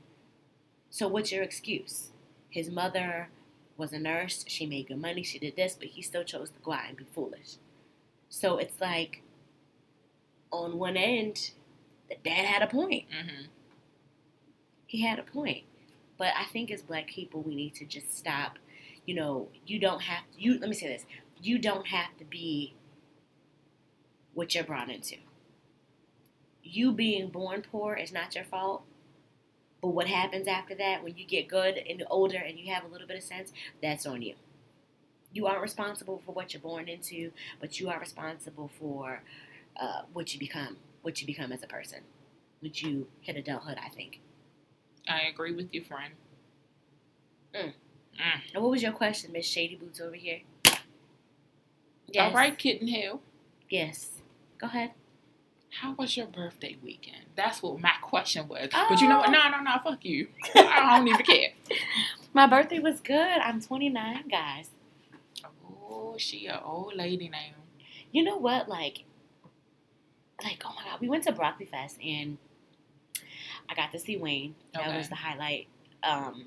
So 0.90 1.08
what's 1.08 1.32
your 1.32 1.42
excuse? 1.42 2.10
His 2.50 2.70
mother 2.70 3.28
was 3.76 3.92
a 3.92 3.98
nurse. 3.98 4.44
She 4.48 4.66
made 4.66 4.88
good 4.88 5.00
money. 5.00 5.22
She 5.22 5.38
did 5.38 5.56
this, 5.56 5.76
but 5.78 5.88
he 5.88 6.02
still 6.02 6.24
chose 6.24 6.50
to 6.50 6.58
go 6.60 6.72
out 6.72 6.88
and 6.88 6.96
be 6.96 7.04
foolish. 7.14 7.56
So 8.28 8.58
it's 8.58 8.80
like, 8.80 9.22
on 10.50 10.78
one 10.78 10.96
end, 10.96 11.50
the 12.08 12.16
dad 12.24 12.46
had 12.46 12.62
a 12.62 12.66
point. 12.66 13.04
hmm 13.10 13.44
He 14.86 15.02
had 15.02 15.18
a 15.18 15.22
point. 15.22 15.64
But 16.18 16.32
I 16.38 16.44
think 16.44 16.70
as 16.70 16.82
black 16.82 17.08
people, 17.08 17.42
we 17.42 17.54
need 17.54 17.74
to 17.74 17.84
just 17.84 18.16
stop. 18.16 18.58
You 19.06 19.14
know, 19.14 19.48
you 19.66 19.78
don't 19.78 20.02
have 20.02 20.24
you. 20.36 20.58
Let 20.58 20.68
me 20.68 20.74
say 20.74 20.88
this: 20.88 21.06
you 21.40 21.58
don't 21.58 21.86
have 21.88 22.16
to 22.18 22.24
be 22.24 22.74
what 24.34 24.54
you're 24.54 24.64
brought 24.64 24.90
into. 24.90 25.16
You 26.62 26.92
being 26.92 27.28
born 27.28 27.62
poor 27.62 27.94
is 27.94 28.12
not 28.12 28.34
your 28.34 28.44
fault. 28.44 28.82
But 29.80 29.88
what 29.88 30.08
happens 30.08 30.48
after 30.48 30.74
that, 30.74 31.04
when 31.04 31.16
you 31.16 31.24
get 31.24 31.48
good 31.48 31.78
and 31.78 32.02
older 32.10 32.38
and 32.38 32.58
you 32.58 32.72
have 32.72 32.84
a 32.84 32.88
little 32.88 33.06
bit 33.06 33.18
of 33.18 33.22
sense, 33.22 33.52
that's 33.82 34.06
on 34.06 34.22
you. 34.22 34.34
You 35.32 35.46
aren't 35.46 35.62
responsible 35.62 36.20
for 36.24 36.32
what 36.32 36.52
you're 36.52 36.62
born 36.62 36.88
into, 36.88 37.30
but 37.60 37.78
you 37.78 37.88
are 37.90 38.00
responsible 38.00 38.70
for 38.80 39.22
uh, 39.76 40.02
what 40.12 40.32
you 40.32 40.40
become, 40.40 40.78
what 41.02 41.20
you 41.20 41.26
become 41.26 41.52
as 41.52 41.62
a 41.62 41.66
person. 41.66 42.00
Once 42.62 42.82
you 42.82 43.06
hit 43.20 43.36
adulthood, 43.36 43.78
I 43.84 43.88
think. 43.90 44.20
I 45.08 45.20
agree 45.22 45.54
with 45.54 45.74
you, 45.74 45.84
friend. 45.84 46.14
Mm. 47.54 47.72
Mm. 48.18 48.60
What 48.60 48.70
was 48.70 48.82
your 48.82 48.92
question, 48.92 49.32
Miss 49.32 49.46
Shady 49.46 49.76
Boots 49.76 50.00
over 50.00 50.14
here? 50.14 50.40
All 52.18 52.32
right, 52.32 52.56
Kitten 52.56 52.88
Hill. 52.88 53.20
Yes. 53.68 54.10
Go 54.58 54.68
ahead. 54.68 54.92
How 55.80 55.92
was 55.92 56.16
your 56.16 56.26
birthday 56.26 56.76
weekend? 56.82 57.24
That's 57.36 57.62
what 57.62 57.78
my 57.80 57.92
question 58.00 58.48
was. 58.48 58.68
But 58.88 59.00
you 59.00 59.08
know 59.08 59.18
what? 59.18 59.28
Oh. 59.28 59.32
No, 59.32 59.50
no, 59.50 59.60
no. 59.60 59.72
Fuck 59.84 60.04
you. 60.04 60.28
I 60.54 60.96
don't 60.96 61.08
even 61.08 61.26
care. 61.26 61.50
My 62.32 62.46
birthday 62.46 62.78
was 62.78 63.00
good. 63.00 63.16
I'm 63.16 63.60
29, 63.60 64.28
guys. 64.28 64.70
Oh, 65.88 66.16
she 66.18 66.46
a 66.46 66.60
old 66.64 66.94
lady 66.94 67.28
now. 67.28 67.38
You 68.12 68.24
know 68.24 68.36
what? 68.38 68.68
Like, 68.68 69.04
like 70.42 70.62
oh 70.64 70.72
my 70.76 70.84
god, 70.90 71.00
we 71.00 71.08
went 71.08 71.24
to 71.24 71.32
Broccoli 71.32 71.66
Fest 71.66 71.96
and 72.02 72.36
I 73.70 73.74
got 73.74 73.90
to 73.92 73.98
see 73.98 74.16
Wayne. 74.16 74.54
That 74.72 74.86
Okay. 74.88 74.96
was 74.98 75.08
the 75.08 75.14
highlight. 75.16 75.66
Um, 76.02 76.44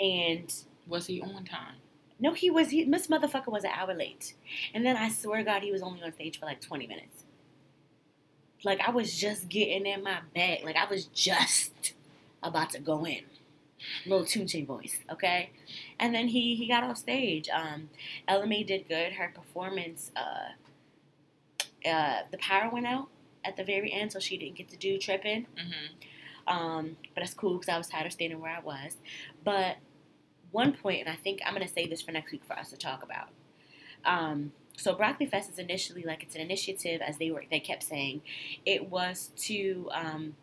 and 0.00 0.52
Was 0.88 1.06
he 1.06 1.20
on 1.22 1.44
time? 1.44 1.74
no, 2.18 2.32
he 2.34 2.50
was. 2.50 2.70
He, 2.70 2.84
Miss 2.84 3.06
Motherfucker 3.06 3.48
was 3.48 3.64
an 3.64 3.70
hour 3.74 3.94
late, 3.94 4.34
and 4.74 4.84
then 4.84 4.96
I 4.96 5.08
swear 5.08 5.38
to 5.38 5.44
God, 5.44 5.62
he 5.62 5.72
was 5.72 5.82
only 5.82 6.02
on 6.02 6.12
stage 6.12 6.38
for 6.38 6.46
like 6.46 6.60
20 6.60 6.86
minutes. 6.86 7.24
Like 8.62 8.80
I 8.86 8.90
was 8.90 9.18
just 9.18 9.48
getting 9.48 9.86
in 9.86 10.02
my 10.02 10.18
bag. 10.34 10.64
Like 10.64 10.76
I 10.76 10.84
was 10.84 11.06
just 11.06 11.94
about 12.42 12.70
to 12.70 12.80
go 12.80 13.06
in. 13.06 13.22
Little 14.04 14.26
Tunechi 14.26 14.66
voice, 14.66 14.98
okay? 15.10 15.50
And 15.98 16.14
then 16.14 16.28
he 16.28 16.54
he 16.54 16.68
got 16.68 16.84
off 16.84 16.98
stage. 16.98 17.48
Um, 17.48 17.88
Ella 18.28 18.46
Mai 18.46 18.62
did 18.62 18.86
good. 18.86 19.14
Her 19.14 19.32
performance, 19.34 20.10
uh, 20.14 21.88
uh, 21.88 22.18
the 22.30 22.36
power 22.36 22.70
went 22.70 22.86
out 22.86 23.08
at 23.44 23.56
the 23.56 23.64
very 23.64 23.90
end, 23.90 24.12
so 24.12 24.18
she 24.20 24.36
didn't 24.36 24.56
get 24.56 24.68
to 24.68 24.76
do 24.76 24.98
tripping. 24.98 25.46
Mm-hmm. 25.56 26.54
Um, 26.54 26.96
but 27.14 27.22
that's 27.22 27.32
cool 27.32 27.54
because 27.54 27.70
I 27.72 27.78
was 27.78 27.86
tired 27.88 28.04
of 28.06 28.12
standing 28.12 28.40
where 28.40 28.54
I 28.54 28.60
was. 28.60 28.96
But 29.44 29.76
one 30.52 30.72
point, 30.72 31.00
and 31.00 31.08
I 31.08 31.16
think 31.16 31.40
I'm 31.44 31.52
gonna 31.52 31.68
save 31.68 31.90
this 31.90 32.02
for 32.02 32.12
next 32.12 32.32
week 32.32 32.44
for 32.44 32.54
us 32.58 32.70
to 32.70 32.76
talk 32.76 33.02
about. 33.02 33.28
Um, 34.04 34.52
so 34.76 34.94
Broccoli 34.94 35.26
Fest 35.26 35.50
is 35.50 35.58
initially 35.58 36.02
like 36.02 36.22
it's 36.22 36.34
an 36.34 36.40
initiative, 36.40 37.00
as 37.02 37.18
they 37.18 37.30
were 37.30 37.44
they 37.50 37.60
kept 37.60 37.82
saying, 37.82 38.22
it 38.64 38.88
was 38.90 39.30
to 39.38 39.88
um, 39.92 40.34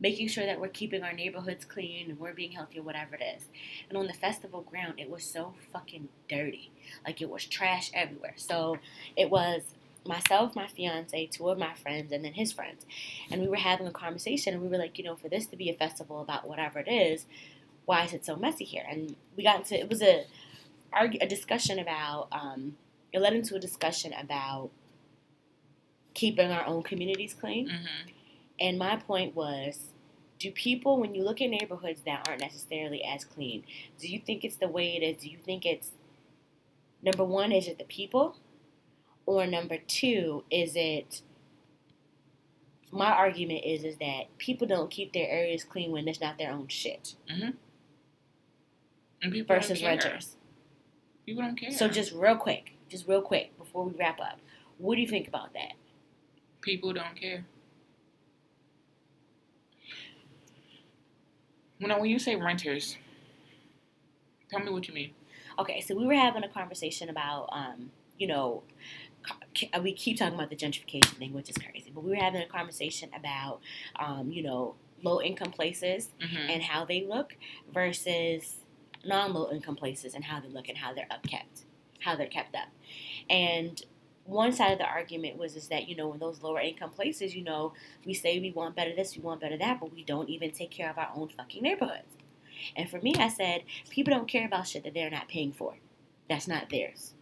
making 0.00 0.28
sure 0.28 0.46
that 0.46 0.60
we're 0.60 0.68
keeping 0.68 1.02
our 1.02 1.12
neighborhoods 1.12 1.64
clean 1.64 2.10
and 2.10 2.18
we're 2.18 2.32
being 2.34 2.52
healthy 2.52 2.78
or 2.78 2.82
whatever 2.82 3.14
it 3.16 3.22
is. 3.36 3.48
And 3.88 3.98
on 3.98 4.06
the 4.06 4.12
festival 4.14 4.62
ground, 4.62 4.94
it 4.98 5.10
was 5.10 5.24
so 5.24 5.54
fucking 5.72 6.08
dirty, 6.28 6.70
like 7.06 7.20
it 7.20 7.30
was 7.30 7.44
trash 7.44 7.90
everywhere. 7.94 8.34
So 8.36 8.78
it 9.16 9.30
was 9.30 9.62
myself, 10.06 10.54
my 10.54 10.66
fiance, 10.66 11.26
two 11.26 11.48
of 11.48 11.58
my 11.58 11.74
friends, 11.74 12.12
and 12.12 12.24
then 12.24 12.34
his 12.34 12.52
friends 12.52 12.84
and 13.30 13.40
we 13.40 13.48
were 13.48 13.56
having 13.56 13.86
a 13.86 13.90
conversation 13.90 14.54
and 14.54 14.62
we 14.62 14.68
were 14.68 14.78
like 14.78 14.98
you 14.98 15.04
know 15.04 15.16
for 15.16 15.28
this 15.28 15.46
to 15.46 15.56
be 15.56 15.70
a 15.70 15.74
festival 15.74 16.20
about 16.20 16.46
whatever 16.48 16.78
it 16.78 16.88
is 16.88 17.26
why 17.86 18.04
is 18.04 18.12
it 18.12 18.24
so 18.24 18.36
messy 18.36 18.64
here? 18.64 18.84
And 18.88 19.16
we 19.36 19.42
got 19.42 19.58
into 19.58 19.78
it 19.78 19.88
was 19.88 20.02
a 20.02 20.26
a 20.96 21.26
discussion 21.26 21.78
about 21.78 22.28
um, 22.30 22.76
it 23.12 23.20
led 23.20 23.34
into 23.34 23.56
a 23.56 23.58
discussion 23.58 24.12
about 24.12 24.70
keeping 26.14 26.50
our 26.52 26.64
own 26.66 26.82
communities 26.82 27.34
clean. 27.34 27.68
Mm-hmm. 27.68 28.10
and 28.60 28.78
my 28.78 28.96
point 28.96 29.34
was 29.34 29.86
do 30.38 30.50
people 30.52 31.00
when 31.00 31.14
you 31.14 31.24
look 31.24 31.40
at 31.40 31.50
neighborhoods 31.50 32.02
that 32.06 32.26
aren't 32.28 32.40
necessarily 32.40 33.02
as 33.02 33.24
clean 33.24 33.64
do 33.98 34.06
you 34.08 34.20
think 34.20 34.44
it's 34.44 34.56
the 34.56 34.68
way 34.68 34.96
it 34.96 35.02
is? 35.02 35.22
Do 35.22 35.28
you 35.28 35.38
think 35.38 35.66
it's 35.66 35.90
number 37.02 37.24
one 37.24 37.50
is 37.52 37.66
it 37.66 37.78
the 37.78 37.84
people? 37.84 38.36
Or 39.26 39.46
number 39.46 39.78
two 39.86 40.44
is 40.50 40.76
it 40.76 41.22
my 42.90 43.10
argument 43.10 43.64
is 43.64 43.82
is 43.84 43.96
that 43.96 44.36
people 44.38 44.66
don't 44.66 44.90
keep 44.90 45.12
their 45.12 45.28
areas 45.28 45.64
clean 45.64 45.90
when 45.90 46.06
it's 46.06 46.20
not 46.20 46.38
their 46.38 46.52
own 46.52 46.68
shit. 46.68 47.14
People 47.34 47.54
versus 49.46 49.80
care. 49.80 49.88
renters. 49.90 50.36
People 51.26 51.42
don't 51.42 51.56
care. 51.58 51.70
So 51.70 51.88
just 51.88 52.12
real 52.12 52.36
quick, 52.36 52.72
just 52.88 53.08
real 53.08 53.22
quick 53.22 53.56
before 53.58 53.84
we 53.84 53.92
wrap 53.98 54.20
up, 54.20 54.38
what 54.78 54.96
do 54.96 55.00
you 55.00 55.08
think 55.08 55.28
about 55.28 55.52
that? 55.54 55.72
people 56.60 56.94
don't 56.94 57.14
care. 57.14 57.44
When 61.78 61.90
when 62.00 62.08
you 62.10 62.18
say 62.18 62.36
renters, 62.36 62.96
tell 64.50 64.60
me 64.60 64.70
what 64.70 64.88
you 64.88 64.94
mean. 64.94 65.10
Okay, 65.58 65.80
so 65.80 65.94
we 65.94 66.06
were 66.06 66.14
having 66.14 66.42
a 66.42 66.48
conversation 66.48 67.08
about, 67.10 67.48
um, 67.52 67.90
you 68.18 68.26
know, 68.26 68.62
we 69.82 69.92
keep 69.92 70.18
talking 70.18 70.34
about 70.34 70.50
the 70.50 70.56
gentrification 70.56 71.16
thing, 71.18 71.32
which 71.32 71.50
is 71.50 71.56
crazy, 71.58 71.90
but 71.94 72.02
we 72.02 72.10
were 72.10 72.16
having 72.16 72.42
a 72.42 72.46
conversation 72.46 73.10
about, 73.16 73.60
um, 73.96 74.32
you 74.32 74.42
know, 74.42 74.74
low 75.02 75.20
income 75.20 75.50
places 75.52 76.08
Mm-hmm. 76.20 76.50
and 76.50 76.62
how 76.62 76.84
they 76.84 77.04
look 77.06 77.36
versus 77.72 78.56
non 79.06 79.32
low 79.32 79.50
income 79.50 79.76
places 79.76 80.14
and 80.14 80.24
how 80.24 80.40
they 80.40 80.48
look 80.48 80.68
and 80.68 80.78
how 80.78 80.92
they're 80.94 81.08
upkept, 81.10 81.64
how 82.00 82.16
they're 82.16 82.26
kept 82.26 82.54
up. 82.54 82.68
And 83.30 83.82
one 84.26 84.52
side 84.52 84.72
of 84.72 84.78
the 84.78 84.86
argument 84.86 85.36
was 85.36 85.54
is 85.56 85.68
that 85.68 85.88
you 85.88 85.94
know 85.96 86.12
in 86.12 86.18
those 86.18 86.42
lower 86.42 86.60
income 86.60 86.90
places, 86.90 87.34
you 87.34 87.44
know, 87.44 87.72
we 88.06 88.14
say 88.14 88.38
we 88.40 88.50
want 88.52 88.74
better 88.76 88.94
this, 88.94 89.16
we 89.16 89.22
want 89.22 89.40
better 89.40 89.58
that, 89.58 89.80
but 89.80 89.92
we 89.92 90.02
don't 90.04 90.28
even 90.28 90.50
take 90.50 90.70
care 90.70 90.90
of 90.90 90.98
our 90.98 91.10
own 91.14 91.28
fucking 91.28 91.62
neighborhoods. 91.62 92.16
And 92.76 92.88
for 92.88 93.00
me, 93.00 93.14
I 93.18 93.28
said 93.28 93.64
people 93.90 94.14
don't 94.14 94.28
care 94.28 94.46
about 94.46 94.66
shit 94.66 94.84
that 94.84 94.94
they're 94.94 95.10
not 95.10 95.28
paying 95.28 95.52
for. 95.52 95.74
That's 96.28 96.48
not 96.48 96.70
theirs. 96.70 97.14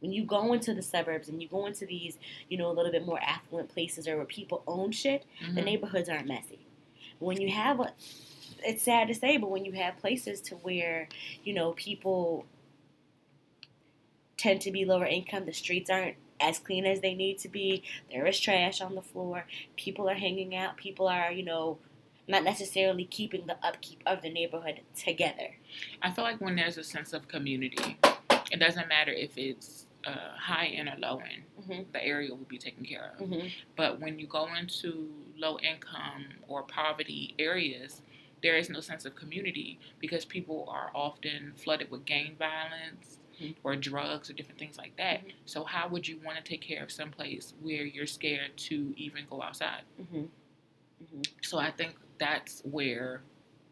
When 0.00 0.12
you 0.12 0.24
go 0.24 0.52
into 0.52 0.74
the 0.74 0.82
suburbs 0.82 1.28
and 1.28 1.40
you 1.42 1.48
go 1.48 1.66
into 1.66 1.86
these, 1.86 2.18
you 2.48 2.58
know, 2.58 2.70
a 2.70 2.72
little 2.72 2.92
bit 2.92 3.06
more 3.06 3.20
affluent 3.22 3.68
places 3.70 4.06
or 4.06 4.16
where 4.16 4.26
people 4.26 4.62
own 4.66 4.92
shit, 4.92 5.24
the 5.54 5.60
Mhm. 5.60 5.64
neighborhoods 5.64 6.08
aren't 6.08 6.26
messy. 6.28 6.58
When 7.18 7.40
you 7.40 7.48
have 7.50 7.80
a, 7.80 7.92
it's 8.64 8.82
sad 8.82 9.08
to 9.08 9.14
say, 9.14 9.36
but 9.36 9.50
when 9.50 9.64
you 9.64 9.72
have 9.72 9.98
places 9.98 10.40
to 10.42 10.54
where 10.56 11.08
you 11.44 11.54
know 11.54 11.72
people 11.72 12.46
tend 14.36 14.60
to 14.62 14.70
be 14.70 14.84
lower 14.84 15.06
income, 15.06 15.44
the 15.46 15.52
streets 15.52 15.88
aren't 15.90 16.16
as 16.40 16.58
clean 16.58 16.84
as 16.84 17.00
they 17.00 17.14
need 17.14 17.38
to 17.38 17.48
be. 17.48 17.82
There 18.10 18.26
is 18.26 18.38
trash 18.38 18.80
on 18.80 18.94
the 18.94 19.02
floor. 19.02 19.46
People 19.76 20.08
are 20.10 20.14
hanging 20.14 20.54
out. 20.54 20.76
People 20.76 21.06
are, 21.08 21.30
you 21.30 21.44
know, 21.44 21.78
not 22.26 22.42
necessarily 22.42 23.04
keeping 23.04 23.46
the 23.46 23.56
upkeep 23.62 24.02
of 24.06 24.22
the 24.22 24.30
neighborhood 24.30 24.80
together. 24.96 25.56
I 26.02 26.10
feel 26.10 26.24
like 26.24 26.40
when 26.40 26.56
there's 26.56 26.76
a 26.78 26.84
sense 26.84 27.12
of 27.12 27.28
community, 27.28 27.98
it 28.50 28.58
doesn't 28.58 28.88
matter 28.88 29.12
if 29.12 29.38
it's 29.38 29.86
uh, 30.06 30.36
high 30.36 30.66
end 30.66 30.88
or 30.88 30.96
low 30.98 31.18
end, 31.18 31.42
Mm-hmm. 31.62 31.82
the 31.92 32.04
area 32.04 32.28
will 32.28 32.44
be 32.46 32.58
taken 32.58 32.84
care 32.84 33.12
of. 33.18 33.26
Mm-hmm. 33.26 33.46
But 33.74 33.98
when 33.98 34.18
you 34.18 34.26
go 34.26 34.46
into 34.54 35.08
low 35.38 35.58
income 35.60 36.26
or 36.46 36.62
poverty 36.62 37.34
areas, 37.38 38.02
there 38.44 38.58
is 38.58 38.68
no 38.68 38.78
sense 38.78 39.06
of 39.06 39.16
community 39.16 39.80
because 39.98 40.26
people 40.26 40.66
are 40.68 40.90
often 40.94 41.54
flooded 41.56 41.90
with 41.90 42.04
gang 42.04 42.36
violence 42.38 43.18
Mhm. 43.40 43.56
or 43.64 43.74
drugs 43.74 44.28
or 44.28 44.34
different 44.34 44.58
things 44.58 44.76
like 44.76 44.94
that. 44.96 45.24
Mhm. 45.24 45.32
So 45.46 45.64
how 45.64 45.88
would 45.88 46.06
you 46.06 46.18
want 46.18 46.36
to 46.36 46.44
take 46.44 46.60
care 46.60 46.82
of 46.82 46.92
someplace 46.92 47.54
where 47.62 47.84
you're 47.86 48.06
scared 48.06 48.54
to 48.68 48.92
even 48.98 49.24
go 49.24 49.42
outside? 49.42 49.82
Mm-hmm. 49.98 50.26
Mm-hmm. 51.02 51.22
So 51.40 51.58
I 51.58 51.70
think 51.70 51.96
that's 52.18 52.60
where 52.64 53.22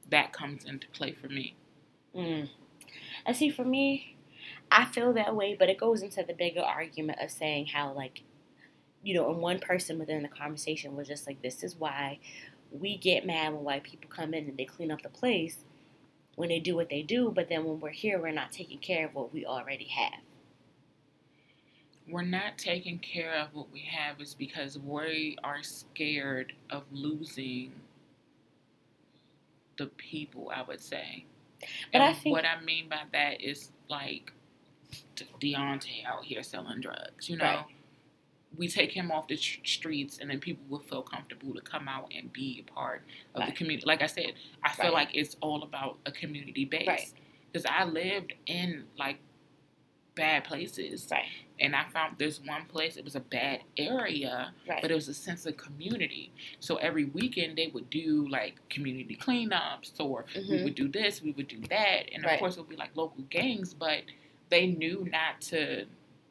that 0.08 0.32
comes 0.32 0.64
into 0.64 0.88
play 0.88 1.12
for 1.12 1.28
me. 1.28 1.54
Mm. 2.14 2.48
And 3.26 3.36
see, 3.36 3.50
for 3.50 3.64
me, 3.64 4.16
I 4.70 4.86
feel 4.86 5.12
that 5.12 5.36
way, 5.36 5.54
but 5.54 5.68
it 5.68 5.76
goes 5.76 6.02
into 6.02 6.22
the 6.22 6.32
bigger 6.34 6.62
argument 6.62 7.20
of 7.20 7.30
saying 7.30 7.66
how, 7.66 7.92
like, 7.92 8.22
you 9.02 9.14
know, 9.14 9.30
and 9.30 9.40
one 9.40 9.58
person 9.58 9.98
within 9.98 10.22
the 10.22 10.28
conversation 10.28 10.96
was 10.96 11.08
just 11.08 11.26
like, 11.26 11.42
this 11.42 11.62
is 11.62 11.76
why 11.76 12.18
we 12.72 12.96
get 12.96 13.26
mad 13.26 13.52
when 13.52 13.64
white 13.64 13.82
people 13.82 14.08
come 14.10 14.34
in 14.34 14.48
and 14.48 14.56
they 14.56 14.64
clean 14.64 14.90
up 14.90 15.02
the 15.02 15.08
place 15.08 15.56
when 16.36 16.48
they 16.48 16.58
do 16.58 16.74
what 16.74 16.88
they 16.88 17.02
do, 17.02 17.30
but 17.34 17.48
then 17.50 17.64
when 17.64 17.78
we're 17.78 17.90
here, 17.90 18.18
we're 18.20 18.30
not 18.32 18.50
taking 18.50 18.78
care 18.78 19.04
of 19.06 19.14
what 19.14 19.32
we 19.34 19.44
already 19.44 19.84
have. 19.84 20.20
we're 22.08 22.22
not 22.22 22.58
taking 22.58 22.98
care 22.98 23.32
of 23.34 23.54
what 23.54 23.70
we 23.72 23.80
have 23.80 24.20
is 24.20 24.34
because 24.34 24.76
we 24.78 25.38
are 25.44 25.62
scared 25.62 26.52
of 26.68 26.82
losing 26.90 27.70
the 29.78 29.86
people. 29.86 30.50
I 30.54 30.62
would 30.62 30.80
say. 30.80 31.24
But 31.60 31.68
and 31.92 32.02
I 32.02 32.12
think- 32.12 32.34
what 32.34 32.44
I 32.44 32.60
mean 32.60 32.88
by 32.88 33.02
that 33.12 33.40
is 33.40 33.70
like 33.88 34.32
De- 35.14 35.24
Deontay 35.54 36.04
out 36.04 36.24
here 36.24 36.42
selling 36.42 36.80
drugs. 36.80 37.28
You 37.30 37.36
know, 37.36 37.44
Right. 37.44 37.64
We 38.56 38.68
take 38.68 38.92
him 38.92 39.10
off 39.10 39.28
the 39.28 39.36
tr- 39.36 39.60
streets, 39.64 40.18
and 40.18 40.28
then 40.30 40.38
people 40.40 40.64
will 40.68 40.80
feel 40.80 41.02
comfortable 41.02 41.54
to 41.54 41.60
come 41.60 41.88
out 41.88 42.12
and 42.16 42.32
be 42.32 42.64
a 42.66 42.70
part 42.72 43.02
of 43.34 43.46
the 43.46 43.52
community. 43.52 43.86
Like 43.86 44.02
I 44.02 44.06
said, 44.06 44.34
I 44.62 44.72
feel 44.72 44.86
Right. 44.86 45.06
like 45.06 45.10
it's 45.14 45.36
all 45.40 45.62
about 45.62 45.98
a 46.06 46.12
community 46.12 46.64
base. 46.64 46.86
Right. 46.86 47.12
Because 47.50 47.66
I 47.66 47.84
lived 47.84 48.34
in 48.46 48.84
like 48.98 49.18
bad 50.14 50.44
places, 50.44 51.08
Right. 51.10 51.24
and 51.58 51.74
I 51.74 51.84
found 51.84 52.18
this 52.18 52.38
one 52.40 52.66
place. 52.66 52.98
It 52.98 53.04
was 53.04 53.16
a 53.16 53.20
bad 53.20 53.62
area, 53.78 54.52
Right. 54.68 54.82
but 54.82 54.90
it 54.90 54.94
was 54.94 55.08
a 55.08 55.14
sense 55.14 55.46
of 55.46 55.56
community. 55.56 56.32
So 56.60 56.76
every 56.76 57.06
weekend 57.06 57.56
they 57.56 57.68
would 57.68 57.88
do 57.88 58.28
like 58.28 58.56
community 58.68 59.16
cleanups, 59.16 59.98
or 59.98 60.26
we 60.34 60.42
Mhm. 60.42 60.64
would 60.64 60.74
do 60.74 60.88
this, 60.88 61.22
we 61.22 61.32
would 61.32 61.48
do 61.48 61.60
that, 61.70 62.10
and 62.12 62.26
of 62.26 62.38
course 62.38 62.56
it 62.56 62.60
would 62.60 62.68
be 62.68 62.76
like 62.76 62.94
local 62.94 63.22
gangs, 63.24 63.72
but 63.72 64.04
they 64.50 64.66
knew 64.66 65.08
not 65.10 65.40
to 65.42 65.86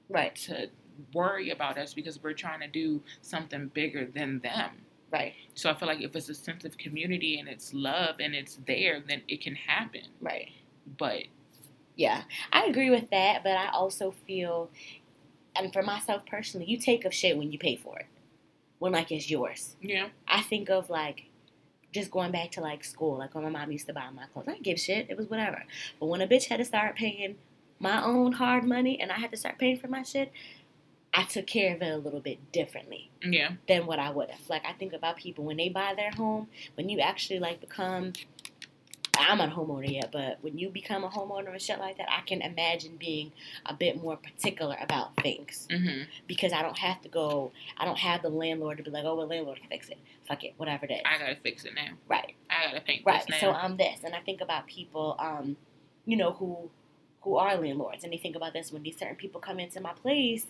Right. 0.09 0.36
to 0.36 0.69
worry 1.13 1.49
about 1.51 1.77
us 1.77 1.93
because 1.93 2.21
we're 2.23 2.33
trying 2.33 2.59
to 2.61 2.67
do 2.67 3.01
something 3.21 3.67
bigger 3.73 4.05
than 4.05 4.39
them. 4.39 4.71
Right. 5.11 5.33
So 5.55 5.69
I 5.69 5.73
feel 5.73 5.87
like 5.87 6.01
if 6.01 6.15
it's 6.15 6.29
a 6.29 6.33
sense 6.35 6.63
of 6.65 6.77
community 6.77 7.39
and 7.39 7.49
it's 7.49 7.73
love 7.73 8.15
and 8.19 8.33
it's 8.33 8.59
there, 8.65 9.01
then 9.05 9.21
it 9.27 9.41
can 9.41 9.55
happen. 9.55 10.03
Right. 10.21 10.49
But 10.97 11.23
Yeah, 11.95 12.23
I 12.53 12.65
agree 12.65 12.89
with 12.89 13.09
that, 13.11 13.43
but 13.43 13.57
I 13.57 13.69
also 13.71 14.11
feel, 14.25 14.69
and 15.55 15.73
for 15.73 15.81
myself 15.83 16.25
personally, 16.25 16.65
you 16.65 16.77
take 16.77 17.03
of 17.05 17.13
shit 17.13 17.37
when 17.37 17.51
you 17.51 17.59
pay 17.59 17.75
for 17.75 17.99
it, 17.99 18.05
when 18.79 18.93
like 18.93 19.11
it's 19.11 19.29
yours. 19.29 19.75
yeah, 19.81 20.07
I 20.27 20.41
think 20.41 20.69
of 20.69 20.89
like 20.89 21.25
just 21.91 22.09
going 22.09 22.31
back 22.31 22.51
to 22.51 22.61
like 22.61 22.83
school, 22.85 23.17
like 23.17 23.35
when 23.35 23.43
my 23.43 23.49
mom 23.49 23.71
used 23.71 23.87
to 23.87 23.93
buy 23.93 24.09
my 24.15 24.25
clothes. 24.33 24.45
I 24.47 24.53
didn't 24.53 24.63
give 24.63 24.79
shit; 24.79 25.07
it 25.09 25.17
was 25.17 25.29
whatever. 25.29 25.65
But 25.99 26.05
when 26.05 26.21
a 26.21 26.27
bitch 26.27 26.45
had 26.47 26.57
to 26.57 26.65
start 26.65 26.95
paying 26.95 27.35
my 27.79 28.01
own 28.03 28.31
hard 28.33 28.63
money, 28.63 28.99
and 29.01 29.11
I 29.11 29.15
had 29.19 29.31
to 29.31 29.37
start 29.37 29.57
paying 29.59 29.77
for 29.77 29.87
my 29.89 30.03
shit, 30.03 30.31
I 31.14 31.24
took 31.24 31.45
care 31.45 31.76
of 31.76 31.82
it 31.82 31.91
a 31.91 31.97
little 31.97 32.22
bit 32.22 32.51
differently 32.51 33.12
yeah, 33.22 33.51
than 33.68 33.86
what 33.86 33.99
I 33.99 34.09
would 34.09 34.30
have. 34.30 34.49
Like 34.49 34.64
I 34.66 34.74
think 34.74 34.93
about 34.93 35.18
people 35.18 35.43
when 35.43 35.57
they 35.57 35.70
buy 35.70 35.93
their 35.95 36.12
home, 36.12 36.47
when 36.76 36.89
you 36.89 36.99
actually 36.99 37.39
like 37.39 37.59
become 37.59 38.14
I'm 39.18 39.38
not 39.38 39.49
a 39.49 39.51
homeowner 39.51 39.91
yet, 39.91 40.09
but 40.12 40.38
when 40.41 40.57
you 40.57 40.70
become 40.70 41.03
a 41.03 41.09
homeowner 41.09 41.51
and 41.51 41.62
shit 41.62 41.80
like 41.80 41.97
that, 41.97 42.07
I 42.09 42.22
can 42.22 42.41
imagine 42.41 42.97
being 42.97 43.32
a 43.66 43.74
bit 43.74 44.01
more 44.01 44.18
particular 44.18 44.78
about 44.82 45.16
things 45.18 45.68
hmm 45.70 46.03
because 46.28 46.53
I 46.53 46.62
don't 46.62 46.78
have 46.78 47.01
to 47.01 47.09
go. 47.09 47.51
I 47.78 47.86
don't 47.86 47.97
have 47.97 48.22
the 48.22 48.30
landlord 48.30 48.78
to 48.78 48.84
be 48.84 48.89
like, 48.89 49.03
oh, 49.05 49.16
well, 49.16 49.28
landlord 49.28 49.59
can 49.59 49.70
fix 49.70 49.89
it. 49.89 49.97
Fuck 50.28 50.43
it, 50.43 50.53
whatever 50.57 50.86
it 50.86 50.91
is. 50.91 51.01
I 51.05 51.18
gotta 51.18 51.36
fix 51.36 51.66
it 51.66 51.74
now. 51.76 51.93
right, 52.07 52.36
I 52.49 52.68
gotta 52.68 52.82
paint 52.82 53.03
right. 53.05 53.26
this 53.28 53.39
So. 53.39 53.51
I'm 53.51 53.78
this, 53.78 53.99
and 54.03 54.16
I 54.16 54.20
think 54.20 54.41
about 54.41 54.68
people, 54.68 55.16
um, 55.20 55.57
you 56.05 56.16
know, 56.16 56.32
who 56.32 56.70
who 57.22 57.36
are 57.36 57.55
landlords, 57.55 58.03
and 58.03 58.12
they 58.14 58.18
think 58.18 58.36
about 58.36 58.53
this 58.53 58.72
when 58.72 58.84
these 58.84 58.97
certain 58.97 59.16
people 59.16 59.41
come 59.41 59.59
into 59.59 59.82
my 59.82 59.93
place. 59.93 60.45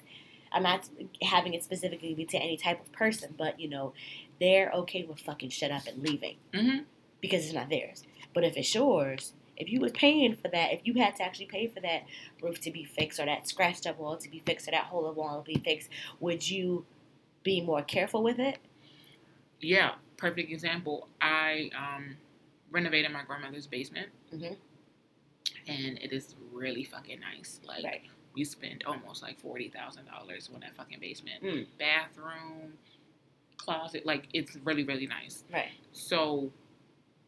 I'm 0.52 0.64
not 0.64 0.88
having 1.22 1.54
it 1.54 1.64
specifically 1.64 2.14
be 2.14 2.26
to 2.26 2.38
any 2.38 2.58
type 2.58 2.82
of 2.82 2.92
person, 2.92 3.36
but 3.38 3.60
you 3.60 3.70
know, 3.70 3.94
they're 4.40 4.72
okay 4.72 5.04
with 5.04 5.20
fucking 5.20 5.50
shut 5.50 5.72
up 5.72 5.88
and 5.88 6.02
leaving 6.04 6.38
hmm 6.54 6.80
because 7.22 7.46
it's 7.46 7.54
not 7.54 7.70
theirs. 7.70 8.04
But 8.34 8.44
if 8.44 8.58
it's 8.58 8.74
yours, 8.74 9.34
if 9.58 9.70
you 9.70 9.80
was 9.80 9.92
paying 9.92 10.36
for 10.36 10.48
that, 10.48 10.74
if 10.74 10.82
you 10.86 10.96
had 10.96 11.16
to 11.18 11.24
actually 11.24 11.46
pay 11.46 11.68
for 11.68 11.80
that 11.82 12.04
roof 12.42 12.60
to 12.62 12.72
be 12.72 12.84
fixed 12.84 13.20
or 13.20 13.26
that 13.28 13.48
scratched 13.48 13.86
up 13.86 14.00
wall 14.00 14.18
to 14.18 14.30
be 14.30 14.40
fixed 14.40 14.68
or 14.68 14.72
that 14.72 14.86
hole 14.86 15.08
in 15.10 15.16
wall 15.16 15.44
to 15.44 15.54
be 15.54 15.60
fixed, 15.60 15.90
would 16.20 16.50
you 16.50 16.84
be 17.44 17.62
more 17.62 17.84
careful 17.84 18.24
with 18.24 18.40
it? 18.40 18.58
Yeah, 19.60 19.92
perfect 20.18 20.52
example. 20.52 21.08
I 21.22 21.70
um, 21.78 22.18
renovated 22.72 23.12
my 23.12 23.24
grandmother's 23.24 23.68
basement, 23.68 24.10
Mhm. 24.34 24.58
and 25.68 26.00
it 26.00 26.12
is 26.12 26.36
really 26.52 26.84
fucking 26.84 27.20
nice. 27.20 27.60
Like 27.64 27.84
Right. 27.84 28.02
We 28.34 28.44
spent 28.44 28.86
almost 28.86 29.22
like 29.22 29.40
forty 29.40 29.70
thousand 29.70 30.06
dollars 30.06 30.50
on 30.54 30.60
that 30.62 30.76
fucking 30.76 31.00
basement, 31.00 31.44
Mm. 31.44 31.66
bathroom, 31.80 32.74
closet. 33.58 34.06
Like 34.06 34.28
it's 34.34 34.56
really 34.64 34.84
really 34.84 35.08
nice. 35.08 35.44
Right. 35.52 35.72
So 35.92 36.52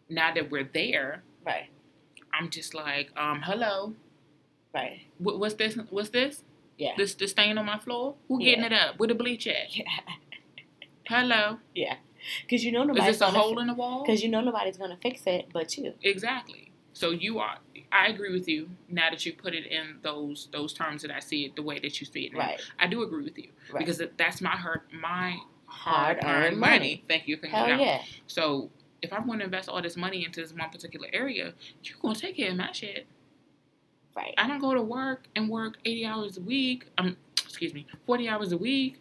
now 0.09 0.33
that 0.33 0.49
we're 0.51 0.63
there, 0.73 1.23
Right. 1.45 1.69
I'm 2.33 2.49
just 2.49 2.73
like, 2.73 3.11
um, 3.17 3.41
hello, 3.43 3.93
Right. 4.73 5.01
what, 5.19 5.39
what's 5.39 5.55
this? 5.55 5.75
What's 5.89 6.09
this? 6.09 6.43
Yeah. 6.77 6.93
This 6.97 7.13
the 7.15 7.27
stain 7.27 7.57
on 7.57 7.65
my 7.65 7.77
floor? 7.77 8.15
Who 8.27 8.41
Yeah. 8.41 8.51
getting 8.55 8.65
it 8.65 8.73
up? 8.73 8.97
Where 8.99 9.07
the 9.07 9.15
bleach 9.15 9.45
at? 9.47 9.75
Yeah. 9.75 9.85
Hello, 11.07 11.59
Yeah. 11.75 11.97
Because 12.41 12.63
you 12.63 12.71
know 12.71 12.89
is 12.89 13.03
this 13.03 13.19
a 13.21 13.27
hole 13.29 13.59
in 13.59 13.67
the 13.67 13.73
wall? 13.73 14.03
Because 14.05 14.23
you 14.23 14.29
know 14.29 14.39
nobody's 14.39 14.77
gonna 14.77 14.97
fix 14.97 15.27
it 15.27 15.47
but 15.51 15.77
you. 15.77 15.93
Exactly. 16.01 16.71
So 16.93 17.09
you 17.09 17.39
are. 17.39 17.57
I 17.91 18.07
agree 18.07 18.31
with 18.31 18.47
you. 18.47 18.69
Now 18.87 19.09
that 19.09 19.25
you 19.25 19.33
put 19.33 19.53
it 19.53 19.65
in 19.65 19.97
those 20.01 20.47
those 20.51 20.73
terms 20.73 21.01
that 21.01 21.11
I 21.11 21.19
see 21.19 21.45
it 21.45 21.55
the 21.55 21.63
way 21.63 21.79
that 21.79 21.99
you 21.99 22.05
see 22.05 22.21
it 22.25 22.33
now, 22.33 22.39
Right. 22.39 22.61
I 22.79 22.87
do 22.87 23.01
agree 23.03 23.23
with 23.23 23.37
you 23.37 23.49
Right. 23.71 23.79
because 23.79 24.01
that's 24.17 24.41
my 24.41 24.51
hurt 24.55 24.83
my 24.93 25.37
hard 25.65 26.21
Hard-earned 26.23 26.59
money. 26.59 26.77
money. 26.79 27.03
Thank 27.07 27.27
you 27.27 27.37
for 27.37 27.47
Hell 27.47 27.65
out. 27.71 27.79
yeah. 27.79 28.01
So 28.27 28.69
if 29.01 29.11
I'm 29.11 29.25
going 29.25 29.39
to 29.39 29.45
invest 29.45 29.69
all 29.69 29.81
this 29.81 29.97
money 29.97 30.23
into 30.23 30.39
this 30.41 30.53
one 30.53 30.69
particular 30.69 31.07
area, 31.11 31.53
you're 31.83 31.97
gonna 32.01 32.15
take 32.15 32.37
care 32.37 32.51
of 32.51 32.57
my 32.57 32.71
shit. 32.71 33.07
Right. 34.15 34.35
I 34.37 34.47
don't 34.47 34.59
go 34.59 34.75
to 34.75 34.81
work 34.81 35.25
and 35.35 35.49
work 35.49 35.77
80 35.83 36.05
hours 36.05 36.37
a 36.37 36.41
week. 36.41 36.85
Um, 36.99 37.17
excuse 37.43 37.73
me, 37.73 37.87
40 38.05 38.29
hours 38.29 38.51
a 38.51 38.57
week 38.57 38.99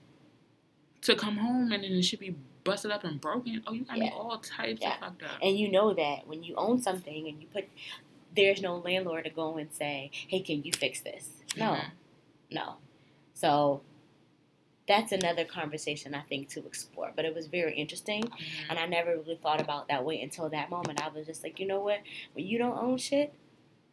to 1.02 1.14
come 1.14 1.36
home 1.36 1.72
and 1.72 1.84
then 1.84 1.92
it 1.92 2.02
should 2.02 2.20
be 2.20 2.34
busted 2.64 2.90
up 2.90 3.04
and 3.04 3.20
broken. 3.20 3.62
Oh, 3.66 3.72
you 3.72 3.84
got 3.84 3.98
me 3.98 4.10
all 4.14 4.38
types 4.38 4.80
Yeah. 4.82 4.94
of 4.94 5.00
fucked 5.00 5.22
up. 5.22 5.30
And 5.42 5.58
you 5.58 5.70
know 5.70 5.92
that 5.94 6.26
when 6.26 6.42
you 6.42 6.54
own 6.56 6.80
something 6.80 7.28
and 7.28 7.40
you 7.40 7.48
put, 7.48 7.64
there's 8.34 8.62
no 8.62 8.76
landlord 8.78 9.24
to 9.24 9.30
go 9.30 9.56
and 9.56 9.72
say, 9.72 10.10
hey, 10.28 10.40
can 10.40 10.62
you 10.62 10.72
fix 10.72 11.00
this? 11.00 11.30
No. 11.56 11.72
Mhm. 11.74 11.90
No. 12.50 12.76
So 13.34 13.82
that's 14.86 15.12
another 15.12 15.44
conversation 15.44 16.14
I 16.14 16.22
think 16.22 16.48
to 16.50 16.66
explore. 16.66 17.12
But 17.14 17.24
it 17.24 17.34
was 17.34 17.46
very 17.46 17.74
interesting. 17.74 18.24
Mhm. 18.24 18.40
And 18.70 18.78
I 18.78 18.86
never 18.86 19.16
really 19.16 19.36
thought 19.36 19.60
about 19.60 19.88
that 19.88 20.04
way 20.04 20.20
until 20.20 20.48
that 20.50 20.70
moment. 20.70 21.02
I 21.02 21.08
was 21.08 21.26
just 21.26 21.42
like, 21.42 21.58
you 21.60 21.66
know 21.66 21.80
what? 21.80 22.00
When 22.34 22.46
you 22.46 22.58
don't 22.58 22.76
own 22.78 22.98
shit, 22.98 23.32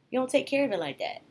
you 0.09 0.19
don't 0.19 0.29
take 0.29 0.47
care 0.47 0.65
of 0.65 0.71
it 0.71 0.79
like 0.79 0.99
that. 0.99 1.21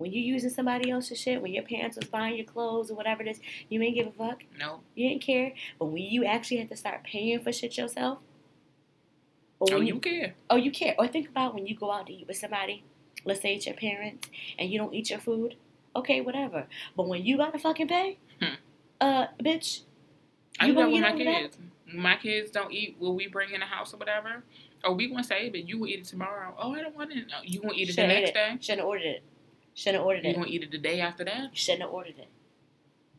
When 0.00 0.10
you're 0.12 0.22
using 0.34 0.48
somebody 0.48 0.90
else's 0.90 1.20
shit, 1.20 1.42
when 1.42 1.52
your 1.52 1.62
parents 1.62 1.98
was 1.98 2.06
buying 2.08 2.34
your 2.36 2.46
clothes 2.46 2.90
or 2.90 2.94
whatever 2.94 3.20
it 3.20 3.28
is, 3.28 3.38
you 3.68 3.82
ain't 3.82 3.94
give 3.94 4.06
a 4.06 4.10
fuck. 4.12 4.42
No. 4.58 4.80
You 4.94 5.10
didn't 5.10 5.20
care. 5.20 5.52
But 5.78 5.86
when 5.86 6.02
you 6.02 6.24
actually 6.24 6.56
had 6.56 6.70
to 6.70 6.76
start 6.76 7.04
paying 7.04 7.38
for 7.40 7.52
shit 7.52 7.76
yourself, 7.76 8.18
Oh, 9.60 9.76
when 9.76 9.86
you 9.86 9.98
care. 10.00 10.32
oh 10.48 10.56
you 10.56 10.70
care. 10.70 10.94
Or 10.98 11.06
think 11.06 11.28
about 11.28 11.54
when 11.54 11.66
you 11.66 11.76
go 11.76 11.92
out 11.92 12.06
to 12.06 12.14
eat 12.14 12.26
with 12.26 12.38
somebody, 12.38 12.82
let's 13.26 13.42
say 13.42 13.56
it's 13.56 13.66
your 13.66 13.74
parents, 13.74 14.26
and 14.58 14.70
you 14.70 14.78
don't 14.78 14.94
eat 14.94 15.10
your 15.10 15.18
food. 15.18 15.56
Okay, 15.94 16.22
whatever. 16.22 16.66
But 16.96 17.06
when 17.08 17.22
you 17.26 17.36
gotta 17.36 17.58
fucking 17.58 17.88
pay, 17.88 18.16
Hmm. 18.40 18.54
uh, 19.02 19.26
bitch, 19.38 19.82
I 20.58 20.68
You 20.68 20.72
do 20.72 20.78
that 20.80 20.90
with 20.90 21.00
my 21.02 21.10
of 21.10 21.18
that? 21.18 21.24
kids. 21.24 21.58
My 21.92 22.16
kids 22.16 22.50
don't 22.50 22.72
eat 22.72 22.96
what 22.98 23.14
we 23.16 23.26
bring 23.26 23.50
in 23.52 23.60
the 23.60 23.66
house 23.66 23.92
or 23.92 23.98
whatever, 23.98 24.44
or 24.82 24.94
we 24.94 25.08
gonna 25.08 25.22
save 25.22 25.54
it. 25.54 25.66
You 25.68 25.76
will 25.78 25.88
eat 25.88 25.98
it 25.98 26.04
tomorrow. 26.06 26.54
Oh, 26.58 26.72
I 26.74 26.80
don't 26.80 26.96
want 26.96 27.12
it. 27.12 27.26
No, 27.28 27.42
You 27.44 27.60
gonna 27.60 27.74
eat 27.74 27.82
it 27.90 27.96
the 27.96 28.02
Should've 28.02 28.08
next 28.08 28.28
ate 28.30 28.34
day. 28.34 28.56
shouldn't 28.60 28.86
ordered 28.86 29.04
it. 29.04 29.22
Shouldn't 29.74 29.98
have 30.00 30.06
ordered 30.06 30.24
You 30.24 30.30
it. 30.30 30.34
gonna 30.34 30.46
eat 30.48 30.62
it 30.62 30.70
the 30.70 30.78
day 30.78 31.00
after 31.00 31.24
that. 31.24 31.42
You 31.42 31.48
Shouldn't 31.54 31.82
have 31.82 31.90
ordered 31.92 32.18
it. 32.18 32.28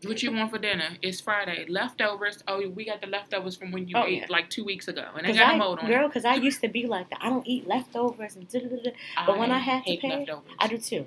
What 0.07 0.23
you 0.23 0.32
want 0.32 0.49
for 0.52 0.57
dinner? 0.57 0.98
It's 1.03 1.22
Friday. 1.22 1.65
Leftovers. 1.69 2.44
Oh, 2.48 2.68
we 2.69 2.86
got 2.86 3.02
the 3.02 3.07
leftovers 3.07 3.56
from 3.56 3.72
when 3.72 3.88
you 3.88 3.95
Oh, 3.95 4.03
ate 4.06 4.22
yeah. 4.22 4.26
like 4.30 4.49
two 4.49 4.64
weeks 4.65 4.88
ago, 4.88 5.06
and 5.15 5.28
I 5.28 5.32
got 5.32 5.52
a 5.52 5.53
I, 5.53 5.57
mold 5.57 5.78
on 5.80 5.88
girl, 5.88 6.07
because 6.07 6.26
I 6.26 6.34
used 6.49 6.61
to 6.61 6.68
be 6.68 6.88
like 6.88 7.10
that. 7.11 7.19
I 7.22 7.30
don't 7.30 7.45
eat 7.48 7.68
leftovers 7.68 8.36
and 8.36 8.48
da-da-da-da. 8.49 8.91
but 9.28 9.38
when 9.38 9.52
I 9.52 9.60
had 9.60 9.86
to 9.86 9.98
pay, 9.98 10.10
leftovers. 10.19 10.52
I 10.60 10.68
do 10.68 10.78
too. 10.80 11.06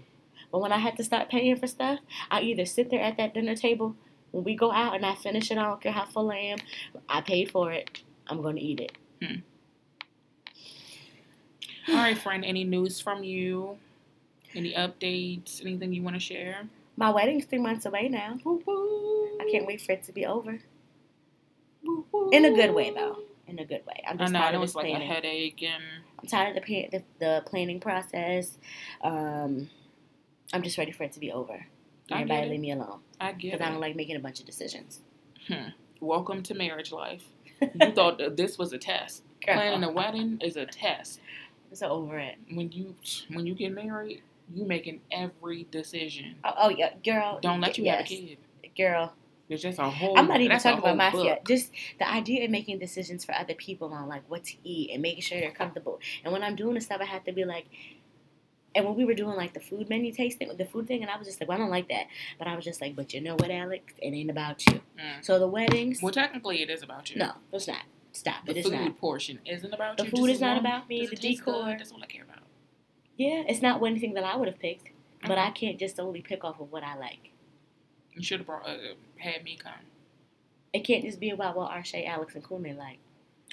But 0.52 0.60
when 0.60 0.70
I 0.70 0.78
had 0.78 0.96
to 0.98 1.02
start 1.04 1.28
paying 1.28 1.56
for 1.56 1.66
stuff, 1.66 1.98
I 2.30 2.42
either 2.42 2.64
sit 2.64 2.88
there 2.90 3.00
at 3.00 3.16
that 3.16 3.34
dinner 3.34 3.56
table 3.56 3.96
when 4.30 4.44
we 4.44 4.54
go 4.54 4.70
out 4.70 4.94
and 4.94 5.04
I 5.04 5.16
finish 5.16 5.50
it. 5.50 5.58
I 5.58 5.64
don't 5.64 5.80
care 5.80 5.90
how 5.90 6.04
full 6.04 6.30
I 6.30 6.36
am. 6.36 6.58
I 7.08 7.20
paid 7.20 7.50
for 7.50 7.72
it. 7.72 8.02
I'm 8.28 8.40
gonna 8.42 8.60
eat 8.60 8.78
it. 8.78 8.92
Hmm. 9.20 9.40
All 11.88 11.96
right, 11.96 12.16
friend. 12.16 12.44
Any 12.44 12.62
news 12.62 13.00
from 13.00 13.24
you? 13.24 13.78
Any 14.54 14.72
updates? 14.74 15.60
Anything 15.60 15.92
you 15.92 16.02
want 16.02 16.16
to 16.16 16.20
share? 16.20 16.62
My 16.96 17.10
wedding's 17.10 17.44
three 17.44 17.58
months 17.58 17.86
away 17.86 18.08
now. 18.08 18.38
I 18.44 19.48
can't 19.50 19.66
wait 19.66 19.80
for 19.80 19.92
it 19.92 20.04
to 20.04 20.12
be 20.12 20.24
over. 20.26 20.60
In 22.32 22.44
a 22.44 22.52
good 22.54 22.72
way, 22.74 22.90
though. 22.94 23.18
In 23.46 23.58
a 23.58 23.64
good 23.64 23.84
way. 23.86 24.02
I'm 24.06 24.14
I 24.20 24.24
just. 24.24 24.34
I 24.34 24.38
tired 24.38 24.52
know 24.52 24.58
of 24.58 24.64
it's 24.64 24.72
this 24.72 24.76
like 24.76 24.92
a 24.94 24.98
headache 24.98 25.62
and 25.62 25.82
I'm 26.20 26.26
tired 26.28 26.56
of 26.56 26.64
the, 26.64 26.82
pa- 26.82 26.88
the 26.96 27.02
the 27.18 27.42
planning 27.46 27.78
process. 27.80 28.56
Um, 29.02 29.68
I'm 30.52 30.62
just 30.62 30.78
ready 30.78 30.92
for 30.92 31.02
it 31.04 31.12
to 31.12 31.20
be 31.20 31.30
over. 31.32 31.66
Everybody 32.10 32.48
leave 32.50 32.60
me 32.60 32.70
alone 32.72 33.00
I 33.20 33.32
get 33.32 33.52
because 33.52 33.60
I 33.66 33.70
don't 33.70 33.80
like 33.80 33.96
making 33.96 34.16
a 34.16 34.20
bunch 34.20 34.38
of 34.40 34.46
decisions. 34.46 35.00
Welcome 36.00 36.42
to 36.44 36.54
marriage 36.54 36.92
life. 36.92 37.24
You 37.60 37.92
thought 37.94 38.20
this 38.36 38.56
was 38.58 38.72
a 38.72 38.78
test. 38.78 39.22
Girl, 39.44 39.54
Planning 39.56 39.84
a 39.84 39.90
wedding 39.92 40.38
is 40.42 40.56
a 40.56 40.64
test. 40.66 41.20
I'm 41.70 41.76
so 41.76 41.88
over 41.88 42.18
it. 42.18 42.36
When 42.52 42.72
you 42.72 42.94
when 43.32 43.46
you 43.46 43.54
get 43.54 43.72
married, 43.74 44.22
You 44.52 44.64
making 44.64 45.00
every 45.10 45.66
decision. 45.70 46.36
Oh, 46.44 46.52
oh 46.56 46.68
yeah, 46.68 46.92
girl. 47.04 47.38
Don't 47.40 47.60
let 47.60 47.78
you 47.78 47.84
yes, 47.84 48.10
have 48.10 48.18
a 48.20 48.26
kid. 48.26 48.38
girl. 48.76 49.12
There's 49.48 49.62
just 49.62 49.78
a 49.78 49.88
whole. 49.90 50.18
I'm 50.18 50.26
not 50.26 50.40
even 50.40 50.58
talking 50.58 50.78
about 50.78 50.96
my 50.96 51.22
yet. 51.22 51.44
Just 51.46 51.70
the 51.98 52.10
idea 52.10 52.44
of 52.44 52.50
making 52.50 52.78
decisions 52.78 53.24
for 53.24 53.34
other 53.34 53.54
people 53.54 53.92
on 53.92 54.08
like 54.08 54.22
what 54.28 54.44
to 54.44 54.54
eat 54.64 54.90
and 54.92 55.02
making 55.02 55.22
sure 55.22 55.38
they're 55.38 55.50
comfortable. 55.50 56.00
And 56.24 56.32
when 56.32 56.42
I'm 56.42 56.56
doing 56.56 56.74
the 56.74 56.80
stuff, 56.80 57.00
I 57.00 57.04
have 57.04 57.24
to 57.24 57.32
be 57.32 57.44
like. 57.44 57.66
And 58.76 58.84
when 58.84 58.96
we 58.96 59.04
were 59.04 59.14
doing 59.14 59.36
like 59.36 59.54
the 59.54 59.60
food 59.60 59.88
menu 59.88 60.12
tasting, 60.12 60.50
the 60.56 60.64
food 60.64 60.88
thing, 60.88 61.02
and 61.02 61.10
I 61.10 61.16
was 61.16 61.28
just 61.28 61.40
like, 61.40 61.48
well, 61.48 61.56
I 61.56 61.60
don't 61.60 61.70
like 61.70 61.88
that. 61.90 62.06
But 62.40 62.48
I 62.48 62.56
was 62.56 62.64
just 62.64 62.80
like, 62.80 62.96
but 62.96 63.14
you 63.14 63.20
know 63.20 63.34
what, 63.36 63.48
Alex? 63.50 63.92
It 63.98 64.08
ain't 64.12 64.30
about 64.30 64.66
you. 64.66 64.80
Mm. 64.98 65.24
So 65.24 65.38
the 65.38 65.46
weddings, 65.46 66.02
Well, 66.02 66.12
technically, 66.12 66.60
it 66.60 66.68
is 66.70 66.82
about 66.82 67.08
you. 67.10 67.18
no, 67.20 67.32
it's 67.52 67.68
not. 67.68 67.82
Stop. 68.10 68.44
the 68.46 68.50
It 68.50 68.56
is 68.58 68.64
food 68.64 68.72
not. 68.72 68.98
portion 68.98 69.38
isn't 69.46 69.72
about 69.72 69.96
The 69.96 70.04
you. 70.06 70.10
The 70.10 70.16
food 70.16 70.30
is 70.30 70.40
not 70.40 70.58
about 70.58 70.88
me. 70.88 71.06
The 71.06 71.14
decor. 71.14 71.54
good, 71.66 71.78
That's 71.78 71.92
all 71.92 72.02
I 72.02 72.06
care 72.06 72.24
about. 72.24 72.33
Yeah, 73.16 73.42
it's 73.48 73.62
not 73.62 73.82
anything 73.84 74.14
that 74.14 74.24
I 74.24 74.36
would 74.36 74.48
have 74.48 74.58
picked. 74.58 74.88
But 75.22 75.32
Okay. 75.32 75.40
I 75.40 75.50
can't 75.50 75.78
just 75.78 75.98
only 75.98 76.20
pick 76.20 76.44
off 76.44 76.60
of 76.60 76.70
what 76.70 76.82
I 76.82 76.96
like. 76.96 77.30
You 78.12 78.22
should 78.22 78.40
have 78.40 78.46
brought 78.46 78.68
uh, 78.68 78.76
had 79.16 79.42
me 79.42 79.56
come. 79.56 79.72
It 80.72 80.80
can't 80.84 81.02
just 81.04 81.18
be 81.20 81.30
about 81.30 81.56
what 81.56 81.70
Arshay, 81.70 82.06
Alex, 82.06 82.34
and 82.34 82.44
Kume 82.44 82.76
like. 82.76 82.98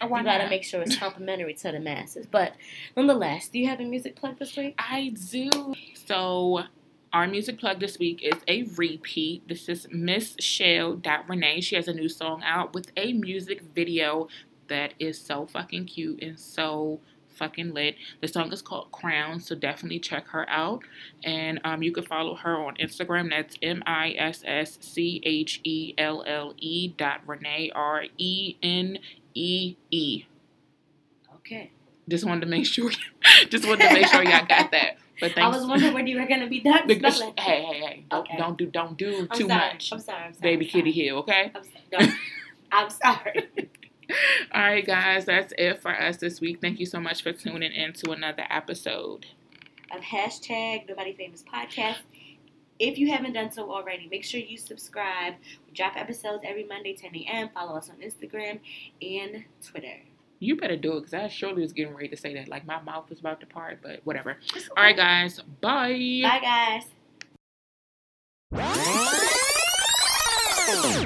Oh, 0.01 0.07
why 0.07 0.19
you 0.19 0.25
gotta 0.25 0.43
not? 0.45 0.49
make 0.49 0.63
sure 0.63 0.81
it's 0.81 0.95
complimentary 0.99 1.53
to 1.53 1.71
the 1.71 1.79
masses. 1.79 2.25
But 2.25 2.55
nonetheless, 2.97 3.47
do 3.47 3.59
you 3.59 3.67
have 3.67 3.79
a 3.79 3.83
music 3.85 4.15
plug 4.15 4.39
this 4.39 4.55
week? 4.57 4.75
I 4.79 5.13
do. 5.31 5.49
So 5.93 6.63
our 7.13 7.27
music 7.27 7.59
plug 7.59 7.79
this 7.79 7.99
week 7.99 8.21
is 8.23 8.39
a 8.47 8.63
repeat. 8.75 9.47
This 9.47 9.69
is 9.69 9.87
Misschelle 9.87 11.01
Renee. 11.27 11.61
She 11.61 11.75
has 11.75 11.87
a 11.87 11.93
new 11.93 12.09
song 12.09 12.41
out 12.43 12.73
with 12.73 12.91
a 12.97 13.13
music 13.13 13.61
video 13.75 14.27
that 14.67 14.93
is 14.99 15.19
so 15.19 15.45
fucking 15.45 15.85
cute 15.85 16.21
and 16.23 16.39
so 16.39 16.99
fucking 17.41 17.73
lit. 17.73 17.95
The 18.21 18.27
song 18.27 18.51
is 18.53 18.61
called 18.61 18.91
Crown, 18.91 19.39
so 19.39 19.55
definitely 19.55 19.99
check 19.99 20.27
her 20.27 20.47
out. 20.47 20.83
And 21.23 21.59
um, 21.63 21.81
you 21.81 21.91
can 21.91 22.03
follow 22.05 22.35
her 22.35 22.55
on 22.55 22.75
Instagram. 22.75 23.31
That's 23.31 23.57
M 23.63 23.81
I 23.87 24.11
S 24.17 24.43
S 24.45 24.77
C 24.79 25.21
H 25.25 25.59
E 25.63 25.95
L 25.97 26.23
L 26.27 26.53
E 26.57 26.89
dot 26.89 27.21
Renee 27.25 27.71
R 27.73 28.03
E 28.19 28.55
N 28.61 28.99
E 29.33 29.75
E. 29.89 30.25
Okay. 31.37 31.71
Just 32.07 32.25
wanted 32.25 32.41
to 32.41 32.47
make 32.47 32.65
sure. 32.65 32.91
just 33.49 33.67
wanted 33.67 33.87
to 33.87 33.93
make 33.93 34.07
sure 34.07 34.23
y'all 34.23 34.45
got 34.45 34.69
that. 34.71 34.97
But 35.19 35.33
thanks. 35.33 35.37
I 35.41 35.47
was 35.47 35.65
wondering 35.65 35.93
when 35.93 36.05
you 36.07 36.19
were 36.19 36.27
gonna 36.27 36.47
be 36.47 36.59
done 36.59 36.81
Because, 36.87 37.17
spelling. 37.17 37.33
hey, 37.39 37.63
hey, 37.63 37.79
hey! 37.79 38.05
Don't, 38.11 38.19
Okay. 38.21 38.37
don't 38.37 38.57
do 38.57 38.65
don't 38.67 38.97
do 38.97 39.27
I'm 39.31 39.37
too 39.37 39.47
sorry. 39.47 39.73
much, 39.73 39.89
I'm 39.91 39.99
sorry. 39.99 40.23
I'm 40.25 40.33
sorry. 40.33 40.41
baby 40.51 40.65
I'm 40.65 40.71
kitty 40.71 40.91
here. 40.91 41.15
Okay. 41.15 41.51
I'm 41.55 41.63
sorry. 41.63 42.07
No, 42.07 42.13
I'm 42.71 42.89
sorry. 42.89 43.49
All 44.53 44.61
right, 44.61 44.85
guys, 44.85 45.25
that's 45.25 45.53
it 45.57 45.81
for 45.81 45.91
us 45.91 46.17
this 46.17 46.41
week. 46.41 46.61
Thank 46.61 46.79
you 46.79 46.85
so 46.85 46.99
much 46.99 47.23
for 47.23 47.31
tuning 47.31 47.71
in 47.71 47.93
to 47.93 48.11
another 48.11 48.43
episode 48.49 49.27
of 49.91 50.01
hashtag 50.01 50.87
Nobody 50.87 51.13
Famous 51.13 51.43
Podcast. 51.43 51.99
If 52.79 52.97
you 52.97 53.11
haven't 53.11 53.33
done 53.33 53.51
so 53.51 53.71
already, 53.71 54.07
make 54.09 54.23
sure 54.23 54.39
you 54.39 54.57
subscribe. 54.57 55.35
We 55.67 55.73
drop 55.73 55.95
episodes 55.95 56.43
every 56.45 56.63
Monday, 56.63 56.95
10 56.95 57.15
a.m. 57.15 57.49
Follow 57.53 57.77
us 57.77 57.89
on 57.89 57.97
Instagram 57.97 58.59
and 59.01 59.43
Twitter. 59.63 59.97
You 60.39 60.55
better 60.55 60.75
do 60.77 60.97
it 60.97 61.01
because 61.01 61.13
I 61.13 61.27
surely 61.27 61.61
was 61.61 61.73
getting 61.73 61.93
ready 61.93 62.07
to 62.07 62.17
say 62.17 62.33
that. 62.33 62.47
Like 62.47 62.65
my 62.65 62.81
mouth 62.81 63.09
was 63.09 63.19
about 63.19 63.39
to 63.41 63.45
part, 63.45 63.79
but 63.83 63.99
whatever. 64.03 64.37
All 64.75 64.83
right, 64.83 64.97
guys. 64.97 65.39
Bye. 65.61 66.21
Bye, 66.23 66.39
guys. 66.41 66.85